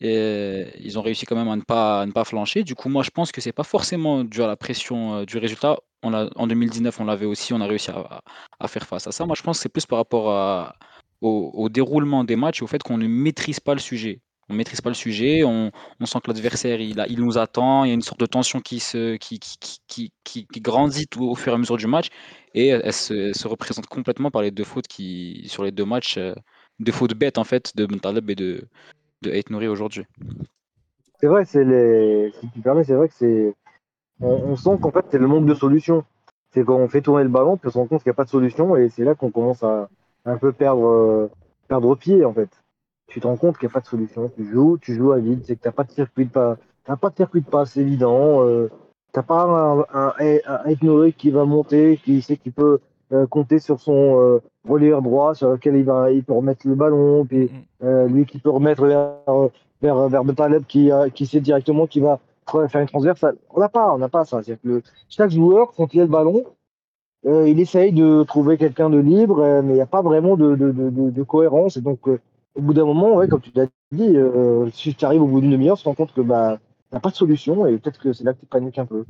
Et 0.00 0.16
euh, 0.16 0.64
ils 0.80 0.98
ont 0.98 1.02
réussi 1.02 1.24
quand 1.26 1.36
même 1.36 1.48
à 1.48 1.56
ne 1.56 1.62
pas, 1.62 2.02
à 2.02 2.06
ne 2.06 2.12
pas 2.12 2.24
flancher. 2.24 2.64
Du 2.64 2.74
coup, 2.74 2.88
moi, 2.88 3.02
je 3.02 3.10
pense 3.10 3.32
que 3.32 3.40
c'est 3.40 3.52
pas 3.52 3.64
forcément 3.64 4.24
dû 4.24 4.42
à 4.42 4.46
la 4.46 4.56
pression 4.56 5.14
euh, 5.14 5.24
du 5.24 5.38
résultat. 5.38 5.76
On 6.02 6.14
en 6.14 6.46
2019, 6.46 6.98
on 7.00 7.04
l'avait 7.04 7.26
aussi, 7.26 7.52
on 7.52 7.60
a 7.60 7.66
réussi 7.66 7.90
à, 7.90 8.22
à 8.58 8.68
faire 8.68 8.86
face 8.86 9.06
à 9.06 9.12
ça. 9.12 9.26
Moi, 9.26 9.34
je 9.36 9.42
pense 9.42 9.58
que 9.58 9.62
c'est 9.62 9.68
plus 9.68 9.84
par 9.86 9.98
rapport 9.98 10.30
à- 10.30 10.74
au, 11.20 11.68
déroulement 11.68 12.24
des 12.24 12.36
matchs 12.36 12.60
et 12.60 12.64
au 12.64 12.66
fait 12.66 12.82
qu'on 12.82 12.98
ne 12.98 13.06
maîtrise 13.06 13.60
pas 13.60 13.74
le 13.74 13.80
sujet. 13.80 14.20
On 14.48 14.54
maîtrise 14.54 14.80
pas 14.80 14.90
le 14.90 14.94
sujet, 14.94 15.44
on, 15.44 15.70
on 16.00 16.06
sent 16.06 16.18
que 16.24 16.28
l'adversaire 16.28 16.80
il, 16.80 17.04
il 17.08 17.20
nous 17.20 17.38
attend, 17.38 17.84
il 17.84 17.88
y 17.88 17.90
a 17.92 17.94
une 17.94 18.02
sorte 18.02 18.18
de 18.18 18.26
tension 18.26 18.60
qui 18.60 18.80
se, 18.80 19.14
qui, 19.16 19.38
qui, 19.38 19.78
qui, 19.86 20.12
qui- 20.24 20.60
grandit 20.60 21.06
au 21.18 21.36
fur 21.36 21.52
et 21.52 21.54
à 21.54 21.58
mesure 21.58 21.76
du 21.76 21.86
match 21.86 22.08
et 22.54 22.68
elle, 22.68 22.92
se, 22.92 23.46
représente 23.46 23.86
complètement 23.86 24.32
par 24.32 24.42
les 24.42 24.50
deux 24.50 24.64
fautes 24.64 24.88
qui, 24.88 25.44
sur 25.46 25.62
les 25.62 25.70
deux 25.70 25.84
matchs, 25.84 26.18
euh, 26.18 26.34
deux 26.80 26.90
fautes 26.90 27.14
bêtes 27.14 27.38
en 27.38 27.44
fait 27.44 27.76
de 27.76 27.86
Bentaleb 27.86 28.28
et 28.28 28.34
de, 28.34 28.64
de 29.22 29.30
Ait 29.30 29.44
Nouri 29.50 29.68
aujourd'hui. 29.68 30.04
C'est 31.20 31.26
vrai, 31.26 31.44
c'est 31.44 31.64
les. 31.64 32.32
Si 32.32 32.48
tu 32.48 32.58
me 32.58 32.62
permets, 32.62 32.84
c'est 32.84 32.94
vrai 32.94 33.08
que 33.08 33.14
c'est. 33.14 33.54
On, 34.20 34.30
on 34.30 34.56
sent 34.56 34.78
qu'en 34.80 34.90
fait, 34.90 35.04
c'est 35.10 35.18
le 35.18 35.26
manque 35.26 35.46
de 35.46 35.54
solutions. 35.54 36.04
C'est 36.52 36.64
quand 36.64 36.76
on 36.76 36.88
fait 36.88 37.02
tourner 37.02 37.22
le 37.22 37.28
ballon, 37.28 37.56
puis 37.56 37.68
on 37.68 37.72
se 37.72 37.78
rend 37.78 37.86
compte 37.86 38.02
qu'il 38.02 38.10
n'y 38.10 38.14
a 38.14 38.16
pas 38.16 38.24
de 38.24 38.30
solution, 38.30 38.74
et 38.76 38.88
c'est 38.88 39.04
là 39.04 39.14
qu'on 39.14 39.30
commence 39.30 39.62
à 39.62 39.88
un 40.24 40.36
peu 40.36 40.52
perdre, 40.52 40.86
euh, 40.86 41.30
perdre 41.68 41.94
pied, 41.96 42.24
en 42.24 42.32
fait. 42.32 42.50
Tu 43.08 43.20
te 43.20 43.26
rends 43.26 43.36
compte 43.36 43.58
qu'il 43.58 43.66
n'y 43.66 43.72
a 43.72 43.74
pas 43.74 43.80
de 43.80 43.86
solution. 43.86 44.30
Tu 44.36 44.44
joues, 44.44 44.78
tu 44.78 44.94
joues 44.94 45.12
à 45.12 45.18
vide, 45.18 45.42
c'est 45.44 45.56
que 45.56 45.62
tu 45.62 45.68
n'as 45.68 45.72
pas 45.72 45.84
de 45.84 45.90
circuit 45.90 46.26
de 46.26 46.30
passe, 46.30 46.58
t'as 46.84 46.96
pas 46.96 47.10
de 47.10 47.16
circuit 47.16 47.40
de 47.40 47.46
passe 47.48 47.76
évident. 47.76 48.42
Euh, 48.44 48.70
t'as 49.12 49.22
pas 49.22 49.42
un, 49.44 49.80
un, 49.92 50.12
un 50.64 51.10
qui 51.10 51.30
va 51.30 51.44
monter, 51.44 51.98
qui 52.04 52.22
sait 52.22 52.36
qu'il 52.36 52.52
peut 52.52 52.78
euh, 53.12 53.26
compter 53.26 53.58
sur 53.58 53.80
son 53.80 54.20
euh, 54.20 54.38
relayeur 54.68 55.02
droit, 55.02 55.34
sur 55.34 55.50
lequel 55.50 55.74
il 55.76 55.84
va, 55.84 56.12
il 56.12 56.22
peut 56.22 56.32
remettre 56.34 56.68
le 56.68 56.76
ballon, 56.76 57.24
puis 57.24 57.46
Mm. 57.46 57.84
euh, 57.86 58.06
lui 58.06 58.26
qui 58.26 58.38
peut 58.38 58.50
remettre 58.50 58.86
vers, 58.86 59.14
vers, 59.82 60.08
vers 60.08 60.24
Bentaleb 60.24 60.64
qui, 60.66 60.90
qui 61.14 61.26
sait 61.26 61.40
directement 61.40 61.86
qu'il 61.88 62.02
va 62.04 62.20
faire 62.68 62.80
une 62.80 62.88
transverse. 62.88 63.24
On 63.54 63.60
n'a 63.60 63.68
pas, 63.68 63.92
on 63.92 63.98
n'a 63.98 64.08
pas 64.08 64.24
ça. 64.24 64.42
C'est-à-dire 64.42 64.62
que 64.62 64.68
le- 64.68 64.82
chaque 65.08 65.30
joueur, 65.30 65.72
quand 65.76 65.92
il 65.94 66.00
a 66.00 66.04
le 66.04 66.10
ballon, 66.10 66.44
euh, 67.26 67.48
il 67.48 67.60
essaye 67.60 67.92
de 67.92 68.22
trouver 68.24 68.56
quelqu'un 68.58 68.90
de 68.90 68.98
libre, 68.98 69.40
euh, 69.40 69.62
mais 69.62 69.72
il 69.72 69.76
n'y 69.76 69.80
a 69.80 69.86
pas 69.86 70.02
vraiment 70.02 70.36
de, 70.36 70.56
de, 70.56 70.72
de, 70.72 70.90
de- 70.90 71.10
de 71.10 71.22
cohérence. 71.22 71.76
Et 71.76 71.80
donc, 71.80 72.06
euh, 72.08 72.18
au 72.54 72.62
bout 72.62 72.74
d'un 72.74 72.84
moment, 72.84 73.14
ouais, 73.16 73.28
comme 73.28 73.40
tu 73.40 73.50
l'as 73.54 73.66
dit, 73.92 74.16
euh, 74.16 74.68
si 74.72 74.94
tu 74.94 75.04
arrives 75.04 75.22
au 75.22 75.26
bout 75.26 75.40
d'une 75.40 75.50
demi-heure, 75.50 75.76
tu 75.76 75.82
te 75.84 75.88
rends 75.88 75.94
compte 75.94 76.14
que 76.14 76.20
bah, 76.20 76.58
n'y 76.92 76.96
a 76.96 77.00
pas 77.00 77.10
de 77.10 77.14
solution 77.16 77.66
et 77.66 77.76
peut-être 77.78 78.00
que 78.00 78.12
c'est 78.12 78.24
là 78.24 78.32
que 78.32 78.40
tu 78.40 78.46
paniques 78.46 78.78
un 78.78 78.86
peu. 78.86 79.04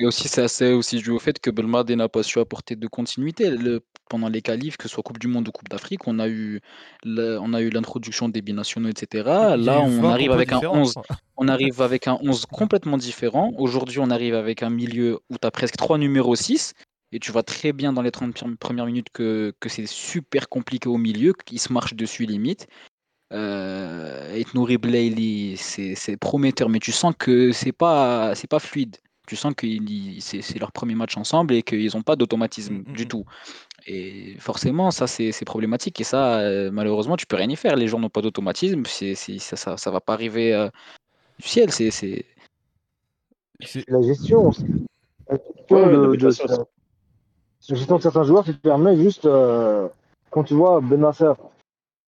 Et 0.00 0.06
aussi, 0.06 0.28
c'est 0.28 0.42
assez 0.42 0.72
aussi 0.72 0.98
dû 0.98 1.10
au 1.10 1.18
fait 1.18 1.40
que 1.40 1.50
Belmadi 1.50 1.96
n'a 1.96 2.08
pas 2.08 2.22
su 2.22 2.38
apporter 2.38 2.76
de 2.76 2.86
continuité. 2.86 3.50
Le- 3.50 3.80
pendant 4.08 4.28
les 4.28 4.40
qualifs, 4.42 4.76
que 4.76 4.84
ce 4.84 4.94
soit 4.94 5.02
Coupe 5.02 5.18
du 5.18 5.26
Monde 5.26 5.48
ou 5.48 5.50
Coupe 5.50 5.68
d'Afrique, 5.68 6.06
on 6.06 6.18
a 6.20 6.28
eu 6.28 6.60
le- 7.04 7.38
on 7.42 7.52
a 7.52 7.60
eu 7.60 7.68
l'introduction 7.68 8.28
des 8.28 8.40
binationaux, 8.40 8.88
etc. 8.88 9.56
Là, 9.56 9.82
on 9.82 10.00
20 10.00 10.10
arrive 10.10 10.30
avec 10.30 10.52
un 10.52 10.58
différents. 10.58 10.80
11 10.80 10.94
on 11.36 11.48
arrive 11.48 11.82
avec 11.82 12.06
un 12.06 12.16
11 12.22 12.46
complètement 12.46 12.96
différent. 12.96 13.52
Aujourd'hui, 13.58 13.98
on 13.98 14.08
arrive 14.10 14.34
avec 14.34 14.62
un 14.62 14.70
milieu 14.70 15.18
où 15.30 15.34
tu 15.36 15.46
as 15.46 15.50
presque 15.50 15.76
trois 15.76 15.98
numéros 15.98 16.36
6. 16.36 16.74
Et 17.12 17.18
tu 17.20 17.32
vois 17.32 17.42
très 17.42 17.72
bien 17.72 17.92
dans 17.92 18.02
les 18.02 18.10
30 18.10 18.34
pire- 18.34 18.56
premières 18.58 18.86
minutes 18.86 19.08
que, 19.12 19.54
que 19.60 19.68
c'est 19.68 19.86
super 19.86 20.48
compliqué 20.48 20.88
au 20.88 20.98
milieu, 20.98 21.32
qu'ils 21.32 21.60
se 21.60 21.72
marchent 21.72 21.94
dessus 21.94 22.26
limite. 22.26 22.66
Euh, 23.32 24.34
et 24.34 24.44
Nouri 24.54 24.78
Blaili, 24.78 25.56
c'est 25.56 25.94
c'est 25.94 26.16
prometteur, 26.16 26.68
mais 26.68 26.78
tu 26.80 26.92
sens 26.92 27.14
que 27.18 27.52
c'est 27.52 27.72
pas, 27.72 28.34
c'est 28.34 28.46
pas 28.46 28.58
fluide. 28.58 28.96
Tu 29.26 29.36
sens 29.36 29.52
que 29.54 29.66
c'est 30.20 30.58
leur 30.58 30.72
premier 30.72 30.94
match 30.94 31.16
ensemble 31.18 31.52
et 31.52 31.62
qu'ils 31.62 31.90
n'ont 31.94 32.02
pas 32.02 32.16
d'automatisme 32.16 32.78
Mm, 32.86 32.92
du 32.94 33.04
mm. 33.04 33.08
tout. 33.08 33.24
Et 33.86 34.36
forcément, 34.38 34.90
ça, 34.90 35.06
c'est 35.06 35.32
c'est 35.32 35.44
problématique. 35.44 36.00
Et 36.00 36.04
ça, 36.04 36.38
euh, 36.40 36.70
malheureusement, 36.70 37.16
tu 37.18 37.26
peux 37.26 37.36
rien 37.36 37.48
y 37.50 37.56
faire. 37.56 37.76
Les 37.76 37.88
gens 37.88 37.98
n'ont 37.98 38.08
pas 38.10 38.22
d'automatisme. 38.22 38.84
c'est 38.86 39.14
c'est- 39.14 39.38
ça, 39.38 39.56
ça, 39.56 39.76
ça 39.76 39.90
va 39.90 40.00
pas 40.00 40.14
arriver 40.14 40.54
euh, 40.54 40.68
du 41.38 41.46
ciel. 41.48 41.70
C'est 41.70 41.90
la 43.88 44.02
gestion. 44.02 44.50
La 45.28 45.36
gestion 45.36 45.76
Ouais, 45.76 45.90
de, 45.90 46.16
de 46.16 46.16
de- 46.16 46.77
la 47.68 47.76
gestion 47.76 47.96
de 47.96 48.02
certains 48.02 48.22
joueurs 48.24 48.44
qui 48.44 48.54
te 48.54 48.60
permet 48.60 48.96
juste, 48.96 49.26
euh, 49.26 49.88
quand 50.30 50.44
tu 50.44 50.54
vois 50.54 50.80
Ben 50.80 51.00
Nasser, 51.00 51.32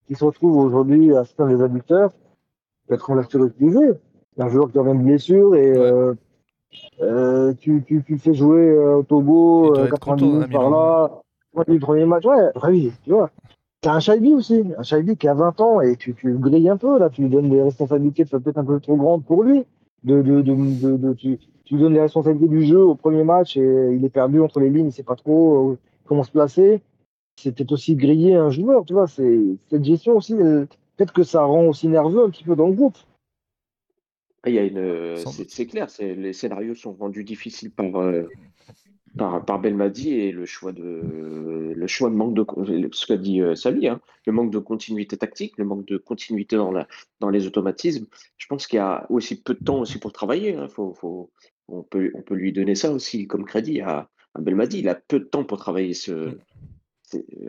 qui 0.06 0.14
se 0.14 0.24
retrouve 0.24 0.56
aujourd'hui 0.56 1.14
assistant 1.16 1.46
des 1.46 1.60
adducteurs, 1.62 2.12
être 2.90 3.10
en 3.10 3.14
lecture 3.14 3.44
utilisé. 3.44 3.92
C'est 4.36 4.42
un 4.42 4.48
joueur 4.48 4.70
qui 4.70 4.78
revient 4.78 4.98
de 4.98 5.04
blessure 5.04 5.54
et 5.54 5.70
Ouais. 5.72 5.78
euh, 5.78 6.14
euh, 7.02 7.52
tu, 7.60 7.82
tu, 7.86 8.02
tu 8.04 8.18
fais 8.18 8.32
jouer 8.32 8.70
euh, 8.70 8.96
au 8.98 9.02
Togo, 9.02 9.68
doit 9.74 9.80
euh, 9.80 9.84
être 9.86 9.90
90 9.98 10.22
content, 10.22 10.32
minutes 10.32 10.52
par 10.52 10.70
là. 10.70 11.10
Le 11.66 11.78
premier 11.80 12.04
match, 12.04 12.24
ouais, 12.24 12.50
oui, 12.68 12.92
tu 13.02 13.10
vois. 13.10 13.30
T'as 13.80 13.94
un 13.94 14.00
Shaibi 14.00 14.34
aussi, 14.34 14.64
un 14.78 14.82
Shaibi 14.82 15.16
qui 15.16 15.26
a 15.26 15.34
20 15.34 15.60
ans 15.60 15.80
et 15.80 15.96
tu, 15.96 16.14
tu 16.14 16.28
le 16.28 16.38
grilles 16.38 16.68
un 16.68 16.76
peu, 16.76 16.98
là, 16.98 17.10
tu 17.10 17.22
lui 17.22 17.28
donnes 17.30 17.48
des 17.50 17.62
responsabilités 17.62 18.24
peut-être 18.24 18.58
un 18.58 18.64
peu 18.64 18.78
trop 18.78 18.96
grandes 18.96 19.24
pour 19.24 19.42
lui. 19.42 19.64
De, 20.04 20.22
de, 20.22 20.40
de, 20.42 20.54
de, 20.54 20.96
de- 20.96 21.12
tu, 21.14 21.38
tu 21.70 21.76
lui 21.76 21.82
donnes 21.82 21.94
les 21.94 22.00
responsabilités 22.00 22.48
du 22.48 22.66
jeu 22.66 22.82
au 22.82 22.96
premier 22.96 23.22
match 23.22 23.56
et 23.56 23.60
il 23.94 24.04
est 24.04 24.10
perdu 24.10 24.40
entre 24.40 24.58
les 24.58 24.70
lignes, 24.70 24.86
il 24.86 24.92
sait 24.92 25.04
pas 25.04 25.14
trop 25.14 25.70
euh, 25.70 25.78
comment 26.04 26.24
se 26.24 26.32
placer. 26.32 26.80
C'est 27.36 27.54
peut-être 27.54 27.70
aussi 27.70 27.94
griller 27.94 28.34
un 28.34 28.50
joueur, 28.50 28.84
tu 28.84 28.92
vois. 28.92 29.06
C'est 29.06 29.40
cette 29.70 29.84
gestion 29.84 30.16
aussi, 30.16 30.32
elle- 30.32 30.66
peut-être 30.96 31.12
que 31.12 31.22
ça 31.22 31.44
rend 31.44 31.68
aussi 31.68 31.86
nerveux 31.86 32.24
un 32.24 32.30
petit 32.30 32.42
peu 32.42 32.56
dans 32.56 32.66
le 32.66 32.72
groupe. 32.74 32.98
Il 34.46 34.54
y 34.54 34.58
a 34.58 34.64
une, 34.64 35.16
c'est 35.48 35.66
clair, 35.66 35.88
c'est- 35.90 36.16
les 36.16 36.32
scénarios 36.32 36.74
sont 36.74 36.94
rendus 36.94 37.22
difficiles 37.22 37.70
par, 37.70 37.94
euh, 38.00 38.24
par, 39.16 39.44
par 39.44 39.60
Belmadi 39.60 40.14
et 40.14 40.32
le 40.32 40.46
choix 40.46 40.72
de, 40.72 41.72
le 41.76 41.86
choix 41.86 42.10
de 42.10 42.14
manque 42.16 42.34
de, 42.34 42.44
ce 42.90 43.06
qu'a 43.06 43.16
dit 43.16 43.42
euh, 43.42 43.54
Samy, 43.54 43.86
hein, 43.86 44.00
le 44.26 44.32
manque 44.32 44.50
de 44.50 44.58
continuité 44.58 45.16
tactique, 45.16 45.56
le 45.58 45.64
manque 45.64 45.86
de 45.86 45.98
continuité 45.98 46.56
dans, 46.56 46.72
la, 46.72 46.88
dans 47.20 47.28
les 47.28 47.46
automatismes. 47.46 48.06
Je 48.38 48.46
pense 48.46 48.66
qu'il 48.66 48.78
y 48.78 48.80
a 48.80 49.06
aussi 49.10 49.40
peu 49.40 49.54
de 49.54 49.58
temps 49.60 49.80
aussi 49.80 49.98
pour 49.98 50.12
travailler. 50.12 50.54
hein. 50.56 50.68
Faut, 50.68 50.94
faut, 50.94 51.30
on, 51.70 51.82
peut, 51.82 52.10
on 52.14 52.22
peut 52.22 52.34
lui 52.34 52.52
donner 52.52 52.74
ça 52.74 52.90
aussi 52.92 53.26
comme 53.26 53.44
crédit 53.44 53.80
à, 53.80 54.08
à 54.34 54.40
Belmadi. 54.40 54.80
Il 54.80 54.88
a 54.88 54.94
peu 54.94 55.20
de 55.20 55.24
temps 55.24 55.44
pour 55.44 55.58
travailler 55.58 55.94
ce, 55.94 56.36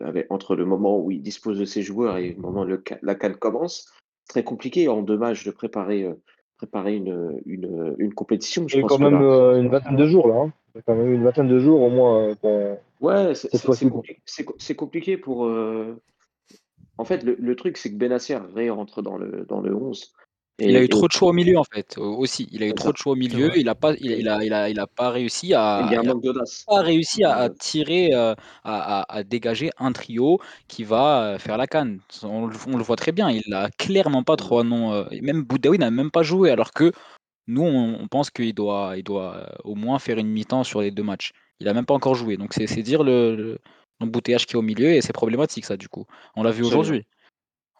avec- 0.02 0.26
entre 0.30 0.56
le 0.56 0.64
moment 0.64 0.98
où 0.98 1.10
il 1.10 1.22
dispose 1.22 1.58
de 1.58 1.64
ses 1.64 1.82
joueurs 1.82 2.16
et 2.18 2.32
le 2.34 2.40
moment 2.40 2.62
où 2.62 2.66
le, 2.66 2.82
la 3.02 3.14
canne 3.14 3.36
commence. 3.36 3.92
Très 4.28 4.44
compliqué 4.44 4.88
en 4.88 5.02
deux 5.02 5.18
matchs 5.18 5.44
de 5.44 5.50
préparer, 5.50 6.04
euh, 6.04 6.14
préparer 6.56 6.96
une, 6.96 7.40
une, 7.46 7.94
une 7.98 8.14
compétition. 8.14 8.66
Je 8.68 8.76
Il 8.76 8.80
y 8.80 8.80
a 8.80 8.82
pense 8.86 8.98
quand 8.98 9.04
même 9.10 9.20
là, 9.20 9.26
euh, 9.26 9.60
une 9.60 9.68
vingtaine 9.68 9.96
de 9.96 10.06
jours 10.06 10.28
là. 10.28 10.34
hein. 10.36 10.52
Il 10.74 10.78
y 10.78 10.80
a 10.80 10.82
quand 10.82 10.94
même 10.94 11.12
une 11.12 11.22
vingtaine 11.24 11.48
de 11.48 11.58
jours 11.58 11.82
au 11.82 11.90
moins 11.90 12.34
euh, 12.44 12.76
Ouais, 13.00 13.34
c'est 13.34 13.50
cette 13.50 13.60
c'est- 13.60 13.66
fois-ci. 13.66 13.84
c'est 13.84 13.90
compli- 13.90 14.18
c'est 14.24 14.44
co- 14.44 14.54
c'est 14.58 14.74
compliqué 14.76 15.16
pour. 15.18 15.44
euh, 15.46 15.96
En 16.98 17.04
fait, 17.04 17.24
le, 17.24 17.36
le 17.38 17.56
truc, 17.56 17.76
c'est 17.76 17.90
que 17.90 17.96
Benasser 17.96 18.36
rentre 18.70 19.02
dans 19.02 19.16
le, 19.18 19.44
dans 19.48 19.60
le 19.60 19.74
11. 19.74 20.12
Il 20.58 20.76
a 20.76 20.82
eu 20.82 20.88
trop 20.88 21.08
de 21.08 21.12
choix 21.12 21.30
au 21.30 21.32
milieu 21.32 21.58
en 21.58 21.64
fait 21.64 21.96
au- 21.98 22.16
aussi. 22.18 22.48
Il 22.52 22.62
a 22.62 22.66
eu 22.66 22.74
trop 22.74 22.88
ça. 22.88 22.92
de 22.92 22.96
choix 22.98 23.12
au 23.12 23.16
milieu. 23.16 23.50
Il 23.56 23.68
a 23.68 23.74
pas, 23.74 23.94
il, 23.94 24.10
il 24.12 24.28
a, 24.28 24.44
il 24.44 24.52
a, 24.52 24.68
il 24.68 24.78
a 24.78 24.86
pas 24.86 25.10
réussi 25.10 25.48
Il 25.48 25.54
à, 25.54 25.88
y 25.90 25.96
a 25.96 26.00
un 26.00 26.02
il 26.02 26.08
a 26.10 26.14
manque 26.14 26.22
d'audace. 26.22 26.64
pas 26.66 26.82
réussi 26.82 27.18
Il 27.18 27.22
y 27.22 27.24
a 27.24 27.30
à, 27.30 27.40
un 27.40 27.44
à 27.44 27.48
manque- 27.48 27.58
tirer, 27.58 28.10
euh, 28.14 28.34
à, 28.62 29.00
à- 29.00 29.16
à 29.16 29.24
dégager 29.24 29.70
un 29.78 29.92
trio 29.92 30.38
qui 30.68 30.84
va 30.84 31.24
euh, 31.34 31.38
faire 31.38 31.56
la 31.56 31.66
canne. 31.66 32.00
On, 32.22 32.46
le- 32.46 32.56
on 32.68 32.76
le 32.76 32.82
voit 32.84 32.96
très 32.96 33.12
bien. 33.12 33.30
Il 33.30 33.52
a 33.54 33.70
clairement 33.78 34.22
pas 34.22 34.36
trois 34.36 34.62
noms. 34.62 34.92
euh, 34.92 35.04
même 35.22 35.42
Boudaoui 35.42 35.78
n'a 35.78 35.90
même 35.90 36.10
pas 36.10 36.22
joué 36.22 36.50
alors 36.50 36.72
que 36.72 36.92
nous 37.48 37.62
on, 37.62 37.98
on 38.00 38.08
pense 38.08 38.30
qu'il 38.30 38.54
doit, 38.54 38.94
il 38.96 39.02
doit 39.04 39.48
au 39.64 39.74
moins 39.74 39.98
faire 39.98 40.18
une 40.18 40.28
mi-temps 40.28 40.64
sur 40.64 40.80
les 40.82 40.90
deux 40.92 41.02
matchs. 41.02 41.32
Il 41.60 41.68
a 41.68 41.74
même 41.74 41.86
pas 41.86 41.94
encore 41.94 42.14
joué. 42.14 42.36
Donc 42.36 42.52
c'est 42.54 42.66
dire 42.82 43.02
le, 43.04 43.34
le- 43.36 43.58
l'embouteillage 44.00 44.46
qui 44.46 44.54
est 44.54 44.58
au 44.58 44.62
milieu 44.62 44.92
et 44.92 45.00
c'est 45.00 45.12
problématique 45.12 45.64
ça 45.64 45.76
du 45.76 45.88
coup. 45.88 46.06
On 46.36 46.42
l'a 46.42 46.50
vu 46.52 46.62
aujourd'hui. 46.64 47.04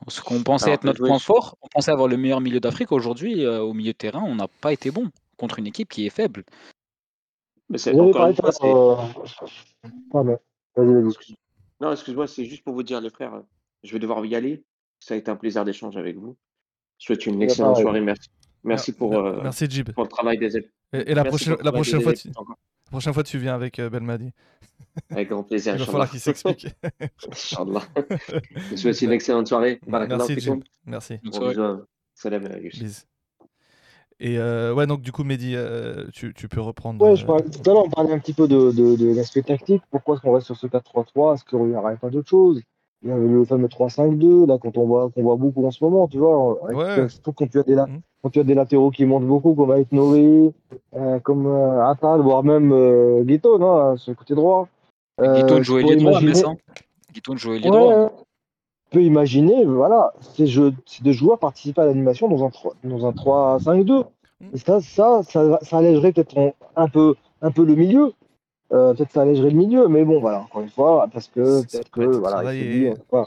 Ce 0.08 0.20
qu'on 0.20 0.42
pensait 0.42 0.66
Alors, 0.66 0.74
être 0.74 0.84
notre 0.84 1.06
point 1.06 1.18
fort, 1.18 1.56
on 1.62 1.68
pensait 1.68 1.90
avoir 1.90 2.08
le 2.08 2.16
meilleur 2.16 2.40
milieu 2.40 2.60
d'Afrique. 2.60 2.92
Aujourd'hui, 2.92 3.44
euh, 3.44 3.60
au 3.60 3.72
milieu 3.72 3.92
de 3.92 3.96
terrain, 3.96 4.22
on 4.24 4.34
n'a 4.34 4.48
pas 4.48 4.72
été 4.72 4.90
bon 4.90 5.10
contre 5.36 5.58
une 5.58 5.66
équipe 5.66 5.88
qui 5.88 6.06
est 6.06 6.10
faible. 6.10 6.44
mais 7.68 7.78
c'est 7.78 7.98
encore 7.98 8.28
une 8.28 8.36
fois, 8.36 8.50
euh, 8.62 9.88
Pardon. 10.10 10.38
Non, 11.80 11.92
excuse-moi, 11.92 12.26
c'est 12.26 12.44
juste 12.44 12.64
pour 12.64 12.74
vous 12.74 12.82
dire, 12.82 13.00
les 13.00 13.10
frères, 13.10 13.34
euh, 13.34 13.42
je 13.82 13.92
vais 13.92 13.98
devoir 13.98 14.24
y 14.24 14.34
aller. 14.34 14.64
Ça 15.00 15.14
a 15.14 15.16
été 15.16 15.30
un 15.30 15.36
plaisir 15.36 15.64
d'échanger 15.64 15.98
avec 15.98 16.16
vous. 16.16 16.36
Je 16.98 17.04
vous 17.04 17.06
souhaite 17.06 17.26
une 17.26 17.42
excellente 17.42 17.78
soirée. 17.78 18.00
Merci. 18.00 18.28
Merci 18.64 18.92
pour, 18.92 19.14
euh, 19.14 19.40
Merci 19.42 19.66
Jib. 19.68 19.90
pour 19.90 20.04
le 20.04 20.08
travail 20.08 20.38
des 20.38 20.56
élèves. 20.56 20.70
Et, 20.92 21.10
et 21.10 21.14
la, 21.14 21.24
prochaine, 21.24 21.56
la, 21.60 21.72
prochaine 21.72 22.00
fois, 22.00 22.12
tu, 22.12 22.28
prochaine 22.92 23.12
fois, 23.12 23.22
tu 23.24 23.38
viens 23.38 23.54
avec 23.54 23.78
euh, 23.78 23.90
Belmadi. 23.90 24.30
Avec 25.10 25.28
grand 25.30 25.42
plaisir. 25.42 25.74
Il 25.74 25.80
va 25.80 25.86
falloir 25.86 26.10
qu'il 26.10 26.20
s'explique. 26.20 26.68
Inch'Allah. 27.30 27.82
Je 28.54 28.70
vous 28.70 28.76
souhaite 28.76 29.02
une 29.02 29.12
excellente 29.12 29.48
soirée. 29.48 29.80
Merci. 29.86 30.38
Jib. 30.38 30.62
Merci. 30.86 31.18
Donc, 31.24 31.24
Bon 31.24 31.32
c'est 31.32 31.38
vrai. 31.40 31.48
bisous. 31.50 31.62
hein. 31.62 31.86
Salam. 32.14 32.48
Bis. 32.72 33.06
Et 34.20 34.38
euh, 34.38 34.72
ouais, 34.72 34.86
donc 34.86 35.00
du 35.00 35.10
coup, 35.10 35.24
Mehdi, 35.24 35.54
euh, 35.56 36.06
tu, 36.12 36.32
tu 36.34 36.46
peux 36.48 36.60
reprendre. 36.60 37.04
Ouais, 37.04 37.12
euh, 37.12 37.16
je 37.16 37.26
parlais, 37.26 37.42
tout 37.42 37.68
à 37.68 37.74
l'heure, 37.74 37.84
on 37.86 37.90
parlait 37.90 38.12
un 38.12 38.18
petit 38.20 38.34
peu 38.34 38.46
de, 38.46 38.70
de, 38.70 38.94
de 38.96 39.14
l'aspect 39.16 39.42
tactique. 39.42 39.82
Pourquoi 39.90 40.14
est-ce 40.14 40.22
qu'on 40.22 40.32
reste 40.32 40.46
sur 40.46 40.56
ce 40.56 40.66
4-3-3 40.68 41.34
Est-ce 41.34 41.44
qu'il 41.44 41.58
n'y 41.58 41.74
aurait 41.74 41.96
pas 41.96 42.08
d'autre 42.10 42.28
chose? 42.28 42.60
Il 43.04 43.08
y 43.08 43.12
avait 43.12 43.26
le 43.26 43.44
fameux 43.44 43.66
3-5-2, 43.68 44.46
là, 44.46 44.58
quand 44.60 44.76
on 44.78 44.86
voit, 44.86 45.10
qu'on 45.10 45.22
voit 45.22 45.36
beaucoup 45.36 45.66
en 45.66 45.70
ce 45.72 45.82
moment, 45.82 46.06
tu 46.06 46.18
vois. 46.18 46.62
Ouais. 46.72 47.08
Surtout 47.08 47.32
quand 47.32 47.50
tu, 47.50 47.58
as 47.58 47.64
des 47.64 47.74
la- 47.74 47.86
Mhm. 47.86 48.00
quand 48.22 48.30
tu 48.30 48.38
as 48.40 48.44
des 48.44 48.54
latéraux 48.54 48.90
qui 48.90 49.04
montent 49.04 49.26
beaucoup, 49.26 49.54
comme 49.54 49.72
avec 49.72 49.90
Nori, 49.90 50.52
euh, 50.94 51.18
comme 51.20 51.46
euh, 51.46 51.84
Attal, 51.84 52.20
voire 52.20 52.44
même 52.44 52.70
euh, 52.72 53.22
Guito, 53.24 53.58
non, 53.58 53.96
sur 53.96 54.12
le 54.12 54.16
côté 54.16 54.34
droit. 54.36 54.68
Euh, 55.20 55.34
Guitoun 55.34 55.58
je 55.58 55.62
jouait 55.64 55.82
les 55.82 55.96
droits, 55.96 56.20
mais 56.20 56.34
ça. 56.34 56.52
Guitoun 57.12 57.36
jouait 57.38 57.58
les 57.58 57.68
Ouais, 57.68 57.76
droits. 57.76 58.04
ouais. 58.04 58.10
On 58.90 58.94
peut 58.94 59.02
imaginer, 59.02 59.64
voilà, 59.64 60.12
ces, 60.20 60.46
jeux, 60.46 60.72
ces 60.86 61.02
deux 61.02 61.12
joueurs 61.12 61.38
participer 61.38 61.80
à 61.80 61.86
l'animation 61.86 62.28
dans 62.28 62.44
un, 62.44 62.50
3 62.50 62.74
dans 62.84 63.06
un 63.06 63.12
3-5-2. 63.12 64.04
Et 64.52 64.58
ça, 64.58 64.80
ça, 64.80 65.22
ça, 65.24 65.58
ça 65.62 65.78
allégerait 65.78 66.12
peut-être 66.12 66.52
un 66.76 66.88
peu, 66.88 67.14
un 67.40 67.50
peu 67.50 67.64
le 67.64 67.74
milieu. 67.74 68.12
Euh, 68.72 68.94
peut-être 68.94 69.12
ça 69.12 69.22
allégerait 69.22 69.50
le 69.50 69.56
milieu, 69.56 69.88
mais 69.88 70.04
bon, 70.04 70.18
voilà, 70.20 70.40
encore 70.40 70.62
une 70.62 70.70
fois, 70.70 71.06
parce 71.12 71.28
que 71.28 71.62
peut-être 71.62 71.90
que, 71.90 72.16
voilà, 72.16 72.52
dit, 72.52 72.86
on 72.88 72.90
n'a 72.94 73.04
pas, 73.10 73.26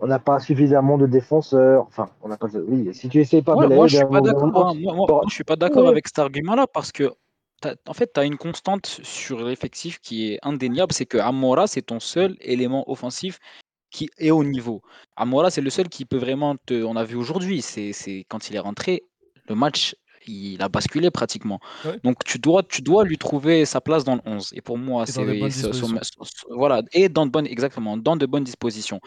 on 0.00 0.06
n'a 0.06 0.18
pas 0.18 0.38
suffisamment 0.38 0.98
de 0.98 1.06
défenseurs. 1.06 1.84
Enfin, 1.88 2.10
on 2.22 2.28
n'a 2.28 2.36
pas. 2.36 2.46
Oui, 2.68 2.94
si 2.94 3.08
tu 3.08 3.20
essayes 3.20 3.42
pas 3.42 3.54
Ouais, 3.56 3.68
de 3.68 3.74
moi, 3.74 3.88
je 3.88 3.96
suis 3.96 4.06
pas 4.06 4.20
d'accord. 4.20 4.44
hein. 4.44 4.74
Moi, 4.74 4.94
moi- 4.94 5.06
moi, 5.08 5.22
je 5.28 5.34
suis 5.34 5.44
pas 5.44 5.56
d'accord 5.56 5.84
Ouais. 5.84 5.90
avec 5.90 6.06
cet 6.06 6.20
argument-là 6.20 6.66
parce 6.72 6.92
que, 6.92 7.10
t'as- 7.60 7.74
en 7.88 7.92
fait, 7.94 8.12
tu 8.14 8.20
as 8.20 8.24
une 8.24 8.36
constante 8.36 8.86
sur 8.86 9.44
l'effectif 9.44 9.98
qui 9.98 10.32
est 10.32 10.38
indéniable, 10.42 10.92
c'est 10.92 11.06
que 11.06 11.18
Amora, 11.18 11.66
c'est 11.66 11.82
ton 11.82 11.98
seul 11.98 12.36
élément 12.40 12.88
offensif 12.90 13.38
qui 13.90 14.08
est 14.18 14.30
au 14.30 14.44
niveau. 14.44 14.80
Amora, 15.16 15.50
c'est 15.50 15.60
le 15.60 15.70
seul 15.70 15.88
qui 15.88 16.04
peut 16.04 16.18
vraiment 16.18 16.54
te. 16.66 16.82
On 16.84 16.94
a 16.96 17.04
vu 17.04 17.16
aujourd'hui, 17.16 17.62
c'est 17.62 17.92
c'est 17.92 18.24
quand 18.28 18.48
il 18.48 18.56
est 18.56 18.60
rentré, 18.60 19.02
le 19.48 19.54
match, 19.56 19.96
il 20.26 20.62
a 20.62 20.68
basculé 20.68 21.10
pratiquement. 21.10 21.60
Ouais. 21.84 21.98
Donc, 22.04 22.24
tu 22.24 22.38
dois, 22.38 22.62
tu 22.62 22.82
dois 22.82 23.04
lui 23.04 23.18
trouver 23.18 23.64
sa 23.64 23.80
place 23.80 24.04
dans 24.04 24.16
le 24.16 24.22
11. 24.24 24.50
Et 24.54 24.60
pour 24.60 24.78
moi, 24.78 25.06
c'est. 25.06 25.24
Voilà, 26.50 26.82
et 26.92 27.08
dans 27.08 27.26
de 27.26 27.30
bonnes, 27.30 27.46
exactement, 27.46 27.96
dans 27.96 28.16
de 28.16 28.26
bonnes 28.26 28.44
dispositions. 28.44 29.00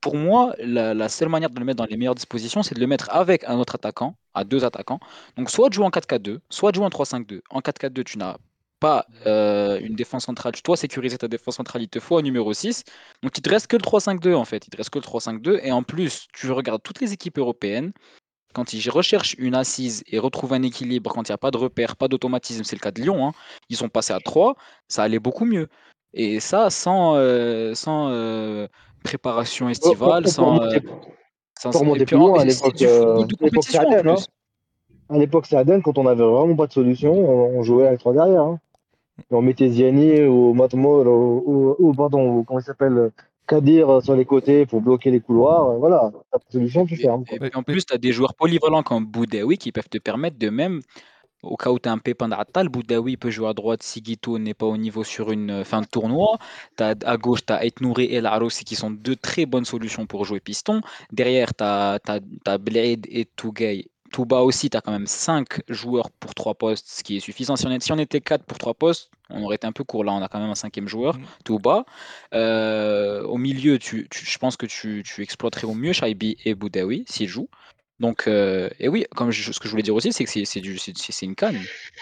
Pour 0.00 0.16
moi, 0.16 0.54
la, 0.58 0.94
la 0.94 1.08
seule 1.08 1.28
manière 1.28 1.50
de 1.50 1.58
le 1.58 1.64
mettre 1.64 1.78
dans 1.78 1.86
les 1.86 1.96
meilleures 1.96 2.16
dispositions, 2.16 2.62
c'est 2.62 2.74
de 2.74 2.80
le 2.80 2.88
mettre 2.88 3.08
avec 3.10 3.44
un 3.44 3.56
autre 3.58 3.76
attaquant, 3.76 4.16
à 4.34 4.42
deux 4.44 4.64
attaquants. 4.64 4.98
Donc, 5.36 5.48
soit 5.48 5.68
de 5.68 5.74
jouer 5.74 5.84
en 5.84 5.90
4-4-2, 5.90 6.40
soit 6.50 6.72
de 6.72 6.76
jouer 6.76 6.86
en 6.86 6.90
3-5-2. 6.90 7.40
En 7.50 7.60
4-4-2, 7.60 8.02
tu 8.02 8.18
n'as 8.18 8.36
pas 8.80 9.06
euh, 9.26 9.78
une 9.80 9.94
défense 9.94 10.24
centrale. 10.24 10.52
Tu 10.52 10.62
dois 10.64 10.76
sécuriser 10.76 11.16
ta 11.16 11.28
défense 11.28 11.54
centrale, 11.54 11.82
il 11.82 11.88
te 11.88 12.00
faut 12.00 12.18
un 12.18 12.22
numéro 12.22 12.52
6. 12.52 12.82
Donc, 13.22 13.38
il 13.38 13.42
te 13.42 13.48
reste 13.48 13.68
que 13.68 13.76
le 13.76 13.82
3-5-2 13.82 14.34
en 14.34 14.44
fait. 14.44 14.66
Il 14.66 14.70
te 14.70 14.76
reste 14.76 14.90
que 14.90 14.98
le 14.98 15.04
3-5-2. 15.04 15.60
Et 15.62 15.70
en 15.70 15.84
plus, 15.84 16.26
tu 16.32 16.50
regardes 16.50 16.82
toutes 16.82 17.00
les 17.00 17.12
équipes 17.12 17.38
européennes. 17.38 17.92
Quand 18.52 18.72
ils 18.74 18.90
recherchent 18.90 19.34
une 19.38 19.54
assise 19.54 20.02
et 20.06 20.18
retrouvent 20.18 20.52
un 20.52 20.62
équilibre, 20.62 21.10
quand 21.12 21.28
il 21.28 21.30
n'y 21.32 21.34
a 21.34 21.38
pas 21.38 21.50
de 21.50 21.56
repère, 21.56 21.96
pas 21.96 22.08
d'automatisme, 22.08 22.64
c'est 22.64 22.76
le 22.76 22.80
cas 22.80 22.90
de 22.90 23.00
Lyon, 23.00 23.26
hein, 23.26 23.32
ils 23.68 23.76
sont 23.76 23.88
passés 23.88 24.12
à 24.12 24.20
3, 24.20 24.56
ça 24.88 25.02
allait 25.02 25.18
beaucoup 25.18 25.44
mieux. 25.44 25.68
Et 26.14 26.40
ça, 26.40 26.68
sans, 26.68 27.14
euh, 27.16 27.74
sans 27.74 28.10
euh, 28.10 28.66
préparation 29.02 29.68
estivale, 29.68 30.28
sans. 30.28 30.60
euh, 30.62 30.78
sans- 31.58 31.72
en- 31.80 31.94
loin, 31.94 32.40
à 32.40 32.44
l'époque, 32.44 32.82
euh, 32.82 33.24
à 33.40 33.44
l'époque 33.44 33.64
hein. 33.74 34.16
À 35.08 35.18
l'époque, 35.18 35.46
c'est 35.46 35.56
Aden, 35.56 35.82
quand 35.82 35.98
on 35.98 36.06
avait 36.06 36.22
vraiment 36.24 36.56
pas 36.56 36.66
de 36.66 36.72
solution, 36.72 37.12
on, 37.12 37.58
on 37.58 37.62
jouait 37.62 37.86
avec 37.86 38.00
trois 38.00 38.12
derrière. 38.12 38.42
Hein. 38.42 38.60
On 39.30 39.42
mettait 39.42 39.68
Ziani 39.68 40.22
ou 40.22 40.54
Matmo, 40.54 41.02
ou, 41.04 41.42
ou, 41.46 41.76
ou, 41.78 41.94
pardon, 41.94 42.28
ou 42.38 42.44
comment 42.44 42.60
il 42.60 42.64
s'appelle, 42.64 43.10
Kadir 43.46 44.02
sur 44.02 44.14
les 44.16 44.24
côtés 44.24 44.66
pour 44.66 44.80
bloquer 44.80 45.10
les 45.10 45.20
couloirs. 45.20 45.70
euh, 45.70 45.78
Voilà, 45.78 46.10
de 46.12 46.52
solution, 46.52 46.86
tu 46.86 46.94
Et, 46.94 46.98
fermes. 46.98 47.24
et 47.30 47.38
puis 47.38 47.50
en 47.54 47.62
plus, 47.62 47.84
tu 47.84 47.94
as 47.94 47.98
des 47.98 48.12
joueurs 48.12 48.34
polyvalents 48.34 48.82
comme 48.82 49.06
Boudaoui 49.06 49.58
qui 49.58 49.72
peuvent 49.72 49.88
te 49.88 49.98
permettre 49.98 50.38
de 50.38 50.48
même 50.50 50.80
au 51.42 51.56
cas 51.56 51.70
où 51.70 51.78
tu 51.80 51.88
as 51.88 51.92
un 51.92 51.98
pépin 51.98 52.28
d'Attal, 52.28 52.68
Boudaoui 52.68 53.16
peut 53.16 53.30
jouer 53.30 53.48
à 53.48 53.52
droite, 53.52 53.82
Sigito 53.82 54.38
n'est 54.38 54.54
pas 54.54 54.66
au 54.66 54.76
niveau 54.76 55.02
sur 55.02 55.32
une 55.32 55.50
euh, 55.50 55.64
fin 55.64 55.80
de 55.80 55.86
tournoi. 55.86 56.38
T'as, 56.76 56.94
à 57.04 57.16
gauche, 57.16 57.44
tu 57.44 57.52
as 57.52 57.62
Nouri 57.80 58.04
et 58.04 58.20
Laroussi 58.20 58.64
qui 58.64 58.76
sont 58.76 58.90
deux 58.92 59.16
très 59.16 59.44
bonnes 59.44 59.64
solutions 59.64 60.06
pour 60.06 60.24
jouer 60.24 60.38
piston. 60.40 60.80
Derrière, 61.10 61.52
tu 61.54 61.64
as, 61.64 62.58
Blade 62.58 63.06
et 63.08 63.24
Tougay. 63.24 63.88
Touba 64.12 64.40
aussi, 64.40 64.70
tu 64.70 64.76
as 64.76 64.80
quand 64.80 64.92
même 64.92 65.06
5 65.06 65.62
joueurs 65.68 66.10
pour 66.10 66.34
3 66.34 66.54
postes, 66.54 66.86
ce 66.86 67.02
qui 67.02 67.16
est 67.16 67.20
suffisant. 67.20 67.56
Si 67.56 67.66
on, 67.66 67.80
si 67.80 67.92
on 67.92 67.98
était 67.98 68.20
4 68.20 68.44
pour 68.44 68.58
3 68.58 68.74
postes, 68.74 69.10
on 69.30 69.42
aurait 69.42 69.56
été 69.56 69.66
un 69.66 69.72
peu 69.72 69.84
court. 69.84 70.04
Là, 70.04 70.12
on 70.12 70.22
a 70.22 70.28
quand 70.28 70.38
même 70.38 70.50
un 70.50 70.54
cinquième 70.54 70.86
joueur, 70.86 71.16
mm. 71.16 71.24
Touba. 71.44 71.84
Euh, 72.34 73.22
au 73.24 73.38
milieu, 73.38 73.78
tu, 73.78 74.08
je 74.12 74.38
pense 74.38 74.56
que 74.56 74.66
tu, 74.66 75.02
tu 75.04 75.22
exploiterais 75.22 75.66
au 75.66 75.74
mieux 75.74 75.92
Shaibi 75.92 76.36
et 76.44 76.54
Boudaoui 76.54 77.04
s'ils 77.08 77.28
jouent. 77.28 77.48
Donc, 78.02 78.24
euh, 78.26 78.68
et 78.80 78.88
oui, 78.88 79.06
comme 79.14 79.30
ce 79.30 79.60
que 79.60 79.66
je 79.66 79.70
voulais 79.70 79.84
dire 79.84 79.94
aussi, 79.94 80.12
c'est 80.12 80.24
que 80.24 80.30
c'est, 80.30 80.60
du, 80.60 80.76
c'est, 80.76 81.22
une 81.24 81.36
canne. 81.36 81.56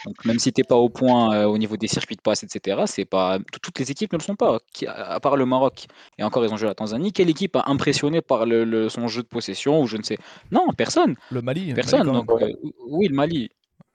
Donc, 0.06 0.24
même 0.24 0.38
si 0.38 0.50
tu 0.50 0.58
n'es 0.58 0.64
pas 0.64 0.76
au 0.76 0.88
point 0.88 1.34
euh, 1.34 1.44
au 1.44 1.58
niveau 1.58 1.76
des 1.76 1.88
circuits 1.88 2.16
de 2.16 2.22
passe, 2.22 2.42
etc., 2.42 2.84
c'est 2.86 3.04
pas, 3.04 3.38
toutes 3.60 3.78
les 3.78 3.90
équipes 3.90 4.14
ne 4.14 4.18
le 4.18 4.22
sont 4.22 4.34
pas, 4.34 4.60
à 4.86 5.20
part 5.20 5.36
le 5.36 5.44
Maroc. 5.44 5.88
Et 6.16 6.24
encore, 6.24 6.42
ils 6.42 6.54
ont 6.54 6.56
joué 6.56 6.68
à 6.68 6.70
la 6.70 6.74
Tanzanie. 6.74 7.12
Quelle 7.12 7.28
équipe 7.28 7.54
a 7.54 7.64
impressionné 7.66 8.22
par 8.22 8.46
le, 8.46 8.88
son 8.88 9.08
jeu 9.08 9.22
de 9.22 9.28
possession 9.28 9.82
ou 9.82 9.86
je 9.86 9.98
ne 9.98 10.02
sais? 10.02 10.16
Non, 10.50 10.68
personne. 10.74 11.16
Le 11.30 11.42
Mali. 11.42 11.74
Personne. 11.74 12.10
donc, 12.10 12.30
euh, 12.30 12.50
oui, 12.88 13.08
le 13.08 13.14
Mali. 13.14 13.50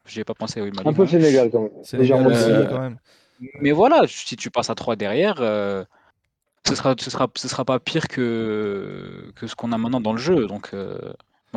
J'ai 0.06 0.24
pas 0.24 0.36
pensé, 0.36 0.62
oui, 0.62 0.70
Mali. 0.76 0.88
Un 0.88 0.93
peu 0.93 1.01
le 1.01 1.08
Sénégal 1.08 1.49
quand 1.49 1.64
même. 1.64 1.84
Sénégal, 1.84 2.68
quand 2.70 2.82
même. 2.82 2.99
Mais 3.62 3.72
voilà, 3.72 4.03
si 4.08 4.36
tu 4.36 4.51
passes 4.51 4.70
à 4.70 4.76
3 4.76 4.95
derrière, 4.95 5.38
ce 5.38 6.76
sera, 6.76 6.93
ce 6.99 7.10
sera, 7.10 7.28
ce 7.36 7.47
sera 7.47 7.66
pas 7.66 7.80
pire 7.80 8.08
que, 8.08 9.32
que 9.36 9.47
ce 9.47 9.56
qu'on 9.56 9.72
a 9.72 9.80
maintenant 9.80 10.01
dans 10.01 10.14
le 10.14 10.20
jeu. 10.20 10.45
Donc, 10.45 10.70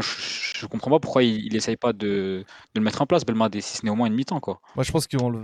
je, 0.00 0.64
ne 0.64 0.68
comprends 0.68 0.90
pas 0.90 0.98
pourquoi 0.98 1.22
il, 1.22 1.52
n'essaye 1.52 1.76
pas 1.76 1.92
de, 1.92 2.44
le 2.74 2.80
mettre 2.80 3.02
en 3.02 3.06
place, 3.06 3.24
Belmadi, 3.24 3.62
si 3.62 3.78
ce 3.78 3.84
n'est 3.84 3.90
au 3.90 3.94
moins 3.94 4.06
une 4.06 4.14
mi-temps, 4.14 4.40
quoi. 4.40 4.60
Moi, 4.74 4.84
je 4.84 4.92
pense 4.92 5.06
qu'on 5.06 5.30
le, 5.30 5.40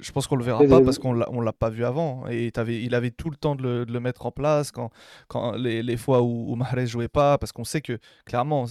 je 0.00 0.12
pense 0.12 0.26
qu'on 0.26 0.36
le 0.36 0.44
verra 0.44 0.64
pas 0.64 0.80
parce 0.80 0.98
qu'on 0.98 1.12
l'a, 1.12 1.28
l'a 1.30 1.52
pas 1.52 1.70
vu 1.70 1.84
avant. 1.84 2.24
Et 2.28 2.52
il 2.68 2.94
avait 2.94 3.10
tout 3.10 3.30
le 3.30 3.36
temps 3.36 3.56
de 3.56 3.84
le, 3.88 4.00
mettre 4.00 4.26
en 4.26 4.30
place 4.30 4.70
quand, 4.70 4.90
quand 5.28 5.52
les, 5.52 5.96
fois 5.96 6.22
où, 6.22 6.52
où 6.52 6.56
Mahrez 6.56 6.86
jouait 6.86 7.08
pas, 7.08 7.38
parce 7.38 7.52
qu'on 7.52 7.64
sait 7.64 7.80
que 7.80 7.98
clairement, 8.24 8.66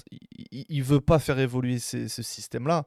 il, 0.51 0.65
il, 0.69 0.83
veut 0.83 1.01
pas 1.01 1.19
faire 1.19 1.39
évoluer 1.39 1.79
ce 1.79 2.07
système-là 2.07 2.85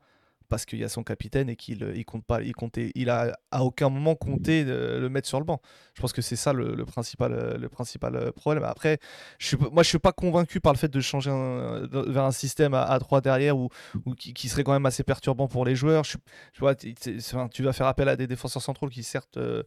parce 0.50 0.66
qu'il 0.66 0.80
y 0.80 0.84
a 0.84 0.88
son 0.88 1.04
capitaine 1.04 1.48
et 1.48 1.56
qu'il 1.56 1.92
il 1.94 2.04
compte 2.04 2.24
pas, 2.26 2.42
il 2.42 2.54
comptait, 2.54 2.90
il 2.94 3.08
a 3.08 3.38
à 3.50 3.64
aucun 3.64 3.88
moment 3.88 4.16
compté 4.16 4.64
le 4.64 5.08
mettre 5.08 5.28
sur 5.28 5.38
le 5.38 5.46
banc. 5.46 5.60
Je 5.94 6.00
pense 6.02 6.12
que 6.12 6.20
c'est 6.20 6.36
ça 6.36 6.52
le, 6.52 6.84
principal, 6.84 7.56
le 7.58 7.68
principal 7.68 8.16
euh, 8.16 8.32
problème. 8.32 8.64
Après, 8.64 8.98
je 9.38 9.56
moi 9.56 9.82
je 9.82 9.88
suis 9.88 9.98
pas 9.98 10.12
convaincu 10.12 10.60
par 10.60 10.72
le 10.72 10.78
fait 10.78 10.88
de 10.88 11.00
changer 11.00 11.30
vers 11.30 12.24
un 12.24 12.32
système 12.32 12.74
à, 12.74 12.98
3 12.98 13.20
derrière 13.20 13.56
ou, 13.56 13.68
qui, 14.16 14.48
serait 14.48 14.64
quand 14.64 14.72
même 14.72 14.86
assez 14.86 15.04
perturbant 15.04 15.46
pour 15.46 15.64
les 15.64 15.76
joueurs. 15.76 16.04
Tu 16.04 17.62
vas 17.62 17.72
faire 17.72 17.86
appel 17.86 18.08
à 18.08 18.16
des 18.16 18.26
défenseurs 18.26 18.62
centraux 18.62 18.88
qui 18.88 19.02
certes 19.04 19.36
euh, 19.36 19.62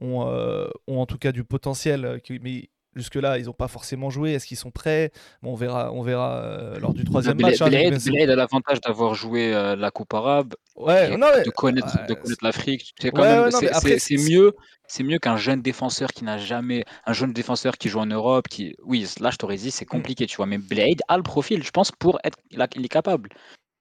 ont, 0.00 0.28
euh, 0.28 0.68
ont 0.86 1.00
en 1.00 1.06
tout 1.06 1.18
cas 1.18 1.32
du 1.32 1.42
potentiel, 1.42 2.20
mais 2.42 2.70
Jusque-là, 2.98 3.38
ils 3.38 3.44
n'ont 3.44 3.52
pas 3.52 3.68
forcément 3.68 4.10
joué. 4.10 4.32
Est-ce 4.32 4.44
qu'ils 4.44 4.56
sont 4.56 4.72
prêts? 4.72 5.12
On 5.44 5.54
verra, 5.54 5.92
on 5.92 6.02
verra 6.02 6.38
euh, 6.38 6.80
lors 6.80 6.92
du 6.92 7.04
troisième 7.04 7.40
match. 7.40 7.62
Hein, 7.62 7.66
a 7.66 8.34
l'avantage 8.34 8.80
d'avoir 8.80 9.14
joué 9.14 9.54
euh, 9.54 9.76
la 9.76 9.92
Coupe 9.92 10.12
arabe, 10.14 10.56
ouais, 10.74 11.10
de 11.10 11.50
connaître, 11.50 11.96
l'Afrique. 12.42 12.92
C'est 12.98 14.16
mieux, 14.16 14.56
c'est 14.88 15.04
mieux 15.04 15.20
qu'un 15.20 15.36
jeune 15.36 15.62
défenseur 15.62 16.08
qui 16.08 16.24
n'a 16.24 16.38
jamais, 16.38 16.84
un 17.06 17.12
jeune 17.12 17.32
défenseur 17.32 17.78
qui 17.78 17.88
joue 17.88 18.00
en 18.00 18.06
Europe. 18.06 18.48
Qui, 18.48 18.74
oui, 18.82 19.06
là, 19.20 19.30
je 19.30 19.36
t'aurais 19.36 19.58
dit, 19.58 19.70
c'est 19.70 19.84
mm. 19.84 19.88
compliqué, 19.88 20.26
tu 20.26 20.36
vois. 20.36 20.46
Mais 20.46 20.58
Blade 20.58 21.02
a 21.06 21.16
le 21.16 21.22
profil, 21.22 21.62
je 21.62 21.70
pense, 21.70 21.92
pour 21.92 22.18
être, 22.24 22.38
il 22.50 22.84
est 22.84 22.88
capable. 22.88 23.30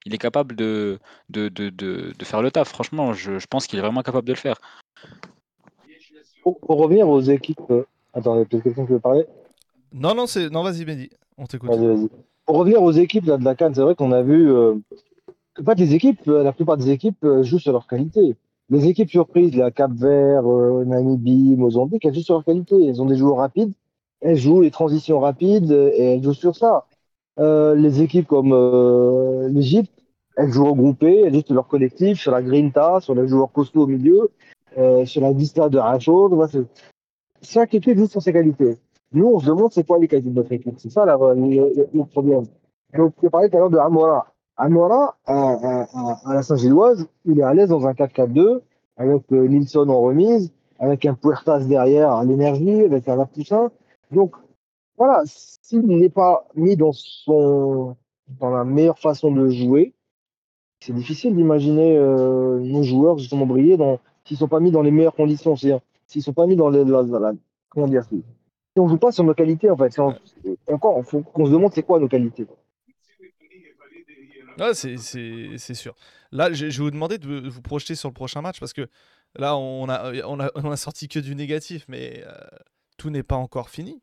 Il 0.05 0.13
est 0.13 0.19
capable 0.19 0.55
de, 0.55 0.99
de, 1.29 1.49
de, 1.49 1.69
de, 1.71 2.13
faire 2.23 2.43
le 2.43 2.51
taf. 2.51 2.69
Franchement, 2.69 3.13
je, 3.13 3.39
je 3.39 3.47
pense 3.47 3.65
qu'il 3.65 3.79
est 3.79 3.81
vraiment 3.81 4.03
capable 4.03 4.27
de 4.27 4.33
le 4.33 4.37
faire. 4.37 4.57
Pour, 6.43 6.59
pour 6.59 6.77
revenir 6.77 7.09
aux 7.09 7.19
équipes 7.19 7.73
Attends, 8.13 8.35
il 8.35 8.39
y 8.39 8.41
a 8.41 8.45
peut-être 8.45 8.63
quelqu'un 8.63 8.85
qui 8.85 8.93
veut 8.93 8.99
parler 8.99 9.25
Non, 9.93 10.15
non, 10.15 10.27
c'est... 10.27 10.49
non 10.49 10.63
vas-y, 10.63 10.85
Mehdi, 10.85 11.09
on 11.37 11.45
t'écoute. 11.45 11.69
Vas-y, 11.69 11.85
vas-y. 11.85 12.09
Pour 12.47 12.59
revenir 12.59 12.81
aux 12.81 12.93
équipes 12.93 13.25
de 13.25 13.43
la 13.43 13.55
Cannes, 13.55 13.75
c'est 13.75 13.81
vrai 13.81 13.93
qu'on 13.93 14.13
a 14.13 14.21
vu 14.21 14.49
euh, 14.49 14.75
que 15.53 15.61
pas 15.61 15.75
des 15.75 15.93
équipes, 15.95 16.29
euh, 16.29 16.43
la 16.43 16.53
plupart 16.53 16.77
des 16.77 16.91
équipes 16.91 17.21
euh, 17.25 17.43
jouent 17.43 17.59
sur 17.59 17.73
leur 17.73 17.87
qualité. 17.87 18.37
Les 18.69 18.87
équipes 18.87 19.09
surprises, 19.09 19.53
la 19.53 19.69
Cap 19.69 19.91
Vert, 19.91 20.43
Namibie, 20.43 21.55
Mozambique, 21.57 22.05
elles 22.05 22.13
jouent 22.13 22.21
sur 22.21 22.35
leur 22.35 22.45
qualité. 22.45 22.75
Elles 22.87 23.01
ont 23.01 23.05
des 23.05 23.17
joueurs 23.17 23.37
rapides, 23.37 23.73
elles 24.21 24.37
jouent 24.37 24.61
les 24.61 24.71
transitions 24.71 25.19
rapides 25.19 25.71
et 25.71 26.13
elles 26.13 26.23
jouent 26.23 26.33
sur 26.33 26.55
ça. 26.55 26.85
les 27.37 28.01
équipes 28.01 28.27
comme 28.27 28.53
l'Égypte, 29.53 29.93
elles 30.35 30.51
jouent 30.51 30.65
regroupées, 30.65 31.21
elles 31.25 31.33
jouent 31.33 31.45
sur 31.45 31.55
leur 31.55 31.67
collectif, 31.67 32.19
sur 32.19 32.31
la 32.31 32.41
Grinta, 32.41 32.99
sur 32.99 33.15
les 33.15 33.27
joueurs 33.27 33.53
costauds 33.53 33.83
au 33.83 33.87
milieu, 33.87 34.31
sur 35.05 35.21
la 35.21 35.31
Vista 35.31 35.69
de 35.69 35.77
Rachaud 35.77 36.27
chaque 37.41 37.73
équipe 37.73 37.97
joue 37.97 38.07
sur 38.07 38.21
ses 38.21 38.33
qualités. 38.33 38.77
Nous, 39.13 39.25
on 39.25 39.39
se 39.39 39.47
demande 39.47 39.71
c'est 39.71 39.85
quoi 39.85 39.99
les 39.99 40.07
qualités 40.07 40.29
de 40.29 40.35
notre 40.35 40.51
équipe. 40.51 40.75
C'est 40.77 40.89
ça 40.89 41.05
le, 41.05 42.03
problème. 42.05 42.43
Donc, 42.95 43.13
tu 43.19 43.29
parlais 43.29 43.49
tout 43.49 43.57
à 43.57 43.59
l'heure 43.59 43.69
de 43.69 43.77
Amora. 43.77 44.27
Amora, 44.57 45.15
à, 45.25 45.85
la 46.33 46.43
Saint-Gilloise, 46.43 47.07
il 47.25 47.39
est 47.39 47.43
à 47.43 47.53
l'aise 47.53 47.69
dans 47.69 47.85
un 47.85 47.93
4-4-2, 47.93 48.61
avec 48.97 49.23
euh, 49.31 49.47
Nilsson 49.47 49.87
en 49.89 50.01
remise, 50.01 50.51
avec 50.79 51.05
un 51.05 51.13
Puertas 51.13 51.59
derrière 51.61 52.23
l'énergie, 52.23 52.81
avec 52.81 53.07
un 53.07 53.15
Lapoussin. 53.15 53.71
Donc, 54.11 54.35
voilà, 54.97 55.21
s'il 55.25 55.85
n'est 55.85 56.09
pas 56.09 56.47
mis 56.55 56.75
dans 56.75 56.91
son 56.91 57.95
dans 58.39 58.49
la 58.49 58.65
meilleure 58.65 58.99
façon 58.99 59.31
de 59.31 59.47
jouer, 59.49 59.93
c'est 60.79 60.93
difficile 60.93 61.35
d'imaginer 61.35 61.95
euh, 61.95 62.59
nos 62.59 62.83
joueurs 62.83 63.17
justement 63.17 63.45
briller 63.45 63.77
dans 63.77 63.99
s'ils 64.25 64.37
sont 64.37 64.47
pas 64.47 64.59
mis 64.59 64.71
dans 64.71 64.81
les 64.81 64.91
meilleures 64.91 65.15
conditions. 65.15 65.55
C'est-à-dire 65.55 65.81
s'ils 66.07 66.23
sont 66.23 66.33
pas 66.33 66.47
mis 66.47 66.55
dans, 66.55 66.69
les, 66.69 66.83
la, 66.83 67.33
comment 67.69 67.87
dire, 67.87 68.03
si 68.03 68.23
on 68.79 68.87
joue 68.87 68.97
pas 68.97 69.11
sur 69.11 69.23
nos 69.23 69.33
qualités, 69.33 69.69
en 69.69 69.77
fait, 69.77 69.97
encore, 70.69 70.99
il 70.99 71.03
faut 71.03 71.21
qu'on 71.21 71.45
se 71.45 71.51
demande 71.51 71.73
c'est 71.73 71.83
quoi 71.83 71.99
nos 71.99 72.07
qualités. 72.07 72.47
Ouais, 74.59 74.73
c'est 74.73 75.73
sûr. 75.73 75.95
Là, 76.31 76.51
je, 76.51 76.65
vais 76.65 76.71
vous 76.71 76.91
demander 76.91 77.17
de 77.17 77.47
vous 77.47 77.61
projeter 77.61 77.95
sur 77.95 78.09
le 78.09 78.13
prochain 78.13 78.41
match 78.41 78.59
parce 78.59 78.73
que 78.73 78.87
là, 79.35 79.55
on 79.57 79.87
a, 79.87 80.11
on 80.25 80.39
a, 80.39 80.49
on 80.55 80.71
a 80.71 80.77
sorti 80.77 81.07
que 81.07 81.19
du 81.19 81.35
négatif, 81.35 81.85
mais 81.87 82.23
euh, 82.25 82.33
tout 82.97 83.09
n'est 83.09 83.23
pas 83.23 83.35
encore 83.35 83.69
fini. 83.69 84.01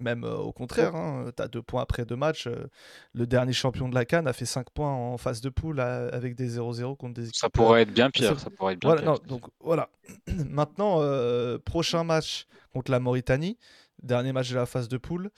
Même 0.00 0.24
euh, 0.24 0.36
au 0.36 0.52
contraire, 0.52 0.96
hein, 0.96 1.30
tu 1.36 1.42
as 1.42 1.48
deux 1.48 1.62
points 1.62 1.82
après 1.82 2.04
deux 2.04 2.16
matchs. 2.16 2.46
Euh, 2.46 2.68
le 3.12 3.26
dernier 3.26 3.52
champion 3.52 3.88
de 3.88 3.94
la 3.94 4.04
Cannes 4.04 4.26
a 4.26 4.32
fait 4.32 4.46
cinq 4.46 4.70
points 4.70 4.90
en 4.90 5.18
phase 5.18 5.40
de 5.40 5.50
poule 5.50 5.80
avec 5.80 6.34
des 6.34 6.58
0-0 6.58 6.96
contre 6.96 7.14
des 7.14 7.28
équipes. 7.28 7.40
Ça 7.40 7.50
pourrait 7.50 7.82
être 7.82 7.92
bien 7.92 8.10
pire. 8.10 8.38
Ça 8.40 8.50
pourrait 8.50 8.74
être 8.74 8.80
bien 8.80 8.94
voilà, 8.94 9.18
donc 9.26 9.42
voilà. 9.60 9.90
Maintenant, 10.48 10.96
euh, 11.00 11.58
prochain 11.58 12.02
match 12.02 12.46
contre 12.72 12.90
la 12.90 13.00
Mauritanie. 13.00 13.58
Dernier 14.02 14.32
match 14.32 14.50
de 14.50 14.56
la 14.56 14.64
phase 14.64 14.88
de 14.88 14.96
poule. 14.96 15.30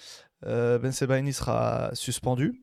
ben 0.43 0.93
Sebaini 0.93 1.33
sera 1.33 1.91
suspendu. 1.95 2.63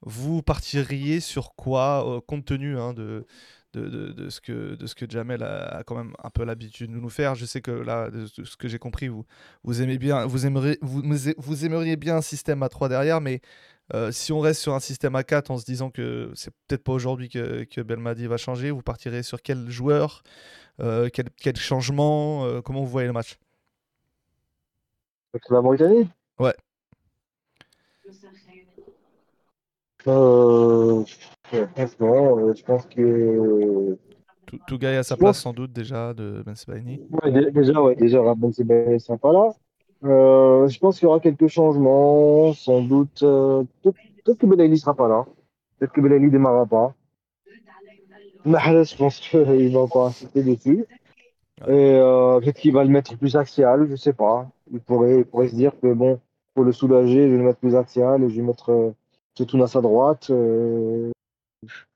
Vous 0.00 0.42
partiriez 0.42 1.20
sur 1.20 1.54
quoi, 1.54 2.22
compte 2.26 2.44
tenu 2.44 2.78
hein, 2.78 2.92
de, 2.92 3.26
de, 3.74 4.12
de, 4.12 4.30
ce 4.30 4.40
que, 4.40 4.74
de 4.74 4.86
ce 4.86 4.94
que 4.94 5.08
Jamel 5.08 5.42
a, 5.42 5.82
quand 5.86 5.94
même 5.94 6.14
un 6.22 6.30
peu 6.30 6.44
l'habitude 6.44 6.90
de 6.90 6.96
nous 6.96 7.10
faire. 7.10 7.34
Je 7.34 7.44
sais 7.44 7.60
que 7.60 7.70
là, 7.70 8.10
de, 8.10 8.26
ce 8.26 8.56
que 8.56 8.68
j'ai 8.68 8.78
compris, 8.78 9.08
vous, 9.08 9.24
vous, 9.64 9.82
aimez 9.82 9.98
bien, 9.98 10.26
vous, 10.26 10.46
aimeriez, 10.46 10.78
vous, 10.82 11.02
vous 11.36 11.64
aimeriez 11.64 11.96
bien 11.96 12.16
un 12.16 12.22
système 12.22 12.62
à 12.62 12.68
3 12.68 12.88
derrière, 12.88 13.20
mais 13.20 13.40
euh, 13.94 14.12
si 14.12 14.32
on 14.32 14.40
reste 14.40 14.60
sur 14.60 14.74
un 14.74 14.80
système 14.80 15.14
à 15.16 15.24
4 15.24 15.50
en 15.50 15.58
se 15.58 15.64
disant 15.64 15.90
que 15.90 16.30
c'est 16.34 16.52
peut-être 16.66 16.84
pas 16.84 16.92
aujourd'hui 16.92 17.28
que, 17.28 17.64
que, 17.64 17.80
Belmadi 17.80 18.26
va 18.26 18.36
changer, 18.36 18.70
vous 18.70 18.82
partirez 18.82 19.22
sur 19.22 19.40
quel 19.40 19.70
joueur, 19.70 20.22
euh, 20.80 21.08
quel, 21.12 21.30
quel, 21.36 21.56
changement, 21.56 22.44
euh, 22.44 22.60
comment 22.60 22.80
vous 22.80 22.88
voyez 22.88 23.06
le 23.06 23.14
match? 23.14 23.38
La 25.50 25.60
Mauritanie 25.62 26.08
Ouais. 26.38 26.54
Franchement, 31.74 32.38
euh, 32.38 32.54
je 32.54 32.62
pense 32.62 32.86
que. 32.86 33.96
Tout, 34.46 34.58
tout 34.66 34.78
gars 34.78 34.98
à 34.98 35.02
sa 35.02 35.16
place, 35.16 35.40
sans 35.40 35.52
doute, 35.52 35.72
déjà, 35.72 36.14
de 36.14 36.42
Ben 36.44 36.54
Sebaini. 36.54 37.00
Ouais, 37.22 37.50
déjà, 37.50 37.82
ouais, 37.82 37.94
déjà, 37.96 38.22
Ben 38.34 38.52
Sebaini 38.52 39.00
sympa 39.00 39.32
là. 39.32 39.50
Euh, 40.04 40.68
je 40.68 40.78
pense 40.78 40.98
qu'il 40.98 41.06
y 41.06 41.08
aura 41.08 41.20
quelques 41.20 41.48
changements, 41.48 42.52
sans 42.54 42.82
doute. 42.82 43.22
Euh, 43.22 43.64
peut-être 43.82 44.38
que 44.38 44.46
Belaïli 44.46 44.72
ne 44.72 44.76
sera 44.76 44.94
pas 44.94 45.08
là. 45.08 45.26
Peut-être 45.78 45.92
que 45.92 46.00
Belaïli 46.00 46.26
ne 46.26 46.30
démarrera 46.30 46.66
pas. 46.66 46.94
Mahrez, 48.44 48.84
je 48.84 48.96
pense 48.96 49.18
qu'il 49.20 49.72
va 49.72 49.80
encore 49.80 50.06
insister 50.06 50.42
dessus. 50.42 50.86
Et 51.66 51.70
euh, 51.70 52.38
peut-être 52.40 52.58
qu'il 52.58 52.72
va 52.72 52.84
le 52.84 52.90
mettre 52.90 53.16
plus 53.16 53.36
axial, 53.36 53.88
je 53.90 53.96
sais 53.96 54.12
pas. 54.12 54.48
Il 54.72 54.80
pourrait, 54.80 55.18
il 55.18 55.24
pourrait 55.24 55.48
se 55.48 55.56
dire 55.56 55.72
que 55.80 55.92
bon, 55.92 56.20
pour 56.54 56.64
le 56.64 56.72
soulager, 56.72 57.28
je 57.28 57.32
vais 57.32 57.38
le 57.38 57.44
mettre 57.44 57.58
plus 57.58 57.74
axial 57.74 58.22
et 58.22 58.30
je 58.30 58.36
vais 58.36 58.46
mettre 58.46 58.70
euh, 58.70 58.92
Tounas 59.44 59.72
à 59.74 59.80
droite, 59.80 60.30
euh, 60.30 61.10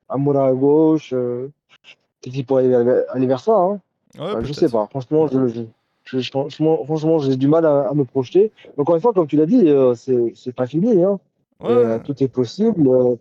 Amoura 0.09 0.47
à 0.49 0.53
gauche. 0.53 1.11
Peut-être 1.11 2.35
qu'il 2.35 2.47
pourrait 2.47 2.73
aller 3.11 3.27
vers, 3.27 3.41
ça. 3.41 3.57
Hein? 3.57 3.81
Ouais, 4.19 4.45
je 4.45 4.53
sais 4.53 4.69
pas. 4.69 4.87
Franchement, 4.91 5.27
je, 5.29 5.65
je, 6.05 6.31
franchement, 6.31 7.19
j'ai 7.19 7.37
du 7.37 7.49
mal 7.49 7.65
à, 7.67 7.93
me 7.95 8.05
projeter. 8.05 8.53
Encore 8.77 8.95
une 8.97 9.01
fois, 9.01 9.13
comme 9.13 9.27
tu 9.27 9.37
l'as 9.37 9.47
dit, 9.47 9.69
euh, 9.69 9.95
c'est 9.95 10.55
pas 10.55 10.67
fini. 10.67 11.03
Hein. 11.03 11.19
Euh, 11.65 11.99
tout 12.01 12.23
est 12.23 12.29
possible. 12.29 12.89
Euh, 12.89 13.17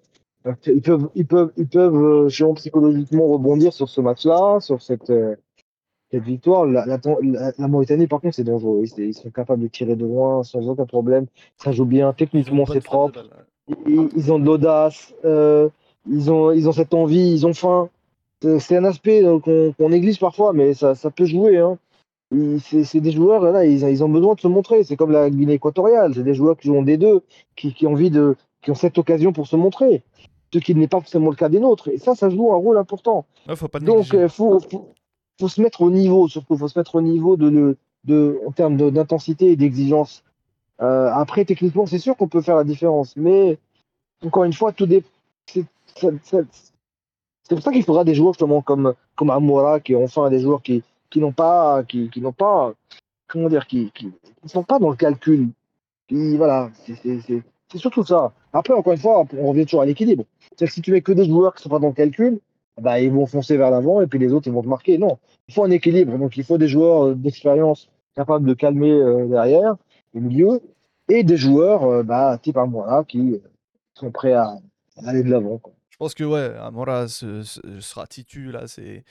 Ils 0.65 0.81
peuvent, 0.81 1.09
ils 1.15 1.25
peuvent, 1.27 1.51
ils 1.57 1.67
peuvent, 1.67 2.29
selon 2.29 2.55
psychologiquement 2.55 3.27
rebondir 3.27 3.71
sur 3.73 3.87
ce 3.87 4.01
match-là, 4.01 4.59
sur 4.59 4.81
cette, 4.81 5.11
cette 6.11 6.23
victoire. 6.23 6.65
La, 6.65 6.85
la, 6.87 6.97
la- 7.21 7.51
la 7.57 7.67
Mauritanie, 7.67 8.07
par 8.07 8.19
contre, 8.21 8.35
c'est 8.35 8.43
dangereux. 8.43 8.83
Ils, 8.83 9.03
ils 9.09 9.13
sont 9.13 9.29
capables 9.29 9.61
de 9.61 9.67
tirer 9.67 9.95
de 9.95 10.03
loin 10.05 10.43
sans 10.43 10.67
aucun 10.67 10.85
problème. 10.87 11.27
Ça 11.57 11.71
joue 11.71 11.85
bien. 11.85 12.11
Techniquement, 12.13 12.65
c'est 12.65 12.81
propre. 12.83 13.23
Ils, 13.87 14.09
ils 14.15 14.33
ont 14.33 14.39
de 14.39 14.45
l'audace. 14.45 15.13
euh, 15.23 15.69
ils 16.09 16.31
ont, 16.31 16.51
ils 16.51 16.67
ont 16.67 16.71
cette 16.71 16.93
envie. 16.93 17.31
Ils 17.31 17.45
ont 17.45 17.53
faim. 17.53 17.89
C'est 18.59 18.75
un 18.77 18.85
aspect 18.85 19.23
euh, 19.23 19.39
qu'on 19.77 19.89
néglige 19.89 20.19
parfois, 20.19 20.51
mais 20.53 20.73
ça, 20.73 20.95
ça 20.95 21.11
peut 21.11 21.25
jouer. 21.25 21.57
Hein. 21.59 21.77
C'est 22.59 23.01
des 23.01 23.11
joueurs, 23.11 23.43
là, 23.43 23.65
ils, 23.65 23.81
ils 23.83 24.03
ont 24.03 24.09
besoin 24.09 24.35
de 24.35 24.39
se 24.39 24.47
montrer. 24.47 24.83
C'est 24.83 24.95
comme 24.95 25.11
la 25.11 25.29
Guinée 25.29 25.53
équatoriale. 25.53 26.13
C'est 26.15 26.23
des 26.23 26.33
joueurs 26.33 26.57
qui 26.57 26.67
jouent 26.67 26.77
en 26.77 26.83
D2, 26.83 27.21
qui, 27.55 27.73
qui 27.73 27.85
ont 27.85 27.91
envie 27.91 28.09
de, 28.09 28.35
qui 28.61 28.71
ont 28.71 28.75
cette 28.75 28.97
occasion 28.97 29.33
pour 29.33 29.47
se 29.47 29.55
montrer. 29.55 30.01
Ce 30.53 30.59
qui 30.59 30.73
n'est 30.75 30.87
pas 30.87 30.99
forcément 30.99 31.29
le 31.29 31.35
cas 31.35 31.49
des 31.49 31.59
nôtres. 31.59 31.89
Et 31.89 31.97
ça, 31.97 32.15
ça 32.15 32.29
joue 32.29 32.51
un 32.51 32.57
rôle 32.57 32.77
important. 32.77 33.25
Ouais, 33.47 33.55
faut 33.55 33.67
pas 33.67 33.79
Donc, 33.79 34.07
il 34.23 34.29
faut, 34.29 34.59
faut, 34.59 34.89
faut 35.39 35.47
se 35.47 35.61
mettre 35.61 35.81
au 35.81 35.91
niveau, 35.91 36.27
surtout, 36.27 36.57
faut 36.57 36.67
se 36.67 36.77
mettre 36.79 36.95
au 36.95 37.01
niveau 37.01 37.35
de, 37.37 37.47
le- 37.49 37.77
de, 38.05 38.39
en 38.47 38.51
termes 38.51 38.75
de- 38.77 38.89
d'intensité 38.89 39.51
et 39.51 39.55
d'exigence. 39.55 40.23
Euh, 40.81 41.09
après, 41.13 41.45
techniquement, 41.45 41.85
c'est 41.85 41.99
sûr 41.99 42.17
qu'on 42.17 42.27
peut 42.27 42.41
faire 42.41 42.55
la 42.55 42.63
différence, 42.63 43.15
mais 43.15 43.59
encore 44.25 44.45
une 44.45 44.53
fois, 44.53 44.71
tout 44.71 44.85
dé... 44.87 45.03
c'est 45.45 45.61
ça- 45.61 45.67
ça- 45.67 45.80
c'est 47.43 47.55
pour 47.55 47.63
ça 47.63 47.71
qu'il 47.71 47.83
faudra 47.83 48.03
des 48.03 48.13
joueurs 48.15 48.33
justement 48.33 48.61
comme, 48.61 48.93
comme 49.15 49.29
Amora, 49.29 49.79
qui 49.79 49.95
ont 49.95 50.03
enfin 50.03 50.29
des 50.29 50.39
joueurs 50.39 50.61
qui, 50.61 50.83
qui 51.09 51.19
n'ont 51.19 51.31
pas, 51.33 51.83
qui, 51.83 52.09
qui 52.09 52.21
n'ont 52.21 52.31
pas, 52.31 52.73
comment 53.27 53.49
dire, 53.49 53.67
qui, 53.67 53.91
qui, 53.91 54.11
qui 54.41 54.49
sont 54.49 54.63
pas 54.63 54.79
dans 54.79 54.89
le 54.89 54.95
calcul. 54.95 55.49
Qui, 56.07 56.37
voilà, 56.37 56.69
c'est 56.85 56.95
c'est- 56.95 57.19
c'est- 57.21 57.43
c'est 57.71 57.77
surtout 57.77 58.03
ça. 58.03 58.33
Après, 58.53 58.73
encore 58.73 58.93
une 58.93 58.99
fois, 58.99 59.25
on 59.37 59.47
revient 59.49 59.65
toujours 59.65 59.81
à 59.81 59.85
l'équilibre. 59.85 60.25
C'est-à-dire 60.41 60.67
que 60.67 60.73
si 60.73 60.81
tu 60.81 60.91
mets 60.91 61.01
que 61.01 61.13
des 61.13 61.25
joueurs 61.25 61.53
qui 61.55 61.63
sont 61.63 61.69
pas 61.69 61.79
dans 61.79 61.87
le 61.87 61.93
calcul, 61.93 62.39
bah, 62.81 62.99
ils 62.99 63.11
vont 63.11 63.25
foncer 63.25 63.55
vers 63.57 63.71
l'avant 63.71 64.01
et 64.01 64.07
puis 64.07 64.19
les 64.19 64.33
autres, 64.33 64.47
ils 64.47 64.53
vont 64.53 64.61
te 64.63 64.67
marquer. 64.67 64.97
Non, 64.97 65.17
il 65.47 65.53
faut 65.53 65.63
un 65.63 65.71
équilibre. 65.71 66.17
Donc, 66.17 66.35
il 66.37 66.43
faut 66.43 66.57
des 66.57 66.67
joueurs 66.67 67.05
euh, 67.07 67.15
d'expérience 67.15 67.89
capables 68.15 68.45
de 68.45 68.53
calmer 68.53 68.91
euh, 68.91 69.27
derrière, 69.27 69.75
au 70.13 70.19
milieu, 70.19 70.61
et 71.07 71.23
des 71.23 71.37
joueurs, 71.37 71.83
euh, 71.85 72.03
bah, 72.03 72.37
type 72.41 72.57
Amora, 72.57 73.05
qui 73.05 73.39
sont 73.93 74.11
prêts 74.11 74.33
à 74.33 74.55
aller 75.05 75.23
de 75.23 75.29
l'avant. 75.29 75.61
Je 76.01 76.05
pense 76.05 76.15
que 76.15 76.23
ouais, 76.23 76.55
Amora 76.59 77.07
se- 77.07 77.43
se- 77.43 77.79
sera 77.79 78.07
là, 78.51 78.65
c'est 78.67 79.03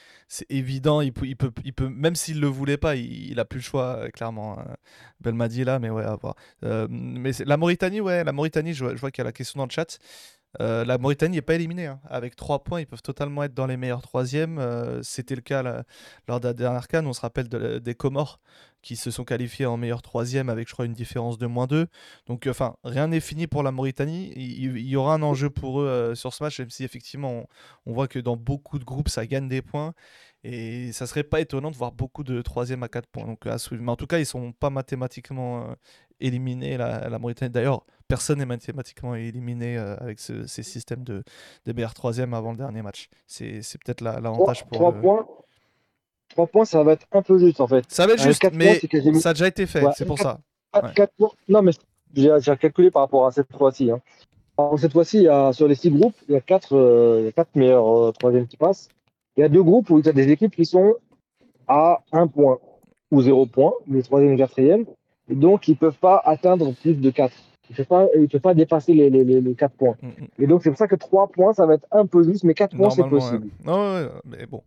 évident. 0.51 1.01
Il 1.01 1.13
il 1.23 1.37
peut, 1.37 1.53
il 1.65 1.73
peut 1.73 1.89
même 1.89 2.17
s'il 2.17 2.41
le 2.41 2.49
voulait 2.49 2.79
pas, 2.79 2.97
il, 2.97 3.31
il 3.31 3.39
a 3.39 3.45
plus 3.45 3.59
le 3.59 3.63
choix 3.63 3.97
euh, 3.99 4.09
clairement. 4.11 4.59
hein. 4.59 4.75
Belmadi 5.21 5.63
là, 5.63 5.79
mais 5.79 5.89
ouais, 5.89 6.03
à 6.03 6.17
voir. 6.17 6.35
Euh, 6.65 6.89
mais 6.91 7.31
la 7.47 7.57
Mauritanie, 7.57 8.01
ouais, 8.01 8.25
la 8.25 8.33
Mauritanie, 8.33 8.75
je 8.75 8.85
vois 8.87 9.13
qu'il 9.13 9.23
y 9.23 9.25
a 9.25 9.25
la 9.25 9.33
question 9.33 9.59
dans 9.59 9.67
le 9.67 9.71
chat. 9.71 9.99
Euh, 10.61 10.85
la 10.85 10.99
Mauritanie 10.99 11.37
n'est 11.37 11.43
pas 11.43 11.55
éliminée. 11.55 11.87
hein. 11.87 12.01
Avec 12.09 12.35
3 12.35 12.65
points, 12.65 12.81
ils 12.81 12.87
peuvent 12.87 13.03
totalement 13.03 13.45
être 13.45 13.55
dans 13.55 13.67
les 13.67 13.77
meilleurs 13.77 14.03
troisièmes. 14.03 14.59
Euh, 14.59 15.01
C'était 15.03 15.37
le 15.37 15.43
cas 15.43 15.85
lors 16.27 16.41
de 16.41 16.49
la 16.49 16.55
dernière 16.55 16.89
CAN. 16.89 17.07
On 17.07 17.13
se 17.13 17.21
rappelle 17.21 17.49
de- 17.49 17.79
des 17.79 17.95
Comores 17.95 18.41
qui 18.83 18.97
se 18.97 19.11
sont 19.11 19.25
qualifiés 19.25 19.67
en 19.67 19.77
meilleur 19.77 20.03
troisième 20.03 20.49
avec, 20.49 20.69
je 20.69 20.73
crois, 20.73 20.87
une 20.87 20.93
différence 20.95 21.39
de 21.39 21.47
moins 21.47 21.67
2. 21.67 21.87
Donc, 22.27 22.47
euh, 22.47 22.51
enfin, 22.51 22.77
rien 22.83 23.09
n'est 23.09 23.21
fini 23.21 23.47
pour 23.47 23.63
la 23.63 23.71
Mauritanie. 23.71 24.33
Il, 24.37 24.79
y 24.79 24.97
aura 24.97 25.15
un 25.15 25.23
enjeu 25.23 25.51
pour 25.51 25.81
eux 25.83 26.15
sur 26.17 26.35
ce 26.35 26.43
match, 26.43 26.59
même 26.59 26.71
si 26.71 26.85
effectivement, 26.85 27.47
on, 27.87 27.93
voit 27.93 28.09
que 28.09 28.19
dans 28.19 28.37
beaucoup 28.37 28.79
de 28.79 28.85
groupes, 28.85 29.09
ça 29.09 29.27
gagne 29.27 29.49
des 29.49 29.63
points. 29.63 29.95
Et 30.43 30.93
ça 30.93 31.07
serait 31.07 31.23
pas 31.25 31.41
étonnant 31.41 31.71
de 31.71 31.77
voir 31.77 31.93
beaucoup 31.93 32.25
de 32.25 32.41
troisième 32.43 32.83
à 32.83 32.89
4 32.89 33.07
points. 33.09 33.27
Donc. 33.27 33.45
Mais 33.45 33.91
en 33.91 33.97
tout 33.97 34.07
cas, 34.07 34.19
ils 34.19 34.27
sont 34.27 34.53
pas 34.53 34.71
mathématiquement 34.71 35.77
éliminer 36.21 36.77
la, 36.77 37.09
la 37.09 37.19
Mauritanie. 37.19 37.51
D'ailleurs, 37.51 37.85
personne 38.09 38.39
n'est 38.39 38.47
mathématiquement 38.47 39.15
éliminé 39.15 39.77
euh, 39.77 39.97
avec 39.99 40.19
ce, 40.19 40.47
ces 40.47 40.63
systèmes 40.63 41.05
de 41.05 41.23
DBR 41.67 41.93
3e 41.93 42.35
avant 42.35 42.51
le 42.53 42.57
dernier 42.59 42.83
match. 42.83 43.09
C'est 43.27 43.61
peut-être 43.85 44.01
l'avantage 44.03 44.65
pour. 44.67 44.79
3 44.79 44.93
le... 44.93 45.01
points. 45.01 45.27
3 46.31 46.47
points, 46.47 46.65
ça 46.65 46.83
va 46.83 46.93
être 46.93 47.07
un 47.13 47.23
peu 47.23 47.39
juste 47.39 47.61
en 47.61 47.67
fait. 47.67 47.85
Ça 47.89 48.07
va 48.07 48.13
être 48.13 48.21
euh, 48.21 48.25
juste, 48.25 48.45
mais 48.53 48.79
points, 48.79 49.15
ça 49.15 49.31
a 49.31 49.33
déjà 49.33 49.49
été 49.49 49.67
fait, 49.67 49.85
ouais, 49.85 49.93
c'est 49.97 50.05
pour 50.05 50.17
4, 50.17 50.23
ça. 50.23 50.41
4, 50.73 50.87
ouais. 50.87 50.93
4 50.95 51.13
points. 51.17 51.31
Non, 51.49 51.63
mais 51.63 51.73
j'ai 52.15 52.57
calculé 52.57 52.91
par 52.91 53.03
rapport 53.03 53.27
à 53.27 53.33
cette 53.33 53.53
fois-ci. 53.57 53.91
Hein. 53.91 54.01
Cette 54.77 54.93
fois-ci, 54.93 55.27
sur 55.53 55.69
les 55.69 55.75
6 55.75 55.91
groupes, 55.91 56.15
il 56.29 56.35
y 56.35 56.37
a 56.37 56.41
4, 56.41 56.77
euh, 56.77 57.31
meilleurs 57.55 58.13
3e 58.13 58.43
euh, 58.43 58.45
qui 58.45 58.57
passent. 58.57 58.89
Il 59.37 59.41
y 59.41 59.45
a 59.45 59.49
deux 59.49 59.63
groupes 59.63 59.91
où 59.91 60.03
tu 60.03 60.09
as 60.09 60.13
des 60.13 60.29
équipes 60.31 60.55
qui 60.55 60.67
sont 60.67 60.97
à 61.69 62.03
1 62.13 62.27
point 62.27 62.59
ou 63.11 63.23
0 63.23 63.47
point, 63.47 63.73
les 63.89 64.03
3e 64.03 64.35
et 64.35 64.37
4e 64.37 64.87
donc, 65.35 65.69
ils 65.69 65.73
ne 65.73 65.77
peuvent 65.77 65.99
pas 66.01 66.21
atteindre 66.25 66.75
plus 66.83 66.95
de 66.95 67.11
quatre. 67.11 67.35
Ils 67.69 67.75
ne 67.79 67.85
peuvent 67.85 68.29
peuvent 68.29 68.41
pas 68.41 68.55
dépasser 68.55 68.95
les, 68.95 69.11
les, 69.11 69.23
les, 69.23 69.41
les 69.41 69.55
quatre 69.55 69.75
points. 69.75 69.95
Mm, 70.03 70.09
mm. 70.09 70.27
Et 70.41 70.47
donc, 70.49 70.63
c'est 70.63 70.71
pour 70.71 70.79
ça 70.79 70.89
que 70.89 70.97
trois 70.97 71.29
points, 71.29 71.53
ça 71.53 71.67
va 71.67 71.75
être 71.75 71.87
un 71.93 72.05
peu 72.05 72.25
juste, 72.25 72.43
mais 72.43 72.55
quatre 72.55 72.77
points, 72.77 72.91
c'est 72.91 73.09
possible. 73.09 73.49
Non, 73.65 73.95
ouais, 73.95 74.03
ouais, 74.03 74.11
mais 74.25 74.47
bon. 74.47 74.63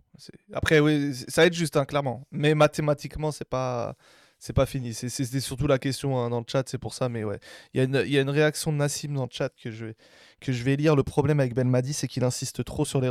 Après, 0.53 0.79
oui, 0.79 1.13
ça 1.13 1.41
va 1.41 1.47
être 1.47 1.53
juste, 1.53 1.75
hein, 1.75 1.83
clairement. 1.83 2.23
Mais 2.31 2.55
mathématiquement, 2.55 3.31
c'est 3.31 3.47
pas, 3.47 3.95
c'est 4.43 4.51
pas 4.51 4.65
fini. 4.65 4.93
C'était 4.93 5.39
surtout 5.39 5.67
la 5.67 5.79
question 5.79 6.19
hein, 6.19 6.29
dans 6.29 6.39
le 6.39 6.45
chat, 6.45 6.67
c'est 6.67 6.77
pour 6.77 6.93
ça. 6.93 7.07
Mais 7.07 7.23
ouais, 7.23 7.39
il 7.73 7.77
y, 7.77 7.79
a 7.79 7.85
une- 7.85 8.03
y 8.11 8.17
a 8.17 8.21
une 8.21 8.29
réaction 8.29 8.73
de 8.73 8.77
Nassim 8.77 9.13
dans 9.13 9.23
le 9.23 9.29
chat 9.31 9.47
que 9.55 9.71
je 9.71 9.85
vais, 9.85 9.95
que 10.41 10.51
je 10.51 10.63
vais 10.63 10.75
lire. 10.75 10.97
Le 10.97 11.03
problème 11.03 11.39
avec 11.39 11.53
Belmadi, 11.55 11.93
c'est 11.93 12.09
qu'il 12.09 12.25
insiste 12.25 12.65
trop 12.65 12.83
sur 12.83 12.99
les, 12.99 13.09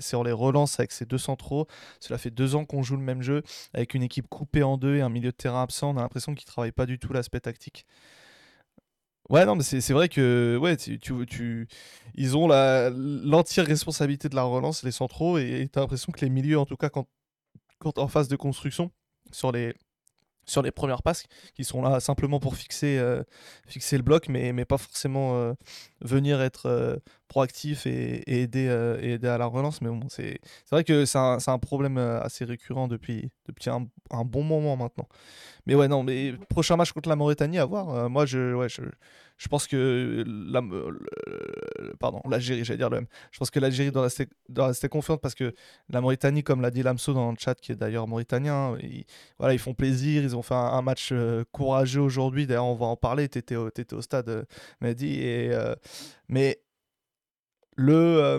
sur 0.00 0.22
les 0.22 0.32
relances 0.32 0.78
avec 0.78 0.92
ses 0.92 1.06
deux 1.06 1.16
centraux. 1.16 1.66
Cela 1.98 2.18
fait 2.18 2.30
deux 2.30 2.56
ans 2.56 2.66
qu'on 2.66 2.82
joue 2.82 2.96
le 2.96 3.02
même 3.02 3.22
jeu 3.22 3.42
avec 3.72 3.94
une 3.94 4.02
équipe 4.02 4.28
coupée 4.28 4.62
en 4.62 4.76
deux 4.76 4.96
et 4.96 5.00
un 5.00 5.08
milieu 5.08 5.30
de 5.30 5.36
terrain 5.36 5.62
absent. 5.62 5.94
On 5.94 5.96
a 5.96 6.02
l'impression 6.02 6.34
qu'il 6.34 6.44
travaille 6.44 6.72
pas 6.72 6.84
du 6.84 6.98
tout 6.98 7.14
l'aspect 7.14 7.40
tactique. 7.40 7.86
Ouais, 9.30 9.46
non, 9.46 9.56
mais 9.56 9.62
c'est 9.62 9.92
vrai 9.94 10.10
que 10.10 10.58
ouais, 10.60 10.76
tu, 10.76 10.98
tu, 10.98 11.68
ils 12.16 12.36
ont 12.36 12.48
l'entière 12.48 13.64
responsabilité 13.64 14.28
de 14.28 14.34
la 14.34 14.42
relance, 14.42 14.82
les 14.82 14.90
centraux, 14.90 15.38
et 15.38 15.68
tu 15.72 15.78
as 15.78 15.82
l'impression 15.82 16.12
que 16.12 16.20
les 16.20 16.28
milieux, 16.30 16.58
en 16.58 16.66
tout 16.66 16.76
cas, 16.76 16.90
quand, 16.90 17.06
quand 17.78 17.96
en 17.98 18.08
phase 18.08 18.28
de 18.28 18.36
construction, 18.36 18.90
sur 19.32 19.52
les, 19.52 19.74
sur 20.46 20.62
les 20.62 20.70
premières 20.70 21.02
passes, 21.02 21.24
qui 21.54 21.64
sont 21.64 21.82
là 21.82 22.00
simplement 22.00 22.40
pour 22.40 22.56
fixer, 22.56 22.98
euh, 22.98 23.22
fixer 23.66 23.96
le 23.96 24.02
bloc, 24.02 24.28
mais, 24.28 24.52
mais 24.52 24.64
pas 24.64 24.78
forcément 24.78 25.36
euh, 25.36 25.52
venir 26.00 26.40
être 26.40 26.66
euh, 26.66 26.96
proactif 27.28 27.86
et, 27.86 28.22
aider, 28.42 28.96
et 29.00 29.12
aider 29.12 29.28
à 29.28 29.38
la 29.38 29.46
relance. 29.46 29.80
Mais 29.80 29.88
bon, 29.88 30.08
c'est 30.08 30.40
vrai 30.70 30.84
que 30.84 31.04
c'est 31.04 31.18
un, 31.18 31.38
un 31.46 31.58
problème 31.58 31.98
assez 31.98 32.44
récurrent 32.44 32.88
depuis, 32.88 33.30
depuis 33.46 33.70
un, 33.70 33.86
bon 34.24 34.42
moment 34.42 34.76
maintenant. 34.76 35.08
Mais 35.66 35.74
ouais, 35.74 35.88
non, 35.88 36.02
mais 36.02 36.34
prochain 36.48 36.76
match 36.76 36.92
contre 36.92 37.08
la 37.08 37.16
Mauritanie, 37.16 37.58
à 37.58 37.64
voir. 37.64 38.10
Moi, 38.10 38.26
je, 38.26 38.54
ouais, 38.54 38.68
je, 38.68 38.82
je 39.40 39.48
pense 39.48 39.66
que 39.66 40.22
la, 40.26 40.60
pardon, 41.98 42.20
l'Algérie, 42.28 42.62
j'allais 42.62 42.76
dire 42.76 42.90
le 42.90 42.96
même. 42.98 43.06
Je 43.32 43.38
pense 43.38 43.50
que 43.50 43.58
l'Algérie 43.58 43.90
doit 43.90 44.02
rester, 44.02 44.28
doit 44.50 44.66
rester 44.66 44.90
confiante 44.90 45.22
parce 45.22 45.34
que 45.34 45.54
la 45.88 46.02
Mauritanie, 46.02 46.42
comme 46.42 46.60
l'a 46.60 46.70
dit 46.70 46.82
Lamso 46.82 47.14
dans 47.14 47.30
le 47.30 47.38
chat, 47.38 47.54
qui 47.54 47.72
est 47.72 47.74
d'ailleurs 47.76 48.06
mauritanien, 48.06 48.76
ils, 48.82 49.06
voilà, 49.38 49.54
ils 49.54 49.58
font 49.58 49.72
plaisir. 49.72 50.22
Ils 50.22 50.36
ont 50.36 50.42
fait 50.42 50.54
un, 50.54 50.82
match 50.82 51.08
euh, 51.12 51.42
courageux 51.52 52.02
aujourd'hui. 52.02 52.46
D'ailleurs, 52.46 52.66
on 52.66 52.74
va 52.74 52.84
en 52.84 52.96
parler. 52.96 53.30
Tu 53.30 53.38
étais, 53.38 53.56
au 53.56 53.70
t'étais 53.70 53.94
au 53.94 54.02
stade, 54.02 54.28
euh, 54.28 54.44
Mehdi. 54.82 55.20
Euh, 55.22 55.74
mais 56.28 56.60
euh, 57.78 58.38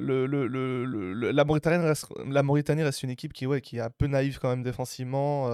le, 0.00 0.24
le- 0.26 0.46
le- 0.46 0.86
le- 0.86 1.30
la, 1.32 1.44
Mauritanie 1.44 1.84
reste, 1.84 2.06
la 2.26 2.42
Mauritanie 2.42 2.82
reste 2.82 3.02
une 3.02 3.10
équipe 3.10 3.34
qui, 3.34 3.44
ouais, 3.46 3.60
qui 3.60 3.76
est 3.76 3.80
un 3.80 3.90
peu 3.90 4.06
naïve 4.06 4.38
quand 4.38 4.48
même 4.48 4.62
défensivement. 4.62 5.50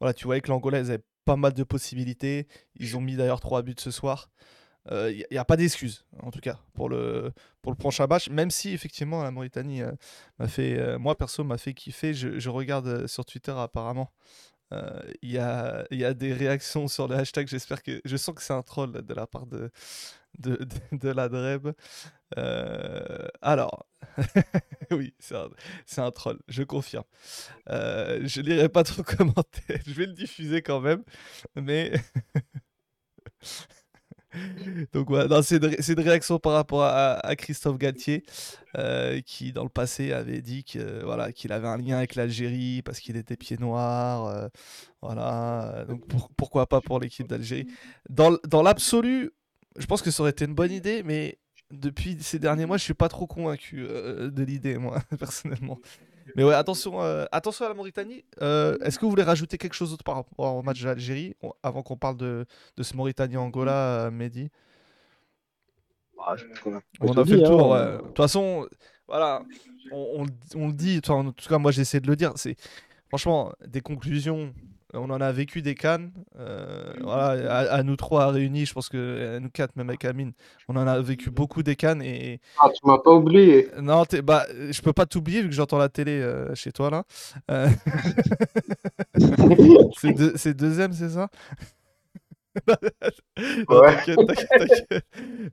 voilà, 0.00 0.14
tu 0.14 0.24
voyais 0.24 0.40
que 0.40 0.48
l'Angolaise 0.48 0.90
pas 1.26 1.36
mal 1.36 1.52
de 1.52 1.62
possibilités. 1.62 2.48
Ils 2.76 2.96
ont 2.96 3.02
mis 3.02 3.16
d'ailleurs 3.16 3.40
trois 3.40 3.62
buts 3.62 3.74
ce 3.78 3.90
soir. 3.90 4.30
Il 4.88 5.26
n'y 5.32 5.36
a, 5.36 5.44
pas 5.44 5.56
d'excuse, 5.56 6.04
en 6.22 6.30
tout 6.30 6.38
cas, 6.38 6.60
pour 6.72 6.88
le, 6.88 7.32
pour 7.60 7.72
le 7.72 7.76
prochain 7.76 8.06
match. 8.06 8.30
Même 8.30 8.52
si, 8.52 8.72
effectivement, 8.72 9.24
la 9.24 9.32
Mauritanie 9.32 9.82
euh, 9.82 9.90
m'a 10.38 10.46
fait, 10.46 10.78
euh, 10.78 11.00
moi 11.00 11.16
perso, 11.16 11.42
m'a 11.42 11.58
fait 11.58 11.74
kiffer. 11.74 12.14
Je, 12.14 12.48
regarde 12.48 12.86
euh, 12.86 13.06
sur 13.08 13.24
Twitter, 13.24 13.50
apparemment. 13.50 14.12
Euh, 14.72 15.00
Il 15.22 15.30
y, 15.32 15.38
a, 15.38 15.86
y 15.90 16.04
a 16.04 16.14
des 16.14 16.32
réactions 16.32 16.88
sur 16.88 17.08
le 17.08 17.16
hashtag. 17.16 17.48
J'espère 17.48 17.82
que. 17.82 18.00
Je 18.04 18.16
sens 18.16 18.34
que 18.34 18.42
c'est 18.42 18.52
un 18.52 18.62
troll 18.62 18.92
de 18.92 19.14
la 19.14 19.26
part 19.26 19.46
de, 19.46 19.70
de, 20.38 20.58
de, 20.92 21.08
la 21.08 21.28
Dreb. 21.28 21.68
Euh, 22.38 23.28
alors, 23.42 23.86
oui, 24.90 25.14
c'est 25.18 25.36
un, 25.36 25.48
un 26.04 26.10
troll, 26.10 26.38
je 26.48 26.62
confirme. 26.62 27.04
Euh, 27.70 28.20
je 28.24 28.40
lirai 28.40 28.68
pas 28.68 28.84
trop 28.84 29.02
commentaire, 29.04 29.80
je 29.86 29.92
vais 29.94 30.06
le 30.06 30.14
diffuser 30.14 30.62
quand 30.62 30.80
même, 30.80 31.04
mais. 31.56 31.92
Donc 34.92 35.08
voilà, 35.08 35.42
c'est 35.42 35.56
une, 35.62 35.74
une 35.98 36.00
réaction 36.04 36.38
par 36.38 36.52
rapport 36.52 36.82
à, 36.84 37.36
Christophe 37.36 37.78
Galtier, 37.78 38.24
euh, 38.76 39.20
qui 39.20 39.52
dans 39.52 39.62
le 39.62 39.68
passé 39.68 40.12
avait 40.12 40.42
dit 40.42 40.64
que, 40.64 41.02
voilà, 41.04 41.32
qu'il 41.32 41.52
avait 41.52 41.68
un 41.68 41.78
lien 41.78 41.98
avec 41.98 42.14
l'Algérie 42.14 42.82
parce 42.82 43.00
qu'il 43.00 43.16
était 43.16 43.36
pied 43.36 43.56
noir. 43.58 44.26
euh, 44.26 44.48
voilà, 45.02 45.84
donc 45.88 46.06
pour- 46.06 46.30
pourquoi 46.36 46.66
pas 46.66 46.80
pour 46.80 47.00
l'équipe 47.00 47.26
d'Algérie? 47.28 47.66
Dans, 48.08 48.36
dans 48.48 48.62
l'absolu, 48.62 49.30
je 49.78 49.86
pense 49.86 50.02
que 50.02 50.10
ça 50.10 50.22
aurait 50.22 50.30
été 50.30 50.44
une 50.44 50.54
bonne 50.54 50.72
idée, 50.72 51.02
mais 51.02 51.38
depuis 51.70 52.16
ces 52.20 52.38
derniers 52.38 52.66
mois, 52.66 52.76
je 52.76 52.84
suis 52.84 52.94
pas 52.94 53.08
trop 53.08 53.26
convaincu 53.26 53.84
euh, 53.88 54.30
de 54.30 54.42
l'idée, 54.42 54.78
moi, 54.78 55.00
personnellement. 55.18 55.78
Mais 56.34 56.44
ouais, 56.44 56.54
attention, 56.54 57.00
euh, 57.02 57.24
attention 57.30 57.64
à 57.64 57.68
la 57.68 57.74
Mauritanie. 57.74 58.24
Euh, 58.42 58.76
Est-ce 58.80 58.98
que 58.98 59.04
vous 59.04 59.10
voulez 59.10 59.22
rajouter 59.22 59.58
quelque 59.58 59.74
chose 59.74 59.90
d'autre 59.90 60.04
par 60.04 60.16
rapport 60.16 60.56
au 60.56 60.62
match 60.62 60.80
de 60.80 60.86
l'Algérie, 60.86 61.34
on- 61.42 61.52
avant 61.62 61.82
qu'on 61.82 61.96
parle 61.96 62.16
de, 62.16 62.44
de 62.76 62.82
ce 62.82 62.96
Mauritanie-Angola, 62.96 64.06
euh, 64.06 64.10
Mehdi? 64.10 64.50
Ah, 66.26 66.34
je 66.36 66.44
pense 66.46 66.58
qu'on 66.60 66.74
a, 66.76 66.80
On 67.00 67.12
a 67.12 67.14
fait 67.16 67.24
dit, 67.24 67.32
le 67.36 67.42
tour. 67.46 67.74
hein. 67.76 67.86
ouais. 67.92 67.96
De 67.98 68.02
toute 68.08 68.16
façon, 68.16 68.66
voilà, 69.06 69.42
on, 69.92 70.24
on- 70.24 70.58
on 70.60 70.66
le 70.68 70.72
dit, 70.72 71.00
en 71.08 71.30
tout 71.32 71.48
cas, 71.48 71.58
moi 71.58 71.70
j'essaie 71.70 72.00
de 72.00 72.06
le 72.08 72.16
dire. 72.16 72.32
C'est 72.36 72.56
franchement 73.08 73.52
des 73.66 73.80
conclusions. 73.80 74.52
On 74.96 75.10
en 75.10 75.20
a 75.20 75.30
vécu 75.32 75.62
des 75.62 75.74
cannes. 75.74 76.10
euh, 76.38 76.92
voilà, 77.02 77.50
à, 77.52 77.58
à 77.76 77.82
nous 77.82 77.96
trois 77.96 78.30
réunis, 78.32 78.66
je 78.66 78.72
pense 78.74 78.88
que 78.88 79.36
à 79.36 79.40
nous 79.40 79.50
quatre, 79.50 79.76
même 79.76 79.88
avec 79.90 80.04
Amine, 80.04 80.32
on 80.68 80.76
en 80.76 80.86
a 80.86 81.00
vécu 81.00 81.30
beaucoup 81.30 81.62
des 81.62 81.76
cannes. 81.76 82.02
Et 82.02 82.40
Ah, 82.58 82.68
tu 82.70 82.80
m'as 82.86 82.98
pas 82.98 83.12
oublié. 83.12 83.68
non, 83.80 84.04
t'es- 84.04 84.22
bah, 84.22 84.46
je 84.70 84.80
peux 84.82 84.92
pas 84.92 85.06
t'oublier 85.06 85.42
vu 85.42 85.48
que 85.48 85.54
j'entends 85.54 85.78
la 85.78 85.88
télé 85.88 86.12
euh, 86.20 86.54
chez 86.54 86.72
toi 86.72 86.90
là. 86.90 87.04
Euh, 87.50 87.68
c'est 89.98 90.12
deux- 90.12 90.32
c'est 90.36 90.54
deuxième, 90.54 90.92
c'est 90.92 91.10
ça? 91.10 91.28
Non, 93.68 93.80
Ouais. 93.80 93.96
t'inquiète, 93.96 94.18
t'inquiète, 94.26 94.48
t'inquiète. 94.58 95.04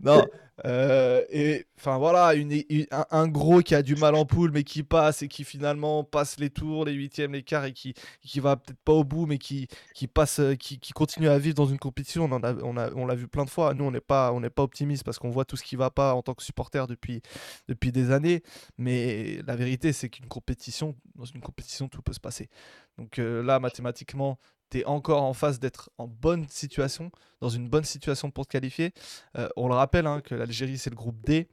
Non, 0.01 0.25
euh, 0.65 1.23
et 1.29 1.65
enfin 1.77 1.97
voilà, 1.97 2.33
une, 2.35 2.63
un, 3.11 3.27
gros 3.27 3.61
qui 3.61 3.75
a 3.75 3.81
du 3.81 3.95
mal 3.95 4.15
en 4.15 4.25
poule, 4.25 4.51
mais 4.51 4.63
qui 4.63 4.83
passe 4.83 5.21
et 5.21 5.27
qui 5.27 5.43
finalement 5.43 6.03
passe 6.03 6.39
les 6.39 6.49
tours, 6.49 6.85
les 6.85 6.93
huitièmes, 6.93 7.33
les 7.33 7.43
quarts 7.43 7.65
et 7.65 7.73
qui, 7.73 7.93
qui 8.21 8.39
va 8.39 8.55
peut-être 8.55 8.79
pas 8.85 8.93
au 8.93 9.03
bout, 9.03 9.25
mais 9.25 9.37
qui, 9.37 9.67
qui 9.93 10.07
passe, 10.07 10.39
euh, 10.39 10.55
qui, 10.55 10.79
continue 10.93 11.27
à 11.27 11.37
vivre 11.37 11.55
dans 11.55 11.65
une 11.65 11.79
compétition. 11.79 12.25
On 12.31 12.43
a, 12.43 12.53
on 12.63 12.77
a, 12.77 12.91
on 12.93 13.05
l'a 13.05 13.15
vu 13.15 13.27
plein 13.27 13.43
de 13.43 13.49
fois. 13.49 13.73
Nous, 13.73 13.83
on 13.83 13.91
n'est 13.91 13.99
pas, 13.99 14.31
on 14.31 14.41
pas 14.41 14.63
optimiste 14.63 15.03
parce 15.03 15.19
qu'on 15.19 15.29
voit 15.29 15.45
tout 15.45 15.57
ce 15.57 15.63
qui 15.63 15.75
va 15.75 15.89
pas 15.89 16.13
en 16.13 16.21
tant 16.21 16.33
que 16.33 16.43
supporter 16.43 16.87
depuis, 16.87 17.21
depuis 17.67 17.91
des 17.91 18.11
années. 18.11 18.43
Mais 18.77 19.41
la 19.45 19.55
vérité, 19.55 19.91
c'est 19.91 20.09
qu'une 20.09 20.27
compétition, 20.27 20.95
dans 21.15 21.25
une 21.25 21.41
compétition, 21.41 21.89
tout 21.89 22.01
peut 22.01 22.13
se 22.13 22.19
passer. 22.19 22.49
Donc 22.97 23.19
euh, 23.19 23.43
là, 23.43 23.59
mathématiquement, 23.59 24.37
tu 24.79 24.85
encore 24.85 25.23
en 25.23 25.33
phase 25.33 25.59
d'être 25.59 25.89
en 25.97 26.07
bonne 26.07 26.47
situation, 26.49 27.11
dans 27.41 27.49
une 27.49 27.69
bonne 27.69 27.83
situation 27.83 28.31
pour 28.31 28.45
te 28.45 28.51
qualifier. 28.51 28.93
Euh, 29.37 29.47
on 29.55 29.67
le 29.67 29.75
rappelle 29.75 30.07
hein, 30.07 30.21
que 30.21 30.35
l'Algérie, 30.35 30.77
c'est 30.77 30.89
le 30.89 30.95
groupe 30.95 31.21
D. 31.23 31.47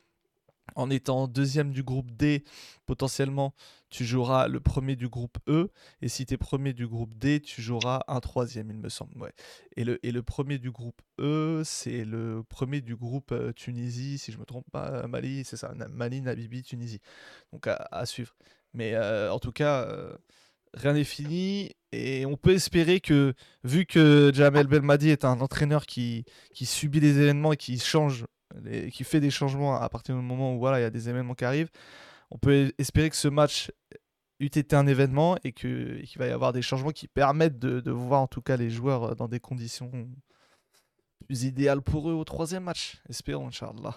En 0.76 0.88
étant 0.88 1.26
deuxième 1.26 1.72
du 1.72 1.82
groupe 1.82 2.12
D, 2.12 2.44
potentiellement, 2.86 3.54
tu 3.88 4.04
joueras 4.04 4.46
le 4.46 4.60
premier 4.60 4.94
du 4.94 5.08
groupe 5.08 5.36
E. 5.48 5.68
Et 6.00 6.08
si 6.08 6.26
tu 6.26 6.34
es 6.34 6.36
premier 6.36 6.72
du 6.72 6.86
groupe 6.86 7.12
D, 7.14 7.40
tu 7.40 7.60
joueras 7.60 8.02
un 8.06 8.20
troisième, 8.20 8.70
il 8.70 8.76
me 8.76 8.88
semble. 8.88 9.20
Ouais. 9.20 9.32
Et, 9.76 9.82
le, 9.82 9.98
et 10.06 10.12
le 10.12 10.22
premier 10.22 10.58
du 10.58 10.70
groupe 10.70 11.02
E, 11.18 11.62
c'est 11.64 12.04
le 12.04 12.44
premier 12.44 12.82
du 12.82 12.94
groupe 12.94 13.32
euh, 13.32 13.52
Tunisie, 13.52 14.18
si 14.18 14.30
je 14.30 14.38
me 14.38 14.44
trompe 14.44 14.70
pas, 14.70 14.90
euh, 14.90 15.08
Mali, 15.08 15.44
c'est 15.44 15.56
ça, 15.56 15.74
Mali, 15.90 16.20
Namibie, 16.20 16.62
Tunisie. 16.62 17.00
Donc 17.52 17.66
à, 17.66 18.06
suivre. 18.06 18.36
Mais 18.72 18.96
en 18.96 19.40
tout 19.40 19.50
cas, 19.50 19.88
rien 20.74 20.92
n'est 20.92 21.02
fini. 21.02 21.72
Et 21.92 22.24
on 22.26 22.36
peut 22.36 22.52
espérer 22.52 23.00
que, 23.00 23.34
vu 23.64 23.84
que 23.84 24.30
Jamel 24.32 24.66
Belmadi 24.68 25.10
est 25.10 25.24
un 25.24 25.40
entraîneur 25.40 25.86
qui, 25.86 26.24
qui 26.54 26.64
subit 26.66 27.00
les 27.00 27.18
événements 27.18 27.52
et 27.52 27.56
qui 27.56 27.78
change, 27.78 28.26
qui 28.92 29.04
fait 29.04 29.20
des 29.20 29.30
changements 29.30 29.74
à 29.80 29.88
partir 29.88 30.14
du 30.14 30.22
moment 30.22 30.54
où 30.54 30.58
voilà, 30.58 30.78
il 30.78 30.82
y 30.82 30.86
a 30.86 30.90
des 30.90 31.08
événements 31.08 31.34
qui 31.34 31.44
arrivent, 31.44 31.70
on 32.30 32.38
peut 32.38 32.72
espérer 32.78 33.10
que 33.10 33.16
ce 33.16 33.26
match 33.28 33.72
eût 34.38 34.46
été 34.46 34.76
un 34.76 34.86
événement 34.86 35.36
et 35.42 35.52
qu'il 35.52 36.06
va 36.16 36.26
y 36.26 36.30
avoir 36.30 36.52
des 36.52 36.62
changements 36.62 36.90
qui 36.92 37.08
permettent 37.08 37.58
de, 37.58 37.80
de 37.80 37.90
voir 37.90 38.20
en 38.20 38.26
tout 38.28 38.40
cas 38.40 38.56
les 38.56 38.70
joueurs 38.70 39.16
dans 39.16 39.26
des 39.28 39.40
conditions 39.40 39.90
plus 41.26 41.44
idéales 41.44 41.82
pour 41.82 42.08
eux 42.08 42.14
au 42.14 42.24
troisième 42.24 42.64
match. 42.64 42.98
Espérons, 43.08 43.48
Inch'Allah. 43.48 43.96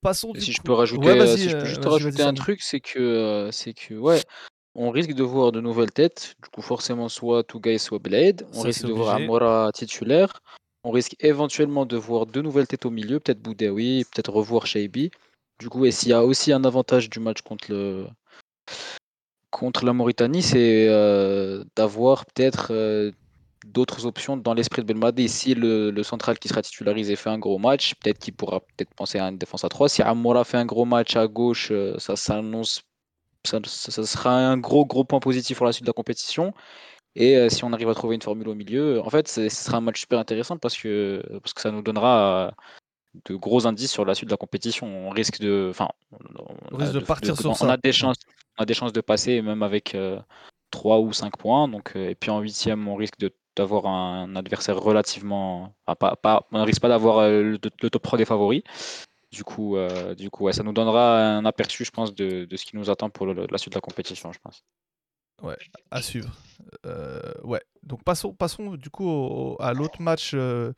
Passons 0.00 0.32
du 0.32 0.40
si 0.40 0.52
je 0.52 0.58
coup- 0.58 0.64
peux 0.64 0.72
rajouter, 0.74 1.06
Ouais, 1.06 1.20
euh, 1.20 1.36
si 1.36 1.48
je 1.48 1.56
peux 1.56 1.62
euh, 1.62 1.66
juste 1.66 1.82
vas-y, 1.82 1.92
rajouter 1.92 2.22
un 2.22 2.34
truc, 2.34 2.62
c'est 2.62 2.80
que, 2.80 2.98
euh, 2.98 3.50
c'est 3.50 3.74
que, 3.74 3.94
ouais, 3.94 4.22
on 4.74 4.90
risque 4.90 5.12
de 5.12 5.22
voir 5.22 5.52
de 5.52 5.60
nouvelles 5.60 5.92
têtes. 5.92 6.34
Du 6.42 6.48
coup, 6.50 6.62
forcément, 6.62 7.08
soit 7.08 7.44
Tougaï, 7.44 7.78
soit 7.78 7.98
Blade. 7.98 8.46
On 8.52 8.60
Ça, 8.60 8.66
risque 8.68 8.86
de 8.86 8.92
voir. 8.92 9.14
Amora 9.14 9.70
titulaire. 9.72 10.42
On 10.82 10.90
risque 10.90 11.16
éventuellement 11.20 11.86
de 11.86 11.96
voir 11.96 12.26
de 12.26 12.42
nouvelles 12.42 12.66
têtes 12.66 12.84
au 12.84 12.90
milieu, 12.90 13.18
peut-être 13.18 13.40
Boudaoui, 13.40 14.04
peut-être 14.12 14.30
revoir 14.30 14.66
Shaibi. 14.66 15.10
Du 15.58 15.68
coup, 15.70 15.86
et 15.86 15.90
s'il 15.90 16.10
y 16.10 16.12
a 16.12 16.24
aussi 16.24 16.52
un 16.52 16.64
avantage 16.64 17.08
du 17.08 17.20
match 17.20 17.40
contre 17.42 17.70
le 17.70 18.06
contre 19.50 19.84
la 19.84 19.92
Mauritanie, 19.92 20.42
c'est 20.42 20.88
euh, 20.88 21.64
d'avoir 21.76 22.26
peut-être 22.26 22.68
euh, 22.72 23.12
d'autres 23.64 24.04
options 24.04 24.36
dans 24.36 24.52
l'esprit 24.52 24.82
de 24.82 24.86
Belmadi? 24.86 25.28
Si 25.28 25.54
le, 25.54 25.90
le 25.90 26.02
central 26.02 26.38
qui 26.38 26.48
sera 26.48 26.60
titularisé 26.60 27.14
fait 27.14 27.30
un 27.30 27.38
gros 27.38 27.58
match, 27.58 27.94
peut-être 27.94 28.18
qu'il 28.18 28.34
pourra 28.34 28.60
peut-être 28.60 28.92
penser 28.94 29.18
à 29.18 29.28
une 29.28 29.38
défense 29.38 29.64
à 29.64 29.68
3. 29.68 29.88
Si 29.88 30.02
Amoura 30.02 30.44
fait 30.44 30.56
un 30.56 30.66
gros 30.66 30.84
match 30.84 31.16
à 31.16 31.28
gauche, 31.28 31.68
euh, 31.70 31.94
ça 31.98 32.16
s'annonce, 32.16 32.82
ça, 33.44 33.58
ça- 33.66 33.90
ça 33.92 34.04
sera 34.06 34.30
un 34.34 34.56
gros 34.58 34.84
gros 34.86 35.04
point 35.04 35.20
positif 35.20 35.56
pour 35.58 35.66
la 35.66 35.72
suite 35.72 35.84
de 35.84 35.88
la 35.90 35.92
compétition. 35.94 36.52
Et 37.16 37.36
euh, 37.36 37.48
si 37.48 37.62
on 37.64 37.72
arrive 37.72 37.88
à 37.88 37.94
trouver 37.94 38.16
une 38.16 38.22
formule 38.22 38.48
au 38.48 38.54
milieu, 38.54 39.00
en 39.00 39.08
fait, 39.10 39.28
ce 39.28 39.48
sera 39.48 39.76
un 39.76 39.80
match 39.80 40.00
super 40.00 40.18
intéressant 40.18 40.56
parce 40.56 40.76
que, 40.76 41.22
parce 41.42 41.52
que 41.52 41.60
ça 41.60 41.70
nous 41.70 41.82
donnera 41.82 42.48
euh, 42.48 42.50
de 43.26 43.36
gros 43.36 43.66
indices 43.66 43.92
sur 43.92 44.04
la 44.04 44.14
suite 44.14 44.28
de 44.28 44.32
la 44.34 44.36
compétition. 44.36 44.86
On 44.86 45.10
risque 45.10 45.38
de, 45.40 45.68
enfin, 45.70 45.88
on, 46.12 46.54
On 46.72 46.76
risque 46.76 46.92
de 46.94 47.00
partir 47.00 47.36
sur 47.36 47.50
on 47.50 47.54
ça. 47.54 47.72
a 47.72 47.76
des 47.76 47.92
chances, 47.92 48.16
on 48.58 48.62
a 48.62 48.66
des 48.66 48.74
chances 48.74 48.92
de 48.92 49.00
passer 49.00 49.42
même 49.42 49.62
avec 49.62 49.94
euh, 49.94 50.18
3 50.72 50.98
ou 50.98 51.12
5 51.12 51.36
points. 51.36 51.68
Donc, 51.68 51.92
euh, 51.94 52.08
et 52.10 52.14
puis 52.16 52.30
en 52.30 52.40
huitième, 52.40 52.88
on 52.88 52.96
risque 52.96 53.18
de 53.18 53.32
d'avoir 53.56 53.86
un 53.86 54.34
adversaire 54.34 54.76
relativement, 54.80 55.72
enfin, 55.86 55.94
pas, 55.94 56.16
pas, 56.16 56.48
on 56.50 56.58
ne 56.58 56.64
risque 56.64 56.80
pas 56.82 56.88
d'avoir 56.88 57.18
euh, 57.18 57.40
le, 57.42 57.58
le 57.82 57.90
top 57.90 58.02
3 58.02 58.18
des 58.18 58.24
favoris. 58.24 58.62
Du 59.34 59.42
coup, 59.42 59.76
euh, 59.76 60.14
du 60.14 60.30
coup 60.30 60.50
ça 60.52 60.62
nous 60.62 60.72
donnera 60.72 61.36
un 61.38 61.44
aperçu, 61.44 61.84
je 61.84 61.90
pense, 61.90 62.14
de, 62.14 62.46
ce 62.54 62.64
qui 62.64 62.76
nous 62.76 62.88
attend 62.88 63.10
pour 63.10 63.26
la 63.26 63.58
suite 63.58 63.72
de 63.72 63.76
la 63.76 63.80
compétition, 63.80 64.32
je 64.32 64.38
pense. 64.38 64.64
Ouais, 65.42 65.56
à 65.90 66.00
suivre. 66.00 66.32
Euh, 66.86 67.32
ouais, 67.42 67.60
donc 67.82 68.04
passons, 68.04 68.32
passons 68.32 68.76
du 68.76 68.90
coup 68.90 69.56
à 69.58 69.72
l'autre 69.72 70.00
match 70.00 70.30
euh, 70.34 70.72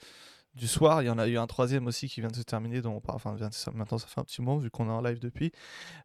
du 0.54 0.66
soir. 0.66 1.02
Il 1.02 1.06
y 1.06 1.10
en 1.10 1.18
a 1.18 1.28
eu 1.28 1.36
un 1.36 1.46
troisième 1.46 1.86
aussi 1.86 2.08
qui 2.08 2.20
vient 2.20 2.30
de 2.30 2.36
se 2.36 2.42
terminer, 2.42 2.80
dont 2.80 3.02
enfin 3.08 3.34
vient 3.34 3.50
de 3.50 3.76
maintenant 3.76 3.98
ça 3.98 4.06
fait 4.06 4.20
un 4.20 4.24
petit 4.24 4.40
moment 4.40 4.56
vu 4.56 4.70
qu'on 4.70 4.88
est 4.88 4.92
en 4.92 5.02
live 5.02 5.18
depuis. 5.18 5.52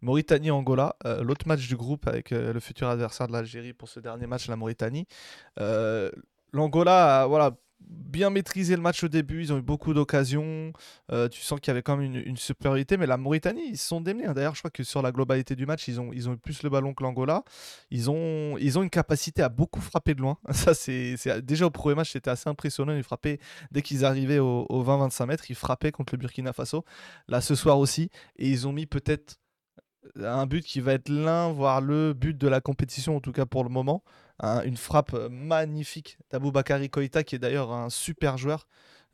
Mauritanie-Angola, 0.02 0.98
l'autre 1.22 1.48
match 1.48 1.66
du 1.66 1.78
groupe 1.78 2.06
avec 2.06 2.32
le 2.32 2.60
futur 2.60 2.90
adversaire 2.90 3.28
de 3.28 3.32
l'Algérie 3.32 3.72
pour 3.72 3.88
ce 3.88 4.02
dernier 4.02 4.28
match, 4.28 4.50
la 4.50 4.58
Mauritanie. 4.58 5.08
L'Angola 6.54 7.26
voilà, 7.28 7.56
bien 7.90 8.30
maîtrisé 8.30 8.76
le 8.76 8.82
match 8.82 9.04
au 9.04 9.08
début, 9.08 9.42
ils 9.42 9.54
ont 9.54 9.58
eu 9.58 9.62
beaucoup 9.62 9.94
d'occasions. 9.94 10.74
Euh, 11.12 11.30
tu 11.30 11.42
sens 11.42 11.60
qu'il 11.60 11.70
y 11.70 11.72
avait 11.72 11.82
quand 11.82 11.98
même 11.98 12.16
une, 12.16 12.38
supériorité, 12.38 12.98
mais 12.98 13.08
la 13.08 13.18
Mauritanie, 13.18 13.70
ils 13.70 13.78
sont 13.78 14.02
démenés. 14.02 14.28
hein. 14.28 14.34
D'ailleurs, 14.34 14.54
je 14.56 14.60
crois 14.60 14.72
que 14.72 14.84
sur 14.84 15.02
la 15.02 15.12
globalité 15.12 15.56
du 15.56 15.66
match, 15.66 15.88
ils 15.88 16.00
ont, 16.00 16.12
ils 16.14 16.30
ont 16.30 16.34
eu 16.34 16.38
plus 16.38 16.62
le 16.64 16.70
ballon 16.70 16.94
que 16.94 17.04
l'Angola. 17.04 17.44
Ils 17.90 18.10
ont, 18.10 18.58
ils 18.58 18.78
ont 18.78 18.84
une 18.84 18.90
capacité 18.90 19.42
à 19.42 19.50
beaucoup 19.50 19.82
frapper 19.82 20.14
de 20.14 20.22
loin. 20.22 20.38
Ça, 20.52 20.74
déjà 21.42 21.66
au 21.66 21.72
premier 21.72 21.96
match, 21.96 22.12
c'était 22.12 22.30
assez 22.30 22.50
impressionnant. 22.50 22.94
Ils 22.94 23.04
frappaient 23.04 23.40
dès 23.72 23.82
qu'ils 23.82 24.06
arrivaient 24.06 24.40
au, 24.40 24.66
20-25 24.70 25.26
mètres, 25.26 25.46
ils 25.50 25.56
frappaient 25.56 25.92
contre 25.92 26.14
le 26.14 26.20
Burkina 26.20 26.54
Faso. 26.54 26.84
Là, 27.28 27.42
ce 27.42 27.56
soir 27.56 27.80
aussi, 27.80 28.10
et 28.38 28.50
ils 28.50 28.68
ont 28.68 28.74
mis 28.74 28.86
peut-être 28.86 29.38
un 30.16 30.46
but 30.46 30.66
qui 30.66 30.82
va 30.82 30.94
être 30.94 31.10
l'un, 31.10 31.52
voire 31.52 31.82
le 31.82 32.14
but 32.14 32.38
de 32.38 32.48
la 32.48 32.60
compétition, 32.60 33.16
en 33.16 33.20
tout 33.20 33.32
cas 33.32 33.46
pour 33.46 33.64
le 33.64 33.70
moment. 33.70 34.04
Un- 34.42 34.64
une 34.64 34.78
frappe 34.78 35.14
euh, 35.14 35.30
magnifique 35.30 36.18
d'Aboubakari 36.32 36.90
Koïta, 36.90 37.24
qui 37.24 37.36
est 37.36 37.40
d'ailleurs 37.40 37.72
un 37.72 37.90
super 37.90 38.38
joueur. 38.38 38.68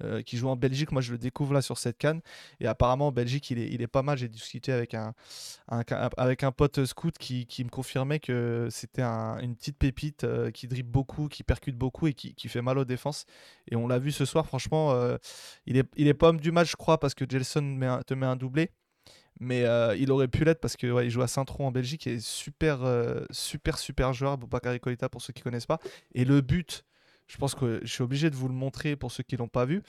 euh, 0.03 0.21
qui 0.21 0.37
joue 0.37 0.47
en 0.47 0.55
Belgique, 0.55 0.91
moi 0.91 1.01
je 1.01 1.11
le 1.11 1.17
découvre 1.17 1.53
là 1.55 1.61
sur 1.63 1.79
cette 1.79 1.97
canne 1.97 2.21
et 2.59 2.67
apparemment 2.67 3.07
en 3.07 3.11
Belgique 3.11 3.49
il 3.49 3.57
est, 3.57 3.67
il 3.71 3.81
est 3.81 3.87
pas 3.87 4.03
mal. 4.03 4.15
J'ai 4.17 4.27
discuté 4.29 4.71
avec 4.71 4.93
un, 4.93 5.15
avec 6.17 6.43
un 6.43 6.51
pote 6.51 6.85
scout 6.85 7.17
qui, 7.17 7.47
qui 7.47 7.63
me 7.63 7.69
confirmait 7.69 8.19
que 8.19 8.67
c'était 8.69 9.01
un- 9.01 9.39
une 9.39 9.55
petite 9.55 9.77
pépite 9.77 10.23
euh, 10.23 10.51
qui 10.51 10.67
dribble 10.67 10.91
beaucoup, 10.91 11.27
qui 11.29 11.43
percute 11.43 11.75
beaucoup 11.77 12.05
et 12.07 12.13
qui, 12.13 12.35
qui 12.35 12.47
fait 12.47 12.61
mal 12.61 12.77
aux 12.77 12.85
défenses. 12.85 13.25
Et 13.71 13.75
on 13.75 13.87
l'a 13.87 13.97
vu 13.99 14.11
ce 14.11 14.25
soir, 14.25 14.45
franchement, 14.45 14.93
il, 15.65 15.77
est, 15.77 15.89
il 15.95 16.07
est 16.07 16.13
pas 16.13 16.29
homme 16.29 16.39
du 16.39 16.51
match, 16.51 16.71
je 16.71 16.75
crois, 16.75 16.99
parce 16.99 17.13
que 17.15 17.25
un- 17.87 18.03
te 18.03 18.13
met 18.13 18.25
un 18.27 18.35
doublé. 18.35 18.69
Mais 19.39 19.65
euh, 19.65 19.95
il 19.95 20.11
aurait 20.11 20.27
pu 20.27 20.43
l'être 20.43 20.59
parce 20.59 20.75
que 20.75 20.91
ouais, 20.91 21.05
il 21.05 21.09
joue 21.11 21.21
à 21.21 21.27
Saint-Tron 21.27 21.67
en 21.67 21.71
Belgique 21.71 22.07
et 22.07 22.19
super, 22.19 22.83
euh, 22.83 23.23
super, 23.29 23.77
super 23.77 24.13
joueur, 24.13 24.37
Boubakary 24.37 24.79
Koïta 24.79 25.09
pour 25.09 25.21
ceux 25.21 25.33
qui 25.33 25.43
connaissent 25.43 25.67
pas. 25.67 25.79
Et 26.13 26.25
le 26.25 26.41
but, 26.41 26.83
je 27.27 27.37
pense 27.37 27.53
que 27.53 27.79
je 27.83 27.91
suis 27.91 28.03
obligé 28.03 28.29
de 28.29 28.35
vous 28.35 28.47
le 28.47 28.55
montrer 28.55 28.95
pour 28.95 29.11
ceux 29.11 29.23
qui 29.23 29.37
l'ont 29.37 29.47
pas 29.47 29.65
vu. 29.65 29.83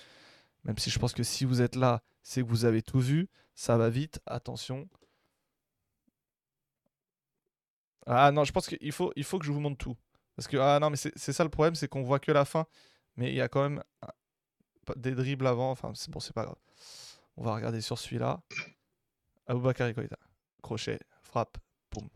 Même 0.65 0.77
si 0.77 0.91
je 0.91 0.99
pense 0.99 1.15
que 1.15 1.23
si 1.23 1.45
vous 1.45 1.63
êtes 1.63 1.77
là, 1.77 2.03
c'est 2.23 2.43
que 2.43 2.47
vous 2.47 2.65
avez 2.67 2.83
tout 2.83 3.01
vu. 3.01 3.29
Ça 3.55 3.77
va 3.79 3.89
vite, 3.89 4.21
attention. 4.27 4.89
Ah 8.07 8.31
non, 8.33 8.45
je 8.45 8.53
pense 8.53 8.69
qu'il 8.69 8.93
faut, 8.93 9.13
il 9.17 9.25
faut 9.25 9.39
que 9.39 9.47
je 9.47 9.53
vous 9.53 9.61
montre 9.61 9.79
tout. 9.79 9.97
Parce 10.37 10.47
que, 10.47 10.57
ah 10.57 10.79
non, 10.81 10.91
mais 10.91 10.97
c'est 10.97 11.33
ça 11.33 11.43
le 11.43 11.51
problème, 11.51 11.75
c'est 11.75 11.89
qu'on 11.89 12.03
voit 12.03 12.21
que 12.21 12.33
la 12.33 12.45
fin. 12.45 12.67
Mais 13.17 13.31
il 13.31 13.35
y 13.35 13.41
a 13.41 13.49
quand 13.49 13.63
même 13.63 13.83
des 14.97 15.15
dribbles 15.15 15.47
avant. 15.47 15.71
Enfin, 15.71 15.93
bon, 16.09 16.21
c'est 16.21 16.33
pas 16.33 16.45
grave. 16.45 16.57
On 17.37 17.43
va 17.45 17.55
regarder 17.55 17.81
sur 17.81 17.99
celui-là. 17.99 18.41
Aboubakar 19.49 19.93
Koïta. 19.95 20.17
Crochet, 20.63 20.99
frappe, 21.23 21.59
boum. 21.93 22.09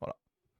Voilà. 0.00 0.16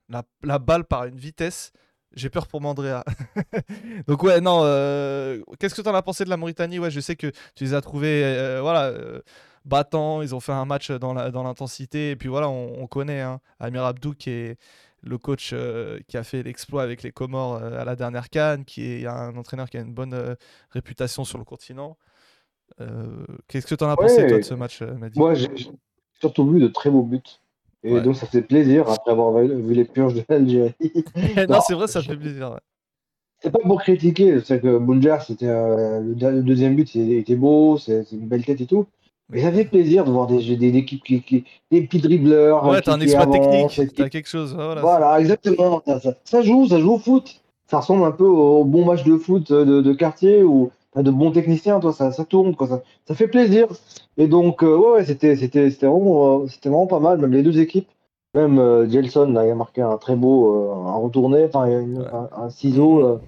La, 0.09 0.23
la 0.43 0.59
balle 0.59 0.85
par 0.85 1.05
une 1.05 1.16
vitesse. 1.16 1.73
J'ai 2.14 2.28
peur 2.28 2.47
pour 2.47 2.60
Mandrea. 2.60 3.05
Donc 4.06 4.23
ouais, 4.23 4.40
non. 4.40 4.60
euh, 4.64 5.43
Qu'est-ce 5.59 5.74
que 5.74 5.81
tu 5.82 5.89
en 5.89 5.94
as 5.94 6.02
pensé 6.02 6.24
de 6.24 6.28
la 6.31 6.36
Mauritanie? 6.36 6.78
Ouais, 6.78 6.90
je 6.90 7.01
sais 7.01 7.16
que 7.16 7.28
tu 7.55 7.64
les 7.64 7.73
as 7.74 7.81
trouvés, 7.81 8.23
euh, 8.24 8.60
voilà, 8.60 8.86
euh, 8.89 9.23
battants. 9.64 10.20
Ils 10.23 10.35
ont 10.35 10.40
fait 10.40 10.52
un 10.52 10.64
match 10.66 10.90
dans 10.90 11.14
la- 11.14 11.31
dans 11.31 11.43
l'intensité. 11.43 12.10
et 12.10 12.16
puis 12.16 12.28
voilà, 12.28 12.48
on, 12.51 12.82
on 12.82 12.86
connaît 12.86 13.20
hein, 13.23 13.40
Amir 13.60 13.85
Abdou 13.85 14.12
qui 14.12 14.28
est 14.31 14.59
le 15.02 15.16
coach 15.19 15.55
qui 16.06 16.16
a 16.16 16.23
fait 16.23 16.43
l'exploit 16.44 16.82
avec 16.82 17.02
les 17.02 17.10
Comores 17.12 17.56
à 17.62 17.85
la 17.85 17.97
dernière 17.97 18.28
canne, 18.31 18.64
qui 18.64 18.85
est 18.85 19.06
un 19.06 19.35
entraîneur 19.36 19.69
qui 19.69 19.77
a 19.77 19.81
une 19.81 19.93
bonne 19.94 20.36
réputation 20.70 21.24
sur 21.24 21.39
le 21.39 21.44
continent. 21.44 21.97
Euh, 22.81 23.07
Qu'est-ce 23.49 23.66
que 23.66 23.74
tu 23.74 23.85
en 23.85 23.90
as 23.90 23.97
pensé, 23.97 24.27
toi, 24.27 24.39
de 24.39 24.43
ce 24.43 24.55
match, 24.55 24.81
euh, 24.82 24.94
moi 25.16 25.35
j'ai 25.35 25.49
surtout 26.20 26.47
vu 26.49 26.61
de 26.61 26.69
très 26.69 26.90
beaux 26.90 27.03
buts. 27.03 27.20
Et 27.85 27.94
Ouais. 27.94 28.01
donc 28.03 28.15
ça 28.16 28.27
fait 28.27 28.43
plaisir 28.43 28.89
après 28.89 29.11
avoir 29.11 29.32
vu 29.43 29.74
les 29.74 29.85
purges 29.85 30.15
de 30.15 30.24
l'Algérie. 30.28 30.73
non, 31.36 31.57
Non, 31.57 31.61
c'est 31.61 31.74
vrai, 31.74 31.89
ça 31.89 32.01
fait 32.01 32.16
plaisir. 32.16 32.53
ouais. 32.53 32.59
c'est 33.43 33.51
pas 33.51 33.59
pour 33.59 33.81
critiquer, 33.82 34.40
c'est 34.40 34.61
que 34.61 34.78
Bounjar, 34.78 35.20
c'était 35.23 35.49
euh, 35.49 36.01
le, 36.01 36.15
de- 36.15 36.28
le 36.28 36.43
deuxième 36.43 36.77
but, 36.77 36.94
il 36.94 37.12
était 37.15 37.35
beau, 37.35 37.77
c'est 37.78 38.05
une 38.12 38.28
belle 38.28 38.44
tête 38.44 38.61
et 38.61 38.66
tout. 38.66 38.86
Mais 39.31 39.40
ça 39.43 39.51
fait 39.51 39.65
plaisir 39.65 40.05
de 40.05 40.11
voir 40.11 40.27
des, 40.27 40.44
des, 40.44 40.57
des 40.57 40.77
équipes 40.78 41.03
qui, 41.03 41.44
des 41.70 41.82
petits 41.82 42.01
dribbleurs 42.01 42.65
Ouais, 42.69 42.82
t'as 42.82 42.93
un 42.94 43.01
exploit 43.01 43.27
technique, 43.27 43.81
t'as 43.97 44.09
quelque 44.11 44.28
chose. 44.28 44.55
Voilà, 44.55 44.81
Voilà, 44.82 45.20
exactement. 45.20 45.82
Ça, 46.24 46.43
joue, 46.43 46.69
ça 46.69 46.78
joue 46.78 46.93
au 46.93 46.99
foot. 46.99 47.40
Ça 47.66 47.78
ressemble 47.78 48.05
un 48.05 48.11
peu 48.12 48.27
au 48.27 48.65
bon 48.65 48.85
match 48.85 49.03
de 49.05 49.16
foot 49.16 49.51
de, 49.51 49.81
de 49.81 49.93
quartier 49.94 50.43
ou 50.43 50.70
de 50.97 51.10
bons 51.10 51.31
techniciens, 51.32 51.81
toi, 51.81 51.93
ça, 51.93 52.12
ça 52.12 52.24
tourne, 52.24 52.55
quoi. 52.55 52.66
Ça, 52.69 52.82
ça 53.06 53.14
fait 53.14 53.28
plaisir. 53.28 53.69
Et 54.19 54.27
donc, 54.28 54.62
euh, 54.62 54.77
ouais, 54.77 54.90
ouais, 54.93 55.05
c'était, 55.05 55.36
c'était, 55.36 55.70
c'était 55.70 55.86
vraiment, 55.86 56.43
euh, 56.43 56.47
c'était 56.48 56.69
vraiment 56.69 56.86
pas 56.86 57.01
mal, 57.01 57.19
même 57.19 57.32
les 57.32 57.43
deux 57.43 57.59
équipes. 57.60 57.89
Même 58.35 58.59
euh, 58.59 58.89
Gelson 58.89 59.27
là, 59.32 59.47
il 59.47 59.51
a 59.51 59.55
marqué 59.55 59.82
un 59.82 59.98
très 59.98 60.16
beau 60.16 60.55
euh, 60.73 60.74
un 60.89 60.94
retourné, 60.97 61.44
enfin 61.44 61.64
un, 61.66 62.28
un 62.44 62.51
ciseau. 62.51 63.01
euh, 63.05 63.19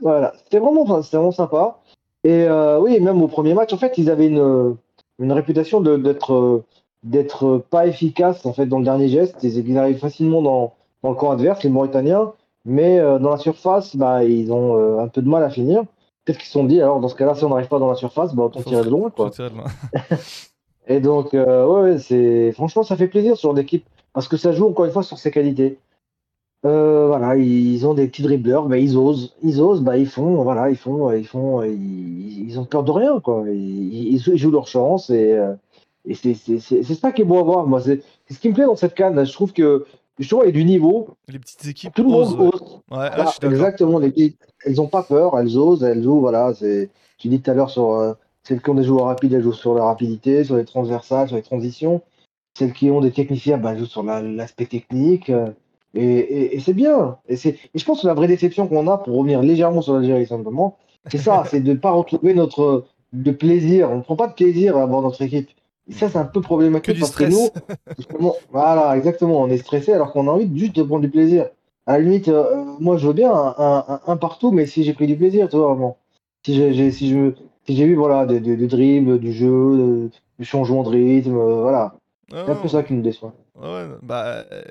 voilà, 0.00 0.32
c'était 0.44 0.58
vraiment, 0.58 0.82
enfin, 0.82 1.02
c'était 1.02 1.16
vraiment 1.16 1.32
sympa. 1.32 1.78
Et 2.24 2.44
euh, 2.44 2.80
oui, 2.80 3.00
même 3.00 3.22
au 3.22 3.28
premier 3.28 3.54
match, 3.54 3.72
en 3.72 3.76
fait, 3.78 3.98
ils 3.98 4.10
avaient 4.10 4.26
une, 4.28 4.76
une 5.18 5.32
réputation 5.32 5.80
de- 5.80 5.96
d'être 5.96 6.62
d'être 7.02 7.58
pas 7.70 7.86
efficaces 7.86 8.46
en 8.46 8.54
fait 8.54 8.64
dans 8.66 8.78
le 8.78 8.84
dernier 8.84 9.08
geste. 9.08 9.36
Ils, 9.42 9.58
ils 9.68 9.78
arrivent 9.78 9.98
facilement 9.98 10.40
dans, 10.42 10.72
dans 11.02 11.10
le 11.10 11.16
camp 11.16 11.30
adverse, 11.32 11.62
les 11.62 11.68
Mauritaniens, 11.70 12.32
mais 12.64 12.98
euh, 12.98 13.18
dans 13.18 13.30
la 13.30 13.36
surface, 13.36 13.94
bah, 13.96 14.24
ils 14.24 14.50
ont 14.52 14.76
euh, 14.78 14.98
un 15.00 15.08
peu 15.08 15.20
de 15.22 15.28
mal 15.28 15.42
à 15.44 15.50
finir. 15.50 15.84
Peut-être 16.24 16.38
qu'ils 16.38 16.46
se 16.46 16.52
sont 16.52 16.64
dit, 16.64 16.80
alors 16.80 17.00
dans 17.00 17.08
ce 17.08 17.14
cas-là, 17.16 17.34
si 17.34 17.44
on 17.44 17.50
n'arrive 17.50 17.68
pas 17.68 17.78
dans 17.78 17.88
la 17.88 17.94
surface, 17.96 18.34
bah, 18.34 18.44
autant 18.44 18.60
tirer 18.62 18.84
de 18.84 18.90
loin. 18.90 19.10
Quoi. 19.10 19.30
Et 20.86 21.00
donc, 21.00 21.34
euh, 21.34 21.66
ouais, 21.66 21.80
ouais, 21.92 21.98
c'est 21.98 22.52
franchement, 22.52 22.82
ça 22.82 22.96
fait 22.96 23.08
plaisir 23.08 23.36
sur 23.36 23.54
d'équipe 23.54 23.84
parce 24.12 24.28
que 24.28 24.36
ça 24.36 24.52
joue 24.52 24.66
encore 24.66 24.84
une 24.84 24.90
fois 24.92 25.02
sur 25.02 25.18
ses 25.18 25.30
qualités. 25.30 25.78
Euh, 26.66 27.08
voilà, 27.08 27.36
ils 27.36 27.86
ont 27.86 27.92
des 27.92 28.06
petits 28.08 28.22
dribbleurs, 28.22 28.66
bah, 28.68 28.78
ils 28.78 28.96
osent, 28.96 29.34
ils 29.42 29.60
osent, 29.60 29.82
bah, 29.82 29.98
ils 29.98 30.06
font, 30.06 30.42
voilà, 30.42 30.70
ils 30.70 30.76
font, 30.76 31.12
ils 31.12 31.26
font, 31.26 31.62
ils, 31.62 32.48
ils 32.48 32.58
ont 32.58 32.64
peur 32.64 32.84
de 32.84 32.90
rien, 32.90 33.20
quoi. 33.20 33.44
Ils, 33.48 34.14
ils 34.14 34.38
jouent- 34.38 34.50
leur 34.50 34.66
chance 34.66 35.10
et, 35.10 35.32
euh, 35.34 35.54
et 36.06 36.14
c'est 36.14 36.34
ça 36.94 37.12
qui 37.12 37.22
est 37.22 37.24
beau 37.26 37.38
à 37.38 37.42
voir. 37.42 37.66
Moi, 37.66 37.80
c'est 37.80 38.02
ce 38.30 38.38
qui 38.38 38.48
me 38.48 38.54
plaît 38.54 38.64
dans 38.64 38.76
cette 38.76 38.94
canne. 38.94 39.24
Je 39.24 39.32
trouve 39.32 39.52
que 39.52 39.84
y 40.20 40.34
a 40.34 40.50
du 40.50 40.64
niveau. 40.64 41.08
Les 41.28 41.38
petites 41.38 41.66
équipes 41.66 41.94
Tout 41.94 42.02
le 42.04 42.08
monde 42.10 42.40
ose. 42.40 42.60
Ouais, 42.90 43.10
Voilà, 43.14 43.30
exactement. 43.42 43.98
Les 43.98 44.36
elles 44.64 44.80
ont 44.80 44.86
pas 44.86 45.02
peur, 45.02 45.38
elles 45.38 45.56
osent, 45.58 45.82
elles 45.82 46.02
jouent. 46.02 46.20
Voilà, 46.20 46.54
c'est. 46.54 46.90
Tu 47.18 47.28
dis 47.28 47.40
tout 47.40 47.50
à 47.50 47.54
l'heure 47.54 47.70
sur 47.70 47.92
euh, 47.94 48.12
celles 48.42 48.60
qui 48.62 48.70
ont 48.70 48.74
des 48.74 48.84
joueurs 48.84 49.06
rapides, 49.06 49.32
elles 49.32 49.42
jouent 49.42 49.52
sur 49.52 49.74
la 49.74 49.84
rapidité, 49.84 50.44
sur 50.44 50.56
les 50.56 50.64
transversales, 50.64 51.28
sur 51.28 51.36
les 51.36 51.42
transitions. 51.42 52.02
Celles 52.56 52.72
qui 52.72 52.90
ont 52.90 53.00
des 53.00 53.10
techniciens, 53.10 53.58
bah, 53.58 53.72
elles 53.72 53.78
jouent 53.78 53.86
sur 53.86 54.02
la- 54.02 54.22
l'aspect 54.22 54.66
technique. 54.66 55.30
euh, 55.30 55.48
et 55.94 56.04
et, 56.04 56.56
et 56.56 56.60
c'est 56.60 56.74
bien. 56.74 57.18
Et, 57.28 57.36
c'est- 57.36 57.58
et 57.74 57.78
je 57.78 57.84
pense 57.84 58.02
que 58.02 58.06
la 58.06 58.14
vraie 58.14 58.26
déception 58.28 58.66
qu'on 58.68 58.86
a, 58.88 58.98
pour 58.98 59.16
revenir 59.16 59.42
légèrement 59.42 59.80
sur 59.82 59.94
l'Algérie 59.94 60.26
simplement, 60.26 60.76
c'est 61.10 61.18
ça, 61.18 61.44
c'est 61.50 61.60
de 61.60 61.70
ne 61.72 61.78
pas 61.78 61.90
retrouver 61.92 62.34
notre 62.34 62.84
de 63.12 63.30
plaisir. 63.30 63.90
On 63.90 63.96
ne 63.98 64.02
prend 64.02 64.16
pas 64.16 64.26
de 64.28 64.34
plaisir 64.34 64.76
à 64.76 64.86
voir 64.86 65.02
notre 65.02 65.22
équipe. 65.22 65.50
Ça, 65.90 66.08
c'est 66.08 66.18
un 66.18 66.24
peu 66.24 66.40
Que 66.40 66.46
problématique 66.46 66.94
du 66.94 67.00
parce 67.00 67.12
stress. 67.12 67.28
que 67.28 67.30
nous, 67.32 67.50
Justement, 67.96 68.34
voilà, 68.50 68.96
exactement. 68.96 69.40
On 69.42 69.48
est 69.48 69.58
stressé 69.58 69.92
alors 69.92 70.12
qu'on 70.12 70.26
a 70.28 70.32
envie 70.32 70.50
juste 70.58 70.74
de 70.76 70.82
prendre 70.82 71.02
du 71.02 71.10
plaisir. 71.10 71.48
À 71.86 71.92
la 71.92 72.00
limite, 72.00 72.28
euh, 72.28 72.64
moi, 72.80 72.96
je 72.96 73.06
veux 73.06 73.12
bien 73.12 73.32
un, 73.32 73.54
un- 73.58 73.84
un- 73.88 74.00
un 74.06 74.16
partout, 74.16 74.50
mais 74.50 74.66
si 74.66 74.82
j'ai 74.84 74.94
pris 74.94 75.06
du 75.06 75.16
plaisir, 75.16 75.48
tu 75.48 75.56
vois, 75.56 75.68
vraiment. 75.74 75.96
Si 76.44 76.54
j'ai 76.54 76.90
si 76.90 77.10
je, 77.10 77.32
si 77.66 77.76
j'ai 77.76 77.86
vu, 77.86 77.94
voilà, 77.94 78.26
des, 78.26 78.40
des, 78.40 78.56
des 78.56 78.66
dribbles, 78.66 79.20
du 79.20 79.32
jeu, 79.32 79.48
euh, 79.48 80.10
du 80.40 80.44
changement 80.44 80.82
de 80.82 80.88
rythme, 80.88 81.36
euh, 81.36 81.62
voilà. 81.62 81.94
Ouais, 82.32 82.38
C'est 82.44 82.50
un 82.52 82.56
peu 82.56 82.68
ça 82.68 82.82
qui 82.82 82.94
me 82.94 83.02
déçoit. 83.02 83.32
ouais, 83.54 83.62
ouais, 83.62 83.98
bah, 84.02 84.44
euh, 84.52 84.64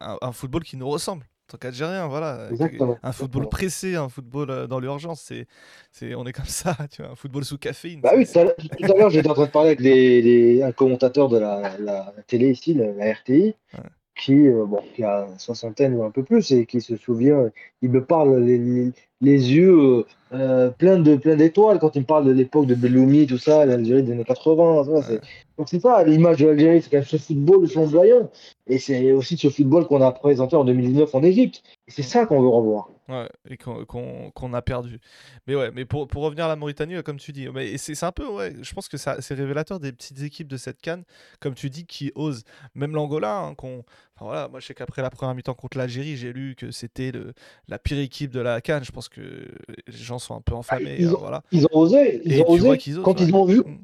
un, 0.00 0.16
un 0.22 0.32
football 0.32 0.64
qui 0.64 0.76
nous 0.76 0.88
ressemble. 0.88 1.28
En 1.50 1.58
tant 1.58 1.58
qu'Algérien, 1.58 2.06
voilà. 2.06 2.46
Exactement, 2.52 2.96
Un 3.02 3.10
football 3.10 3.42
exactement. 3.42 3.48
pressé, 3.48 3.96
un 3.96 4.08
football 4.08 4.50
euh, 4.50 4.66
dans 4.68 4.78
l'urgence. 4.78 5.20
C'est, 5.20 5.48
c'est, 5.90 6.14
on 6.14 6.24
est 6.24 6.32
comme 6.32 6.44
ça, 6.44 6.76
tu 6.92 7.02
vois. 7.02 7.10
Un 7.10 7.16
football 7.16 7.44
sous 7.44 7.58
caféine. 7.58 8.00
Bah 8.00 8.12
oui, 8.16 8.24
tout 8.24 8.38
à 8.38 8.44
l'heure, 8.96 9.10
j'étais 9.10 9.28
en 9.28 9.34
train 9.34 9.46
de 9.46 9.50
parler 9.50 9.70
avec 9.70 9.80
des, 9.82 10.22
des- 10.22 10.62
un 10.62 10.70
commentateur 10.70 11.28
de 11.28 11.38
la, 11.38 11.76
la 11.78 12.14
télé 12.28 12.50
ici, 12.50 12.72
la, 12.74 12.92
la 12.92 13.12
RTI, 13.14 13.54
Ouais. 13.74 13.80
Qui, 14.20 14.46
euh, 14.48 14.64
bon, 14.66 14.80
qui 14.94 15.02
a 15.04 15.26
une 15.30 15.38
soixantaine 15.38 15.94
ou 15.94 16.04
un 16.04 16.10
peu 16.10 16.22
plus 16.22 16.50
et 16.52 16.66
qui 16.66 16.80
se 16.80 16.96
souvient, 16.96 17.50
il 17.82 17.90
me 17.90 18.04
parle 18.04 18.38
les, 18.44 18.58
les- 18.58 18.92
les 19.22 19.52
yeux 19.52 19.78
euh, 19.78 20.04
euh, 20.32 20.70
pleins 20.70 20.98
de 20.98 21.16
plein 21.16 21.36
d'étoiles 21.36 21.78
quand 21.78 21.94
il 21.96 22.00
me 22.00 22.06
parle 22.06 22.24
de 22.26 22.30
l'époque 22.32 22.66
de 22.66 22.74
Belloumi, 22.74 23.26
tout 23.26 23.38
ça, 23.38 23.66
l'Algérie 23.66 24.02
des 24.02 24.12
années 24.12 24.24
80. 24.24 24.84
tu 24.84 24.90
vois, 24.90 25.02
c'est- 25.02 25.20
Donc 25.58 25.68
c'est 25.68 25.80
ça, 25.80 26.02
l'image 26.04 26.38
de 26.38 26.46
l'Algérie, 26.46 26.80
c'est 26.82 26.90
quand 26.90 26.96
même 26.98 27.04
ce 27.06 27.16
football 27.18 27.66
flamboyant. 27.68 28.30
Et 28.66 28.78
c'est 28.78 29.12
aussi 29.12 29.36
ce 29.36 29.48
football 29.50 29.86
qu'on 29.86 30.00
a 30.02 30.12
présenté 30.12 30.56
en 30.56 30.64
2019 30.64 31.14
en 31.14 31.22
Égypte. 31.22 31.62
Et 31.88 31.90
c'est 31.90 32.02
ça 32.02 32.26
qu'on 32.26 32.40
veut 32.40 32.48
revoir. 32.48 32.90
Ouais, 33.10 33.28
et 33.48 33.56
qu'on 33.56 34.54
a 34.54 34.62
perdu. 34.62 35.00
Mais 35.46 35.54
ouais, 35.56 35.70
mais 35.74 35.84
pour, 35.84 36.06
pour 36.06 36.22
revenir 36.22 36.44
à 36.44 36.48
la 36.48 36.54
Mauritanie, 36.56 37.02
comme 37.02 37.18
tu 37.18 37.32
dis, 37.32 37.48
mais 37.48 37.76
c'est 37.76 38.00
un 38.04 38.12
peu, 38.12 38.26
ouais, 38.28 38.54
je 38.62 38.72
pense 38.72 38.88
que 38.88 38.96
c'est 38.96 39.34
révélateur 39.34 39.80
des 39.80 39.90
petites 39.92 40.22
équipes 40.22 40.46
de 40.48 40.56
cette 40.56 40.80
canne, 40.80 41.02
comme 41.40 41.54
tu 41.54 41.70
dis, 41.70 41.86
qui 41.86 42.12
osent. 42.14 42.44
Même 42.74 42.94
l'Angola, 42.94 43.38
hein, 43.38 43.54
qu'on, 43.54 43.78
enfin 44.14 44.26
voilà, 44.26 44.48
moi 44.48 44.60
je 44.60 44.66
sais 44.66 44.74
qu'après 44.74 45.02
la 45.02 45.10
première 45.10 45.34
mi-temps 45.34 45.54
contre 45.54 45.76
l'Algérie, 45.78 46.16
j'ai 46.16 46.32
lu 46.32 46.54
que 46.56 46.70
c'était 46.70 47.10
la 47.68 47.78
pire 47.80 47.98
équipe 47.98 48.30
de 48.30 48.40
la 48.40 48.60
canne. 48.60 48.84
Je 48.84 48.92
pense 48.92 49.08
que 49.08 49.20
les 49.20 49.92
gens 49.96 50.18
sont 50.20 50.36
un 50.36 50.40
peu 50.40 50.54
enflammés. 50.54 50.96
ils 51.00 51.08
hein, 51.08 51.14
ont- 51.14 51.18
voilà. 51.18 51.42
Ils 51.50 51.64
ont 51.66 51.76
osé, 51.76 52.20
ils 52.24 52.34
Et 52.34 52.42
ont 52.42 52.50
osé. 52.50 52.68
osent. 52.68 53.00
Quand 53.02 53.18
ouais. 53.18 53.26
ils 53.26 53.34
ont 53.34 53.44
vu, 53.44 53.58
Mm. 53.60 53.78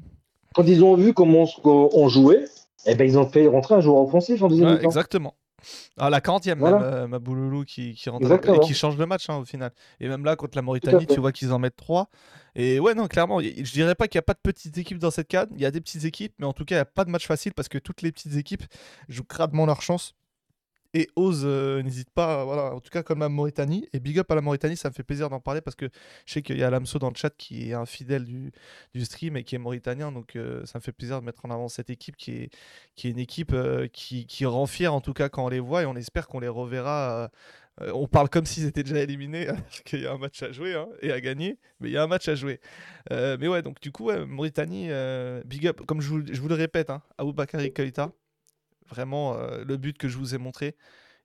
quand 0.53 0.63
ils 0.67 0.83
ont 0.83 0.95
vu 0.95 1.13
comment 1.13 1.45
on, 1.65 2.07
jouait, 2.07 2.45
eh 2.85 2.95
ben, 2.95 3.03
ils 3.05 3.17
ont 3.17 3.27
fait 3.27 3.47
rentrer 3.47 3.75
un 3.75 3.81
joueur 3.81 3.97
offensif 3.97 4.41
en 4.41 4.47
deuxième 4.47 4.67
Ouais, 4.69 4.75
mi-temps. 4.75 4.87
exactement. 4.87 5.35
À 5.97 6.09
la 6.09 6.21
40e, 6.21 6.59
Voilà. 6.59 6.77
même, 6.77 6.85
euh, 6.93 7.07
Mabouloulou 7.07 7.65
qui, 7.65 7.93
qui 7.93 8.09
rentre 8.09 8.25
et 8.55 8.59
qui 8.59 8.73
change 8.75 8.97
le 8.97 9.05
match 9.05 9.29
hein, 9.29 9.37
au 9.37 9.45
final. 9.45 9.71
Et 9.99 10.07
même 10.07 10.23
là, 10.23 10.35
contre 10.35 10.57
la 10.57 10.61
Mauritanie, 10.61 11.07
tu 11.07 11.19
vois 11.19 11.31
qu'ils 11.31 11.51
en 11.51 11.59
mettent 11.59 11.75
3. 11.75 12.09
Et 12.55 12.79
ouais, 12.79 12.93
non, 12.93 13.07
clairement, 13.07 13.39
je 13.41 13.71
dirais 13.71 13.95
pas 13.95 14.07
qu'il 14.07 14.17
n'y 14.17 14.23
a 14.23 14.23
pas 14.23 14.33
de 14.33 14.39
petites 14.41 14.77
équipes 14.77 14.99
dans 14.99 15.11
cette 15.11 15.27
cadre. 15.27 15.51
Il 15.55 15.61
y 15.61 15.65
a 15.65 15.71
des 15.71 15.81
petites 15.81 16.05
équipes, 16.05 16.33
mais 16.39 16.45
en 16.45 16.53
tout 16.53 16.65
cas, 16.65 16.75
il 16.75 16.77
n'y 16.77 16.81
a 16.81 16.85
pas 16.85 17.05
de 17.05 17.09
match 17.09 17.25
facile 17.25 17.53
parce 17.53 17.69
que 17.69 17.77
toutes 17.77 18.01
les 18.01 18.11
petites 18.11 18.35
équipes 18.35 18.63
jouent 19.09 19.25
gradement 19.27 19.65
leur 19.65 19.81
chance. 19.81 20.15
Et 20.93 21.09
osent, 21.15 21.43
euh, 21.45 21.81
n'hésite 21.83 22.09
pas, 22.09 22.45
voilà, 22.45 22.73
en 22.73 22.79
tout 22.79 22.89
cas 22.89 23.03
comme 23.03 23.19
la 23.19 23.29
Mauritanie. 23.29 23.87
Et 23.93 23.99
big 23.99 24.19
up 24.19 24.31
à 24.31 24.35
la 24.35 24.41
Mauritanie, 24.41 24.77
ça 24.77 24.89
me 24.89 24.93
fait 24.93 25.03
plaisir 25.03 25.29
d'en 25.29 25.39
parler 25.39 25.61
parce 25.61 25.75
que 25.75 25.89
je 26.25 26.33
sais 26.33 26.41
qu'il 26.41 26.57
y 26.57 26.63
a 26.63 26.69
Lamso 26.69 26.97
dans 26.99 27.09
le 27.09 27.15
chat 27.15 27.29
qui 27.35 27.69
est 27.69 27.73
un 27.73 27.85
fidèle 27.85 28.25
du, 28.25 28.51
du 28.93 29.03
stream 29.03 29.37
et 29.37 29.43
qui 29.43 29.55
est 29.55 29.59
mauritanien. 29.59 30.11
Donc 30.11 30.35
euh, 30.35 30.65
ça 30.65 30.79
me 30.79 30.83
fait 30.83 30.91
plaisir 30.93 31.19
de 31.19 31.25
mettre 31.25 31.45
en 31.45 31.51
avant 31.51 31.67
cette 31.67 31.89
équipe 31.89 32.15
qui 32.15 32.31
est, 32.31 32.49
qui 32.95 33.07
est 33.07 33.11
une 33.11 33.19
équipe 33.19 33.51
euh, 33.53 33.87
qui, 33.87 34.25
qui 34.25 34.45
rend 34.45 34.65
fier 34.65 34.93
en 34.93 35.01
tout 35.01 35.13
cas 35.13 35.29
quand 35.29 35.45
on 35.45 35.49
les 35.49 35.59
voit 35.59 35.83
et 35.83 35.85
on 35.85 35.95
espère 35.95 36.27
qu'on 36.27 36.39
les 36.39 36.47
reverra. 36.47 37.29
on 37.81 38.07
parle 38.07 38.29
comme 38.29 38.45
s'ils 38.45 38.65
étaient 38.65 38.83
déjà 38.83 38.99
éliminés, 39.01 39.47
alors 39.49 39.69
qu'il 39.85 40.01
y 40.01 40.07
a 40.07 40.13
un 40.13 40.17
match 40.17 40.41
à 40.41 40.51
jouer 40.51 40.73
hein, 40.73 40.87
et 41.01 41.11
à 41.11 41.21
gagner, 41.21 41.59
mais 41.79 41.89
il 41.89 41.91
y 41.93 41.97
a 41.97 42.03
un 42.03 42.07
match 42.07 42.27
à 42.27 42.35
jouer. 42.35 42.59
Mais 43.11 43.47
ouais, 43.47 43.61
donc 43.61 43.79
du 43.81 43.91
coup, 43.91 44.11
Mauritanie, 44.11 44.89
big 45.45 45.67
up, 45.67 45.81
comme 45.85 46.01
je 46.01 46.09
vous, 46.09 46.21
je 46.25 46.41
vous 46.41 46.47
le 46.47 46.55
répète, 46.55 46.89
hein, 46.89 47.01
Aboubakari 47.17 47.73
Keïta, 47.73 48.11
vraiment 48.89 49.35
euh, 49.35 49.63
le 49.65 49.77
but 49.77 49.97
que 49.97 50.07
je 50.07 50.17
vous 50.17 50.35
ai 50.35 50.37
montré. 50.37 50.75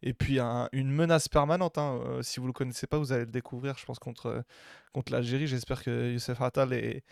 Et 0.03 0.15
puis 0.15 0.41
un- 0.41 0.69
une 0.73 0.91
menace 0.91 1.29
permanente, 1.29 1.79
hein, 1.79 2.01
euh, 2.07 2.23
si 2.23 2.41
vous 2.41 2.47
le 2.47 2.53
connaissez 2.53 2.87
pas, 2.87 2.99
vous 2.99 3.13
allez 3.13 3.25
le 3.25 3.31
découvrir, 3.31 3.79
je 3.79 3.85
pense, 3.85 3.99
contre, 3.99 4.27
euh, 4.27 4.43
contre 4.93 5.13
l'Algérie. 5.13 5.47
J'espère 5.47 5.83
que 5.83 6.13
Youssef 6.13 6.41
Attal 6.41 6.73
est, 6.73 7.05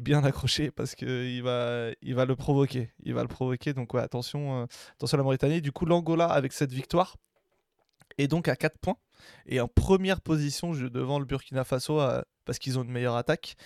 bien 0.00 0.22
accroché 0.24 0.70
parce 0.70 0.94
qu'il 0.94 1.42
va, 1.42 1.88
il 2.02 2.14
va 2.14 2.24
le 2.26 2.36
provoquer. 2.36 2.90
Il 3.02 3.14
va 3.14 3.22
le 3.22 3.28
provoquer, 3.28 3.72
donc 3.72 3.94
attention, 3.94 4.66
attention 4.94 5.16
à 5.16 5.18
la 5.18 5.24
Mauritanie. 5.24 5.62
Du 5.62 5.72
coup, 5.72 5.86
l'Angola, 5.86 6.26
avec 6.26 6.52
cette 6.52 6.72
victoire, 6.72 7.16
est 8.18 8.28
donc 8.28 8.48
à 8.48 8.56
4 8.56 8.78
points 8.78 8.96
et 9.46 9.60
en 9.60 9.68
première 9.68 10.20
position 10.20 10.72
devant 10.72 11.18
le 11.18 11.24
Burkina 11.24 11.64
Faso 11.64 12.00
parce 12.44 12.58
qu'ils 12.58 12.78
ont 12.78 12.82
une 12.82 12.90
meilleure 12.92 13.16
attaque. 13.16 13.56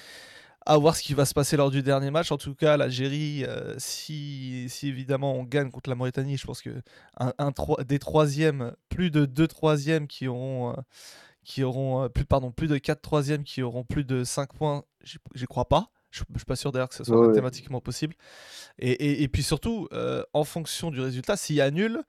À 0.66 0.78
voir 0.78 0.96
ce 0.96 1.02
qui 1.02 1.12
va 1.12 1.26
se 1.26 1.34
passer 1.34 1.58
lors 1.58 1.70
du 1.70 1.82
dernier 1.82 2.10
match. 2.10 2.32
En 2.32 2.38
tout 2.38 2.54
cas, 2.54 2.78
l'Algérie, 2.78 3.44
euh, 3.44 3.74
si, 3.78 4.66
si 4.70 4.88
évidemment 4.88 5.34
on 5.34 5.44
gagne 5.44 5.70
contre 5.70 5.90
la 5.90 5.94
Mauritanie, 5.96 6.38
je 6.38 6.46
pense 6.46 6.62
que 6.62 6.80
un, 7.20 7.34
un 7.36 7.50
troi- 7.52 7.84
des 7.84 7.98
troisièmes, 7.98 8.72
plus 8.88 9.10
de 9.10 9.26
deux 9.26 9.46
troisièmes 9.46 10.06
qui 10.08 10.26
auront, 10.26 10.70
euh, 10.70 10.74
qui 11.44 11.62
auront 11.64 12.04
euh, 12.04 12.08
plus, 12.08 12.24
pardon, 12.24 12.50
plus 12.50 12.68
de 12.68 12.78
quatre 12.78 13.02
troisièmes 13.02 13.44
qui 13.44 13.62
auront 13.62 13.84
plus 13.84 14.04
de 14.04 14.24
5 14.24 14.54
points, 14.54 14.84
j'y 15.34 15.46
crois 15.46 15.68
pas. 15.68 15.90
Je 16.10 16.22
ne 16.30 16.38
suis 16.38 16.46
pas 16.46 16.56
sûr 16.56 16.72
d'ailleurs 16.72 16.88
que 16.88 16.94
ce 16.94 17.04
soit 17.04 17.16
Ouais, 17.16 17.22
ouais. 17.22 17.28
mathématiquement 17.28 17.80
possible. 17.82 18.14
Et, 18.78 18.92
et- 18.92 19.22
et 19.24 19.28
puis 19.28 19.42
surtout, 19.42 19.88
en 20.34 20.44
fonction 20.44 20.90
du 20.90 21.00
résultat, 21.00 21.36
s'il 21.36 21.56
y 21.56 21.60
a 21.60 21.70
nul 21.70 22.02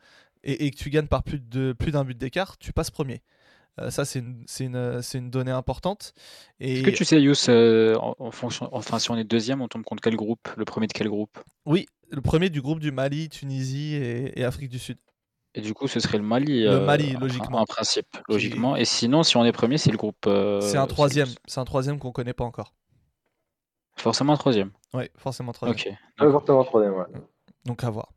et, 0.43 0.65
et 0.65 0.71
que 0.71 0.77
tu 0.77 0.89
gagnes 0.91 1.07
par 1.07 1.23
plus 1.23 1.39
d'un 1.41 2.03
but 2.05 2.17
d'écart, 2.17 2.57
tu 2.57 2.71
passes 2.73 2.91
premier. 2.91 3.21
Euh, 3.79 3.89
ça, 3.89 4.05
c'est 4.05 4.19
une, 4.19 4.43
c'est 4.47 5.17
une, 5.17 5.29
donnée 5.29 5.51
importante. 5.51 6.13
Et 6.59 6.75
Est-ce 6.75 6.83
que 6.83 6.89
tu 6.91 7.03
sais, 7.05 7.21
Yous, 7.21 7.33
euh, 7.49 7.95
en, 7.97 8.15
en 8.19 8.31
fonction, 8.31 8.69
enfin, 8.71 8.99
si 8.99 9.11
on 9.11 9.17
est 9.17 9.23
deuxième, 9.25 9.61
on 9.61 9.67
tombe 9.67 9.83
contre 9.83 10.01
quel 10.01 10.15
groupe? 10.15 10.47
Le 10.55 10.65
premier 10.65 10.87
de 10.87 10.93
quel 10.93 11.09
groupe? 11.09 11.37
oui, 11.65 11.85
le 12.09 12.21
premier 12.21 12.49
du 12.49 12.61
groupe 12.61 12.79
du 12.79 12.91
Mali, 12.91 13.29
Tunisie 13.29 13.95
et, 13.95 14.39
et 14.39 14.43
Afrique 14.45 14.69
du 14.69 14.79
Sud. 14.79 14.97
Et 15.55 15.61
du 15.61 15.73
coup, 15.73 15.87
ce 15.87 15.99
serait 15.99 16.17
le 16.17 16.23
Mali, 16.23 16.63
Le 16.63 16.69
euh, 16.69 16.85
Mali, 16.85 17.15
en- 17.15 17.19
logiquement. 17.19 17.59
en 17.59 17.65
principe, 17.65 18.07
logiquement. 18.29 18.75
Et 18.75 18.85
sinon, 18.85 19.23
si 19.23 19.37
on 19.37 19.45
est 19.45 19.51
premier, 19.51 19.77
c'est 19.77 19.91
le 19.91 19.97
groupe. 19.97 20.27
euh, 20.27 20.61
c'est 20.61 20.77
un 20.77 20.87
troisième. 20.87 21.29
C'est 21.47 21.59
un 21.59 21.65
troisième 21.65 21.97
qu'on 21.99 22.11
connaît 22.11 22.33
pas 22.33 22.43
encore. 22.43 22.73
forcément 23.97 24.35
troisième. 24.37 24.71
Ouais, 24.93 25.09
forcément 25.17 25.51
troisième. 25.51 25.77
Ok. 25.93 26.23
Ouais, 26.25 26.31
forcément 26.31 26.63
troisième, 26.63 26.93
ouais. 26.93 27.05
Donc 27.65 27.83
à 27.83 27.89
voir. 27.89 28.11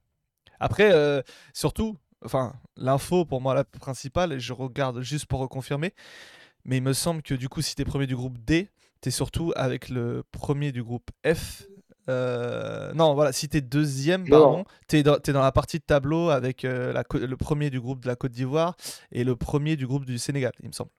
Après, 0.60 0.93
euh, 0.93 1.22
surtout, 1.55 1.97
enfin, 2.24 2.53
l'info 2.77 3.24
pour 3.24 3.40
moi 3.40 3.55
la 3.55 3.65
principale, 3.65 4.32
et 4.32 4.40
je 4.40 4.53
regarde 4.53 5.01
juste 5.01 5.27
pour 5.27 5.40
reconfirmer, 5.40 5.93
mais 6.65 6.78
il 6.78 6.82
me 6.82 6.93
semble 6.93 7.23
que 7.23 7.35
du 7.35 7.49
coup, 7.49 7.62
si 7.62 7.74
tu 7.74 7.82
es 7.82 7.85
premier 7.85 8.07
du 8.07 8.16
groupe 8.16 8.39
D, 8.39 8.69
tu 9.01 9.09
es 9.09 9.12
surtout 9.12 9.53
avec 9.57 9.89
le 9.89 10.24
premier 10.32 10.73
du 10.73 10.82
groupe 10.82 11.11
F. 11.27 11.66
Euh, 12.09 12.93
non, 12.95 13.15
voilà, 13.15 13.32
si 13.32 13.49
tu 13.49 13.59
es 13.59 13.61
deuxième, 13.61 14.23
Non. 14.23 14.31
pardon, 14.31 14.65
tu 14.89 14.97
es, 14.97 15.03
dans 15.03 15.19
dans 15.23 15.43
la 15.43 15.53
partie 15.53 15.78
de 15.78 15.85
tableau 15.85 16.31
avec 16.31 16.65
euh, 16.65 16.93
la 16.93 17.05
le 17.15 17.36
premier 17.36 17.69
du 17.69 17.81
groupe 17.81 18.01
de 18.01 18.09
la 18.09 18.16
Côte 18.16 18.32
d'Ivoire 18.32 18.77
et 19.12 19.24
le 19.24 19.36
premier 19.36 19.77
du 19.77 19.86
groupe 19.86 20.07
du 20.07 20.19
Sénégal, 20.19 20.53
il 20.62 20.69
me 20.69 20.73
semble. 20.73 20.90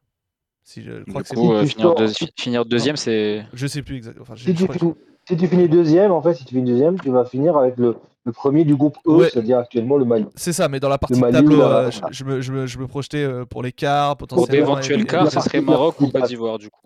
Si 0.64 0.84
je, 0.84 1.00
je 1.00 1.04
crois 1.06 1.22
Du 1.22 1.24
que 1.24 1.30
c'est 1.30 1.36
coup, 1.36 1.52
euh, 1.52 1.66
finir, 1.66 1.96
deuxi- 1.96 2.30
finir 2.38 2.64
deuxième, 2.64 2.96
c'est. 2.96 3.44
Je 3.54 3.66
sais 3.66 3.82
plus 3.82 3.96
exactement. 3.96 4.22
Enfin, 4.22 4.36
tu, 4.36 4.54
que- 4.54 4.96
si 5.28 5.36
tu 5.36 5.48
finis 5.48 5.68
deuxième, 5.68 6.12
en 6.12 6.22
fait, 6.22 6.36
si 6.36 6.46
tu 6.46 6.54
finis 6.54 6.70
deuxième, 6.70 7.00
tu 7.00 7.10
vas 7.10 7.26
finir 7.26 7.58
avec 7.58 7.78
le, 7.78 7.98
le 8.30 8.34
premier 8.34 8.64
du 8.64 8.76
groupe 8.76 8.95
E, 9.07 9.10
Ouais. 9.11 9.30
c'est-à-dire 9.30 9.57
actuellement 9.57 9.97
le 9.97 10.06
Mali. 10.06 10.27
C'est 10.35 10.53
ça, 10.53 10.69
mais 10.69 10.80
dans 10.80 10.88
la 10.89 10.99
partie 10.99 11.19
Mali 11.19 11.34
tableau, 11.34 11.61
euh, 11.64 11.89
je, 11.89 11.99
je 12.11 12.23
me, 12.23 12.41
je, 12.41 12.51
me, 12.53 12.68
je 12.68 12.77
me 12.77 12.85
projetais 12.88 13.23
euh, 13.23 13.43
pour 13.43 13.64
les 13.64 13.72
quarts, 13.72 14.18
Pour 14.18 14.27
potentiellement. 14.27 14.76
d'éventuels 14.76 14.99
et- 14.99 15.03
et- 15.03 15.07
quarts, 15.07 15.31
ça 15.31 15.41
serait 15.41 15.61
Maroc 15.61 15.99
ou 15.99 16.10
Côte 16.11 16.27
d'Ivoire, 16.27 16.60
du 16.60 16.69
coup. 16.69 16.81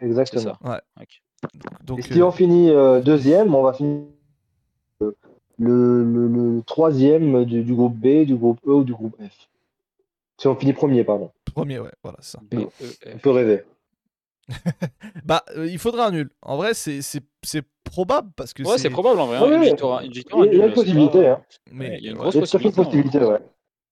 Exactement. 0.00 0.56
ça. 0.62 0.80
Ok. 1.00 1.20
Donc, 1.82 1.98
Et 1.98 2.02
si 2.02 2.20
euh, 2.20 2.26
on 2.26 2.30
finit 2.30 2.70
euh, 2.70 3.00
deuxième, 3.00 3.52
on 3.56 3.62
va 3.64 3.72
finir 3.72 4.04
euh, 5.02 5.10
le, 5.58 6.04
le, 6.04 6.28
le 6.28 6.62
troisième 6.62 7.44
du, 7.44 7.64
du 7.64 7.74
groupe 7.74 7.96
B, 7.96 8.24
du 8.24 8.36
groupe 8.36 8.60
E 8.64 8.70
ou 8.70 8.84
du 8.84 8.92
groupe 8.94 9.16
F. 9.20 9.48
Si 10.40 10.46
on 10.46 10.54
finit 10.54 10.72
premier, 10.72 11.02
pardon. 11.02 11.32
premier, 11.54 11.80
ouais, 11.80 11.90
voilà, 12.04 12.18
c'est 12.20 12.32
ça. 12.32 12.40
B, 12.48 12.54
E, 12.60 12.68
On 13.14 13.18
peut 13.18 13.30
rêver. 13.30 13.64
Bah, 15.24 15.42
euh, 15.56 15.66
il 15.66 15.78
faudrait 15.78 16.02
un 16.02 16.10
nul. 16.10 16.30
En 16.42 16.56
vrai, 16.56 16.74
c'est 16.74 17.00
c'est- 17.02 17.22
c'est 17.42 17.64
probable 17.84 18.30
parce 18.36 18.52
que 18.52 18.62
Ouais, 18.62 18.78
c'est 18.78 18.90
probable 18.90 19.20
en 19.20 19.26
vrai. 19.26 19.36
hein, 19.38 19.42
Ouais, 19.42 19.58
ouais. 19.58 19.70
victoire, 19.70 20.00
une 20.02 20.12
victoire, 20.12 20.46
Il 20.46 20.54
y 20.54 20.60
a 20.60 20.64
un 20.64 20.66
une 20.66 20.68
c'est 20.70 20.74
possibilité, 20.74 21.22
pas- 21.22 21.30
hein. 21.32 21.42
Mais 21.70 21.88
Ouais, 21.90 21.98
il 21.98 22.04
y 22.04 22.08
a 22.08 22.10
une 22.10 22.16
ouais, 22.16 22.22
grosse 22.22 22.34
Il 22.34 22.40
y 22.40 22.42
a 22.42 22.46
tout 22.46 22.56
à 22.56 22.60
fait 22.60 22.64
une 22.68 22.72
possibilité. 22.74 23.18
possibilité, 23.18 23.32
ouais. 23.44 23.48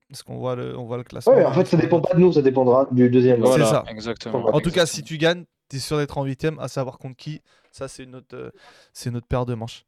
parce 0.09 0.22
qu'on 0.24 0.39
voit 0.39 0.56
le, 0.56 0.77
on 0.77 0.85
voit 0.85 0.97
le 0.97 1.05
classement. 1.05 1.32
Ouais, 1.35 1.44
en 1.44 1.52
fait, 1.52 1.66
ça 1.66 1.77
dépend 1.77 2.01
pas 2.01 2.14
de 2.14 2.20
nous, 2.20 2.32
ça 2.32 2.43
dépendra 2.43 2.89
du 2.90 3.09
deuxième. 3.10 3.40
C'est 3.43 3.47
Voilà, 3.47 3.64
ça. 3.64 3.85
exactement. 3.89 4.47
En 4.52 4.60
tout 4.60 4.70
cas, 4.72 4.86
si 4.86 5.02
tu 5.05 5.18
gagnes, 5.18 5.44
tu 5.68 5.77
es 5.77 5.78
sûr 5.78 5.98
d'être 5.98 6.18
en 6.18 6.24
huitième, 6.24 6.59
à 6.59 6.66
savoir 6.68 6.98
contre 6.98 7.16
qui. 7.16 7.40
Ça, 7.70 7.86
c'est 7.86 8.06
notre, 8.06 8.35
euh, 8.36 8.51
c'est 8.93 9.10
notre 9.12 9.28
paire 9.28 9.47
de 9.47 9.55
manches. 9.55 9.85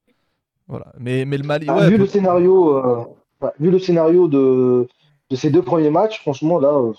Voilà. 0.69 0.87
Mais, 0.99 1.25
mais 1.25 1.39
le 1.39 1.43
Mali, 1.45 1.67
Ah, 1.69 1.77
ouais, 1.79 1.89
vu, 1.91 1.97
le 1.97 2.07
scénario, 2.07 2.77
euh, 2.77 3.05
ouais, 3.41 3.51
vu 3.59 3.71
le 3.73 3.79
scénario 3.81 4.29
de, 4.29 4.87
de 5.29 5.37
ces 5.37 5.51
deux 5.51 5.63
premiers 5.63 5.91
matchs, 5.91 6.21
franchement, 6.21 6.61
là, 6.61 6.69
euh, 6.69 6.93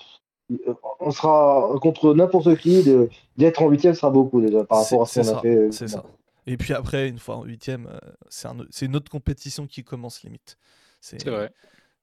on 0.99 1.11
sera 1.11 1.69
contre 1.81 2.13
n'importe 2.13 2.55
qui. 2.57 2.83
de- 2.83 3.09
D'être 3.37 3.61
en 3.61 3.69
huitième 3.69 3.93
sera 3.95 4.11
beaucoup 4.11 4.41
déjà 4.41 4.63
par 4.63 4.83
rapport 4.83 5.01
à 5.03 5.05
ce 5.05 5.21
qu'on 5.21 5.27
a 5.37 5.41
fait. 5.41 5.55
euh, 5.55 5.71
C'est 5.71 5.87
ça. 5.87 6.03
Et 6.45 6.57
puis 6.57 6.73
après, 6.73 7.07
une 7.07 7.19
fois 7.19 7.37
en 7.37 7.43
huitième, 7.43 7.87
euh, 7.87 7.99
c'est 8.29 8.47
un, 8.47 8.57
c'est 8.69 8.85
une 8.85 8.95
autre 8.95 9.09
compétition 9.09 9.65
qui 9.65 9.83
commence 9.83 10.23
limite. 10.23 10.57
C'est 11.01 11.25
vrai. 11.27 11.51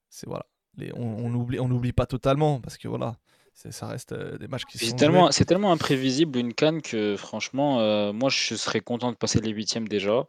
C'est 0.09 0.27
voilà. 0.27 0.47
Les, 0.77 0.93
on, 0.95 1.27
on 1.27 1.35
oublie, 1.35 1.61
on 1.61 1.69
n'oublie 1.69 1.93
pas 1.93 2.07
totalement 2.07 2.61
parce 2.61 2.79
que 2.79 2.89
voilà, 2.89 3.17
c'est- 3.55 3.73
ça 3.73 3.87
reste 3.87 4.13
euh, 4.13 4.39
des 4.39 4.49
matchs 4.49 4.65
qui 4.65 4.79
sont 4.79 4.87
C'est 4.87 4.97
tellement, 4.97 5.25
joués. 5.25 5.33
c'est 5.33 5.45
tellement 5.45 5.73
imprévisible 5.73 6.39
une 6.39 6.55
canne 6.55 6.81
que 6.81 7.17
franchement, 7.17 7.81
euh, 7.81 8.13
moi 8.13 8.31
je 8.31 8.55
serais 8.55 8.81
content 8.81 9.11
de 9.13 9.17
passer 9.17 9.41
les 9.41 9.51
huitièmes 9.51 9.89
déjà. 9.89 10.27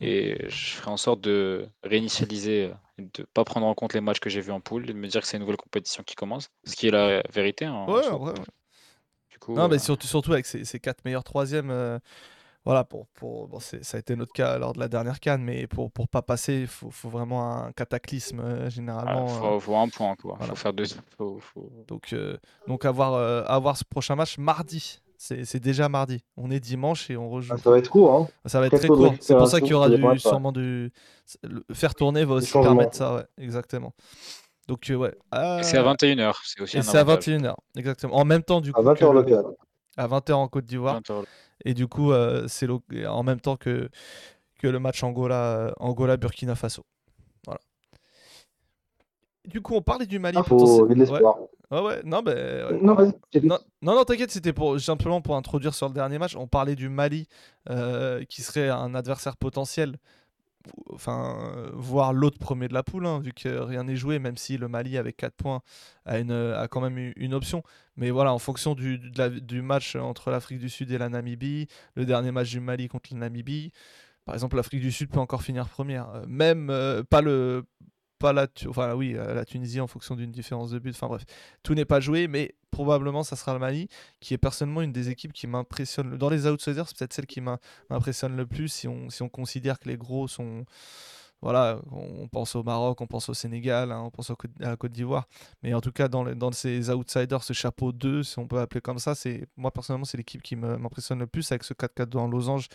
Et 0.00 0.48
je 0.50 0.74
ferai 0.74 0.90
en 0.90 0.96
sorte 0.98 1.20
de 1.22 1.68
réinitialiser, 1.82 2.70
de 2.98 3.24
pas 3.32 3.44
prendre 3.44 3.66
en 3.66 3.74
compte 3.74 3.94
les 3.94 4.00
matchs 4.02 4.20
que 4.20 4.28
j'ai 4.28 4.40
vus 4.42 4.52
en 4.52 4.60
poule, 4.60 4.84
et 4.90 4.92
de 4.92 4.98
me 4.98 5.08
dire 5.08 5.22
que 5.22 5.26
c'est 5.26 5.36
une 5.38 5.42
nouvelle 5.42 5.56
compétition 5.56 6.02
qui 6.02 6.14
commence. 6.14 6.50
Ce 6.64 6.76
qui 6.76 6.88
est 6.88 6.90
la 6.90 7.22
vérité. 7.32 7.64
hein, 7.64 7.86
Ouais, 7.88 8.06
ouais. 8.08 8.34
Du 9.30 9.38
coup, 9.38 9.54
Non, 9.54 9.68
mais 9.68 9.76
euh, 9.76 9.78
surtout, 9.78 10.06
surtout 10.06 10.32
avec 10.32 10.44
ces, 10.46 10.64
ces 10.64 10.80
quatre 10.80 11.04
meilleurs 11.04 11.24
troisièmes. 11.24 11.70
euh, 11.70 11.98
voilà, 12.64 12.82
pour, 12.82 13.06
pour, 13.14 13.46
bon, 13.46 13.60
ça 13.60 13.78
a 13.94 13.98
été 14.00 14.16
notre 14.16 14.32
cas 14.32 14.58
lors 14.58 14.72
de 14.72 14.80
la 14.80 14.88
dernière 14.88 15.20
canne, 15.20 15.42
mais 15.44 15.68
pour 15.68 15.92
pour 15.92 16.08
pas 16.08 16.20
passer, 16.22 16.62
il 16.62 16.66
faut, 16.66 16.90
faut 16.90 17.08
vraiment 17.08 17.54
un 17.64 17.70
cataclysme 17.72 18.40
euh, 18.40 18.64
ouais, 18.64 18.70
généralement. 18.70 19.28
faut, 19.28 19.46
euh, 19.56 19.60
faut 19.60 19.76
un 19.76 19.88
point, 19.88 20.16
quoi. 20.16 20.34
voilà. 20.36 20.52
Faut 20.52 20.56
faire 20.56 20.72
deux. 20.72 20.86
Faut, 21.16 21.40
donc, 21.86 22.12
euh, 22.12 22.36
donc 22.66 22.84
avoir, 22.84 23.14
avoir 23.48 23.76
ce 23.76 23.84
prochain 23.84 24.16
match 24.16 24.36
mardi. 24.36 25.00
C'est 25.18 25.60
déjà 25.60 25.88
mardi. 25.88 26.22
On 26.36 26.50
est 26.50 26.60
dimanche 26.60 27.10
et 27.10 27.16
on 27.16 27.28
rejoue. 27.30 27.54
Ah, 27.54 27.58
ça 27.58 27.70
va 27.70 27.78
être 27.78 27.88
court, 27.90 28.12
hein. 28.14 28.28
Ça 28.46 28.60
va 28.60 28.66
être 28.66 28.76
Très 28.76 28.86
court. 28.88 29.14
C'est 29.20 29.34
pour 29.36 29.48
ça 29.48 29.60
qu'il 29.60 29.70
y 29.70 29.74
aura 29.74 29.88
du, 29.88 30.18
sûrement 30.18 30.52
du. 30.52 30.92
le- 31.42 31.64
Faire 31.72 31.94
tourner 31.94 32.24
va 32.24 32.34
aussi 32.34 32.52
permettre 32.52 32.94
ça, 32.96 33.14
ouais, 33.16 33.24
exactement. 33.38 33.92
Donc, 34.68 34.90
euh, 34.90 34.94
ouais. 34.96 35.10
Et 35.10 35.62
c'est 35.62 35.78
à 35.78 35.82
euh, 35.88 35.94
21h, 35.94 36.34
c'est 36.44 36.60
aussi 36.60 36.82
c'est 36.82 36.96
à 36.96 37.00
avantage. 37.00 37.28
21h, 37.28 37.54
exactement. 37.76 38.14
En 38.16 38.24
même 38.24 38.42
temps, 38.42 38.60
du 38.60 38.72
coup. 38.72 38.80
À 38.80 38.82
20h 38.82 38.98
que 38.98 39.04
le- 39.06 39.12
local. 39.12 39.44
À 39.96 40.06
20h 40.08 40.32
en 40.34 40.48
Côte 40.48 40.64
d'Ivoire. 40.64 41.00
20h. 41.00 41.24
Et 41.64 41.72
du 41.72 41.86
coup, 41.86 42.12
euh, 42.12 42.44
c'est 42.48 42.68
en 43.06 43.22
même 43.22 43.40
temps 43.40 43.56
que, 43.56 43.88
que 44.58 44.66
le 44.66 44.78
match 44.78 45.02
Angola, 45.02 45.72
Angola-Burkina 45.78 46.54
Faso. 46.56 46.82
Voilà. 47.46 47.60
Du 49.46 49.60
coup, 49.62 49.74
on 49.74 49.82
parlait 49.82 50.06
du 50.06 50.18
Mali. 50.18 50.36
Ah, 50.38 50.42
potentiel- 50.42 50.78
faut 50.80 50.86
de 50.88 50.94
l'espoir. 50.94 51.40
Ouais, 51.40 51.46
ouais, 51.70 51.80
ouais, 51.80 52.02
non, 52.04 52.22
ouais. 52.24 52.78
Non, 52.80 52.96
c'est 53.32 53.40
tout. 53.40 53.46
Non, 53.46 53.58
non, 53.82 53.94
non, 53.94 54.04
t'inquiète, 54.04 54.30
c'était 54.30 54.52
pour 54.52 54.80
simplement 54.80 55.20
pour 55.20 55.36
introduire 55.36 55.74
sur 55.74 55.88
le 55.88 55.94
dernier 55.94 56.18
match. 56.18 56.36
On 56.36 56.46
parlait 56.46 56.76
du 56.76 56.88
Mali 56.88 57.28
euh, 57.70 58.24
qui 58.24 58.42
serait 58.42 58.68
un 58.70 58.94
adversaire 58.94 59.36
potentiel. 59.36 59.96
Enfin, 60.92 61.52
euh, 61.56 61.70
voir 61.74 62.12
l'autre 62.12 62.38
premier 62.38 62.66
de 62.66 62.74
la 62.74 62.82
poule, 62.82 63.06
hein, 63.06 63.20
vu 63.20 63.32
que 63.32 63.48
rien 63.48 63.84
n'est 63.84 63.94
joué, 63.94 64.18
même 64.18 64.36
si 64.36 64.56
le 64.58 64.66
Mali 64.66 64.98
avec 64.98 65.16
4 65.16 65.34
points 65.34 65.62
a, 66.06 66.18
une, 66.18 66.32
a 66.32 66.66
quand 66.68 66.80
même 66.80 67.12
une 67.16 67.34
option. 67.34 67.62
Mais 67.96 68.10
voilà, 68.10 68.32
en 68.32 68.38
fonction 68.40 68.74
du, 68.74 68.98
de 68.98 69.16
la- 69.16 69.28
du 69.30 69.62
match 69.62 69.94
entre 69.94 70.30
l'Afrique 70.32 70.58
du 70.58 70.68
Sud 70.68 70.90
et 70.90 70.98
la 70.98 71.08
Namibie, 71.08 71.68
le 71.94 72.04
dernier 72.04 72.32
match 72.32 72.50
du 72.50 72.58
Mali 72.58 72.88
contre 72.88 73.10
la 73.12 73.20
Namibie, 73.20 73.70
par 74.24 74.34
exemple, 74.34 74.56
l'Afrique 74.56 74.80
du 74.80 74.90
Sud 74.90 75.08
peut 75.10 75.20
encore 75.20 75.42
finir 75.44 75.68
première. 75.68 76.08
Euh, 76.10 76.24
même 76.26 76.68
euh, 76.70 77.04
pas 77.04 77.22
le. 77.22 77.64
Pas 78.18 78.32
la, 78.32 78.46
enfin 78.66 78.94
oui, 78.94 79.14
euh, 79.14 79.34
la 79.34 79.44
Tunisie 79.44 79.80
en 79.80 79.86
fonction 79.86 80.16
d'une 80.16 80.32
différence 80.32 80.70
de 80.70 80.78
but. 80.78 80.94
Enfin 80.94 81.06
bref, 81.08 81.24
tout 81.62 81.74
n'est 81.74 81.84
pas 81.84 82.00
joué, 82.00 82.28
mais 82.28 82.54
probablement 82.70 83.22
ça 83.22 83.36
sera 83.36 83.52
le 83.52 83.58
Mali, 83.58 83.88
qui 84.20 84.32
est 84.32 84.38
personnellement 84.38 84.80
une 84.82 84.92
des 84.92 85.10
équipes 85.10 85.32
qui 85.34 85.46
m'impressionne. 85.46 86.16
Dans 86.16 86.30
les 86.30 86.46
outsiders, 86.46 86.88
c'est 86.88 86.96
peut-être 86.96 87.12
celle 87.12 87.26
qui 87.26 87.40
m'im- 87.42 87.58
m'impressionne 87.90 88.34
le 88.36 88.46
plus 88.46 88.68
si 88.68 88.88
on 88.88 89.28
considère 89.28 89.78
que 89.78 89.88
les 89.88 89.96
gros 89.98 90.28
sont. 90.28 90.64
Voilà, 91.42 91.80
on 91.92 92.26
pense 92.28 92.56
au 92.56 92.62
Maroc, 92.62 93.00
on 93.00 93.06
pense 93.06 93.28
au 93.28 93.34
Sénégal, 93.34 93.92
hein, 93.92 94.00
on 94.04 94.10
pense 94.10 94.30
à 94.30 94.34
la 94.58 94.76
Côte 94.76 94.92
d'Ivoire. 94.92 95.28
Mais 95.62 95.74
en 95.74 95.80
tout 95.80 95.92
cas, 95.92 96.08
dans, 96.08 96.24
dans 96.34 96.50
ces 96.50 96.90
outsiders, 96.90 97.42
ce 97.44 97.52
chapeau 97.52 97.92
2, 97.92 98.22
si 98.22 98.38
on 98.38 98.48
peut 98.48 98.58
appeler 98.58 98.80
comme 98.80 98.98
ça, 98.98 99.14
c'est 99.14 99.46
moi 99.56 99.70
personnellement, 99.70 100.06
c'est 100.06 100.16
l'équipe 100.16 100.42
qui 100.42 100.56
m'impressionne 100.56 101.18
le 101.20 101.26
plus 101.26 101.52
avec 101.52 101.62
ce 101.62 101.74
4-4 101.74 102.06
dans 102.06 102.26
losange 102.26 102.68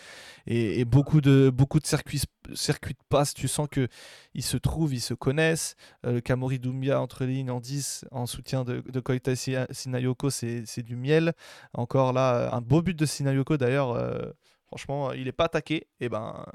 et, 0.47 0.85
beaucoup 0.85 1.21
de, 1.21 1.49
beaucoup 1.53 1.79
de 1.79 1.85
circuits, 1.87 2.21
circuits 2.53 2.93
de 2.93 3.03
passe. 3.09 3.33
Tu 3.33 3.47
sens 3.47 3.67
que 3.69 3.87
ils 4.35 4.43
se 4.43 4.57
trouvent, 4.57 4.93
ils 4.93 5.01
se 5.01 5.13
connaissent. 5.15 5.75
Euh, 6.05 6.13
le 6.13 6.21
Kamori 6.21 6.59
Doumbia 6.59 7.01
entre 7.01 7.25
lignes 7.25 7.51
en 7.51 7.59
10 7.59 8.05
en 8.11 8.25
soutien 8.25 8.63
de, 8.63 8.81
de 8.81 8.99
Koita 8.99 9.35
Si- 9.35 9.55
Sinayoko, 9.71 10.29
c'est 10.29 10.83
du 10.83 10.95
miel. 10.95 11.33
Encore 11.73 12.13
là, 12.13 12.53
un 12.53 12.61
beau 12.61 12.81
but 12.81 12.97
de 12.97 13.05
Sinayoko 13.05 13.57
d'ailleurs. 13.57 13.91
euh, 13.91 14.31
franchement, 14.67 15.11
il 15.13 15.25
n'est 15.25 15.31
pas 15.31 15.45
attaqué. 15.45 15.87
Et 15.99 16.09
ben, 16.09 16.45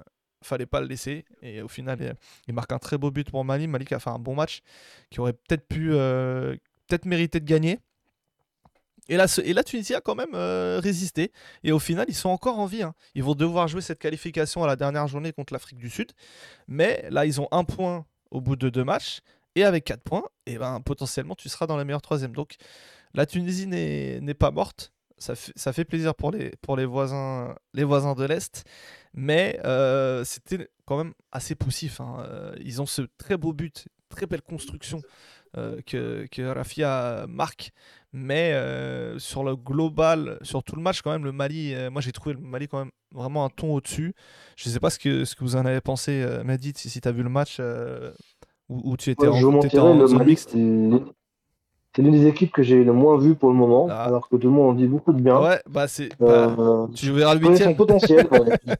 fallait 0.47 0.67
pas 0.67 0.81
le 0.81 0.87
laisser. 0.87 1.25
Et 1.43 1.63
au 1.63 1.69
final, 1.69 2.17
il, 2.49 2.55
marque 2.55 2.73
un 2.73 2.79
très 2.79 2.99
beau 2.99 3.11
but 3.11 3.31
pour 3.31 3.45
Mali. 3.45 3.67
Mali 3.67 3.85
qui 3.85 3.95
a 3.95 3.99
fait 3.99 4.11
un 4.11 4.19
bon 4.19 4.35
match, 4.35 4.63
qui 5.11 5.21
aurait 5.21 5.33
peut-être 5.33 5.67
pu, 5.67 5.91
euh, 5.93 6.57
peut-être 6.87 7.05
mérité 7.05 7.41
de 7.41 7.45
gagner. 7.45 7.79
Et 9.09 9.17
la, 9.17 9.27
et 9.45 9.53
la 9.53 9.63
Tunisie 9.63 9.95
a 9.95 10.01
quand 10.01 10.15
même 10.15 10.35
euh, 10.35 10.81
résisté. 10.83 11.33
Et 11.63 11.73
au 11.73 11.79
final, 11.79 12.07
ils 12.09 12.15
sont 12.15 12.29
encore 12.29 12.59
en 12.59 12.67
vie. 12.67 12.83
hein. 12.83 12.95
Ils 13.15 13.23
vont 13.23 13.35
devoir 13.35 13.69
jouer 13.69 13.81
cette 13.81 14.01
qualification 14.01 14.65
à 14.65 14.67
la 14.67 14.77
dernière 14.77 15.07
journée 15.07 15.33
contre 15.33 15.53
l'Afrique 15.53 15.79
du 15.79 15.91
Sud. 15.91 16.13
Mais 16.67 17.07
là, 17.11 17.25
ils 17.25 17.41
ont 17.41 17.49
un 17.53 17.65
point 17.65 18.05
au 18.31 18.41
bout 18.41 18.57
de 18.57 18.69
deux 18.69 18.85
matchs. 18.85 19.21
Et 19.55 19.65
avec 19.65 19.85
quatre 19.85 20.03
points, 20.03 20.25
et 20.45 20.59
ben, 20.59 20.83
potentiellement, 20.83 21.35
tu 21.35 21.49
seras 21.49 21.67
dans 21.67 21.79
la 21.79 21.85
meilleure 21.85 22.03
troisième. 22.03 22.33
Donc, 22.33 22.57
la 23.15 23.25
Tunisie 23.25 23.67
n'est 23.67 24.21
n'est 24.21 24.35
pas 24.35 24.51
morte. 24.51 24.93
Ça 25.17 25.35
fait, 25.35 25.53
ça 25.57 25.73
fait 25.73 25.87
plaisir 25.87 26.15
pour 26.15 26.31
les, 26.31 26.51
pour 26.61 26.77
les, 26.77 26.85
voisins, 26.85 27.55
les 27.73 27.85
voisins 27.85 28.15
de 28.15 28.25
l'Est. 28.25 28.65
Mais 29.17 29.59
euh, 29.65 30.25
c'était 30.25 30.69
quand 30.85 30.99
même 30.99 31.15
assez 31.33 31.55
poussif. 31.55 32.01
hein. 32.01 32.19
Euh, 32.29 32.55
Ils 32.63 32.81
ont 32.83 32.87
ce 32.87 33.03
très 33.19 33.37
beau 33.37 33.53
but, 33.53 33.89
très 34.11 34.27
belle 34.27 34.43
construction 34.43 35.01
euh, 35.57 35.81
que, 35.87 36.27
que 36.31 36.43
Rafia 36.43 37.25
marque. 37.29 37.73
Mais 38.13 38.53
euh, 38.53 39.19
sur 39.19 39.43
le 39.43 39.57
global, 39.57 40.39
sur 40.43 40.63
tout 40.63 40.77
le 40.77 40.83
match, 40.83 41.01
quand 41.03 41.11
même, 41.11 41.25
le 41.25 41.33
Mali, 41.33 41.75
moi 41.91 42.01
j'ai 42.03 42.13
trouvé 42.13 42.35
le 42.35 42.41
Mali 42.41 42.69
quand 42.69 42.79
même 42.79 42.93
vraiment 43.11 43.45
un 43.45 43.51
ton 43.51 43.75
au-dessus. 43.75 44.15
Je 44.57 44.69
ne 44.69 44.73
sais 44.75 44.81
pas 44.81 44.91
ce 44.91 44.99
que, 44.99 45.25
ce 45.25 45.35
que 45.35 45.45
vous 45.45 45.57
en 45.57 45.65
avez 45.67 45.81
pensé, 45.81 46.25
Medit, 46.45 46.75
si, 46.77 46.89
si 46.91 47.01
tu 47.01 47.09
as 47.09 47.13
vu 47.13 47.23
le 47.23 47.29
match 47.31 47.59
où, 48.69 48.93
où 48.93 48.97
tu 48.97 49.11
étais 49.11 49.27
je 49.33 49.45
en, 49.47 49.59
t'étais 49.59 49.79
mentirais, 49.79 49.79
en 49.79 49.95
le 49.95 50.09
Mali, 50.09 50.25
mixte. 50.31 50.55
C'est 51.97 52.03
l'une 52.03 52.13
des 52.13 52.27
équipes 52.27 52.53
que 52.53 52.63
j'ai 52.63 52.85
le 52.85 52.93
moins 52.93 53.17
vues 53.17 53.35
pour 53.35 53.49
le 53.49 53.57
moment, 53.57 53.89
Ah. 53.91 54.05
alors 54.05 54.29
que 54.29 54.37
tout 54.37 54.49
le 54.49 54.53
monde 54.53 54.71
en 54.71 54.75
dit 54.75 54.87
beaucoup 54.87 55.13
de 55.15 55.21
bien. 55.21 55.41
Ouais, 55.41 55.59
bah 55.69 55.89
c'est. 55.89 56.11
bah, 56.21 56.55
Euh, 56.59 56.87
tu 56.95 57.11
verras 57.11 57.35
le 57.35 57.41
connais 57.41 57.57
son 57.57 57.71
huitième. 57.71 57.77
potentiel. 57.77 58.27
ouais. 58.31 58.77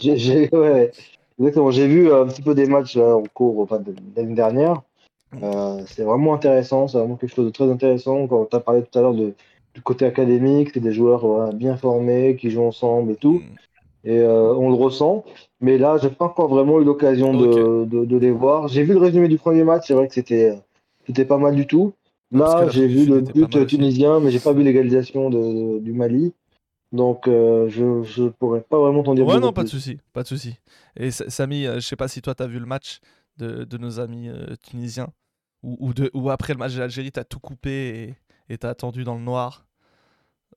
J'ai- 0.00 0.16
j'ai- 0.16 0.48
ouais, 0.56 0.92
exactement. 1.40 1.70
J'ai 1.72 1.86
vu 1.88 2.08
euh, 2.10 2.22
un 2.22 2.26
petit 2.28 2.42
peu 2.42 2.54
des 2.54 2.66
matchs 2.66 2.96
là, 2.96 3.16
en 3.16 3.24
cours 3.34 3.58
enfin, 3.60 3.78
de 3.80 3.92
l'année 4.16 4.34
dernière. 4.34 4.80
Euh, 5.42 5.80
c'est 5.86 6.04
vraiment 6.04 6.34
intéressant, 6.34 6.88
c'est 6.88 6.98
vraiment 6.98 7.16
quelque 7.16 7.34
chose 7.34 7.46
de 7.46 7.50
très 7.50 7.68
intéressant. 7.70 8.26
Quand 8.26 8.44
tu 8.50 8.54
as 8.56 8.60
parlé 8.60 8.82
tout 8.82 8.98
à 8.98 9.02
l'heure 9.02 9.14
de, 9.14 9.32
du 9.74 9.80
côté 9.82 10.04
académique, 10.04 10.70
c'est 10.74 10.80
des 10.80 10.92
joueurs 10.92 11.26
voilà, 11.26 11.52
bien 11.52 11.76
formés, 11.76 12.36
qui 12.36 12.50
jouent 12.50 12.64
ensemble 12.64 13.12
et 13.12 13.16
tout. 13.16 13.40
Mm. 14.04 14.08
Et 14.08 14.18
euh, 14.18 14.52
on 14.54 14.68
le 14.68 14.74
ressent. 14.76 15.24
Mais 15.60 15.78
là, 15.78 15.96
j'ai 15.96 16.10
pas 16.10 16.26
encore 16.26 16.48
vraiment 16.48 16.80
eu 16.80 16.84
l'occasion 16.84 17.32
de, 17.34 17.84
de, 17.84 18.04
de 18.04 18.16
les 18.18 18.30
voir. 18.32 18.68
J'ai 18.68 18.82
vu 18.82 18.92
le 18.94 18.98
résumé 18.98 19.28
du 19.28 19.38
premier 19.38 19.64
match, 19.64 19.84
c'est 19.86 19.94
vrai 19.94 20.06
que 20.08 20.14
c'était 20.14 20.58
c'était 21.06 21.24
pas 21.24 21.38
mal 21.38 21.54
du 21.54 21.66
tout. 21.66 21.92
La 22.32 22.68
j'ai 22.68 22.86
vu 22.86 23.06
le 23.06 23.20
but 23.20 23.66
tunisien, 23.66 24.20
mais 24.20 24.30
j'ai 24.30 24.40
pas 24.40 24.52
vu 24.52 24.62
l'égalisation 24.62 25.30
de, 25.30 25.78
du 25.80 25.92
Mali. 25.92 26.32
Donc, 26.92 27.26
euh, 27.26 27.68
je, 27.68 28.02
je 28.02 28.24
pourrais 28.24 28.60
pas 28.60 28.78
vraiment 28.78 29.02
t'en 29.02 29.14
dire 29.14 29.26
Ouais, 29.26 29.40
non, 29.40 29.52
pas 29.52 29.64
de 29.64 29.68
souci, 29.68 29.98
pas 30.12 30.22
de 30.22 30.28
souci. 30.28 30.56
Et 30.96 31.10
Sa- 31.10 31.30
Samy, 31.30 31.66
euh, 31.66 31.76
je 31.76 31.80
sais 31.86 31.96
pas 31.96 32.08
si 32.08 32.20
toi 32.20 32.34
t'as 32.34 32.46
vu 32.46 32.58
le 32.58 32.66
match 32.66 33.00
de, 33.38 33.64
de 33.64 33.78
nos 33.78 33.98
amis 33.98 34.28
euh, 34.28 34.56
tunisiens 34.62 35.08
ou, 35.62 35.76
ou, 35.80 35.94
de, 35.94 36.10
ou 36.12 36.28
après 36.30 36.52
le 36.52 36.58
match 36.58 36.74
de 36.74 36.80
l'Algérie, 36.80 37.12
t'as 37.12 37.24
tout 37.24 37.40
coupé 37.40 37.70
et 37.70 38.14
et 38.48 38.58
t'as 38.58 38.68
attendu 38.70 39.04
dans 39.04 39.14
le 39.14 39.22
noir 39.22 39.66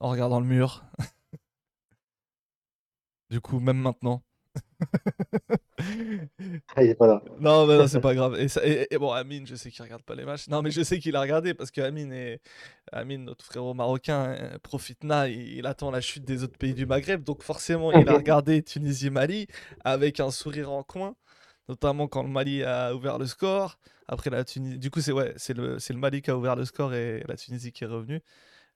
en 0.01 0.09
regardant 0.09 0.39
le 0.39 0.45
mur. 0.47 0.83
Du 3.29 3.39
coup, 3.41 3.59
même 3.59 3.77
maintenant. 3.77 4.23
Ah, 6.75 6.83
il 6.83 6.89
est 6.89 6.95
pas 6.95 7.07
là. 7.07 7.23
Non, 7.39 7.65
mais 7.65 7.77
non, 7.77 7.87
c'est 7.87 7.99
pas 7.99 8.13
grave. 8.13 8.39
Et, 8.39 8.47
ça- 8.47 8.65
et- 8.65 8.87
et 8.91 8.97
bon, 8.97 9.11
Amine, 9.11 9.47
je 9.47 9.55
sais 9.55 9.71
qu'il 9.71 9.81
regarde 9.83 10.03
pas 10.03 10.15
les 10.15 10.25
matchs. 10.25 10.47
Non, 10.49 10.61
mais 10.61 10.71
je 10.71 10.83
sais 10.83 10.99
qu'il 10.99 11.15
a 11.15 11.21
regardé 11.21 11.53
parce 11.53 11.71
que 11.71 11.81
Amine, 11.81 12.11
est... 12.11 12.41
Amine 12.91 13.23
notre 13.25 13.45
frérot 13.45 13.73
marocain, 13.73 14.35
euh, 14.39 14.57
profitna, 14.59 15.27
il, 15.29 15.57
il 15.59 15.65
attend 15.67 15.91
la 15.91 16.01
chute 16.01 16.25
des 16.25 16.43
autres 16.43 16.57
pays 16.57 16.73
du 16.73 16.85
Maghreb. 16.85 17.23
Donc 17.23 17.43
forcément, 17.43 17.91
il 17.93 18.09
a 18.09 18.13
regardé 18.17 18.61
Tunisie-Mali 18.63 19.47
avec 19.83 20.19
un 20.19 20.31
sourire 20.31 20.71
en 20.71 20.83
coin, 20.83 21.15
notamment 21.69 22.07
quand 22.07 22.23
le 22.23 22.29
Mali 22.29 22.63
a 22.63 22.93
ouvert 22.95 23.17
le 23.17 23.25
score. 23.27 23.77
Après 24.07 24.29
la 24.29 24.43
Tunisie, 24.43 24.77
du 24.79 24.91
coup, 24.91 25.01
c'est 25.01 25.11
ouais, 25.13 25.33
le, 25.55 25.79
c'est 25.79 25.93
le 25.93 25.99
Mali 25.99 26.21
qui 26.21 26.31
a 26.31 26.37
ouvert 26.37 26.55
le 26.55 26.65
score 26.65 26.93
et 26.93 27.23
la 27.27 27.35
Tunisie 27.37 27.71
qui 27.71 27.83
est 27.85 27.87
revenue. 27.87 28.21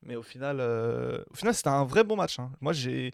Mais 0.04 0.16
au 0.16 0.24
final, 0.24 0.58
euh, 0.62 1.24
au 1.32 1.36
final, 1.36 1.54
c'était 1.54 1.70
un 1.70 1.84
vrai 1.86 2.04
bon 2.04 2.16
match. 2.16 2.40
hein. 2.40 2.52
Moi, 2.62 2.72
j'ai, 2.74 3.12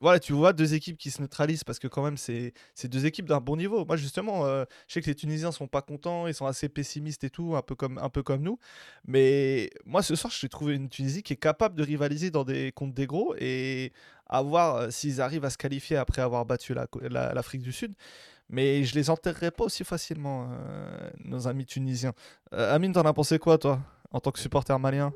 voilà, 0.00 0.20
tu 0.20 0.32
vois 0.32 0.52
deux 0.52 0.74
équipes 0.74 0.96
qui 0.98 1.10
se 1.10 1.20
neutralisent 1.20 1.64
parce 1.64 1.78
que 1.80 1.88
quand 1.88 2.02
même, 2.04 2.16
c'est, 2.16 2.52
deux 2.84 3.06
équipes 3.06 3.26
d'un 3.26 3.40
bon 3.40 3.56
niveau. 3.56 3.84
Moi, 3.84 3.96
justement, 3.96 4.46
euh, 4.46 4.64
je 4.88 4.94
sais 4.94 5.02
que 5.02 5.06
les 5.08 5.14
Tunisiens 5.16 5.52
sont 5.52 5.66
pas 5.68 5.82
contents, 5.82 6.26
ils 6.28 6.34
sont 6.34 6.46
assez 6.46 6.68
pessimistes 6.68 7.24
et 7.24 7.30
tout, 7.30 7.56
un 7.56 7.62
peu 7.62 7.74
comme, 7.74 7.98
un 7.98 8.08
peu 8.10 8.22
comme 8.22 8.42
nous. 8.42 8.58
Mais 9.06 9.70
moi, 9.84 10.02
ce 10.02 10.14
soir, 10.16 10.32
j'ai 10.32 10.48
trouvé 10.48 10.74
une 10.76 10.88
Tunisie 10.88 11.22
qui 11.22 11.32
est 11.32 11.36
capable 11.36 11.74
de 11.76 11.82
rivaliser 11.82 12.30
dans 12.30 12.44
des 12.44 12.72
contre 12.72 12.94
des 12.94 13.06
gros 13.06 13.34
et 13.38 13.92
à 14.26 14.42
voir 14.42 14.76
euh, 14.76 14.90
s'ils 14.90 15.20
arrivent 15.20 15.44
à 15.44 15.50
se 15.50 15.58
qualifier 15.58 15.96
après 15.96 16.22
avoir 16.22 16.46
battu 16.46 16.74
la- 16.74 16.86
la- 17.10 17.34
l'Afrique 17.34 17.62
du 17.62 17.72
Sud. 17.72 17.94
Mais 18.50 18.84
je 18.84 18.94
les 18.96 19.10
enterrerai 19.10 19.50
pas 19.52 19.64
aussi 19.64 19.84
facilement, 19.84 20.48
euh, 20.52 21.10
nos 21.24 21.48
amis 21.48 21.66
tunisiens. 21.66 22.12
Amine, 22.52 22.92
t'en 22.92 23.02
as 23.02 23.12
pensé 23.14 23.38
quoi, 23.38 23.58
toi, 23.58 23.80
en 24.12 24.20
tant 24.20 24.32
que 24.32 24.40
supporter 24.40 24.78
malien? 24.78 25.12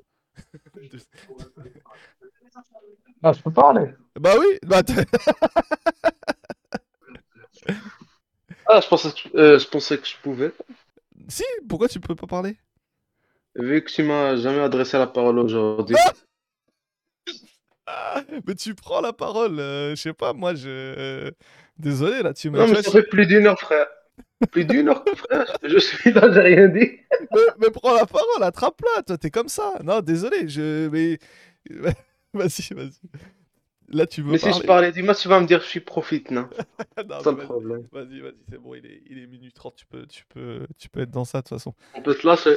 Ah, 3.23 3.33
je 3.33 3.41
peux 3.43 3.53
parler. 3.53 3.91
Bah 4.21 4.35
oui, 4.39 4.47
bah 4.67 4.83
Ah, 8.67 8.81
je 8.81 8.89
pensais 8.89 9.11
que, 9.11 9.37
euh, 9.37 9.59
je 9.59 9.69
pensais 9.69 9.99
que 9.99 10.07
je 10.07 10.15
pouvais. 10.23 10.53
si, 11.29 11.45
pourquoi 11.69 11.89
tu 11.89 12.01
peux 12.01 12.15
pas 12.15 12.27
parler? 12.27 12.57
Vu 13.57 13.83
que 13.85 13.91
tu 13.91 14.03
m'as 14.03 14.37
jamais 14.37 14.61
adressé 14.61 14.99
la 14.99 15.07
parole 15.07 15.39
aujourd'hui. 15.39 15.97
Ah, 17.87 18.23
Mais 18.47 18.55
tu 18.55 18.75
prends 18.75 19.01
la 19.01 19.13
parole, 19.13 19.61
euh, 19.61 19.91
je 19.95 20.01
sais 20.01 20.15
pas, 20.15 20.33
moi 20.33 20.55
je... 20.55 20.69
euh, 20.69 21.31
Désolé, 21.79 22.23
là, 22.23 22.33
tu 22.33 22.51
me... 22.51 22.59
Non, 22.59 22.67
mais 22.69 22.83
ça 22.83 22.91
fait 22.91 23.03
plus 23.03 23.27
d'une 23.27 23.47
heure, 23.47 23.59
frère. 23.59 23.87
Plus 24.51 24.65
d'une 24.65 24.89
heure, 24.89 25.05
frère. 25.17 25.57
Je 25.63 25.79
suis 25.79 26.13
là, 26.13 26.33
j'ai 26.33 26.41
rien 26.41 26.69
dit. 26.69 26.91
mais, 27.33 27.41
mais 27.59 27.71
prends 27.71 27.95
la 27.95 28.07
parole, 28.07 28.43
attrape-la, 28.43 29.03
toi, 29.03 29.19
t'es 29.19 29.31
comme 29.31 29.49
ça. 29.49 29.75
Non, 29.83 30.01
désolé, 30.01 30.49
je... 30.49 30.89
Mais... 30.89 31.19
Vas-y, 32.35 32.75
vas-y. 32.75 32.91
Là, 33.91 34.07
tu 34.07 34.23
veux 34.23 34.33
Mais 34.33 34.39
si 34.39 34.53
je 34.53 34.63
parlais 34.63 34.93
du 34.93 35.03
match, 35.03 35.21
tu 35.21 35.29
vas 35.29 35.41
me 35.41 35.47
dire 35.47 35.59
que 35.59 35.65
je 35.65 35.71
suis 35.71 35.81
profite, 35.81 36.31
non? 36.31 36.49
Non, 37.09 37.21
Sans 37.21 37.35
vas-y, 37.35 37.45
problème. 37.45 37.87
Vas-y, 37.93 38.21
vas-y, 38.21 38.35
c'est 38.51 38.59
bon, 38.59 38.75
il 38.75 38.87
est, 38.87 39.03
il 39.09 39.19
est 39.19 39.27
minuit 39.27 39.53
30, 39.53 39.77
tu 39.77 39.87
peux, 39.87 40.07
tu, 40.07 40.25
peux, 40.27 40.67
tu 40.79 40.89
peux 40.89 41.01
être 41.01 41.11
dans 41.11 41.25
ça, 41.25 41.39
de 41.39 41.43
toute 41.43 41.59
façon. 41.59 41.75
On 41.95 42.03
peut 42.03 42.15
se 42.15 42.27
lâcher. 42.27 42.57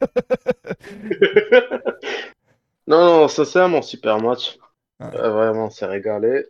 non, 2.86 3.20
non, 3.20 3.28
sincèrement, 3.28 3.82
super 3.82 4.20
match. 4.20 4.58
Ouais. 5.00 5.14
Euh, 5.14 5.30
vraiment, 5.30 5.66
on 5.66 5.70
s'est 5.70 5.86
régalé. 5.86 6.46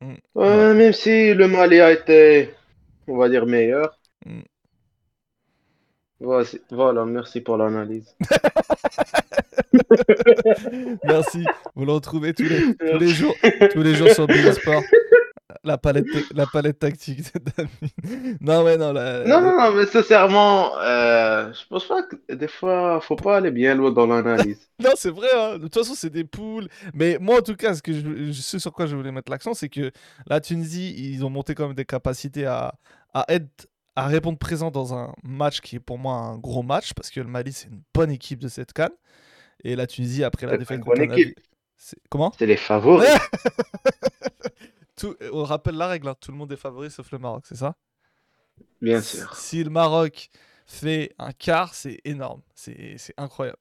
Mm. 0.00 0.14
Ouais, 0.34 0.74
Même 0.74 0.92
si 0.92 1.34
le 1.34 1.46
Mali 1.46 1.80
a 1.80 1.92
été, 1.92 2.52
on 3.08 3.16
va 3.16 3.28
dire, 3.28 3.46
meilleur. 3.46 3.98
Mm. 4.26 4.40
Voici- 6.20 6.60
Voilà, 6.70 7.04
merci 7.04 7.40
pour 7.40 7.56
l'analyse. 7.56 8.14
Merci, 11.04 11.44
vous 11.74 11.84
le 11.84 11.92
retrouvez 11.92 12.32
tous 12.32 12.44
les, 12.44 12.74
tous 12.76 12.98
les 12.98 13.08
jours, 13.08 13.34
tous 13.72 13.82
les 13.82 13.94
jours 13.94 14.08
sur 14.10 14.26
Sport. 14.52 14.82
La 15.64 15.78
palette, 15.78 16.06
la 16.34 16.44
palette 16.46 16.78
tactique. 16.78 17.20
Non, 18.40 18.62
ouais, 18.64 18.76
non, 18.76 18.92
la- 18.92 19.24
Non, 19.24 19.40
non, 19.40 19.72
mais 19.74 19.86
sincèrement, 19.86 20.76
euh, 20.78 21.50
je 21.54 21.66
pense 21.68 21.86
pas 21.88 22.02
que 22.02 22.34
des 22.34 22.48
fois, 22.48 23.00
faut 23.00 23.16
pas 23.16 23.38
aller 23.38 23.50
bien 23.50 23.74
loin 23.74 23.90
dans 23.90 24.06
l'analyse. 24.06 24.68
Non, 24.82 24.90
c'est 24.96 25.10
vrai, 25.10 25.28
hein. 25.34 25.54
de 25.56 25.62
toute 25.62 25.74
façon, 25.74 25.94
c'est 25.94 26.10
des 26.10 26.24
poules. 26.24 26.68
Mais 26.92 27.16
moi, 27.20 27.38
en 27.38 27.42
tout 27.42 27.54
cas, 27.56 27.74
ce, 27.74 27.80
que 27.80 27.92
je, 27.92 28.32
ce 28.32 28.58
sur 28.58 28.72
quoi 28.72 28.86
je 28.86 28.94
voulais 28.96 29.12
mettre 29.12 29.30
l'accent, 29.30 29.54
c'est 29.54 29.68
que 29.68 29.90
la 30.26 30.40
Tunisie, 30.40 30.94
ils 30.98 31.24
ont 31.24 31.30
monté 31.30 31.54
quand 31.54 31.66
même 31.68 31.76
des 31.76 31.84
capacités 31.84 32.44
à, 32.44 32.74
à 33.14 33.24
être, 33.28 33.68
à 33.96 34.06
répondre 34.08 34.36
présent 34.36 34.70
dans 34.70 34.92
un 34.94 35.14
match 35.22 35.60
qui 35.60 35.76
est 35.76 35.80
pour 35.80 35.98
moi 35.98 36.14
un 36.16 36.36
gros 36.38 36.62
match, 36.64 36.92
parce 36.92 37.08
que 37.10 37.20
le 37.20 37.28
Mali, 37.28 37.52
c'est 37.52 37.68
une 37.68 37.80
bonne 37.94 38.10
équipe 38.10 38.40
de 38.40 38.48
cette 38.48 38.72
canne. 38.72 38.90
Et 39.62 39.76
la 39.76 39.86
Tunisie, 39.86 40.24
après 40.24 40.46
la 40.46 40.58
défaite 40.58 40.80
contre 40.80 41.00
Comment? 42.10 42.32
C'est 42.38 42.46
les 42.46 42.56
favoris. 42.56 43.08
Tout- 44.96 45.16
On 45.32 45.44
rappelle 45.44 45.76
la 45.76 45.88
règle, 45.88 46.08
hein, 46.08 46.14
tout 46.20 46.30
le 46.30 46.36
monde 46.36 46.52
est 46.52 46.56
favori 46.56 46.90
sauf 46.90 47.10
le 47.10 47.18
Maroc, 47.18 47.44
c'est 47.46 47.56
ça? 47.56 47.76
Bien 48.80 49.00
sûr. 49.00 49.34
Si 49.34 49.64
le 49.64 49.70
Maroc 49.70 50.28
fait 50.66 51.14
un 51.18 51.32
quart, 51.32 51.74
c'est 51.74 52.00
énorme, 52.04 52.42
c'est 52.54 52.96
c'est 52.98 53.14
incroyable. 53.16 53.58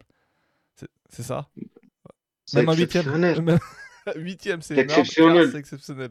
C'est 1.10 1.23
ça? 1.23 1.49
Même 2.53 2.69
un 2.69 2.73
huitième. 2.73 3.18
Même... 3.18 3.60
huitième, 4.15 4.61
c'est 4.61 4.77
exceptionnel. 4.77 5.51
C'est 5.51 5.60
exceptionnel. 5.60 6.10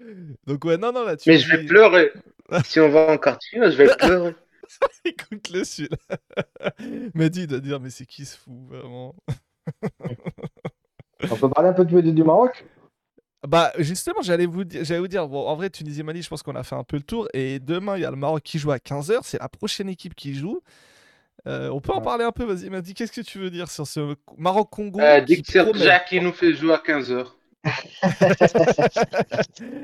Donc 0.46 0.64
ouais, 0.64 0.78
non, 0.78 0.92
non, 0.92 1.04
là, 1.04 1.16
tu 1.16 1.28
Mais 1.28 1.38
je 1.38 1.48
vais 1.48 1.64
pleurer. 1.64 2.12
Si 2.64 2.80
on 2.80 2.88
va 2.88 3.12
en 3.12 3.16
quartier, 3.16 3.60
je 3.62 3.76
vais 3.76 3.96
pleurer. 3.96 4.34
Écoute-le 5.04 5.62
celui-là. 5.62 6.18
Mehdi 7.14 7.46
doit 7.46 7.60
dire, 7.60 7.78
mais 7.78 7.90
c'est 7.90 8.06
qui 8.06 8.24
ce 8.24 8.36
fou, 8.36 8.66
vraiment? 8.66 9.14
On 11.30 11.36
peut 11.36 11.48
parler 11.48 11.68
un 11.68 11.72
peu 11.72 11.84
du, 11.84 12.02
du 12.02 12.24
Maroc? 12.24 12.64
Bah 13.46 13.72
justement, 13.78 14.20
j'allais 14.22 14.46
vous, 14.46 14.64
dire- 14.64 14.84
j'allais 14.84 15.00
vous 15.00 15.08
dire, 15.08 15.26
bon, 15.26 15.46
en 15.46 15.56
vrai, 15.56 15.70
Tunisie-Mali, 15.70 16.22
je 16.22 16.28
pense 16.28 16.42
qu'on 16.42 16.54
a 16.56 16.62
fait 16.62 16.74
un 16.76 16.84
peu 16.84 16.96
le 16.96 17.02
tour. 17.02 17.26
Et 17.32 17.58
demain, 17.58 17.96
il 17.96 18.02
y 18.02 18.04
a 18.04 18.10
le 18.10 18.16
Maroc 18.16 18.42
qui 18.42 18.58
joue 18.58 18.70
à 18.70 18.78
15h, 18.78 19.20
c'est 19.22 19.40
la 19.40 19.48
prochaine 19.48 19.88
équipe 19.88 20.14
qui 20.14 20.34
joue. 20.34 20.60
Euh, 21.46 21.70
on 21.70 21.80
peut 21.80 21.92
en 21.94 22.02
parler 22.02 22.24
un 22.24 22.32
peu, 22.32 22.44
vas-y, 22.44 22.68
Mehdi, 22.68 22.92
qu'est-ce 22.92 23.12
que 23.12 23.22
tu 23.22 23.38
veux 23.38 23.50
dire 23.50 23.70
sur 23.70 23.86
ce 23.86 24.14
Maroc-Congo 24.36 25.00
Euh, 25.00 25.20
qui 25.22 25.42
promet 25.42 25.72
Jack 25.78 26.06
qui 26.08 26.20
nous 26.20 26.32
fait 26.32 26.52
jouer 26.52 26.74
à 26.74 26.78
15h. 26.78 27.26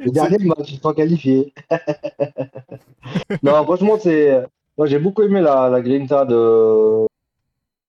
Le 0.04 0.10
dernier 0.10 0.38
match, 0.44 0.70
ils 0.72 0.78
sont 0.80 0.92
qualifiés. 0.92 1.52
non, 3.42 3.62
franchement, 3.64 3.98
c'est. 3.98 4.44
Moi, 4.76 4.86
j'ai 4.86 4.98
beaucoup 4.98 5.22
aimé 5.22 5.40
la, 5.40 5.68
la 5.70 5.80
grinta 5.80 6.24
de 6.26 7.06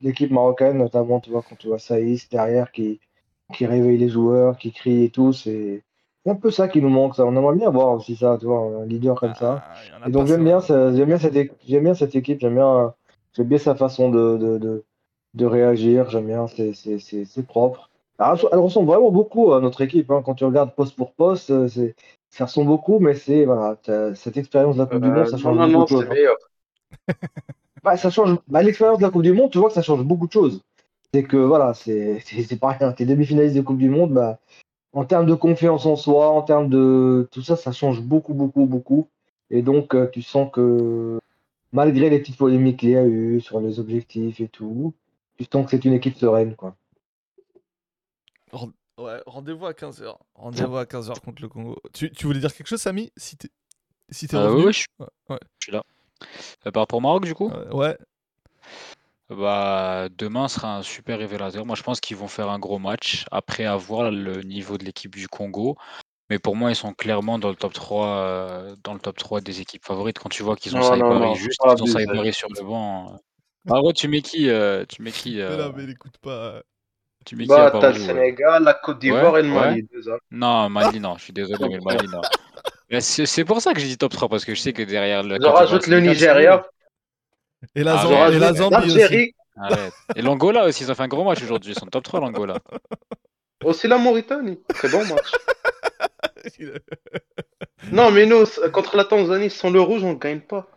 l'équipe 0.01 0.31
marocaine, 0.31 0.77
notamment, 0.77 1.19
tu 1.19 1.29
vois, 1.31 1.43
quand 1.47 1.55
tu 1.57 1.67
vois 1.67 1.79
Saïs 1.79 2.29
derrière 2.29 2.71
qui, 2.71 2.99
qui 3.53 3.65
réveille 3.65 3.97
les 3.97 4.09
joueurs, 4.09 4.57
qui 4.57 4.71
crie 4.71 5.03
et 5.05 5.09
tout. 5.09 5.33
C'est 5.33 5.83
un 6.25 6.35
peu 6.35 6.51
ça 6.51 6.67
qui 6.67 6.81
nous 6.81 6.89
manque, 6.89 7.15
ça. 7.15 7.25
On 7.25 7.35
aimerait 7.35 7.55
bien 7.55 7.69
voir 7.69 7.93
aussi 7.93 8.15
ça, 8.15 8.37
tu 8.39 8.45
vois, 8.45 8.59
un 8.59 8.85
leader 8.85 9.19
comme 9.19 9.35
ça. 9.35 9.63
Ah, 9.63 9.83
Et 10.05 10.11
donc, 10.11 10.27
j'aime 10.27 10.43
bien, 10.43 10.59
j'aime 10.59 11.05
bien 11.05 11.19
cette, 11.19 11.35
é- 11.35 11.51
j'aime 11.67 11.83
bien 11.83 11.93
cette 11.93 12.15
équipe, 12.15 12.39
j'aime 12.41 12.55
bien, 12.55 12.75
euh, 12.85 12.89
j'aime 13.33 13.47
bien 13.47 13.57
sa 13.57 13.75
façon 13.75 14.09
de, 14.09 14.37
de, 14.37 14.57
de, 14.57 14.85
de 15.35 15.45
réagir, 15.45 16.09
j'aime 16.09 16.27
bien, 16.27 16.47
c'est, 16.47 16.73
propre. 17.47 17.89
Alors, 18.19 18.49
elle 18.51 18.59
ressemble 18.59 18.87
vraiment 18.87 19.11
beaucoup 19.11 19.53
à 19.53 19.61
notre 19.61 19.81
équipe, 19.81 20.09
hein. 20.11 20.21
Quand 20.25 20.35
tu 20.35 20.43
regardes 20.45 20.73
poste 20.75 20.95
pour 20.95 21.13
poste, 21.13 21.51
euh, 21.51 21.67
ça 22.29 22.45
ressemble 22.45 22.67
beaucoup, 22.67 22.99
mais 22.99 23.13
c'est, 23.13 23.45
voilà, 23.45 23.77
cette 24.15 24.37
expérience 24.37 24.75
de 24.75 24.81
la 24.81 24.87
Coupe 24.87 25.01
du 25.01 25.11
Monde, 25.11 25.27
Euh, 25.27 25.29
ça 25.29 25.37
change 25.37 25.57
non, 25.57 25.67
beaucoup 25.67 25.81
non, 25.81 25.83
de 25.83 25.87
choses. 25.87 26.09
hein. 26.09 26.17
Bah, 27.83 27.97
ça 27.97 28.09
change, 28.11 28.37
bah, 28.47 28.61
l'expérience 28.61 28.99
de 28.99 29.03
la 29.03 29.09
Coupe 29.09 29.23
du 29.23 29.33
Monde, 29.33 29.51
tu 29.51 29.57
vois 29.57 29.69
que 29.69 29.73
ça 29.75 29.81
change 29.81 30.03
beaucoup 30.03 30.27
de 30.27 30.31
choses. 30.31 30.61
C'est 31.13 31.23
que, 31.23 31.37
voilà, 31.37 31.73
c'est, 31.73 32.21
pas 32.59 32.69
rien. 32.69 32.91
T'es 32.91 33.05
demi-finaliste 33.05 33.55
de 33.55 33.61
Coupe 33.61 33.77
du 33.77 33.89
Monde, 33.89 34.13
bah, 34.13 34.39
en 34.93 35.05
termes 35.05 35.25
de 35.25 35.35
confiance 35.35 35.85
en 35.85 35.95
soi, 35.95 36.29
en 36.29 36.41
termes 36.41 36.69
de 36.69 37.27
tout 37.31 37.41
ça, 37.41 37.55
ça 37.55 37.71
change 37.71 38.01
beaucoup, 38.01 38.33
beaucoup, 38.33 38.65
beaucoup. 38.65 39.07
Et 39.49 39.61
donc, 39.61 39.95
euh, 39.95 40.07
tu 40.11 40.21
sens 40.21 40.51
que 40.51 41.19
malgré 41.71 42.09
les 42.09 42.19
petites 42.19 42.37
polémiques 42.37 42.79
qu'il 42.79 42.89
y 42.89 42.97
a 42.97 43.05
eu 43.05 43.39
sur 43.39 43.59
les 43.59 43.79
objectifs 43.79 44.39
et 44.41 44.47
tout, 44.47 44.93
tu 45.37 45.45
sens 45.51 45.65
que 45.65 45.71
c'est 45.71 45.85
une 45.85 45.93
équipe 45.93 46.17
sereine, 46.17 46.55
quoi. 46.55 46.75
Ouais, 48.97 49.21
rendez-vous 49.27 49.67
à 49.67 49.73
15h. 49.73 50.17
Rendez-vous 50.33 50.77
à 50.77 50.85
15h 50.85 51.19
contre 51.21 51.41
le 51.41 51.47
Congo. 51.49 51.77
Tu, 51.93 52.11
tu 52.11 52.25
voulais 52.25 52.39
dire 52.39 52.53
quelque 52.53 52.67
chose, 52.67 52.81
Samy? 52.81 53.11
Si 53.15 53.37
t'es 53.37 53.49
si 54.09 54.27
t'es 54.27 54.37
Euh, 54.37 54.45
revenu? 54.45 54.61
ouais, 54.61 54.65
ouais, 54.65 54.73
je, 54.73 54.85
Ouais, 54.99 55.07
ouais, 55.29 55.39
je 55.59 55.65
suis 55.65 55.71
là. 55.71 55.83
Euh, 56.65 56.71
par 56.71 56.81
rapport 56.83 56.97
au 56.97 57.01
Maroc, 57.01 57.25
du 57.25 57.35
coup? 57.35 57.51
Ouais. 57.71 57.95
Bah, 59.29 60.07
demain 60.17 60.47
sera 60.47 60.77
un 60.77 60.83
super 60.83 61.19
révélateur. 61.19 61.65
Moi, 61.65 61.75
je 61.75 61.83
pense 61.83 61.99
qu'ils 61.99 62.15
vont 62.17 62.27
faire 62.27 62.49
un 62.49 62.59
gros 62.59 62.79
match. 62.79 63.25
Après, 63.31 63.65
à 63.65 63.75
voir 63.75 64.09
le 64.11 64.41
niveau 64.43 64.77
de 64.77 64.85
l'équipe 64.85 65.15
du 65.15 65.27
Congo. 65.27 65.77
Mais 66.29 66.39
pour 66.39 66.55
moi, 66.55 66.71
ils 66.71 66.75
sont 66.75 66.93
clairement 66.93 67.39
dans 67.39 67.49
le 67.49 67.55
top 67.55 67.73
3, 67.73 68.07
euh, 68.07 68.75
dans 68.83 68.93
le 68.93 68.99
top 68.99 69.17
3 69.17 69.41
des 69.41 69.61
équipes 69.61 69.85
favorites. 69.85 70.19
Quand 70.19 70.29
tu 70.29 70.43
vois 70.43 70.55
qu'ils 70.55 70.75
ont 70.75 70.79
Non, 70.79 70.85
non, 70.85 70.89
Saïbari 70.89 71.19
non, 71.19 71.35
juste, 71.35 71.61
ils 71.65 71.83
ont. 71.83 71.85
Saïbari 71.85 72.33
sur 72.33 72.49
le 72.49 72.63
banc. 72.63 73.13
euh. 73.13 73.17
Ah 73.69 73.81
ouais, 73.81 73.93
tu 73.93 74.07
mets 74.07 74.21
qui 74.21 74.49
euh, 74.49 74.85
Tu 74.87 75.01
mets 75.01 75.11
qui 75.11 75.35
Mais 75.35 75.41
euh, 75.41 75.67
non, 75.69 75.73
mais 75.75 75.91
écoute 75.91 76.17
pas. 76.21 76.61
Tu 77.25 77.35
mets 77.35 77.43
qui 77.43 77.49
Bah, 77.49 77.69
t'as 77.71 77.79
part 77.79 77.91
le 77.91 77.97
euh 77.97 77.99
Sénégal, 77.99 78.63
la 78.63 78.73
Côte 78.73 78.99
d'Ivoire 78.99 79.33
Ouais, 79.33 79.39
et 79.41 79.43
le 79.43 79.49
ouais. 79.49 79.55
Mali, 79.55 79.83
déjà. 79.93 80.17
Non, 80.31 80.69
Mali, 80.69 80.99
non. 80.99 81.17
Je 81.17 81.23
suis 81.25 81.33
désolé, 81.33 81.67
mais 81.67 81.75
le 81.75 81.81
Mali, 81.81 82.07
non. 82.07 82.21
Mais 82.89 83.01
C'est 83.01 83.25
c'est 83.25 83.43
pour 83.43 83.59
ça 83.61 83.73
que 83.73 83.81
j'ai 83.81 83.87
dit 83.87 83.97
top 83.97 84.13
3 84.13 84.29
parce 84.29 84.45
que 84.45 84.55
je 84.55 84.61
sais 84.61 84.71
que 84.71 84.81
derrière 84.81 85.21
le 85.21 85.37
Je 85.41 85.47
rajoute 85.47 85.87
le 85.87 85.99
Nigeria. 85.99 86.65
Et 87.75 87.83
la, 87.83 87.99
Ah 87.99 88.29
et 88.31 88.39
la 88.39 88.53
Zambie 88.53 88.91
aussi. 88.91 89.33
Arrête. 89.59 89.93
Et 90.15 90.21
l'Angola 90.21 90.65
aussi, 90.65 90.83
ils 90.83 90.91
ont 90.91 90.95
fait 90.95 91.03
un 91.03 91.07
gros 91.07 91.23
match 91.23 91.41
aujourd'hui. 91.41 91.73
Ils 91.73 91.79
sont 91.79 91.87
top 91.87 92.03
3, 92.03 92.19
l'Angola. 92.19 92.59
aussi 93.63 93.87
la 93.87 93.97
Mauritanie. 93.97 94.59
Très 94.69 94.89
bon 94.89 95.03
match. 95.05 95.31
Non, 97.91 98.11
mais 98.11 98.25
nous, 98.25 98.43
contre 98.71 98.97
la 98.97 99.05
Tanzanie, 99.05 99.49
sans 99.49 99.69
le 99.69 99.79
rouge, 99.79 100.03
on 100.03 100.13
gagne 100.13 100.39
pas. 100.39 100.67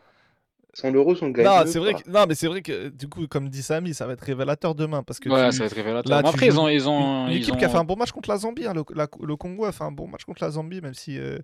Sans 0.73 0.91
le 0.91 1.01
rouge, 1.01 1.19
on 1.23 1.31
gagne 1.31 1.45
non, 1.47 1.67
c'est 1.67 1.81
vrai 1.81 1.95
que, 1.95 2.09
non, 2.09 2.27
mais 2.29 2.35
c'est 2.37 2.47
vrai 2.47 2.63
que 2.63 2.91
du 2.91 3.09
coup, 3.09 3.27
comme 3.27 3.49
dit 3.49 3.61
Samy, 3.63 3.93
ça 3.93 4.07
va 4.07 4.13
être 4.13 4.21
révélateur 4.21 4.77
demain 4.77 5.03
parce 5.03 5.19
que 5.19 5.29
Ouais, 5.29 5.51
tu- 5.51 5.57
ça 5.57 5.65
va 5.65 5.67
être 5.67 5.75
révélateur. 5.75 6.23
là, 6.23 6.29
après, 6.29 6.47
ils 6.47 6.61
ont, 6.61 6.69
ils 6.69 6.81
une, 6.83 6.87
ont, 6.87 7.27
une 7.27 7.33
ils 7.33 7.37
équipe 7.39 7.55
ont... 7.55 7.57
qui 7.57 7.65
a 7.65 7.69
fait 7.69 7.77
un 7.77 7.85
bon 7.85 7.97
match 7.97 8.13
contre 8.13 8.31
la 8.31 8.37
Zambie. 8.37 8.67
hein. 8.67 8.73
Le, 8.75 8.85
la- 8.95 9.09
le 9.21 9.37
Congo 9.37 9.65
a 9.65 9.73
fait 9.73 9.83
un 9.83 9.91
bon 9.91 10.07
match 10.07 10.25
contre 10.25 10.45
la 10.45 10.51
Zambie, 10.51 10.81
même 10.81 10.95
si 10.95 11.19
euh, 11.19 11.39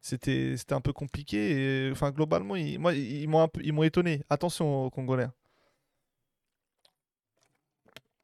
c'était 0.00 0.54
c'était 0.56 0.72
un 0.74 0.80
peu 0.80 0.94
compliqué. 0.94 1.88
Et, 1.88 1.90
enfin, 1.92 2.10
globalement, 2.10 2.56
ils, 2.56 2.78
moi, 2.78 2.94
ils 2.94 3.28
m'ont 3.28 3.46
peu- 3.48 3.60
ils 3.62 3.72
m'ont 3.74 3.82
étonné. 3.82 4.22
Attention 4.30 4.86
aux 4.86 4.90
Congolais. 4.90 5.24
hein. 5.24 5.32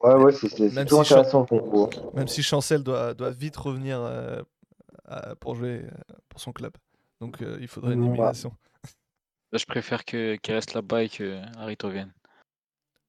Ouais, 0.02 0.14
ouais, 0.14 0.32
c'est 0.32 0.48
c'est- 0.48 0.68
c'est 0.68 0.74
Même 0.74 0.86
toujours 0.86 1.04
si 1.04 1.10
Chan- 1.10 1.16
intéressant 1.20 1.40
le 1.50 1.60
Congo. 1.60 1.90
Même 2.14 2.28
si 2.28 2.42
Chancel 2.42 2.82
doit, 2.82 3.14
doit 3.14 3.30
vite 3.30 3.56
revenir 3.56 3.98
euh, 4.00 4.42
pour 5.40 5.54
jouer 5.54 5.82
euh, 5.84 6.14
pour 6.28 6.40
son 6.40 6.52
club. 6.52 6.72
Donc 7.20 7.40
euh, 7.42 7.56
il 7.60 7.68
faudrait 7.68 7.94
une 7.94 8.04
élimination. 8.04 8.52
Je 9.52 9.64
préfère 9.64 10.04
que 10.04 10.36
qu'il 10.36 10.54
reste 10.54 10.74
là-bas 10.74 11.02
et 11.04 11.08
que 11.08 11.40
Harry 11.58 11.76
revienne. 11.82 12.12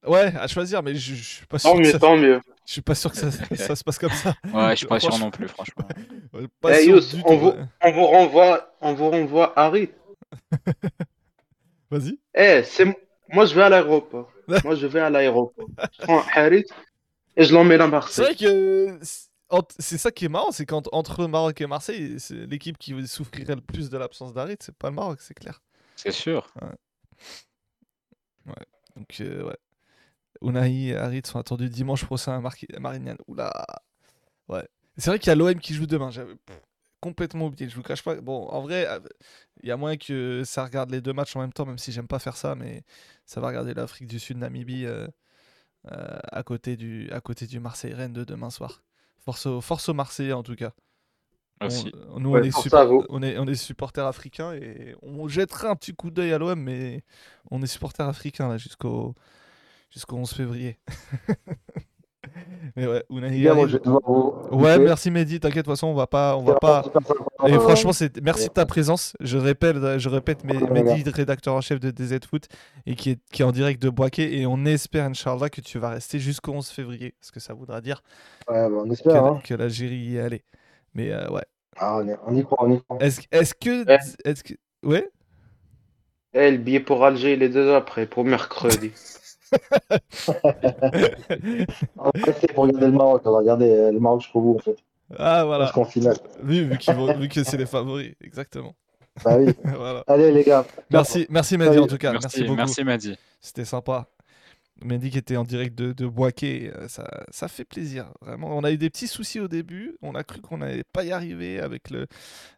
Ouais, 0.06 0.32
à 0.36 0.46
choisir, 0.46 0.82
mais 0.82 0.94
je, 0.94 1.14
je 1.14 1.22
suis 1.22 1.46
pas 1.46 1.58
sûr 1.58 1.70
Tant 1.70 1.76
que 1.76 1.82
mieux, 1.82 1.90
ça, 1.90 1.98
tant 1.98 2.16
mieux. 2.16 2.40
je 2.66 2.72
suis 2.72 2.80
pas 2.82 2.94
sûr 2.94 3.10
que 3.10 3.16
ça, 3.16 3.30
ça 3.56 3.76
se 3.76 3.82
passe 3.84 3.98
comme 3.98 4.10
ça. 4.12 4.34
Ouais, 4.52 4.70
je 4.70 4.76
suis 4.76 4.86
pas 4.86 5.00
sûr 5.00 5.18
non 5.18 5.30
plus, 5.30 5.48
franchement. 5.48 5.86
Pas 6.60 6.80
Yous, 6.82 7.00
on 7.24 7.36
vous, 7.36 7.48
ouais. 7.48 7.64
on 7.82 7.92
vous 7.92 8.06
renvoie, 8.06 8.74
on 8.80 8.94
vous 8.94 9.10
renvoie 9.10 9.52
Harry. 9.58 9.90
Vas-y. 11.90 12.18
Eh, 12.34 12.62
c'est 12.64 12.84
moi 13.30 13.46
je 13.46 13.54
vais 13.54 13.62
à 13.62 13.68
l'aéroport. 13.68 14.30
moi 14.64 14.74
je 14.74 14.86
vais 14.86 15.00
à 15.00 15.10
l'aéroport. 15.10 15.66
Je 15.98 16.02
prends 16.02 16.22
Harry 16.34 16.64
et 17.36 17.44
je 17.44 17.52
l'emmène 17.54 17.80
à 17.80 17.84
C'est 17.84 17.90
Marseille. 17.90 18.24
vrai 18.26 18.34
que 18.36 18.98
c'est- 19.02 19.28
c'est 19.78 19.98
ça 19.98 20.10
qui 20.10 20.26
est 20.26 20.28
marrant, 20.28 20.52
c'est 20.52 20.66
qu'entre 20.66 21.26
Maroc 21.26 21.60
et 21.60 21.66
Marseille, 21.66 22.20
c'est 22.20 22.46
l'équipe 22.46 22.76
qui 22.78 23.06
souffrirait 23.08 23.54
le 23.54 23.62
plus 23.62 23.88
de 23.88 23.96
l'absence 23.96 24.34
d'Harit, 24.34 24.56
c'est 24.60 24.76
pas 24.76 24.90
le 24.90 24.94
Maroc, 24.96 25.20
c'est 25.22 25.34
clair. 25.34 25.62
C'est 25.98 26.12
sûr. 26.12 26.48
Donc 28.94 29.16
euh, 29.20 29.42
ouais. 29.42 29.56
Unai 30.40 30.86
et 30.86 30.96
Harit 30.96 31.22
sont 31.24 31.40
attendus 31.40 31.68
dimanche 31.68 32.04
prochain 32.04 32.36
à 32.36 32.40
Mar 32.40 32.54
Marignane. 32.78 33.18
Oula. 33.26 33.52
Ouais. 34.46 34.66
C'est 34.96 35.10
vrai 35.10 35.18
qu'il 35.18 35.28
y 35.28 35.32
a 35.32 35.34
l'OM 35.34 35.58
qui 35.58 35.74
joue 35.74 35.86
demain. 35.86 36.12
J'avais 36.12 36.36
complètement 37.00 37.46
oublié. 37.46 37.68
Je 37.68 37.74
vous 37.74 37.82
cache 37.82 38.04
pas. 38.04 38.14
Bon, 38.20 38.46
en 38.46 38.60
vrai, 38.62 38.86
euh, 38.86 39.00
il 39.64 39.68
y 39.68 39.72
a 39.72 39.76
moyen 39.76 39.96
que 39.96 40.44
ça 40.44 40.64
regarde 40.64 40.90
les 40.90 41.00
deux 41.00 41.12
matchs 41.12 41.34
en 41.34 41.40
même 41.40 41.52
temps, 41.52 41.66
même 41.66 41.78
si 41.78 41.90
j'aime 41.90 42.06
pas 42.06 42.20
faire 42.20 42.36
ça, 42.36 42.54
mais 42.54 42.84
ça 43.26 43.40
va 43.40 43.48
regarder 43.48 43.74
l'Afrique 43.74 44.06
du 44.06 44.20
Sud, 44.20 44.36
Namibie 44.36 44.86
euh, 44.86 45.08
à 45.84 46.44
côté 46.44 46.76
du 46.76 47.10
à 47.10 47.20
du 47.20 47.58
Marseille-Rennes 47.58 48.12
de 48.12 48.22
demain 48.22 48.50
soir. 48.50 48.84
Force 49.18 49.46
au, 49.46 49.60
force 49.60 49.88
aux 49.88 49.94
Marseillais 49.94 50.32
en 50.32 50.44
tout 50.44 50.54
cas. 50.54 50.72
On- 51.60 52.20
nous, 52.20 52.30
Ouais, 52.30 52.50
on, 53.08 53.22
est 53.22 53.38
on, 53.38 53.42
on 53.48 53.54
supporters 53.54 54.06
africains 54.06 54.52
et 54.52 54.94
on 55.02 55.26
jettera 55.28 55.70
un 55.70 55.76
petit 55.76 55.94
coup 55.94 56.10
d'œil 56.10 56.32
à 56.32 56.38
l'OM, 56.38 56.58
mais 56.60 57.02
on 57.50 57.62
est 57.62 57.66
supporters 57.66 58.06
africains 58.06 58.48
là 58.48 58.58
jusqu'au 58.58 59.14
jusqu'au 59.90 60.16
11 60.16 60.30
février. 60.32 60.78
mais 62.76 62.86
ouais, 62.86 63.04
Unai 63.10 63.52
moi, 63.54 63.66
je 63.66 63.78
Ouais, 64.54 64.78
merci 64.78 65.10
Mehdi, 65.10 65.40
t'inquiète, 65.40 65.58
de 65.58 65.62
toute 65.62 65.72
façon, 65.72 65.88
on 65.88 65.94
va 65.94 66.06
pas. 66.06 66.36
On 66.36 66.42
va 66.42 66.54
pas... 66.56 66.84
Et 67.46 67.54
franchement, 67.54 67.92
c'est... 67.92 68.20
merci 68.22 68.48
de 68.48 68.52
ta 68.52 68.66
présence. 68.66 69.14
Je 69.20 69.38
répète, 69.38 69.76
je 69.98 70.08
répète 70.08 70.44
mais 70.44 70.56
Ouais, 70.56 70.82
Mehdi, 70.82 71.08
rédacteur 71.10 71.54
en 71.54 71.60
chef 71.60 71.80
de 71.80 71.90
DZ 71.90 72.18
Foot, 72.28 72.48
et 72.86 72.94
qui 72.94 73.10
est, 73.10 73.18
qui 73.32 73.42
est 73.42 73.44
en 73.44 73.52
direct 73.52 73.80
de 73.82 73.90
Boaké. 73.90 74.38
Et 74.40 74.46
on 74.46 74.64
espère, 74.64 75.06
Inch'Allah, 75.06 75.48
que 75.48 75.60
tu 75.60 75.78
vas 75.78 75.90
rester 75.90 76.18
jusqu'au 76.18 76.52
11 76.52 76.68
février. 76.68 77.14
Parce 77.20 77.30
que 77.30 77.40
ça 77.40 77.54
voudra 77.54 77.80
dire 77.80 78.02
Ouais, 78.48 78.68
bah, 78.68 78.76
on 78.84 78.86
que, 78.86 78.92
espère. 78.92 79.24
Hein. 79.24 79.40
que 79.44 79.54
l'Algérie 79.54 79.96
y 79.96 80.16
est 80.16 80.20
allée. 80.20 80.44
Mais 80.98 81.12
euh, 81.12 81.28
ouais. 81.30 81.44
Ah, 81.76 81.98
on, 81.98 82.08
est- 82.08 82.18
on 82.26 82.34
y 82.34 82.42
croit, 82.42 82.58
on 82.66 82.72
y 82.74 82.82
croit. 82.82 82.98
Est-ce, 83.00 83.20
est-ce 83.30 83.54
que. 83.54 83.86
Ouais. 83.86 83.98
Est-ce 84.24 84.42
que... 84.42 84.54
Ouais? 84.84 85.08
Eh, 86.34 86.50
le 86.50 86.56
billet 86.58 86.80
pour 86.80 87.04
Alger, 87.04 87.34
il 87.34 87.42
est 87.44 87.48
déjà 87.50 87.80
prêt 87.80 88.04
pour 88.06 88.24
mercredi. 88.24 88.90
On 91.96 92.04
va 92.04 92.10
rester 92.24 92.48
pour 92.48 92.64
regarder 92.64 92.86
le 92.86 92.92
Maroc. 92.92 93.22
On 93.24 93.30
va 93.32 93.38
regarder 93.38 93.70
euh, 93.70 93.92
le 93.92 94.00
Maroc 94.00 94.22
jusqu'au 94.22 94.40
bout, 94.40 94.56
en 94.56 94.58
fait. 94.58 94.76
Ah, 95.16 95.44
voilà. 95.44 95.66
Jusqu'en 95.66 95.84
finale. 95.84 96.16
Vu, 96.42 96.64
vu, 96.64 96.78
qu'ils 96.78 96.94
vont- 96.94 97.16
vu 97.16 97.28
que 97.28 97.42
c'est 97.44 97.56
les 97.56 97.64
favoris. 97.66 98.12
Exactement. 98.20 98.74
Bah 99.24 99.36
oui. 99.38 99.52
voilà. 99.64 100.02
Allez, 100.08 100.32
les 100.32 100.42
gars. 100.44 100.66
Merci, 100.90 101.26
merci 101.30 101.56
Mehdi, 101.56 101.70
Salut. 101.70 101.82
en 101.82 101.86
tout 101.86 101.96
cas. 101.96 102.10
Merci, 102.12 102.26
Merci, 102.26 102.42
beaucoup. 102.44 102.56
merci 102.56 102.84
Mehdi. 102.84 103.16
C'était 103.40 103.64
sympa. 103.64 104.06
Mehdi 104.84 105.10
qui 105.10 105.18
était 105.18 105.36
en 105.36 105.42
direct 105.44 105.76
de, 105.76 105.92
de 105.92 106.06
Boaké, 106.06 106.70
euh, 106.74 106.86
ça, 106.88 107.08
ça 107.30 107.48
fait 107.48 107.64
plaisir. 107.64 108.12
Vraiment, 108.20 108.56
on 108.56 108.62
a 108.62 108.70
eu 108.70 108.78
des 108.78 108.90
petits 108.90 109.08
soucis 109.08 109.40
au 109.40 109.48
début. 109.48 109.96
On 110.02 110.14
a 110.14 110.22
cru 110.22 110.40
qu'on 110.40 110.58
n'allait 110.58 110.84
pas 110.84 111.04
y 111.04 111.10
arriver 111.12 111.58
avec 111.60 111.90
le, 111.90 112.06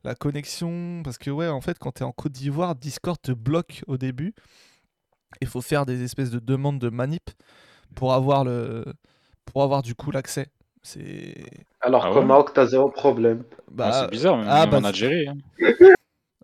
la 0.05 0.15
connexion. 0.15 1.03
Parce 1.03 1.17
que, 1.19 1.31
ouais, 1.31 1.49
en 1.49 1.61
fait, 1.61 1.79
quand 1.79 1.93
tu 1.93 2.03
es 2.03 2.05
en 2.05 2.13
Côte 2.13 2.33
d'Ivoire, 2.33 2.75
Discord 2.75 3.19
te 3.21 3.33
bloque 3.33 3.83
au 3.87 3.97
début. 3.97 4.35
Il 5.41 5.47
faut 5.49 5.63
faire 5.63 5.87
des 5.87 6.03
espèces 6.03 6.31
de 6.31 6.41
demandes 6.41 6.79
de 6.79 6.91
manip 6.91 7.31
pour 7.95 8.13
avoir, 8.13 8.45
le, 8.45 8.85
pour 9.47 9.63
avoir 9.63 9.83
du 9.83 9.95
coup 9.95 10.11
l'accès. 10.11 10.49
C'est. 10.83 11.35
Alors 11.81 12.05
Ah 12.07 12.11
qu'au 12.13 12.21
ouais 12.21 12.25
Maroc, 12.27 12.53
t'as 12.55 12.67
zéro 12.67 12.91
problème. 12.91 13.45
Bah, 13.71 13.91
Ah, 13.93 14.01
c'est 14.05 14.11
bizarre, 14.11 14.37
même, 14.39 14.47
ah, 14.49 14.67
bah, 14.67 14.79
en 14.79 14.85
Algérie. 14.85 15.29
hein. 15.29 15.37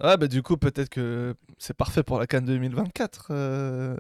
Ouais, 0.02 0.16
bah 0.18 0.26
du 0.28 0.42
coup, 0.42 0.56
peut-être 0.58 0.90
que 0.90 1.34
c'est 1.58 1.74
parfait 1.76 2.02
pour 2.02 2.18
la 2.18 2.26
Cannes 2.26 2.44
2024, 2.44 3.28
euh, 3.30 3.96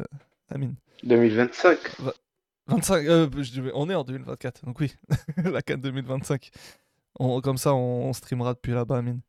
Amine. 0.50 0.74
2025. 1.02 1.78
25, 2.68 3.06
euh, 3.06 3.28
je 3.42 3.62
on 3.74 3.88
est 3.88 3.94
en 3.94 4.04
2024, 4.04 4.64
donc 4.64 4.80
oui, 4.80 4.94
la 5.36 5.62
Cannes 5.62 5.80
2025. 5.80 6.50
On, 7.18 7.40
comme 7.40 7.58
ça, 7.58 7.74
on, 7.74 8.08
on 8.08 8.12
streamera 8.12 8.54
depuis 8.54 8.72
là-bas, 8.72 8.98
Amine. 8.98 9.20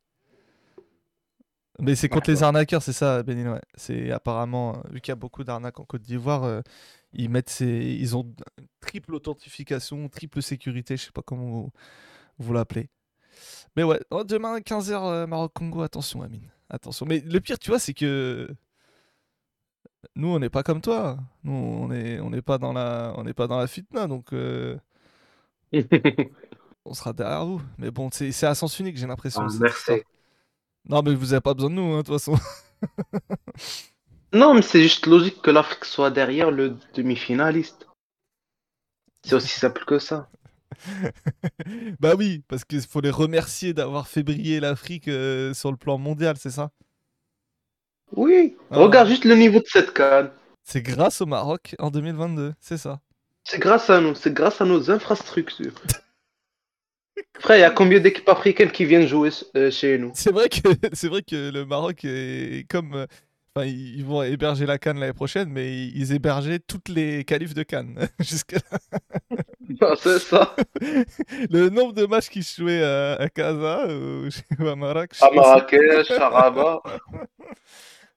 Mais 1.80 1.94
c'est 1.94 2.08
contre 2.08 2.30
les 2.30 2.42
arnaqueurs, 2.42 2.82
c'est 2.82 2.92
ça, 2.92 3.22
Bénin, 3.22 3.52
ouais. 3.52 3.60
C'est 3.76 4.10
apparemment, 4.10 4.76
euh, 4.76 4.80
vu 4.90 5.00
qu'il 5.00 5.12
y 5.12 5.12
a 5.12 5.16
beaucoup 5.16 5.44
d'arnaques 5.44 5.78
en 5.78 5.84
Côte 5.84 6.02
d'Ivoire, 6.02 6.42
euh, 6.42 6.60
ils 7.12 7.30
mettent 7.30 7.50
ces, 7.50 7.66
ils 7.66 8.16
ont 8.16 8.34
triple 8.80 9.14
authentification, 9.14 10.08
triple 10.08 10.42
sécurité, 10.42 10.96
je 10.96 11.04
sais 11.04 11.12
pas 11.12 11.22
comment 11.22 11.46
vous, 11.46 11.70
vous 12.38 12.52
l'appelez. 12.52 12.90
Mais 13.76 13.84
ouais, 13.84 14.00
oh, 14.10 14.24
demain 14.24 14.58
15h 14.58 15.26
Maroc-Congo, 15.26 15.82
attention, 15.82 16.22
Amine. 16.22 16.50
Attention. 16.68 17.06
Mais 17.06 17.20
le 17.20 17.40
pire, 17.40 17.60
tu 17.60 17.70
vois, 17.70 17.78
c'est 17.78 17.94
que 17.94 18.48
nous, 20.14 20.28
on 20.28 20.38
n'est 20.38 20.50
pas 20.50 20.62
comme 20.62 20.80
toi. 20.80 21.18
Nous, 21.44 21.52
on 21.52 21.88
n'est 21.88 22.20
on 22.20 22.30
n'est 22.30 22.42
pas 22.42 22.58
dans 22.58 22.72
la, 22.72 23.12
on 23.16 23.24
n'est 23.24 23.34
pas 23.34 23.46
dans 23.46 23.58
la 23.58 23.66
fitna, 23.66 24.06
donc 24.06 24.32
euh, 24.32 24.76
on 26.84 26.94
sera 26.94 27.12
derrière 27.12 27.46
vous. 27.46 27.60
Mais 27.78 27.90
bon, 27.90 28.10
c'est 28.12 28.44
à 28.44 28.54
sens 28.54 28.78
unique, 28.78 28.96
j'ai 28.96 29.06
l'impression. 29.06 29.46
Histoire. 29.46 29.98
Non, 30.88 31.02
mais 31.02 31.14
vous 31.14 31.32
avez 31.32 31.40
pas 31.40 31.54
besoin 31.54 31.70
de 31.70 31.74
nous, 31.74 31.92
hein, 31.92 31.98
de 31.98 32.02
toute 32.02 32.14
façon. 32.14 32.36
Non, 34.32 34.52
mais 34.52 34.62
c'est 34.62 34.82
juste 34.82 35.06
logique 35.06 35.40
que 35.40 35.50
l'Afrique 35.50 35.86
soit 35.86 36.10
derrière 36.10 36.50
le 36.50 36.76
demi-finaliste. 36.94 37.86
C'est 39.24 39.34
aussi 39.34 39.48
simple 39.58 39.84
que 39.86 39.98
ça. 39.98 40.28
bah 41.98 42.14
oui, 42.14 42.44
parce 42.46 42.64
qu'il 42.64 42.82
faut 42.82 43.00
les 43.00 43.10
remercier 43.10 43.72
d'avoir 43.72 44.06
fait 44.06 44.22
briller 44.22 44.60
l'Afrique 44.60 45.08
euh, 45.08 45.54
sur 45.54 45.70
le 45.70 45.78
plan 45.78 45.96
mondial, 45.96 46.36
c'est 46.36 46.50
ça? 46.50 46.70
Oui, 48.16 48.56
Ah. 48.70 48.78
regarde 48.78 49.08
juste 49.08 49.24
le 49.24 49.34
niveau 49.34 49.58
de 49.60 49.66
cette 49.66 49.92
canne. 49.92 50.30
C'est 50.64 50.82
grâce 50.82 51.20
au 51.20 51.26
Maroc 51.26 51.74
en 51.78 51.90
2022, 51.90 52.54
c'est 52.60 52.76
ça. 52.78 53.00
C'est 53.44 53.58
grâce 53.58 53.88
à 53.90 54.00
nous, 54.00 54.14
c'est 54.14 54.32
grâce 54.34 54.60
à 54.60 54.64
nos 54.64 54.90
infrastructures. 54.90 55.72
Frère, 57.40 57.56
il 57.56 57.60
y 57.60 57.64
a 57.64 57.70
combien 57.70 58.00
d'équipes 58.00 58.28
africaines 58.28 58.70
qui 58.70 58.84
viennent 58.84 59.06
jouer 59.06 59.30
euh, 59.56 59.70
chez 59.70 59.96
nous? 59.98 60.10
C'est 60.14 60.32
vrai 60.32 60.48
que 60.48 60.58
c'est 60.92 61.08
vrai 61.08 61.22
que 61.22 61.50
le 61.50 61.64
Maroc 61.64 62.04
est 62.04 62.66
comme 62.68 62.94
euh, 62.94 63.06
enfin 63.54 63.66
ils 63.66 64.04
vont 64.04 64.22
héberger 64.22 64.66
la 64.66 64.78
Cannes 64.78 64.98
l'année 65.00 65.12
prochaine 65.12 65.48
mais 65.50 65.86
ils 65.86 66.12
hébergeaient 66.12 66.58
toutes 66.60 66.88
les 66.88 67.24
qualifs 67.24 67.54
de 67.54 67.62
Cannes 67.62 68.08
jusqu'à 68.20 68.58
Ah, 69.80 69.94
C'est 69.96 70.18
ça. 70.18 70.54
le 71.50 71.68
nombre 71.70 71.92
de 71.92 72.06
matchs 72.06 72.28
qu'ils 72.28 72.44
jouaient 72.44 72.82
à, 72.82 73.28
Casa 73.32 73.86
ou 73.88 74.28
ou 74.60 74.66
à 74.68 74.76
Marrakech. 74.76 75.22
À 75.22 75.30
Marrakech, 75.30 76.10
à 76.10 76.28
Rabat. 76.28 76.82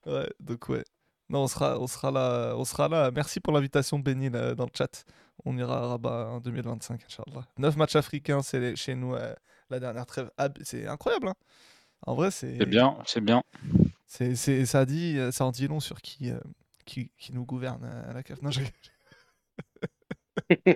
Ouais, 0.06 0.28
donc 0.40 0.68
ouais. 0.68 0.84
Non, 1.28 1.44
on 1.44 1.46
sera, 1.48 1.78
on 1.78 1.86
sera 1.86 2.10
là. 2.10 2.54
On 2.56 2.64
sera 2.64 2.88
là. 2.88 3.10
Merci 3.10 3.40
pour 3.40 3.52
l'invitation, 3.52 3.98
Benny, 3.98 4.28
là, 4.28 4.54
dans 4.54 4.64
le 4.64 4.70
chat. 4.74 5.04
On 5.44 5.56
ira 5.56 5.78
à 5.78 5.86
Rabat 5.88 6.28
en 6.28 6.40
2025, 6.40 7.04
Inch'Allah. 7.04 7.46
9 7.58 7.76
matchs 7.76 7.96
africains, 7.96 8.42
c'est 8.42 8.76
chez 8.76 8.94
nous 8.94 9.14
euh, 9.14 9.34
la 9.70 9.80
dernière 9.80 10.04
trêve. 10.06 10.30
Ah, 10.36 10.48
c'est 10.62 10.86
incroyable, 10.86 11.28
hein. 11.28 11.34
En 12.06 12.14
vrai, 12.14 12.30
c'est. 12.30 12.58
C'est 12.58 12.66
bien, 12.66 12.98
c'est 13.06 13.20
bien. 13.20 13.42
C'est, 14.06 14.34
c'est- 14.36 14.66
ça, 14.66 14.84
dit, 14.84 15.16
euh, 15.18 15.30
ça 15.30 15.46
en 15.46 15.52
dit 15.52 15.68
long 15.68 15.80
sur 15.80 16.00
qui, 16.02 16.30
euh, 16.30 16.38
qui, 16.84 17.10
qui 17.16 17.32
nous 17.32 17.46
gouverne 17.46 17.82
euh, 17.84 18.10
à 18.10 18.12
la 18.12 18.22
CAF. 18.22 18.42
Non, 18.42 18.50
je- 18.50 18.60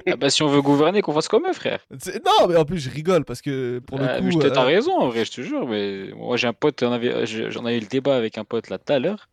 Ah 0.07 0.17
bah, 0.17 0.31
si 0.31 0.43
on 0.43 0.49
veut 0.49 0.63
gouverner, 0.63 1.01
qu'on 1.03 1.13
fasse 1.13 1.29
comme 1.29 1.47
eux, 1.47 1.53
frère. 1.53 1.81
non, 1.91 2.47
mais 2.49 2.57
en 2.57 2.65
plus, 2.65 2.79
je 2.79 2.91
rigole 2.91 3.25
parce 3.25 3.41
que 3.41 3.79
pour 3.81 3.99
le 3.99 4.05
Euh, 4.05 4.31
coup. 4.31 4.39
t'as 4.41 4.63
euh, 4.63 4.65
raison, 4.67 4.99
en 4.99 5.09
vrai, 5.09 5.25
je 5.25 5.33
te 5.33 5.41
jure. 5.41 5.67
Mais 5.67 6.11
moi, 6.15 6.37
j'ai 6.37 6.47
un 6.47 6.53
pote, 6.53 6.81
j'en 6.81 6.93
avais 6.93 7.09
eu 7.77 7.81
le 7.81 7.87
débat 7.89 8.17
avec 8.17 8.39
un 8.39 8.45
pote 8.45 8.69
là 8.69 8.79
tout 8.79 8.93
à 8.93 8.99
l'heure. 8.99 9.29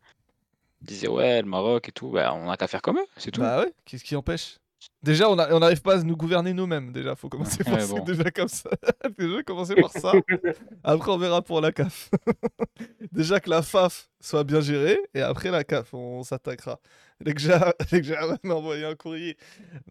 Il 0.82 0.86
disait, 0.88 1.08
ouais, 1.08 1.40
le 1.42 1.48
Maroc 1.48 1.88
et 1.88 1.92
tout, 1.92 2.10
bah, 2.10 2.32
on 2.34 2.46
n'a 2.46 2.56
qu'à 2.56 2.66
faire 2.66 2.82
comme 2.82 2.98
eux, 2.98 3.06
c'est 3.16 3.30
tout. 3.30 3.40
Bah 3.40 3.60
ouais, 3.60 3.72
qu'est-ce 3.84 4.04
qui 4.04 4.16
empêche? 4.16 4.58
Déjà, 5.02 5.30
on 5.30 5.36
n'arrive 5.36 5.80
pas 5.80 5.98
à 5.98 6.02
nous 6.02 6.16
gouverner 6.16 6.52
nous-mêmes. 6.52 6.92
Déjà, 6.92 7.14
faut 7.16 7.28
commencer 7.30 7.64
par 7.64 7.74
Ouais, 7.74 7.80
ça. 7.80 7.94
bon. 7.94 8.00
Déjà 8.04 8.30
comme 8.30 8.48
ça. 8.48 8.68
déjà 9.18 9.42
commencer 9.42 9.74
par 9.76 9.90
ça. 9.90 10.12
Après, 10.82 11.10
on 11.10 11.16
verra 11.16 11.40
pour 11.40 11.60
la 11.62 11.72
CAF. 11.72 12.10
déjà 13.12 13.40
que 13.40 13.48
la 13.48 13.62
FAF 13.62 14.08
soit 14.20 14.44
bien 14.44 14.60
gérée 14.60 14.98
et 15.14 15.22
après 15.22 15.50
la 15.50 15.64
CAF, 15.64 15.94
on, 15.94 16.22
s'attaquera. 16.22 16.80
Dès 17.20 17.32
que 17.32 17.40
j'ai 17.40 17.54
m'a 18.42 18.54
envoyé 18.54 18.84
un 18.84 18.94
courrier. 18.94 19.36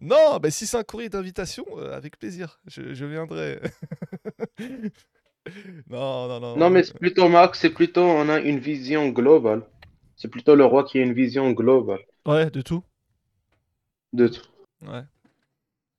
Non, 0.00 0.38
bah, 0.38 0.50
si 0.50 0.66
c'est 0.66 0.76
un 0.76 0.84
courrier 0.84 1.08
d'invitation, 1.08 1.64
euh, 1.78 1.96
avec 1.96 2.18
plaisir, 2.18 2.60
je, 2.66 2.94
je 2.94 3.04
viendrai. 3.04 3.60
non, 5.88 6.28
non, 6.28 6.40
non. 6.40 6.56
Non, 6.56 6.70
mais 6.70 6.82
c'est 6.82 6.98
plutôt 6.98 7.28
Max, 7.28 7.60
c'est 7.60 7.70
plutôt 7.70 8.02
on 8.02 8.28
a 8.28 8.40
une 8.40 8.58
vision 8.58 9.08
globale. 9.08 9.62
C'est 10.16 10.28
plutôt 10.28 10.54
le 10.54 10.64
roi 10.64 10.84
qui 10.84 10.98
a 10.98 11.02
une 11.02 11.12
vision 11.12 11.50
globale 11.52 12.00
Ouais, 12.26 12.50
de 12.50 12.62
tout. 12.62 12.82
de 14.12 14.28
tout. 14.28 14.46
Ouais. 14.82 15.02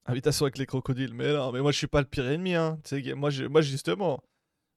Invitation 0.05 0.45
avec 0.45 0.57
les 0.57 0.65
crocodiles. 0.65 1.13
Mais 1.13 1.33
non, 1.33 1.51
mais 1.51 1.61
moi 1.61 1.71
je 1.71 1.77
suis 1.77 1.87
pas 1.87 2.01
le 2.01 2.07
pire 2.07 2.27
ennemi. 2.29 2.53
Hein. 2.55 2.79
Moi, 3.15 3.29
moi 3.49 3.61
justement. 3.61 4.23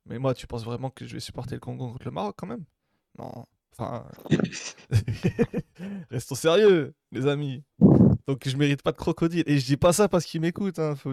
Mais 0.06 0.18
moi, 0.18 0.34
tu 0.34 0.46
penses 0.46 0.64
vraiment 0.64 0.90
que 0.90 1.06
je 1.06 1.12
vais 1.14 1.20
supporter 1.20 1.54
le 1.54 1.60
Congo 1.60 1.92
contre 1.92 2.06
le 2.06 2.10
Maroc 2.12 2.34
quand 2.38 2.46
même? 2.46 2.64
Non. 3.18 3.44
Enfin. 3.78 4.04
Restons 6.10 6.34
sérieux, 6.34 6.94
les 7.12 7.26
amis. 7.26 7.62
Donc 8.26 8.42
je 8.46 8.56
mérite 8.56 8.82
pas 8.82 8.92
de 8.92 8.96
crocodile. 8.96 9.44
Et 9.46 9.58
je 9.58 9.66
dis 9.66 9.76
pas 9.76 9.92
ça 9.92 10.08
parce 10.08 10.24
qu'ils 10.24 10.40
m'écoutent. 10.40 10.78
Hein. 10.78 10.94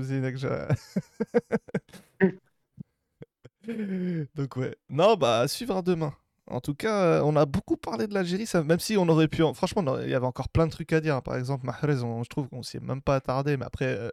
Donc 4.36 4.56
ouais. 4.58 4.76
Non, 4.90 5.16
bah 5.16 5.40
à 5.42 5.48
suivre 5.48 5.82
demain. 5.82 6.14
En 6.48 6.62
tout 6.62 6.76
cas, 6.76 7.02
euh, 7.02 7.22
on 7.24 7.36
a 7.36 7.46
beaucoup 7.48 7.76
parlé 7.76 8.06
de 8.06 8.14
l'Algérie, 8.14 8.46
ça- 8.46 8.64
même 8.64 8.80
si 8.80 8.98
on 8.98 9.10
aurait 9.10 9.28
pu... 9.28 9.42
en- 9.42 9.56
Franchement, 9.56 9.84
il 10.04 10.10
y 10.10 10.14
avait 10.14 10.28
encore 10.28 10.48
plein 10.50 10.68
de 10.68 10.72
trucs 10.72 10.94
à 10.94 11.02
dire. 11.02 11.16
hein. 11.16 11.22
Par 11.22 11.36
exemple, 11.38 11.66
Mahrez, 11.66 12.04
on- 12.04 12.24
je 12.24 12.30
trouve 12.30 12.48
qu'on 12.50 12.62
s'y 12.62 12.78
est 12.78 12.82
même 12.82 13.02
pas 13.02 13.16
attardé, 13.16 13.58
mais 13.58 13.66
après, 13.66 13.88
euh, 13.98 14.12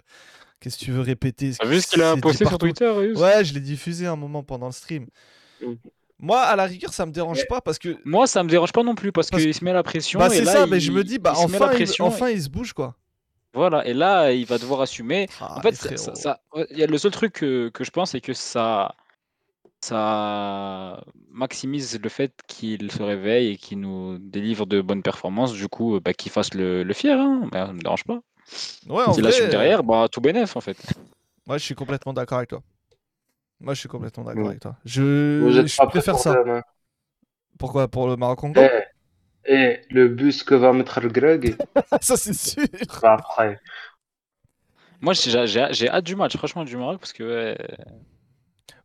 qu'est-ce 0.58 0.78
que 0.78 0.84
tu 0.86 0.92
veux 0.92 1.02
répéter? 1.02 1.52
T'as 1.58 1.66
vu 1.66 1.82
ce 1.82 1.88
qu'il 1.88 2.00
a 2.02 2.16
posté 2.16 2.46
sur. 2.46 2.56
Twitter, 2.56 2.90
Ouais, 3.16 3.44
je 3.44 3.52
l'ai 3.52 3.60
diffusé 3.60 4.06
un 4.06 4.16
moment 4.16 4.42
pendant 4.42 4.66
le 4.66 4.72
stream. 4.72 5.06
Mhm. 5.60 5.76
Moi, 6.22 6.40
à 6.40 6.54
la 6.54 6.64
rigueur, 6.66 6.92
ça 6.94 7.04
me 7.04 7.10
dérange 7.10 7.46
pas 7.48 7.60
parce 7.60 7.80
que... 7.80 7.98
Moi, 8.04 8.28
ça 8.28 8.44
me 8.44 8.48
dérange 8.48 8.72
pas 8.72 8.84
non 8.84 8.94
plus 8.94 9.10
parce, 9.10 9.28
Parce 9.28 9.42
qu'il 9.42 9.52
se 9.52 9.64
met 9.64 9.72
la 9.72 9.82
pression. 9.82 10.20
Bah 10.20 10.30
c'est 10.30 10.44
ça, 10.44 10.66
mais 10.66 10.78
je 10.78 10.90
il- 10.90 10.96
me 10.96 11.02
dis, 11.02 11.18
bah 11.18 11.34
il 11.36 11.44
enfin, 11.44 11.72
il, 11.74 11.88
enfin 12.00 12.30
il 12.30 12.40
se 12.40 12.48
bouge, 12.48 12.72
quoi. 12.72 12.94
Voilà, 13.54 13.84
et 13.86 13.92
là, 13.92 14.32
il 14.32 14.46
va 14.46 14.56
devoir 14.58 14.80
assumer. 14.82 15.28
Ah, 15.40 15.58
En 15.58 15.60
fait, 15.60 15.74
ça, 15.74 15.96
ça- 15.96 16.14
ça- 16.14 16.40
ouais, 16.54 16.66
il 16.70 16.78
y 16.78 16.84
a 16.84 16.86
le 16.86 16.96
seul 16.96 17.10
truc 17.10 17.32
que, 17.32 17.68
que 17.70 17.82
je 17.84 17.90
pense, 17.90 18.12
c'est 18.12 18.20
que 18.20 18.32
ça, 18.34 18.94
ça 19.80 21.02
maximise 21.30 21.98
le 22.00 22.08
fait 22.08 22.32
qu'il 22.46 22.90
se 22.92 23.02
réveille 23.02 23.48
et 23.48 23.56
qu'il 23.56 23.80
nous 23.80 24.18
délivre 24.18 24.64
de 24.64 24.80
bonnes 24.80 25.02
performances. 25.02 25.52
Du 25.52 25.66
coup, 25.68 25.98
bah, 26.00 26.14
qu'il 26.14 26.30
fasse 26.30 26.54
le, 26.54 26.82
le 26.84 26.94
fier, 26.94 27.18
hein. 27.20 27.48
Bah, 27.50 27.66
ça 27.66 27.72
me 27.72 27.80
dérange 27.80 28.04
pas. 28.04 28.20
Ouais, 28.88 29.02
en 29.04 29.12
S'il 29.12 29.22
vrai, 29.24 29.32
assume 29.32 29.48
derrière, 29.48 29.82
bah, 29.82 30.08
tout 30.10 30.20
bénef 30.20 30.56
en 30.56 30.60
fait. 30.60 30.76
Moi, 31.46 31.58
je 31.58 31.64
suis 31.64 31.74
complètement 31.74 32.12
d'accord 32.12 32.38
avec 32.38 32.50
toi. 32.50 32.62
Moi, 33.62 33.74
je 33.74 33.80
suis 33.80 33.88
complètement 33.88 34.24
d'accord 34.24 34.48
avec 34.48 34.60
toi. 34.60 34.76
Je, 34.84 35.40
Vous 35.40 35.58
êtes 35.58 35.68
je 35.68 35.76
pas 35.76 35.86
prêts 35.86 36.00
préfère 36.00 36.18
ça. 36.18 36.34
Pourquoi? 37.58 37.88
Pour 37.88 38.08
le 38.08 38.16
Maroc-Congo 38.16 38.60
Eh, 38.60 38.84
eh, 39.46 39.80
le 39.90 40.08
bus 40.08 40.42
que 40.44 40.54
va 40.54 40.72
mettre 40.72 41.00
le 41.00 41.08
Greg, 41.10 41.56
Ça, 42.00 42.16
c'est 42.16 42.34
sûr. 42.34 42.66
bah 43.00 43.14
après. 43.14 43.60
Moi, 45.00 45.14
j'ai 45.14 45.88
hâte 45.88 46.04
du 46.04 46.16
match, 46.16 46.36
franchement, 46.36 46.64
du 46.64 46.76
Maroc, 46.76 47.00
parce 47.00 47.12
que 47.12 47.56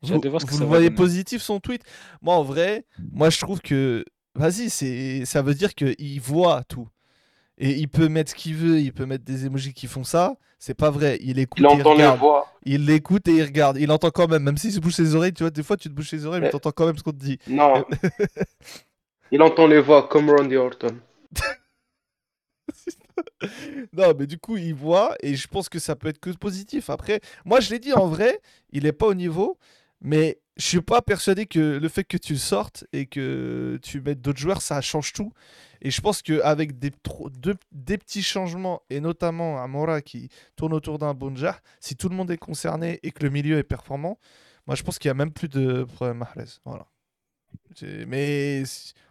Vous, 0.01 0.19
de 0.19 0.29
voir 0.29 0.41
ce 0.41 0.45
que 0.45 0.53
vous 0.53 0.57
ça 0.57 0.65
le 0.65 0.69
va 0.69 0.69
voyez 0.69 0.89
donner. 0.89 0.95
positif 0.95 1.41
son 1.41 1.59
tweet? 1.59 1.83
Moi, 2.21 2.35
en 2.35 2.43
vrai, 2.43 2.85
moi, 3.11 3.29
je 3.29 3.39
trouve 3.39 3.61
que. 3.61 4.05
Vas-y, 4.35 4.69
c'est 4.69 5.25
ça 5.25 5.41
veut 5.41 5.55
dire 5.55 5.73
qu'il 5.73 6.21
voit 6.21 6.63
tout. 6.65 6.87
Et 7.59 7.71
il 7.71 7.87
peut 7.87 8.07
mettre 8.07 8.31
ce 8.31 8.35
qu'il 8.35 8.55
veut, 8.55 8.79
il 8.79 8.93
peut 8.93 9.05
mettre 9.05 9.23
des 9.25 9.45
emojis 9.45 9.73
qui 9.73 9.87
font 9.87 10.03
ça. 10.03 10.35
C'est 10.59 10.73
pas 10.75 10.91
vrai. 10.91 11.17
Il 11.21 11.39
écoute 11.39 11.59
Il 11.59 11.65
et 11.65 11.73
il 11.73 11.81
entend 11.81 11.89
les 11.93 12.03
regarde. 12.03 12.19
voix. 12.19 12.53
Il 12.63 12.85
l'écoute 12.85 13.27
et 13.27 13.31
il 13.35 13.43
regarde. 13.43 13.77
Il 13.77 13.91
entend 13.91 14.09
quand 14.11 14.27
même, 14.27 14.43
même 14.43 14.57
s'il 14.57 14.71
se 14.71 14.79
bouge 14.79 14.97
les 14.99 15.15
oreilles. 15.15 15.33
Tu 15.33 15.43
vois, 15.43 15.49
des 15.51 15.63
fois, 15.63 15.77
tu 15.77 15.89
te 15.89 15.93
bouges 15.93 16.11
les 16.11 16.25
oreilles, 16.25 16.41
mais 16.41 16.47
Eh. 16.47 16.51
t'entends 16.51 16.71
quand 16.71 16.85
même 16.85 16.97
ce 16.97 17.03
qu'on 17.03 17.11
te 17.11 17.17
dit. 17.17 17.37
Non. 17.47 17.83
Il 19.31 19.41
entend 19.41 19.67
les 19.67 19.81
voix 19.81 20.07
comme 20.07 20.29
Randy 20.29 20.55
Orton. 20.55 20.95
Non, 23.93 24.13
mais 24.17 24.27
du 24.27 24.37
coup, 24.37 24.57
il 24.57 24.73
voit 24.73 25.15
et 25.21 25.35
je 25.35 25.47
pense 25.47 25.69
que 25.69 25.79
ça 25.79 25.95
peut 25.95 26.07
être 26.07 26.19
que 26.19 26.29
positif. 26.31 26.89
Après, 26.89 27.19
moi, 27.45 27.59
je 27.59 27.69
l'ai 27.71 27.79
dit 27.79 27.93
en 27.93 28.07
vrai, 28.07 28.39
il 28.71 28.85
est 28.85 28.91
pas 28.93 29.07
au 29.07 29.13
niveau, 29.13 29.57
mais 30.01 30.39
je 30.55 30.65
suis 30.65 30.81
pas 30.81 31.01
persuadé 31.01 31.45
que 31.45 31.59
le 31.77 31.89
fait 31.89 32.03
que 32.03 32.17
tu 32.17 32.35
sortes 32.37 32.85
et 32.93 33.05
que 33.05 33.79
tu 33.83 34.01
mettes 34.01 34.21
d'autres 34.21 34.39
joueurs, 34.39 34.61
ça 34.61 34.81
change 34.81 35.13
tout. 35.13 35.31
Et 35.81 35.91
je 35.91 36.01
pense 36.01 36.21
qu'avec 36.21 36.79
des, 36.79 36.91
des 37.71 37.97
petits 37.97 38.23
changements, 38.23 38.81
et 38.89 38.99
notamment 38.99 39.61
un 39.61 39.67
Mora 39.67 40.01
qui 40.01 40.29
tourne 40.55 40.73
autour 40.73 40.97
d'un 40.99 41.13
Bonjar, 41.13 41.59
si 41.79 41.95
tout 41.95 42.09
le 42.09 42.15
monde 42.15 42.31
est 42.31 42.37
concerné 42.37 42.99
et 43.03 43.11
que 43.11 43.23
le 43.23 43.29
milieu 43.29 43.57
est 43.57 43.63
performant, 43.63 44.19
moi, 44.65 44.75
je 44.75 44.83
pense 44.83 44.99
qu'il 44.99 45.07
y 45.09 45.11
a 45.11 45.15
même 45.15 45.31
plus 45.31 45.47
de 45.49 45.83
problème 45.85 46.17
Mahrez. 46.17 46.45
Voilà. 46.65 46.87
Mais 48.07 48.63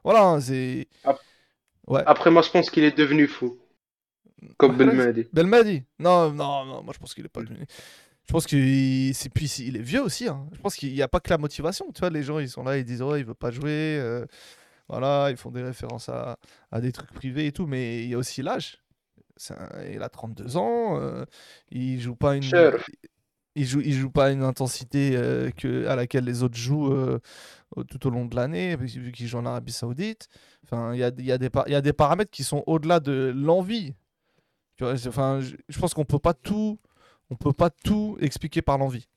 voilà, 0.05 0.25
hein, 0.25 0.41
c'est. 0.41 0.87
Ouais. 1.87 2.03
Après, 2.07 2.31
moi, 2.31 2.43
je 2.43 2.51
pense 2.51 2.71
qu'il 2.71 2.85
est 2.85 2.97
devenu 2.97 3.27
fou. 3.27 3.57
Comme 4.59 4.77
Belmadi. 4.77 5.27
Belmadi 5.33 5.83
Non, 5.99 6.31
non, 6.31 6.65
non, 6.67 6.83
moi 6.83 6.93
je 6.93 6.99
pense 6.99 7.15
qu'il 7.15 7.25
est 7.25 7.29
pas 7.29 7.41
devenu. 7.41 7.65
Je 8.29 8.33
pense 8.33 8.47
qu'il 8.47 9.15
c'est 9.15 9.31
puis 9.31 9.47
il 9.61 9.77
est 9.77 9.83
vieux 9.83 10.03
aussi. 10.03 10.29
hein. 10.29 10.47
Je 10.53 10.59
pense 10.61 10.77
qu'il 10.77 10.93
n'y 10.93 11.01
a 11.03 11.09
pas 11.09 11.21
que 11.21 11.31
la 11.31 11.39
motivation. 11.39 11.91
Tu 11.93 12.01
vois, 12.01 12.11
les 12.11 12.23
gens 12.23 12.39
ils 12.39 12.49
sont 12.51 12.63
là, 12.63 12.77
ils 12.77 12.85
disent 12.85 13.01
oh 13.03 13.17
il 13.17 13.25
veut 13.25 13.35
pas 13.35 13.51
jouer. 13.51 13.99
euh, 13.99 14.27
voilà, 14.89 15.29
ils 15.31 15.37
font 15.37 15.51
des 15.51 15.63
références 15.63 16.09
à, 16.09 16.39
à 16.71 16.81
des 16.81 16.93
trucs 16.93 17.13
privés 17.13 17.47
et 17.47 17.53
tout, 17.53 17.67
mais 17.67 18.05
il 18.05 18.11
y 18.11 18.15
a 18.15 18.19
aussi 18.19 18.43
l'âge. 18.43 18.83
Un- 19.51 19.83
Il 19.93 20.03
a 20.03 20.09
32 20.09 20.57
ans. 20.57 20.99
euh, 21.01 21.25
il 21.71 22.01
joue 22.01 22.17
pas 22.17 22.37
une. 22.37 22.43
Il 23.59 23.65
joue, 23.65 23.81
il 23.81 23.95
joue 23.95 24.11
pas 24.11 24.27
à 24.27 24.31
une 24.31 24.43
intensité 24.43 25.17
euh, 25.17 25.51
que, 25.51 25.87
à 25.87 25.97
laquelle 25.97 26.25
les 26.25 26.43
autres 26.43 26.57
jouent 26.59 26.93
euh, 26.93 27.19
tout 27.89 28.07
au 28.07 28.11
long 28.11 28.27
de 28.27 28.37
l'année, 28.37 28.77
vu 28.77 28.87
vu 28.87 29.13
qu'il 29.13 29.27
joue 29.29 29.39
en 29.39 29.47
Arabie 29.47 29.73
Saoudite. 29.73 30.29
Enfin, 30.65 30.93
il 30.95 30.99
y 31.01 31.05
a, 31.05 31.11
y, 31.19 31.33
a 31.33 31.39
des 31.39 31.49
par- 31.51 31.67
il 31.67 31.73
y 31.73 31.75
a 31.77 31.81
des 31.81 31.95
paramètres 31.95 32.31
qui 32.31 32.45
sont 32.45 32.63
au-delà 32.67 33.01
de 33.01 33.33
l'envie. 33.35 33.95
Enfin, 34.81 35.41
je, 35.41 35.57
je 35.71 35.79
pense 35.79 35.95
qu'on 35.95 36.05
peut 36.05 36.19
pas 36.19 36.35
tout, 36.35 36.79
on 37.31 37.37
peut 37.37 37.55
pas 37.55 37.71
tout 37.71 38.19
expliquer 38.21 38.61
par 38.61 38.77
l'envie. 38.79 39.09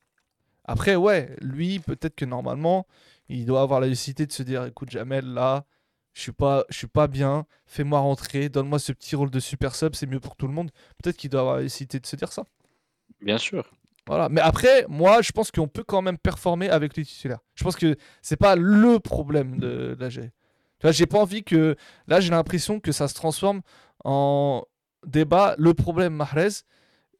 Après, 0.63 0.95
ouais, 0.95 1.35
lui, 1.41 1.79
peut-être 1.79 2.15
que 2.15 2.25
normalement, 2.25 2.87
il 3.29 3.45
doit 3.45 3.61
avoir 3.61 3.79
la 3.79 3.87
lucidité 3.87 4.25
de 4.25 4.31
se 4.31 4.43
dire, 4.43 4.65
écoute, 4.65 4.89
Jamel, 4.89 5.25
là, 5.25 5.65
je 6.13 6.21
suis 6.21 6.31
pas, 6.31 6.65
je 6.69 6.77
suis 6.77 6.87
pas 6.87 7.07
bien. 7.07 7.45
Fais-moi 7.65 7.99
rentrer, 7.99 8.49
donne-moi 8.49 8.79
ce 8.79 8.91
petit 8.91 9.15
rôle 9.15 9.29
de 9.29 9.39
super 9.39 9.75
sub, 9.75 9.95
c'est 9.95 10.07
mieux 10.07 10.19
pour 10.19 10.35
tout 10.35 10.47
le 10.47 10.53
monde. 10.53 10.71
Peut-être 11.01 11.17
qu'il 11.17 11.29
doit 11.29 11.41
avoir 11.41 11.55
la 11.57 11.61
lucidité 11.61 11.99
de 11.99 12.05
se 12.05 12.15
dire 12.15 12.31
ça. 12.31 12.43
Bien 13.21 13.37
sûr. 13.37 13.69
Voilà. 14.07 14.27
Mais 14.29 14.41
après, 14.41 14.85
moi, 14.89 15.21
je 15.21 15.31
pense 15.31 15.51
qu'on 15.51 15.67
peut 15.67 15.83
quand 15.83 16.01
même 16.01 16.17
performer 16.17 16.69
avec 16.69 16.97
les 16.97 17.05
titulaires. 17.05 17.39
Je 17.53 17.63
pense 17.63 17.75
que 17.75 17.95
c'est 18.21 18.37
pas 18.37 18.55
le 18.55 18.99
problème 18.99 19.59
de 19.59 19.95
l'AG. 19.99 20.13
Tu 20.13 20.31
vois, 20.81 20.91
j'ai 20.91 21.05
pas 21.05 21.19
envie 21.19 21.43
que. 21.43 21.75
Là, 22.07 22.19
j'ai 22.19 22.31
l'impression 22.31 22.79
que 22.79 22.91
ça 22.91 23.07
se 23.07 23.13
transforme 23.13 23.61
en 24.03 24.65
débat 25.05 25.55
le 25.57 25.73
problème 25.73 26.13
Mahrez. 26.15 26.63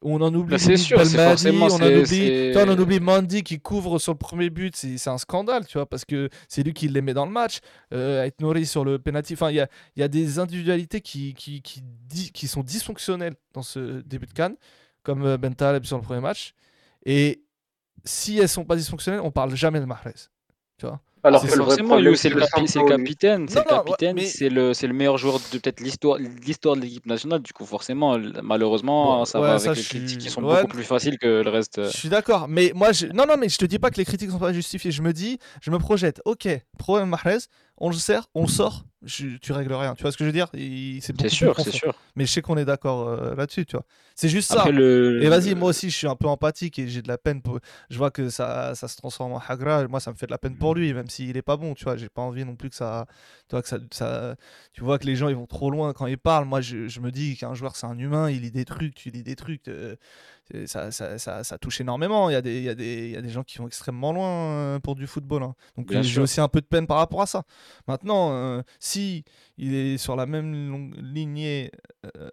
On 0.02 0.20
en 0.22 0.34
oublie 0.34 0.52
Bah, 0.52 0.58
c'est 0.58 0.76
sûr, 0.78 0.96
Belmadi, 1.16 1.42
on 1.74 1.76
en 1.76 1.78
oublie, 2.00 2.52
on 2.56 2.70
en 2.70 2.78
oublie 2.78 3.00
Mandy 3.00 3.42
qui 3.42 3.60
couvre 3.60 3.98
sur 3.98 4.12
le 4.12 4.18
premier 4.18 4.48
but, 4.48 4.74
c'est 4.74 5.08
un 5.08 5.18
scandale, 5.18 5.66
tu 5.66 5.76
vois, 5.76 5.84
parce 5.86 6.06
que 6.06 6.30
c'est 6.48 6.62
lui 6.62 6.72
qui 6.72 6.88
les 6.88 7.02
met 7.02 7.12
dans 7.12 7.26
le 7.26 7.32
match. 7.32 7.58
Euh, 7.92 8.22
être 8.24 8.40
nourri 8.40 8.64
sur 8.64 8.82
le 8.84 8.98
penalty, 8.98 9.34
enfin, 9.34 9.50
il 9.50 9.56
y 9.56 9.60
a, 9.60 9.68
il 9.96 10.00
y 10.00 10.02
a 10.02 10.08
des 10.08 10.38
individualités 10.38 11.02
qui, 11.02 11.34
qui, 11.34 11.60
qui, 11.60 11.82
di- 11.84 12.32
qui 12.32 12.48
sont 12.48 12.62
dysfonctionnelles 12.62 13.34
dans 13.52 13.62
ce 13.62 14.00
début 14.00 14.26
de 14.26 14.32
Cannes, 14.32 14.56
comme 15.02 15.24
euh, 15.26 15.36
Ben 15.36 15.54
Taleb 15.54 15.84
sur 15.84 15.98
le 15.98 16.02
premier 16.02 16.20
match. 16.20 16.54
Et 17.04 17.42
si 18.04 18.38
elles 18.38 18.48
sont 18.48 18.64
pas 18.64 18.76
dysfonctionnelles, 18.76 19.20
on 19.22 19.30
parle 19.30 19.54
jamais 19.54 19.80
de 19.80 19.84
Mahrez. 19.84 20.14
Tu 20.78 20.86
vois 20.86 21.00
Alors 21.22 21.42
C'est 21.42 21.54
le 21.56 21.64
Forcément, 21.64 21.96
c'est 21.96 22.00
le, 22.30 22.40
capi- 22.40 22.66
c'est 22.66 22.78
le 22.78 22.86
capitaine, 22.88 23.46
c'est 23.48 23.56
le 23.56 23.60
ouais, 23.60 23.66
capitaine, 23.66 24.16
mais- 24.16 24.24
c'est 24.24 24.48
le, 24.48 24.72
c'est 24.72 24.86
le 24.86 24.94
meilleur 24.94 25.18
joueur 25.18 25.34
de 25.52 25.58
peut-être 25.58 25.80
l'histoire, 25.80 26.18
l'histoire 26.18 26.76
de 26.76 26.80
l'équipe 26.80 27.04
nationale. 27.06 27.40
Du 27.42 27.52
coup, 27.52 27.66
forcément, 27.66 28.16
malheureusement, 28.42 29.18
Bon, 29.18 29.24
ça 29.26 29.40
ouais, 29.40 29.48
va 29.48 29.58
ça, 29.58 29.70
avec 29.70 29.78
les 29.78 29.84
critiques 29.84 30.08
suis- 30.08 30.18
qui 30.18 30.30
sont 30.30 30.42
ouais. 30.42 30.62
beaucoup 30.62 30.74
plus 30.76 30.84
faciles 30.84 31.18
que 31.18 31.42
le 31.42 31.50
reste. 31.50 31.78
euh. 31.78 31.90
Je 31.90 31.96
suis 31.96 32.08
d'accord, 32.08 32.46
mais 32.48 32.72
moi, 32.74 32.92
je... 32.92 33.06
non, 33.06 33.26
non, 33.26 33.36
mais 33.38 33.48
je 33.48 33.58
te 33.58 33.64
dis 33.66 33.78
pas 33.78 33.90
que 33.90 33.96
les 33.96 34.04
critiques 34.04 34.30
sont 34.30 34.38
pas 34.38 34.52
justifiées. 34.52 34.90
Je 34.90 35.02
me 35.02 35.12
dis, 35.12 35.38
je 35.60 35.70
me 35.70 35.78
projette. 35.78 36.20
Ok, 36.24 36.48
problème 36.78 37.08
Mahrez, 37.10 37.38
on 37.80 37.88
le 37.88 37.94
sert, 37.96 38.26
on 38.34 38.42
le 38.42 38.48
sort, 38.48 38.84
je- 39.02 39.36
tu 39.38 39.52
règles 39.52 39.72
rien. 39.72 39.94
Tu 39.94 40.02
vois 40.02 40.12
ce 40.12 40.16
que 40.16 40.24
je 40.24 40.28
veux 40.28 40.32
dire? 40.34 40.48
C'est 41.18 41.28
sûr, 41.28 41.58
c'est 41.60 41.70
sûr. 41.72 41.94
Mais 42.16 42.26
je 42.26 42.32
sais 42.32 42.42
qu'on 42.42 42.56
est 42.56 42.64
d'accord 42.64 43.08
euh, 43.08 43.34
là-dessus, 43.34 43.64
tu 43.66 43.76
vois. 43.76 43.84
C'est 44.14 44.28
juste 44.28 44.50
ça. 44.52 44.66
Le. 44.70 45.22
Et 45.22 45.28
vas-y, 45.28 45.54
moi 45.54 45.70
aussi, 45.70 45.90
je 45.90 45.96
suis 45.96 46.06
un 46.06 46.16
peu 46.16 46.26
empathique 46.28 46.78
et 46.78 46.88
j'ai 46.88 47.02
de 47.02 47.08
la 47.08 47.18
peine. 47.18 47.40
Pour... 47.42 47.58
Je 47.88 47.96
vois 47.98 48.10
que 48.10 48.28
ça, 48.28 48.74
ça 48.74 48.88
se 48.88 48.96
transforme 48.96 49.32
en 49.32 49.38
Hagra. 49.46 49.86
Moi, 49.88 50.00
ça 50.00 50.10
me 50.10 50.16
fait 50.16 50.26
de 50.26 50.30
la 50.30 50.38
peine 50.38 50.56
pour 50.56 50.74
lui, 50.74 50.92
même 50.92 51.08
s'il 51.08 51.36
est 51.36 51.42
pas 51.42 51.56
bon, 51.56 51.74
tu 51.74 51.84
vois. 51.84 51.96
J'ai 51.96 52.08
pas 52.08 52.22
envie 52.22 52.44
non 52.44 52.56
plus 52.56 52.68
que 52.70 52.76
ça. 52.76 53.06
Tu 53.48 53.54
vois, 53.54 53.62
que 53.62 53.68
ça, 53.68 53.78
ça- 53.90 54.36
Tu 54.72 54.82
vois 54.82 54.98
que 54.98 55.06
les 55.06 55.16
gens, 55.16 55.28
ils 55.28 55.36
vont 55.36 55.46
trop 55.46 55.70
loin 55.70 55.92
quand 55.92 56.06
ils 56.06 56.18
parlent. 56.18 56.46
Moi, 56.46 56.60
je, 56.60 56.88
je 56.88 57.00
me 57.00 57.10
dis 57.10 57.36
qu'un 57.36 57.54
joueur, 57.54 57.76
c'est 57.76 57.86
un 57.86 57.98
humain, 57.98 58.30
il 58.30 58.42
lit 58.42 58.50
des 58.50 58.64
trucs, 58.64 58.94
tu 58.94 59.10
lis 59.10 59.22
des 59.22 59.36
trucs. 59.36 59.68
euh, 59.68 59.96
Ça, 60.66 60.90
ça, 60.90 61.18
ça, 61.18 61.44
ça 61.44 61.58
touche 61.58 61.80
énormément. 61.80 62.30
Il 62.30 62.32
y, 62.32 62.36
a 62.36 62.42
des, 62.42 62.58
il, 62.58 62.64
y 62.64 62.68
a 62.68 62.74
des, 62.74 63.06
il 63.06 63.10
y 63.12 63.16
a 63.16 63.22
des 63.22 63.28
gens 63.30 63.42
qui 63.44 63.58
vont 63.58 63.66
extrêmement 63.66 64.12
loin 64.12 64.28
euh, 64.28 64.78
pour 64.80 64.94
du 64.94 65.06
football. 65.06 65.42
hein. 65.42 65.54
Donc, 65.76 65.94
euh, 65.94 66.02
j'ai 66.02 66.20
aussi 66.20 66.40
un 66.40 66.48
peu 66.48 66.60
de 66.60 66.66
peine 66.66 66.86
par 66.86 66.98
rapport 66.98 67.22
à 67.22 67.26
ça. 67.26 67.44
Maintenant, 67.88 68.32
euh, 68.32 68.62
si 68.78 69.24
il 69.58 69.74
est 69.74 69.98
sur 69.98 70.16
la 70.16 70.26
même 70.26 70.94
lignée 70.96 71.70
euh, 72.16 72.28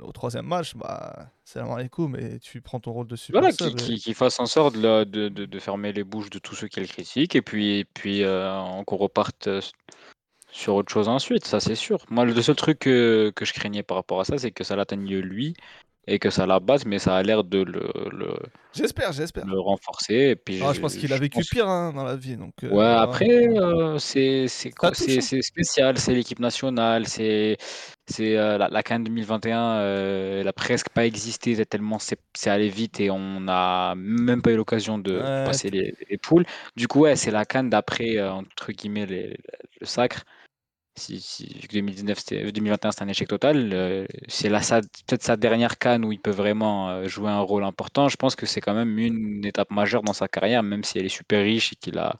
au 0.00 0.12
troisième 0.12 0.46
match, 0.46 0.74
bah, 0.74 1.30
c'est 1.44 1.60
les 1.78 1.88
coups, 1.88 2.10
mais 2.12 2.38
tu 2.38 2.60
prends 2.60 2.80
ton 2.80 2.92
rôle 2.92 3.06
de 3.06 3.16
super 3.16 3.40
Voilà, 3.40 3.52
qui, 3.52 3.68
et- 3.68 3.74
qui, 3.74 3.98
qui 3.98 4.14
fasse 4.14 4.38
en 4.40 4.46
sorte 4.46 4.74
de, 4.74 4.80
la- 4.82 5.04
de, 5.04 5.28
de, 5.28 5.44
de 5.46 5.58
fermer 5.58 5.92
les 5.92 6.04
bouches 6.04 6.30
de 6.30 6.38
tous 6.38 6.54
ceux 6.54 6.68
qui 6.68 6.80
le 6.80 6.86
critiquent 6.86 7.34
et 7.36 7.42
puis, 7.42 7.78
et 7.78 7.84
puis 7.84 8.22
euh, 8.24 8.82
qu'on 8.84 8.96
reparte 8.96 9.48
sur 10.52 10.74
autre 10.74 10.92
chose 10.92 11.08
ensuite, 11.08 11.44
ça 11.46 11.60
c'est 11.60 11.74
sûr. 11.74 12.04
Moi, 12.10 12.24
le 12.24 12.42
seul 12.42 12.56
truc 12.56 12.78
que, 12.80 13.32
que 13.34 13.44
je 13.44 13.52
craignais 13.52 13.82
par 13.82 13.96
rapport 13.96 14.20
à 14.20 14.24
ça, 14.24 14.38
c'est 14.38 14.50
que 14.52 14.64
ça 14.64 14.76
l'atteigne 14.76 15.18
lui 15.18 15.54
et 16.06 16.18
que 16.18 16.30
ça 16.30 16.46
l'abatte, 16.46 16.84
mais 16.84 16.98
ça 16.98 17.16
a 17.16 17.22
l'air 17.22 17.44
de 17.44 17.58
le, 17.62 17.88
le, 18.10 18.34
J'espère, 18.72 19.12
j'espère. 19.12 19.46
le 19.46 19.60
renforcer. 19.60 20.14
Et 20.30 20.36
puis 20.36 20.60
Ah, 20.64 20.72
je 20.72 20.80
pense 20.80 20.96
qu'il 20.96 21.12
a 21.12 21.18
vécu 21.18 21.38
pense- 21.38 21.48
pire 21.48 21.68
hein, 21.68 21.92
dans 21.94 22.04
la 22.04 22.16
vie. 22.16 22.36
Donc, 22.36 22.54
euh, 22.64 22.70
Ouais, 22.70 22.84
après, 22.84 23.28
euh, 23.48 23.98
c'est 23.98 24.46
c'est 24.48 24.70
c'est 24.94 25.18
hein. 25.18 25.20
c'est 25.20 25.42
spécial, 25.42 25.98
c'est 25.98 26.14
l'équipe 26.14 26.40
nationale, 26.40 27.06
c'est 27.06 27.56
c'est 28.06 28.36
euh, 28.36 28.58
la, 28.58 28.68
la 28.68 28.82
CAN 28.82 28.98
2021, 29.00 29.76
euh, 29.76 30.40
elle 30.40 30.48
a 30.48 30.52
presque 30.52 30.88
pas 30.88 31.06
existé 31.06 31.64
tellement 31.66 31.98
c'est 31.98 32.50
allé 32.50 32.68
vite 32.68 32.98
et 32.98 33.10
on 33.10 33.40
n'a 33.40 33.94
même 33.96 34.42
pas 34.42 34.50
eu 34.50 34.56
l'occasion 34.56 34.98
de 34.98 35.12
Ouais, 35.12 35.44
passer 35.44 35.70
les, 35.70 35.94
les 36.10 36.18
poules. 36.18 36.44
Du 36.76 36.88
coup, 36.88 37.00
ouais, 37.02 37.14
c'est 37.14 37.30
la 37.30 37.44
CAN 37.44 37.64
d'après, 37.64 38.20
entre 38.20 38.72
guillemets, 38.72 39.06
les- 39.06 39.36
le 39.80 39.86
sacre. 39.86 40.24
Si, 40.94 41.20
si 41.22 41.46
vu 41.54 41.68
que 41.68 41.72
2019, 41.72 42.18
c'était- 42.18 42.52
2021, 42.52 42.92
c'est 42.92 43.02
un 43.02 43.08
échec 43.08 43.26
total, 43.26 43.72
euh, 43.72 44.06
c'est 44.28 44.50
peut-être 44.50 45.22
sa 45.22 45.36
dernière 45.38 45.78
CAN 45.78 46.02
où 46.02 46.12
il 46.12 46.20
peut 46.20 46.30
vraiment 46.30 46.90
euh, 46.90 47.08
jouer 47.08 47.30
un 47.30 47.40
rôle 47.40 47.64
important. 47.64 48.08
Je 48.10 48.16
pense 48.16 48.36
que 48.36 48.44
c'est 48.46 48.60
quand 48.60 48.74
même 48.74 48.98
une 48.98 49.44
étape 49.46 49.70
majeure 49.70 50.02
dans 50.02 50.12
sa 50.12 50.28
carrière, 50.28 50.62
même 50.62 50.84
si 50.84 50.98
elle 50.98 51.06
est 51.06 51.08
super 51.08 51.42
riche 51.44 51.72
et 51.72 51.76
qu'il 51.76 51.98
a 51.98 52.18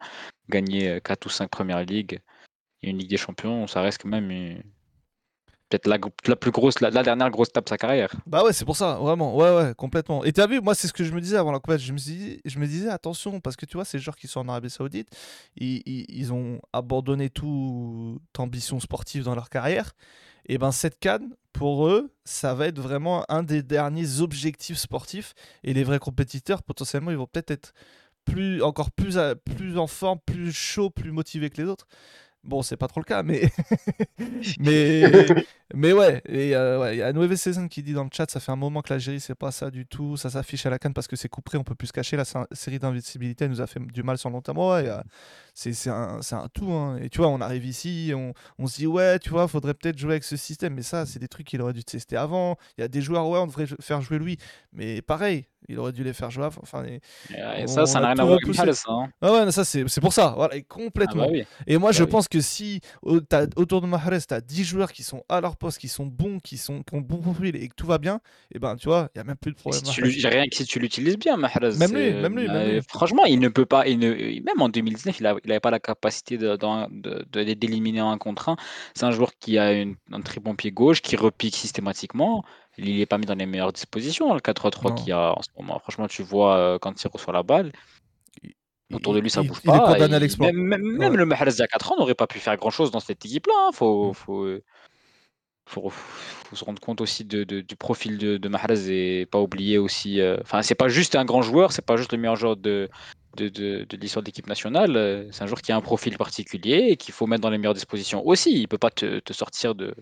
gagné 0.49 1.01
4 1.05 1.27
ou 1.27 1.29
5 1.29 1.51
premières 1.51 1.85
ligues 1.85 2.21
et 2.83 2.91
une 2.91 2.99
Ligue 2.99 3.11
des 3.11 3.19
Champions, 3.19 3.67
ça 3.69 3.83
reste 3.83 4.03
quand 4.03 4.09
même 4.11 4.31
une- 4.31 4.63
peut-être 5.79 5.87
la, 6.29 6.37
plus 6.37 6.51
grosse, 6.51 6.81
la, 6.81 6.91
dernière 6.91 7.31
grosse 7.31 7.49
étape 7.49 7.65
de 7.65 7.69
sa 7.71 7.79
carrière. 7.79 8.11
Bah 8.27 8.45
ouais, 8.45 8.53
c'est 8.53 8.65
pour 8.65 8.77
ça, 8.77 8.95
vraiment. 8.95 9.35
Ouais, 9.37 9.55
ouais, 9.55 9.75
complètement. 9.75 10.25
Et 10.25 10.33
t'as 10.33 10.47
vu, 10.47 10.61
moi, 10.61 10.75
c'est 10.75 10.89
ce 10.89 10.93
que 10.93 11.05
je 11.05 11.13
me 11.13 11.21
disais 11.21 11.37
avant 11.37 11.53
la 11.53 11.61
compète. 11.61 11.81
Je 11.81 11.93
me, 11.93 12.67
disais, 12.67 12.89
attention, 12.89 13.41
parce 13.41 13.57
que 13.57 13.65
tu 13.65 13.77
vois, 13.77 13.85
ces 13.85 13.99
joueurs 13.99 14.17
qui 14.17 14.29
sont 14.29 14.41
en 14.41 14.49
Arabie 14.49 14.71
Saoudite, 14.71 15.09
ils, 15.57 16.33
ont 16.33 16.61
abandonné 16.73 17.31
toute 17.31 18.21
ambition 18.39 18.81
sportive 18.81 19.25
dans 19.25 19.35
leur 19.35 19.49
carrière. 19.49 19.93
Et 20.47 20.59
ben, 20.59 20.73
cette 20.73 20.99
canne, 20.99 21.35
pour 21.53 21.87
eux, 21.87 22.13
ça 22.25 22.55
va 22.55 22.67
être 22.67 22.81
vraiment 22.81 23.25
un 23.29 23.43
des 23.43 23.63
derniers 23.63 24.21
objectifs 24.21 24.79
sportifs. 24.79 25.35
Et 25.65 25.73
les 25.73 25.85
vrais 25.85 26.01
compétiteurs, 26.01 26.63
potentiellement, 26.63 27.11
ils 27.11 27.17
vont 27.17 27.27
peut-être 27.27 27.51
être 27.51 27.73
plus, 28.25 28.63
encore 28.63 28.91
plus, 28.91 29.19
plus 29.57 29.79
en 29.79 29.87
forme, 29.87 30.19
plus 30.27 30.53
chaud, 30.53 30.91
plus 30.91 31.13
motivés 31.13 31.51
que 31.51 31.63
les 31.63 31.69
autres. 31.69 31.87
Bon, 32.45 32.61
c'est 32.63 32.77
pas 32.77 32.89
trop 32.89 32.99
le 33.01 33.05
cas, 33.05 33.23
mais. 33.23 33.51
mais, 34.59 35.35
mais 35.75 35.93
ouais, 35.93 36.23
et 36.27 36.57
euh, 36.57 36.81
ouais, 36.81 36.97
il 36.97 36.99
y 36.99 37.03
a 37.03 37.13
Nueve 37.13 37.35
Season 37.37 37.69
qui 37.69 37.83
dit 37.83 37.93
dans 37.93 38.05
le 38.05 38.11
chat 38.13 38.31
ça 38.31 38.41
fait 38.41 38.53
un 38.53 38.57
moment 38.57 38.83
que 38.83 38.93
l'Algérie 38.93 39.21
c'est 39.21 39.35
pas 39.37 39.53
ça 39.53 39.71
du 39.71 39.87
tout, 39.87 40.17
ça 40.17 40.29
s'affiche 40.31 40.67
à 40.67 40.71
la 40.71 40.79
canne 40.79 40.93
parce 40.93 41.07
que 41.09 41.17
c'est 41.17 41.29
couperé, 41.29 41.57
on 41.59 41.65
peut 41.65 41.75
plus 41.77 41.89
se 41.89 41.93
cacher. 41.93 42.17
La 42.17 42.25
sé- 42.25 42.39
série 42.53 42.79
d'invincibilité 42.81 43.45
elle 43.45 43.51
nous 43.53 43.61
a 43.61 43.67
fait 43.67 43.81
du 43.81 44.03
mal 44.03 44.19
sur 44.19 44.29
le 44.29 44.35
long 44.35 44.43
terme. 44.43 44.59
Ouais, 44.59 44.89
euh, 44.89 45.01
c'est 45.55 45.89
un, 45.89 46.21
un 46.33 46.49
tout. 46.49 46.73
hein. 46.73 46.99
Et 47.01 47.09
tu 47.11 47.19
vois, 47.19 47.29
on 47.29 47.41
arrive 47.41 47.65
ici, 47.65 48.13
on, 48.15 48.33
on 48.59 48.67
se 48.67 48.77
dit 48.79 48.87
ouais, 48.87 49.19
tu 49.21 49.31
vois, 49.31 49.47
faudrait 49.49 49.75
peut-être 49.75 49.99
jouer 49.99 50.13
avec 50.13 50.25
ce 50.25 50.37
système, 50.37 50.75
mais 50.75 50.83
ça, 50.83 51.07
c'est 51.07 51.19
des 51.21 51.29
trucs 51.29 51.47
qu'il 51.47 51.61
aurait 51.63 51.73
dû 51.73 51.85
tester 51.85 52.17
avant. 52.17 52.57
Il 52.79 52.81
y 52.83 52.85
a 52.85 52.89
des 52.89 53.03
joueurs, 53.03 53.29
ouais, 53.29 53.39
on 53.39 53.47
devrait 53.47 53.67
faire 53.81 54.01
jouer 54.03 54.19
lui, 54.19 54.39
mais 54.73 55.01
pareil, 55.03 55.47
il 55.69 55.79
aurait 55.79 55.93
dû 55.93 56.05
les 56.05 56.13
faire 56.13 56.31
jouer. 56.31 56.47
Enfin, 56.63 56.85
et- 56.85 57.01
Et, 57.31 57.41
euh, 57.41 57.63
On- 57.63 57.67
ça, 57.67 57.87
ça 57.87 58.01
n'a 58.01 58.09
rien 58.09 58.19
à 58.19 58.25
voir 58.25 58.39
avec 58.43 58.75
ça, 58.75 58.91
hein. 58.91 59.09
ah 59.21 59.33
ouais, 59.33 59.53
ça 59.53 59.65
c'est 59.65 60.01
pour 60.01 60.13
ça, 60.13 60.35
voilà, 60.37 60.57
et 60.57 60.65
Ah 60.69 60.75
complètement. 60.75 61.25
bah 61.27 61.31
oui. 61.33 61.45
Et 61.67 61.79
moi, 61.79 61.91
Bah 61.91 61.97
je 61.99 62.05
oui. 62.05 62.11
pense 62.11 62.29
que 62.29 62.41
si 62.41 62.81
au- 63.03 63.21
autour 63.57 63.81
de 63.81 63.87
Mahrez, 63.87 64.19
tu 64.27 64.35
as 64.35 64.41
10 64.41 64.65
joueurs 64.65 64.93
qui 64.93 65.03
sont 65.03 65.25
à 65.29 65.41
leur 65.41 65.57
poste, 65.57 65.79
qui 65.79 65.89
sont 65.89 66.07
bons, 66.07 66.39
qui, 66.41 66.57
sont, 66.59 66.83
qui 66.83 66.95
ont 66.95 67.01
bon 67.01 67.19
profil 67.19 67.55
et 67.57 67.69
que 67.69 67.75
tout 67.75 67.87
va 67.87 67.99
bien, 67.99 68.21
et 68.55 68.59
ben 68.59 68.77
tu 68.77 68.89
vois, 68.89 69.09
il 69.15 69.19
n'y 69.19 69.23
a 69.23 69.25
même 69.25 69.37
plus 69.37 69.53
de 69.53 69.57
problème. 69.57 69.85
si 69.85 69.93
tu 69.93 70.03
rien 70.27 70.45
que 70.47 70.57
si 70.57 70.65
tu 70.65 70.79
l'utilises 70.79 71.19
bien, 71.19 71.37
Mahrez. 71.37 71.61
Même 71.61 71.73
lui, 71.73 71.79
c'est- 72.11 72.21
même 72.21 72.39
lui, 72.39 72.49
même 72.49 72.71
lui. 72.77 72.81
Franchement, 72.89 73.25
il 73.25 73.39
ne 73.41 73.49
peut 73.49 73.67
pas. 73.67 73.87
il 73.87 73.99
ne- 73.99 74.41
même 74.43 74.61
en 74.61 74.69
2019, 74.69 75.19
il 75.21 75.23
n'avait 75.23 75.61
pas 75.61 75.71
la 75.71 75.81
capacité 75.81 76.39
de, 76.39 76.57
dans- 76.57 76.89
de- 76.91 77.25
de- 77.33 77.53
d'éliminer 77.55 78.01
un 78.01 78.19
contre 78.19 78.49
un. 78.49 78.57
C'est 78.95 79.05
un 79.05 79.11
joueur 79.11 79.33
qui 79.39 79.59
a 79.59 79.73
une- 79.73 79.97
un 80.13 80.21
très 80.21 80.41
bon 80.41 80.55
pied 80.55 80.71
gauche, 80.73 81.03
qui 81.03 81.17
repique 81.17 81.55
systématiquement. 81.57 82.45
Il 82.79 82.97
n'est 82.99 83.07
pas 83.07 83.19
mis 83.19 83.27
dans 83.27 83.35
les 83.35 83.47
meilleures 83.47 83.73
dispositions. 83.73 84.33
Le 84.35 84.41
4-3-3 84.41 84.91
Non. 84.91 84.95
qu'il 84.97 85.09
y 85.09 85.13
a 85.13 85.33
en 85.37 85.43
ce 85.43 85.49
moment, 85.59 85.79
franchement, 85.79 86.09
tu 86.09 86.23
vois 86.23 86.57
euh, 86.57 86.79
quand 86.79 87.03
il 87.03 87.09
reçoit 87.09 87.33
la 87.33 87.43
balle. 87.43 87.73
Autour 88.93 89.15
de 89.15 89.21
lui, 89.21 89.31
ça 89.31 89.41
il, 89.43 89.49
bouge 89.49 89.59
il 89.65 89.71
est 89.71 89.73
pas. 89.73 89.93
condamné 89.95 90.15
à 90.15 90.17
et 90.17 90.21
l'exploit. 90.21 90.47
Même, 90.53 90.57
même, 90.63 90.83
même 90.83 91.13
Ouais. 91.13 91.17
le 91.17 91.25
Mahrez 91.27 91.51
d'il 91.51 91.59
y 91.61 91.63
a 91.63 91.67
4 91.67 91.93
ans 91.93 91.97
n'aurait 91.99 92.15
pas 92.15 92.27
pu 92.27 92.39
faire 92.39 92.57
grand-chose 92.57 92.91
dans 92.91 93.01
cette 93.01 93.25
équipe-là. 93.25 93.55
hein. 93.69 93.71
Faut, 93.73 94.11
Mm. 94.11 94.15
faut, 94.15 94.59
faut, 95.67 95.89
faut 95.91 96.57
se 96.57 96.65
rendre 96.65 96.81
compte 96.81 97.01
aussi 97.01 97.25
de, 97.25 97.45
de- 97.45 97.61
du 97.63 97.77
profil 97.77 98.19
de, 98.19 98.37
de 98.37 98.49
Mahrez 98.49 99.21
et 99.21 99.27
pas 99.27 99.41
oublier 99.41 99.79
aussi. 99.79 100.21
euh, 100.21 100.37
Enfin, 100.43 100.61
c'est 100.63 100.75
pas 100.75 100.89
juste 100.89 101.15
un 101.17 101.25
grand 101.25 101.41
joueur, 101.43 101.73
c'est 101.73 101.85
pas 101.87 101.97
juste 101.97 102.13
le 102.13 102.19
meilleur 102.19 102.37
joueur 102.37 102.57
de, 102.57 102.91
l'histoire 103.39 104.23
de 104.23 104.27
l'équipe 104.27 104.47
nationale. 104.47 104.97
euh, 104.97 105.29
C'est 105.31 105.43
un 105.45 105.47
joueur 105.47 105.63
qui 105.63 105.73
a 105.73 105.77
un 105.77 105.81
profil 105.81 106.17
particulier 106.19 106.89
et 106.91 106.97
qu'il 106.97 107.15
faut 107.15 107.27
mettre 107.27 107.41
dans 107.43 107.51
les 107.51 107.59
meilleures 107.59 107.73
dispositions 107.75 108.27
aussi. 108.27 108.53
Il 108.61 108.69
peut 108.69 108.79
pas 108.79 108.91
te, 108.91 109.21
te 109.21 109.33
sortir 109.33 109.75
de. 109.75 109.95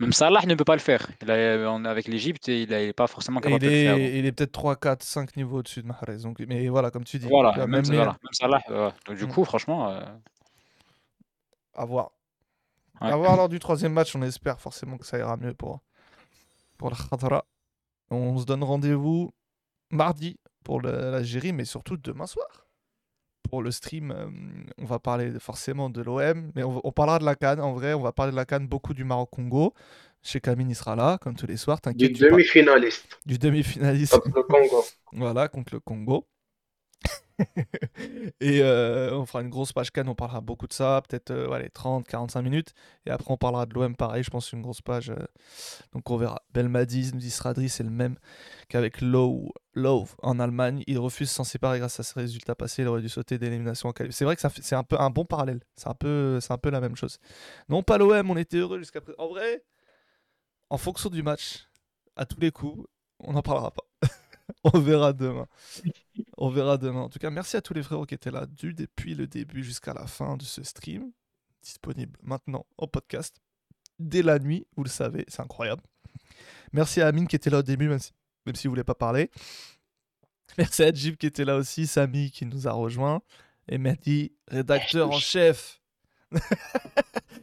Même 0.00 0.12
Salah 0.12 0.40
ne 0.46 0.54
peut 0.56 0.64
pas 0.64 0.74
le 0.74 0.80
faire. 0.80 1.06
Il 1.22 1.30
a- 1.30 1.70
on 1.70 1.84
est 1.84 1.88
avec 1.88 2.08
l'Égypte 2.08 2.48
et 2.48 2.62
il 2.62 2.70
n'est 2.70 2.92
pas 2.92 3.06
forcément 3.06 3.40
capable 3.40 3.62
il 3.62 3.68
de 3.68 3.72
le 3.72 3.82
faire. 3.84 3.96
est, 3.96 4.18
il 4.18 4.26
est 4.26 4.32
peut-être 4.32 4.50
3, 4.52 4.74
4, 4.76 5.02
5 5.04 5.36
niveaux 5.36 5.58
au-dessus 5.58 5.82
de 5.82 5.86
Mahrez. 5.86 6.18
Donc, 6.18 6.40
mais 6.40 6.68
voilà, 6.68 6.90
comme 6.90 7.04
tu 7.04 7.18
dis, 7.18 7.28
Voilà, 7.28 7.52
même, 7.56 7.70
même 7.70 7.84
les- 7.90 7.96
voilà, 7.96 8.12
même 8.22 8.32
Salah. 8.32 8.60
euh, 8.70 8.90
donc 9.06 9.16
du 9.16 9.24
Mm. 9.26 9.28
coup, 9.28 9.44
franchement, 9.44 9.90
euh, 9.90 10.00
à 11.74 11.84
voir. 11.84 12.10
Ouais. 13.00 13.10
À 13.10 13.16
voir 13.16 13.36
lors 13.36 13.48
du 13.48 13.58
troisième 13.60 13.92
match, 13.92 14.14
on 14.16 14.22
espère 14.22 14.60
forcément 14.60 14.98
que 14.98 15.06
ça 15.06 15.18
ira 15.18 15.36
mieux 15.36 15.54
pour, 15.54 15.80
pour 16.76 16.90
le 16.90 16.96
Khadra. 17.10 17.44
On 18.10 18.36
se 18.38 18.44
donne 18.44 18.62
rendez-vous 18.64 19.32
mardi 19.90 20.38
pour 20.64 20.80
l'Algérie, 20.82 21.52
mais 21.52 21.64
surtout 21.64 21.96
demain 21.96 22.26
soir. 22.26 22.63
Pour 23.54 23.62
le 23.62 23.70
stream, 23.70 24.10
euh, 24.10 24.26
on 24.78 24.84
va 24.84 24.98
parler 24.98 25.30
forcément 25.38 25.88
de 25.88 26.02
l'OM, 26.02 26.50
mais 26.56 26.64
on, 26.64 26.80
on 26.82 26.90
parlera 26.90 27.20
de 27.20 27.24
la 27.24 27.36
Cannes. 27.36 27.60
En 27.60 27.72
vrai, 27.72 27.94
on 27.94 28.00
va 28.00 28.10
parler 28.10 28.32
de 28.32 28.36
la 28.36 28.44
Cannes, 28.44 28.66
beaucoup 28.66 28.94
du 28.94 29.04
Maroc-Congo. 29.04 29.74
Chez 30.24 30.40
Camille, 30.40 30.66
il 30.70 30.74
sera 30.74 30.96
là, 30.96 31.18
comme 31.20 31.36
tous 31.36 31.46
les 31.46 31.56
soirs. 31.56 31.78
Du 31.94 32.08
demi-finaliste 32.08 33.06
du 33.24 33.38
demi-finaliste. 33.38 34.18
contre 34.18 34.36
le 34.38 34.42
Congo. 34.42 34.84
Voilà, 35.12 35.46
contre 35.46 35.74
le 35.74 35.78
Congo. 35.78 36.26
et 38.40 38.60
euh, 38.62 39.16
on 39.16 39.26
fera 39.26 39.42
une 39.42 39.48
grosse 39.48 39.72
page 39.72 39.90
Cannes, 39.90 40.08
on 40.08 40.14
parlera 40.14 40.40
beaucoup 40.40 40.66
de 40.66 40.72
ça, 40.72 41.02
peut-être 41.08 41.30
euh, 41.30 41.48
ouais, 41.48 41.56
allez, 41.56 41.70
30, 41.70 42.06
45 42.06 42.42
minutes. 42.42 42.74
Et 43.06 43.10
après, 43.10 43.32
on 43.32 43.36
parlera 43.36 43.66
de 43.66 43.74
l'OM, 43.74 43.96
pareil, 43.96 44.22
je 44.22 44.30
pense, 44.30 44.52
une 44.52 44.62
grosse 44.62 44.80
page. 44.80 45.10
euh, 45.10 45.16
donc 45.92 46.08
on 46.10 46.16
verra. 46.16 46.42
Belmadi, 46.52 47.12
nous 47.14 47.20
c'est 47.68 47.82
le 47.82 47.90
même 47.90 48.16
qu'avec 48.68 49.00
Low, 49.00 49.52
Low 49.74 50.06
en 50.22 50.38
Allemagne. 50.38 50.84
Il 50.86 50.98
refuse 50.98 51.30
sans 51.30 51.44
séparer 51.44 51.78
grâce 51.78 51.98
à 51.98 52.02
ses 52.02 52.18
résultats 52.20 52.54
passés. 52.54 52.82
Il 52.82 52.88
aurait 52.88 53.02
dû 53.02 53.08
sauter 53.08 53.38
d'élimination 53.38 53.88
en 53.88 53.92
qualif. 53.92 54.14
C'est 54.14 54.24
vrai 54.24 54.36
que 54.36 54.42
c'est 54.42 54.76
un 54.76 54.84
peu 54.84 54.96
un 55.00 55.10
bon 55.10 55.24
parallèle. 55.24 55.60
C'est 55.76 55.88
un 55.88 55.94
peu, 55.94 56.38
c'est 56.40 56.52
un 56.52 56.58
peu 56.58 56.70
la 56.70 56.80
même 56.80 56.96
chose. 56.96 57.18
Non, 57.68 57.82
pas 57.82 57.98
l'OM, 57.98 58.30
on 58.30 58.36
était 58.36 58.58
heureux 58.58 58.78
jusqu'à 58.78 59.00
présent. 59.00 59.18
En 59.18 59.28
vrai, 59.28 59.64
en 60.70 60.78
fonction 60.78 61.10
du 61.10 61.22
match, 61.22 61.68
à 62.16 62.26
tous 62.26 62.40
les 62.40 62.50
coups, 62.50 62.86
on 63.20 63.32
n'en 63.32 63.42
parlera 63.42 63.70
pas. 63.70 63.84
on 64.64 64.78
verra 64.78 65.12
demain. 65.12 65.46
On 66.36 66.48
verra 66.50 66.78
demain. 66.78 67.00
En 67.00 67.08
tout 67.08 67.18
cas, 67.18 67.30
merci 67.30 67.56
à 67.56 67.62
tous 67.62 67.74
les 67.74 67.82
frérots 67.82 68.06
qui 68.06 68.14
étaient 68.14 68.30
là 68.30 68.46
du, 68.46 68.74
depuis 68.74 69.14
le 69.14 69.26
début 69.26 69.62
jusqu'à 69.62 69.94
la 69.94 70.06
fin 70.06 70.36
de 70.36 70.42
ce 70.42 70.62
stream. 70.62 71.10
Disponible 71.62 72.18
maintenant 72.22 72.66
en 72.76 72.86
podcast. 72.86 73.36
Dès 73.98 74.22
la 74.22 74.38
nuit, 74.38 74.66
vous 74.76 74.84
le 74.84 74.90
savez, 74.90 75.24
c'est 75.28 75.40
incroyable. 75.40 75.82
Merci 76.72 77.00
à 77.00 77.06
Amine 77.06 77.28
qui 77.28 77.36
était 77.36 77.50
là 77.50 77.58
au 77.58 77.62
début, 77.62 77.88
même 77.88 77.98
si, 77.98 78.12
même 78.44 78.54
s'il 78.54 78.68
ne 78.68 78.72
voulait 78.72 78.84
pas 78.84 78.94
parler. 78.94 79.30
Merci 80.58 80.82
à 80.82 80.92
Jib 80.92 81.16
qui 81.16 81.26
était 81.26 81.44
là 81.44 81.56
aussi, 81.56 81.86
Samy 81.86 82.30
qui 82.30 82.44
nous 82.46 82.68
a 82.68 82.72
rejoint. 82.72 83.22
Et 83.68 83.78
Mehdi, 83.78 84.32
rédacteur 84.48 85.10
en 85.10 85.18
chef. 85.18 85.80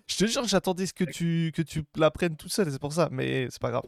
Je 0.08 0.18
te 0.18 0.26
jure, 0.26 0.46
j'attendais 0.46 0.86
que 0.88 1.06
tu, 1.06 1.52
que 1.56 1.62
tu 1.62 1.84
l'apprennes 1.96 2.36
tout 2.36 2.50
seul, 2.50 2.70
c'est 2.72 2.80
pour 2.80 2.94
ça, 2.94 3.08
mais 3.12 3.48
c'est 3.50 3.62
pas 3.62 3.72
grave. 3.72 3.86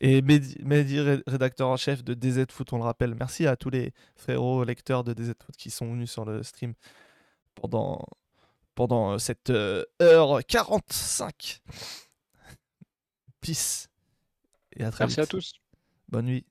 Et 0.00 0.22
Mehdi, 0.22 0.56
Mehdi, 0.62 1.00
ré- 1.00 1.22
rédacteur 1.26 1.68
en 1.68 1.76
chef 1.76 2.04
de 2.04 2.14
DZ 2.14 2.46
Foot, 2.50 2.72
on 2.72 2.78
le 2.78 2.84
rappelle. 2.84 3.14
Merci 3.16 3.46
à 3.46 3.56
tous 3.56 3.70
les 3.70 3.92
frérots 4.16 4.62
lecteurs 4.64 5.02
de 5.04 5.12
DZ 5.12 5.32
Foot 5.44 5.56
qui 5.56 5.70
sont 5.70 5.86
venus 5.92 6.10
sur 6.10 6.24
le 6.24 6.42
stream 6.44 6.74
pendant, 7.56 8.04
pendant 8.76 9.12
euh, 9.14 9.18
cette 9.18 9.50
euh, 9.50 9.84
heure 10.00 10.38
45. 10.46 11.60
Peace. 13.40 13.88
Et 14.76 14.84
à 14.84 14.90
très 14.90 15.04
Merci 15.04 15.20
à 15.20 15.26
tous. 15.26 15.52
Bonne 16.08 16.26
nuit. 16.26 16.46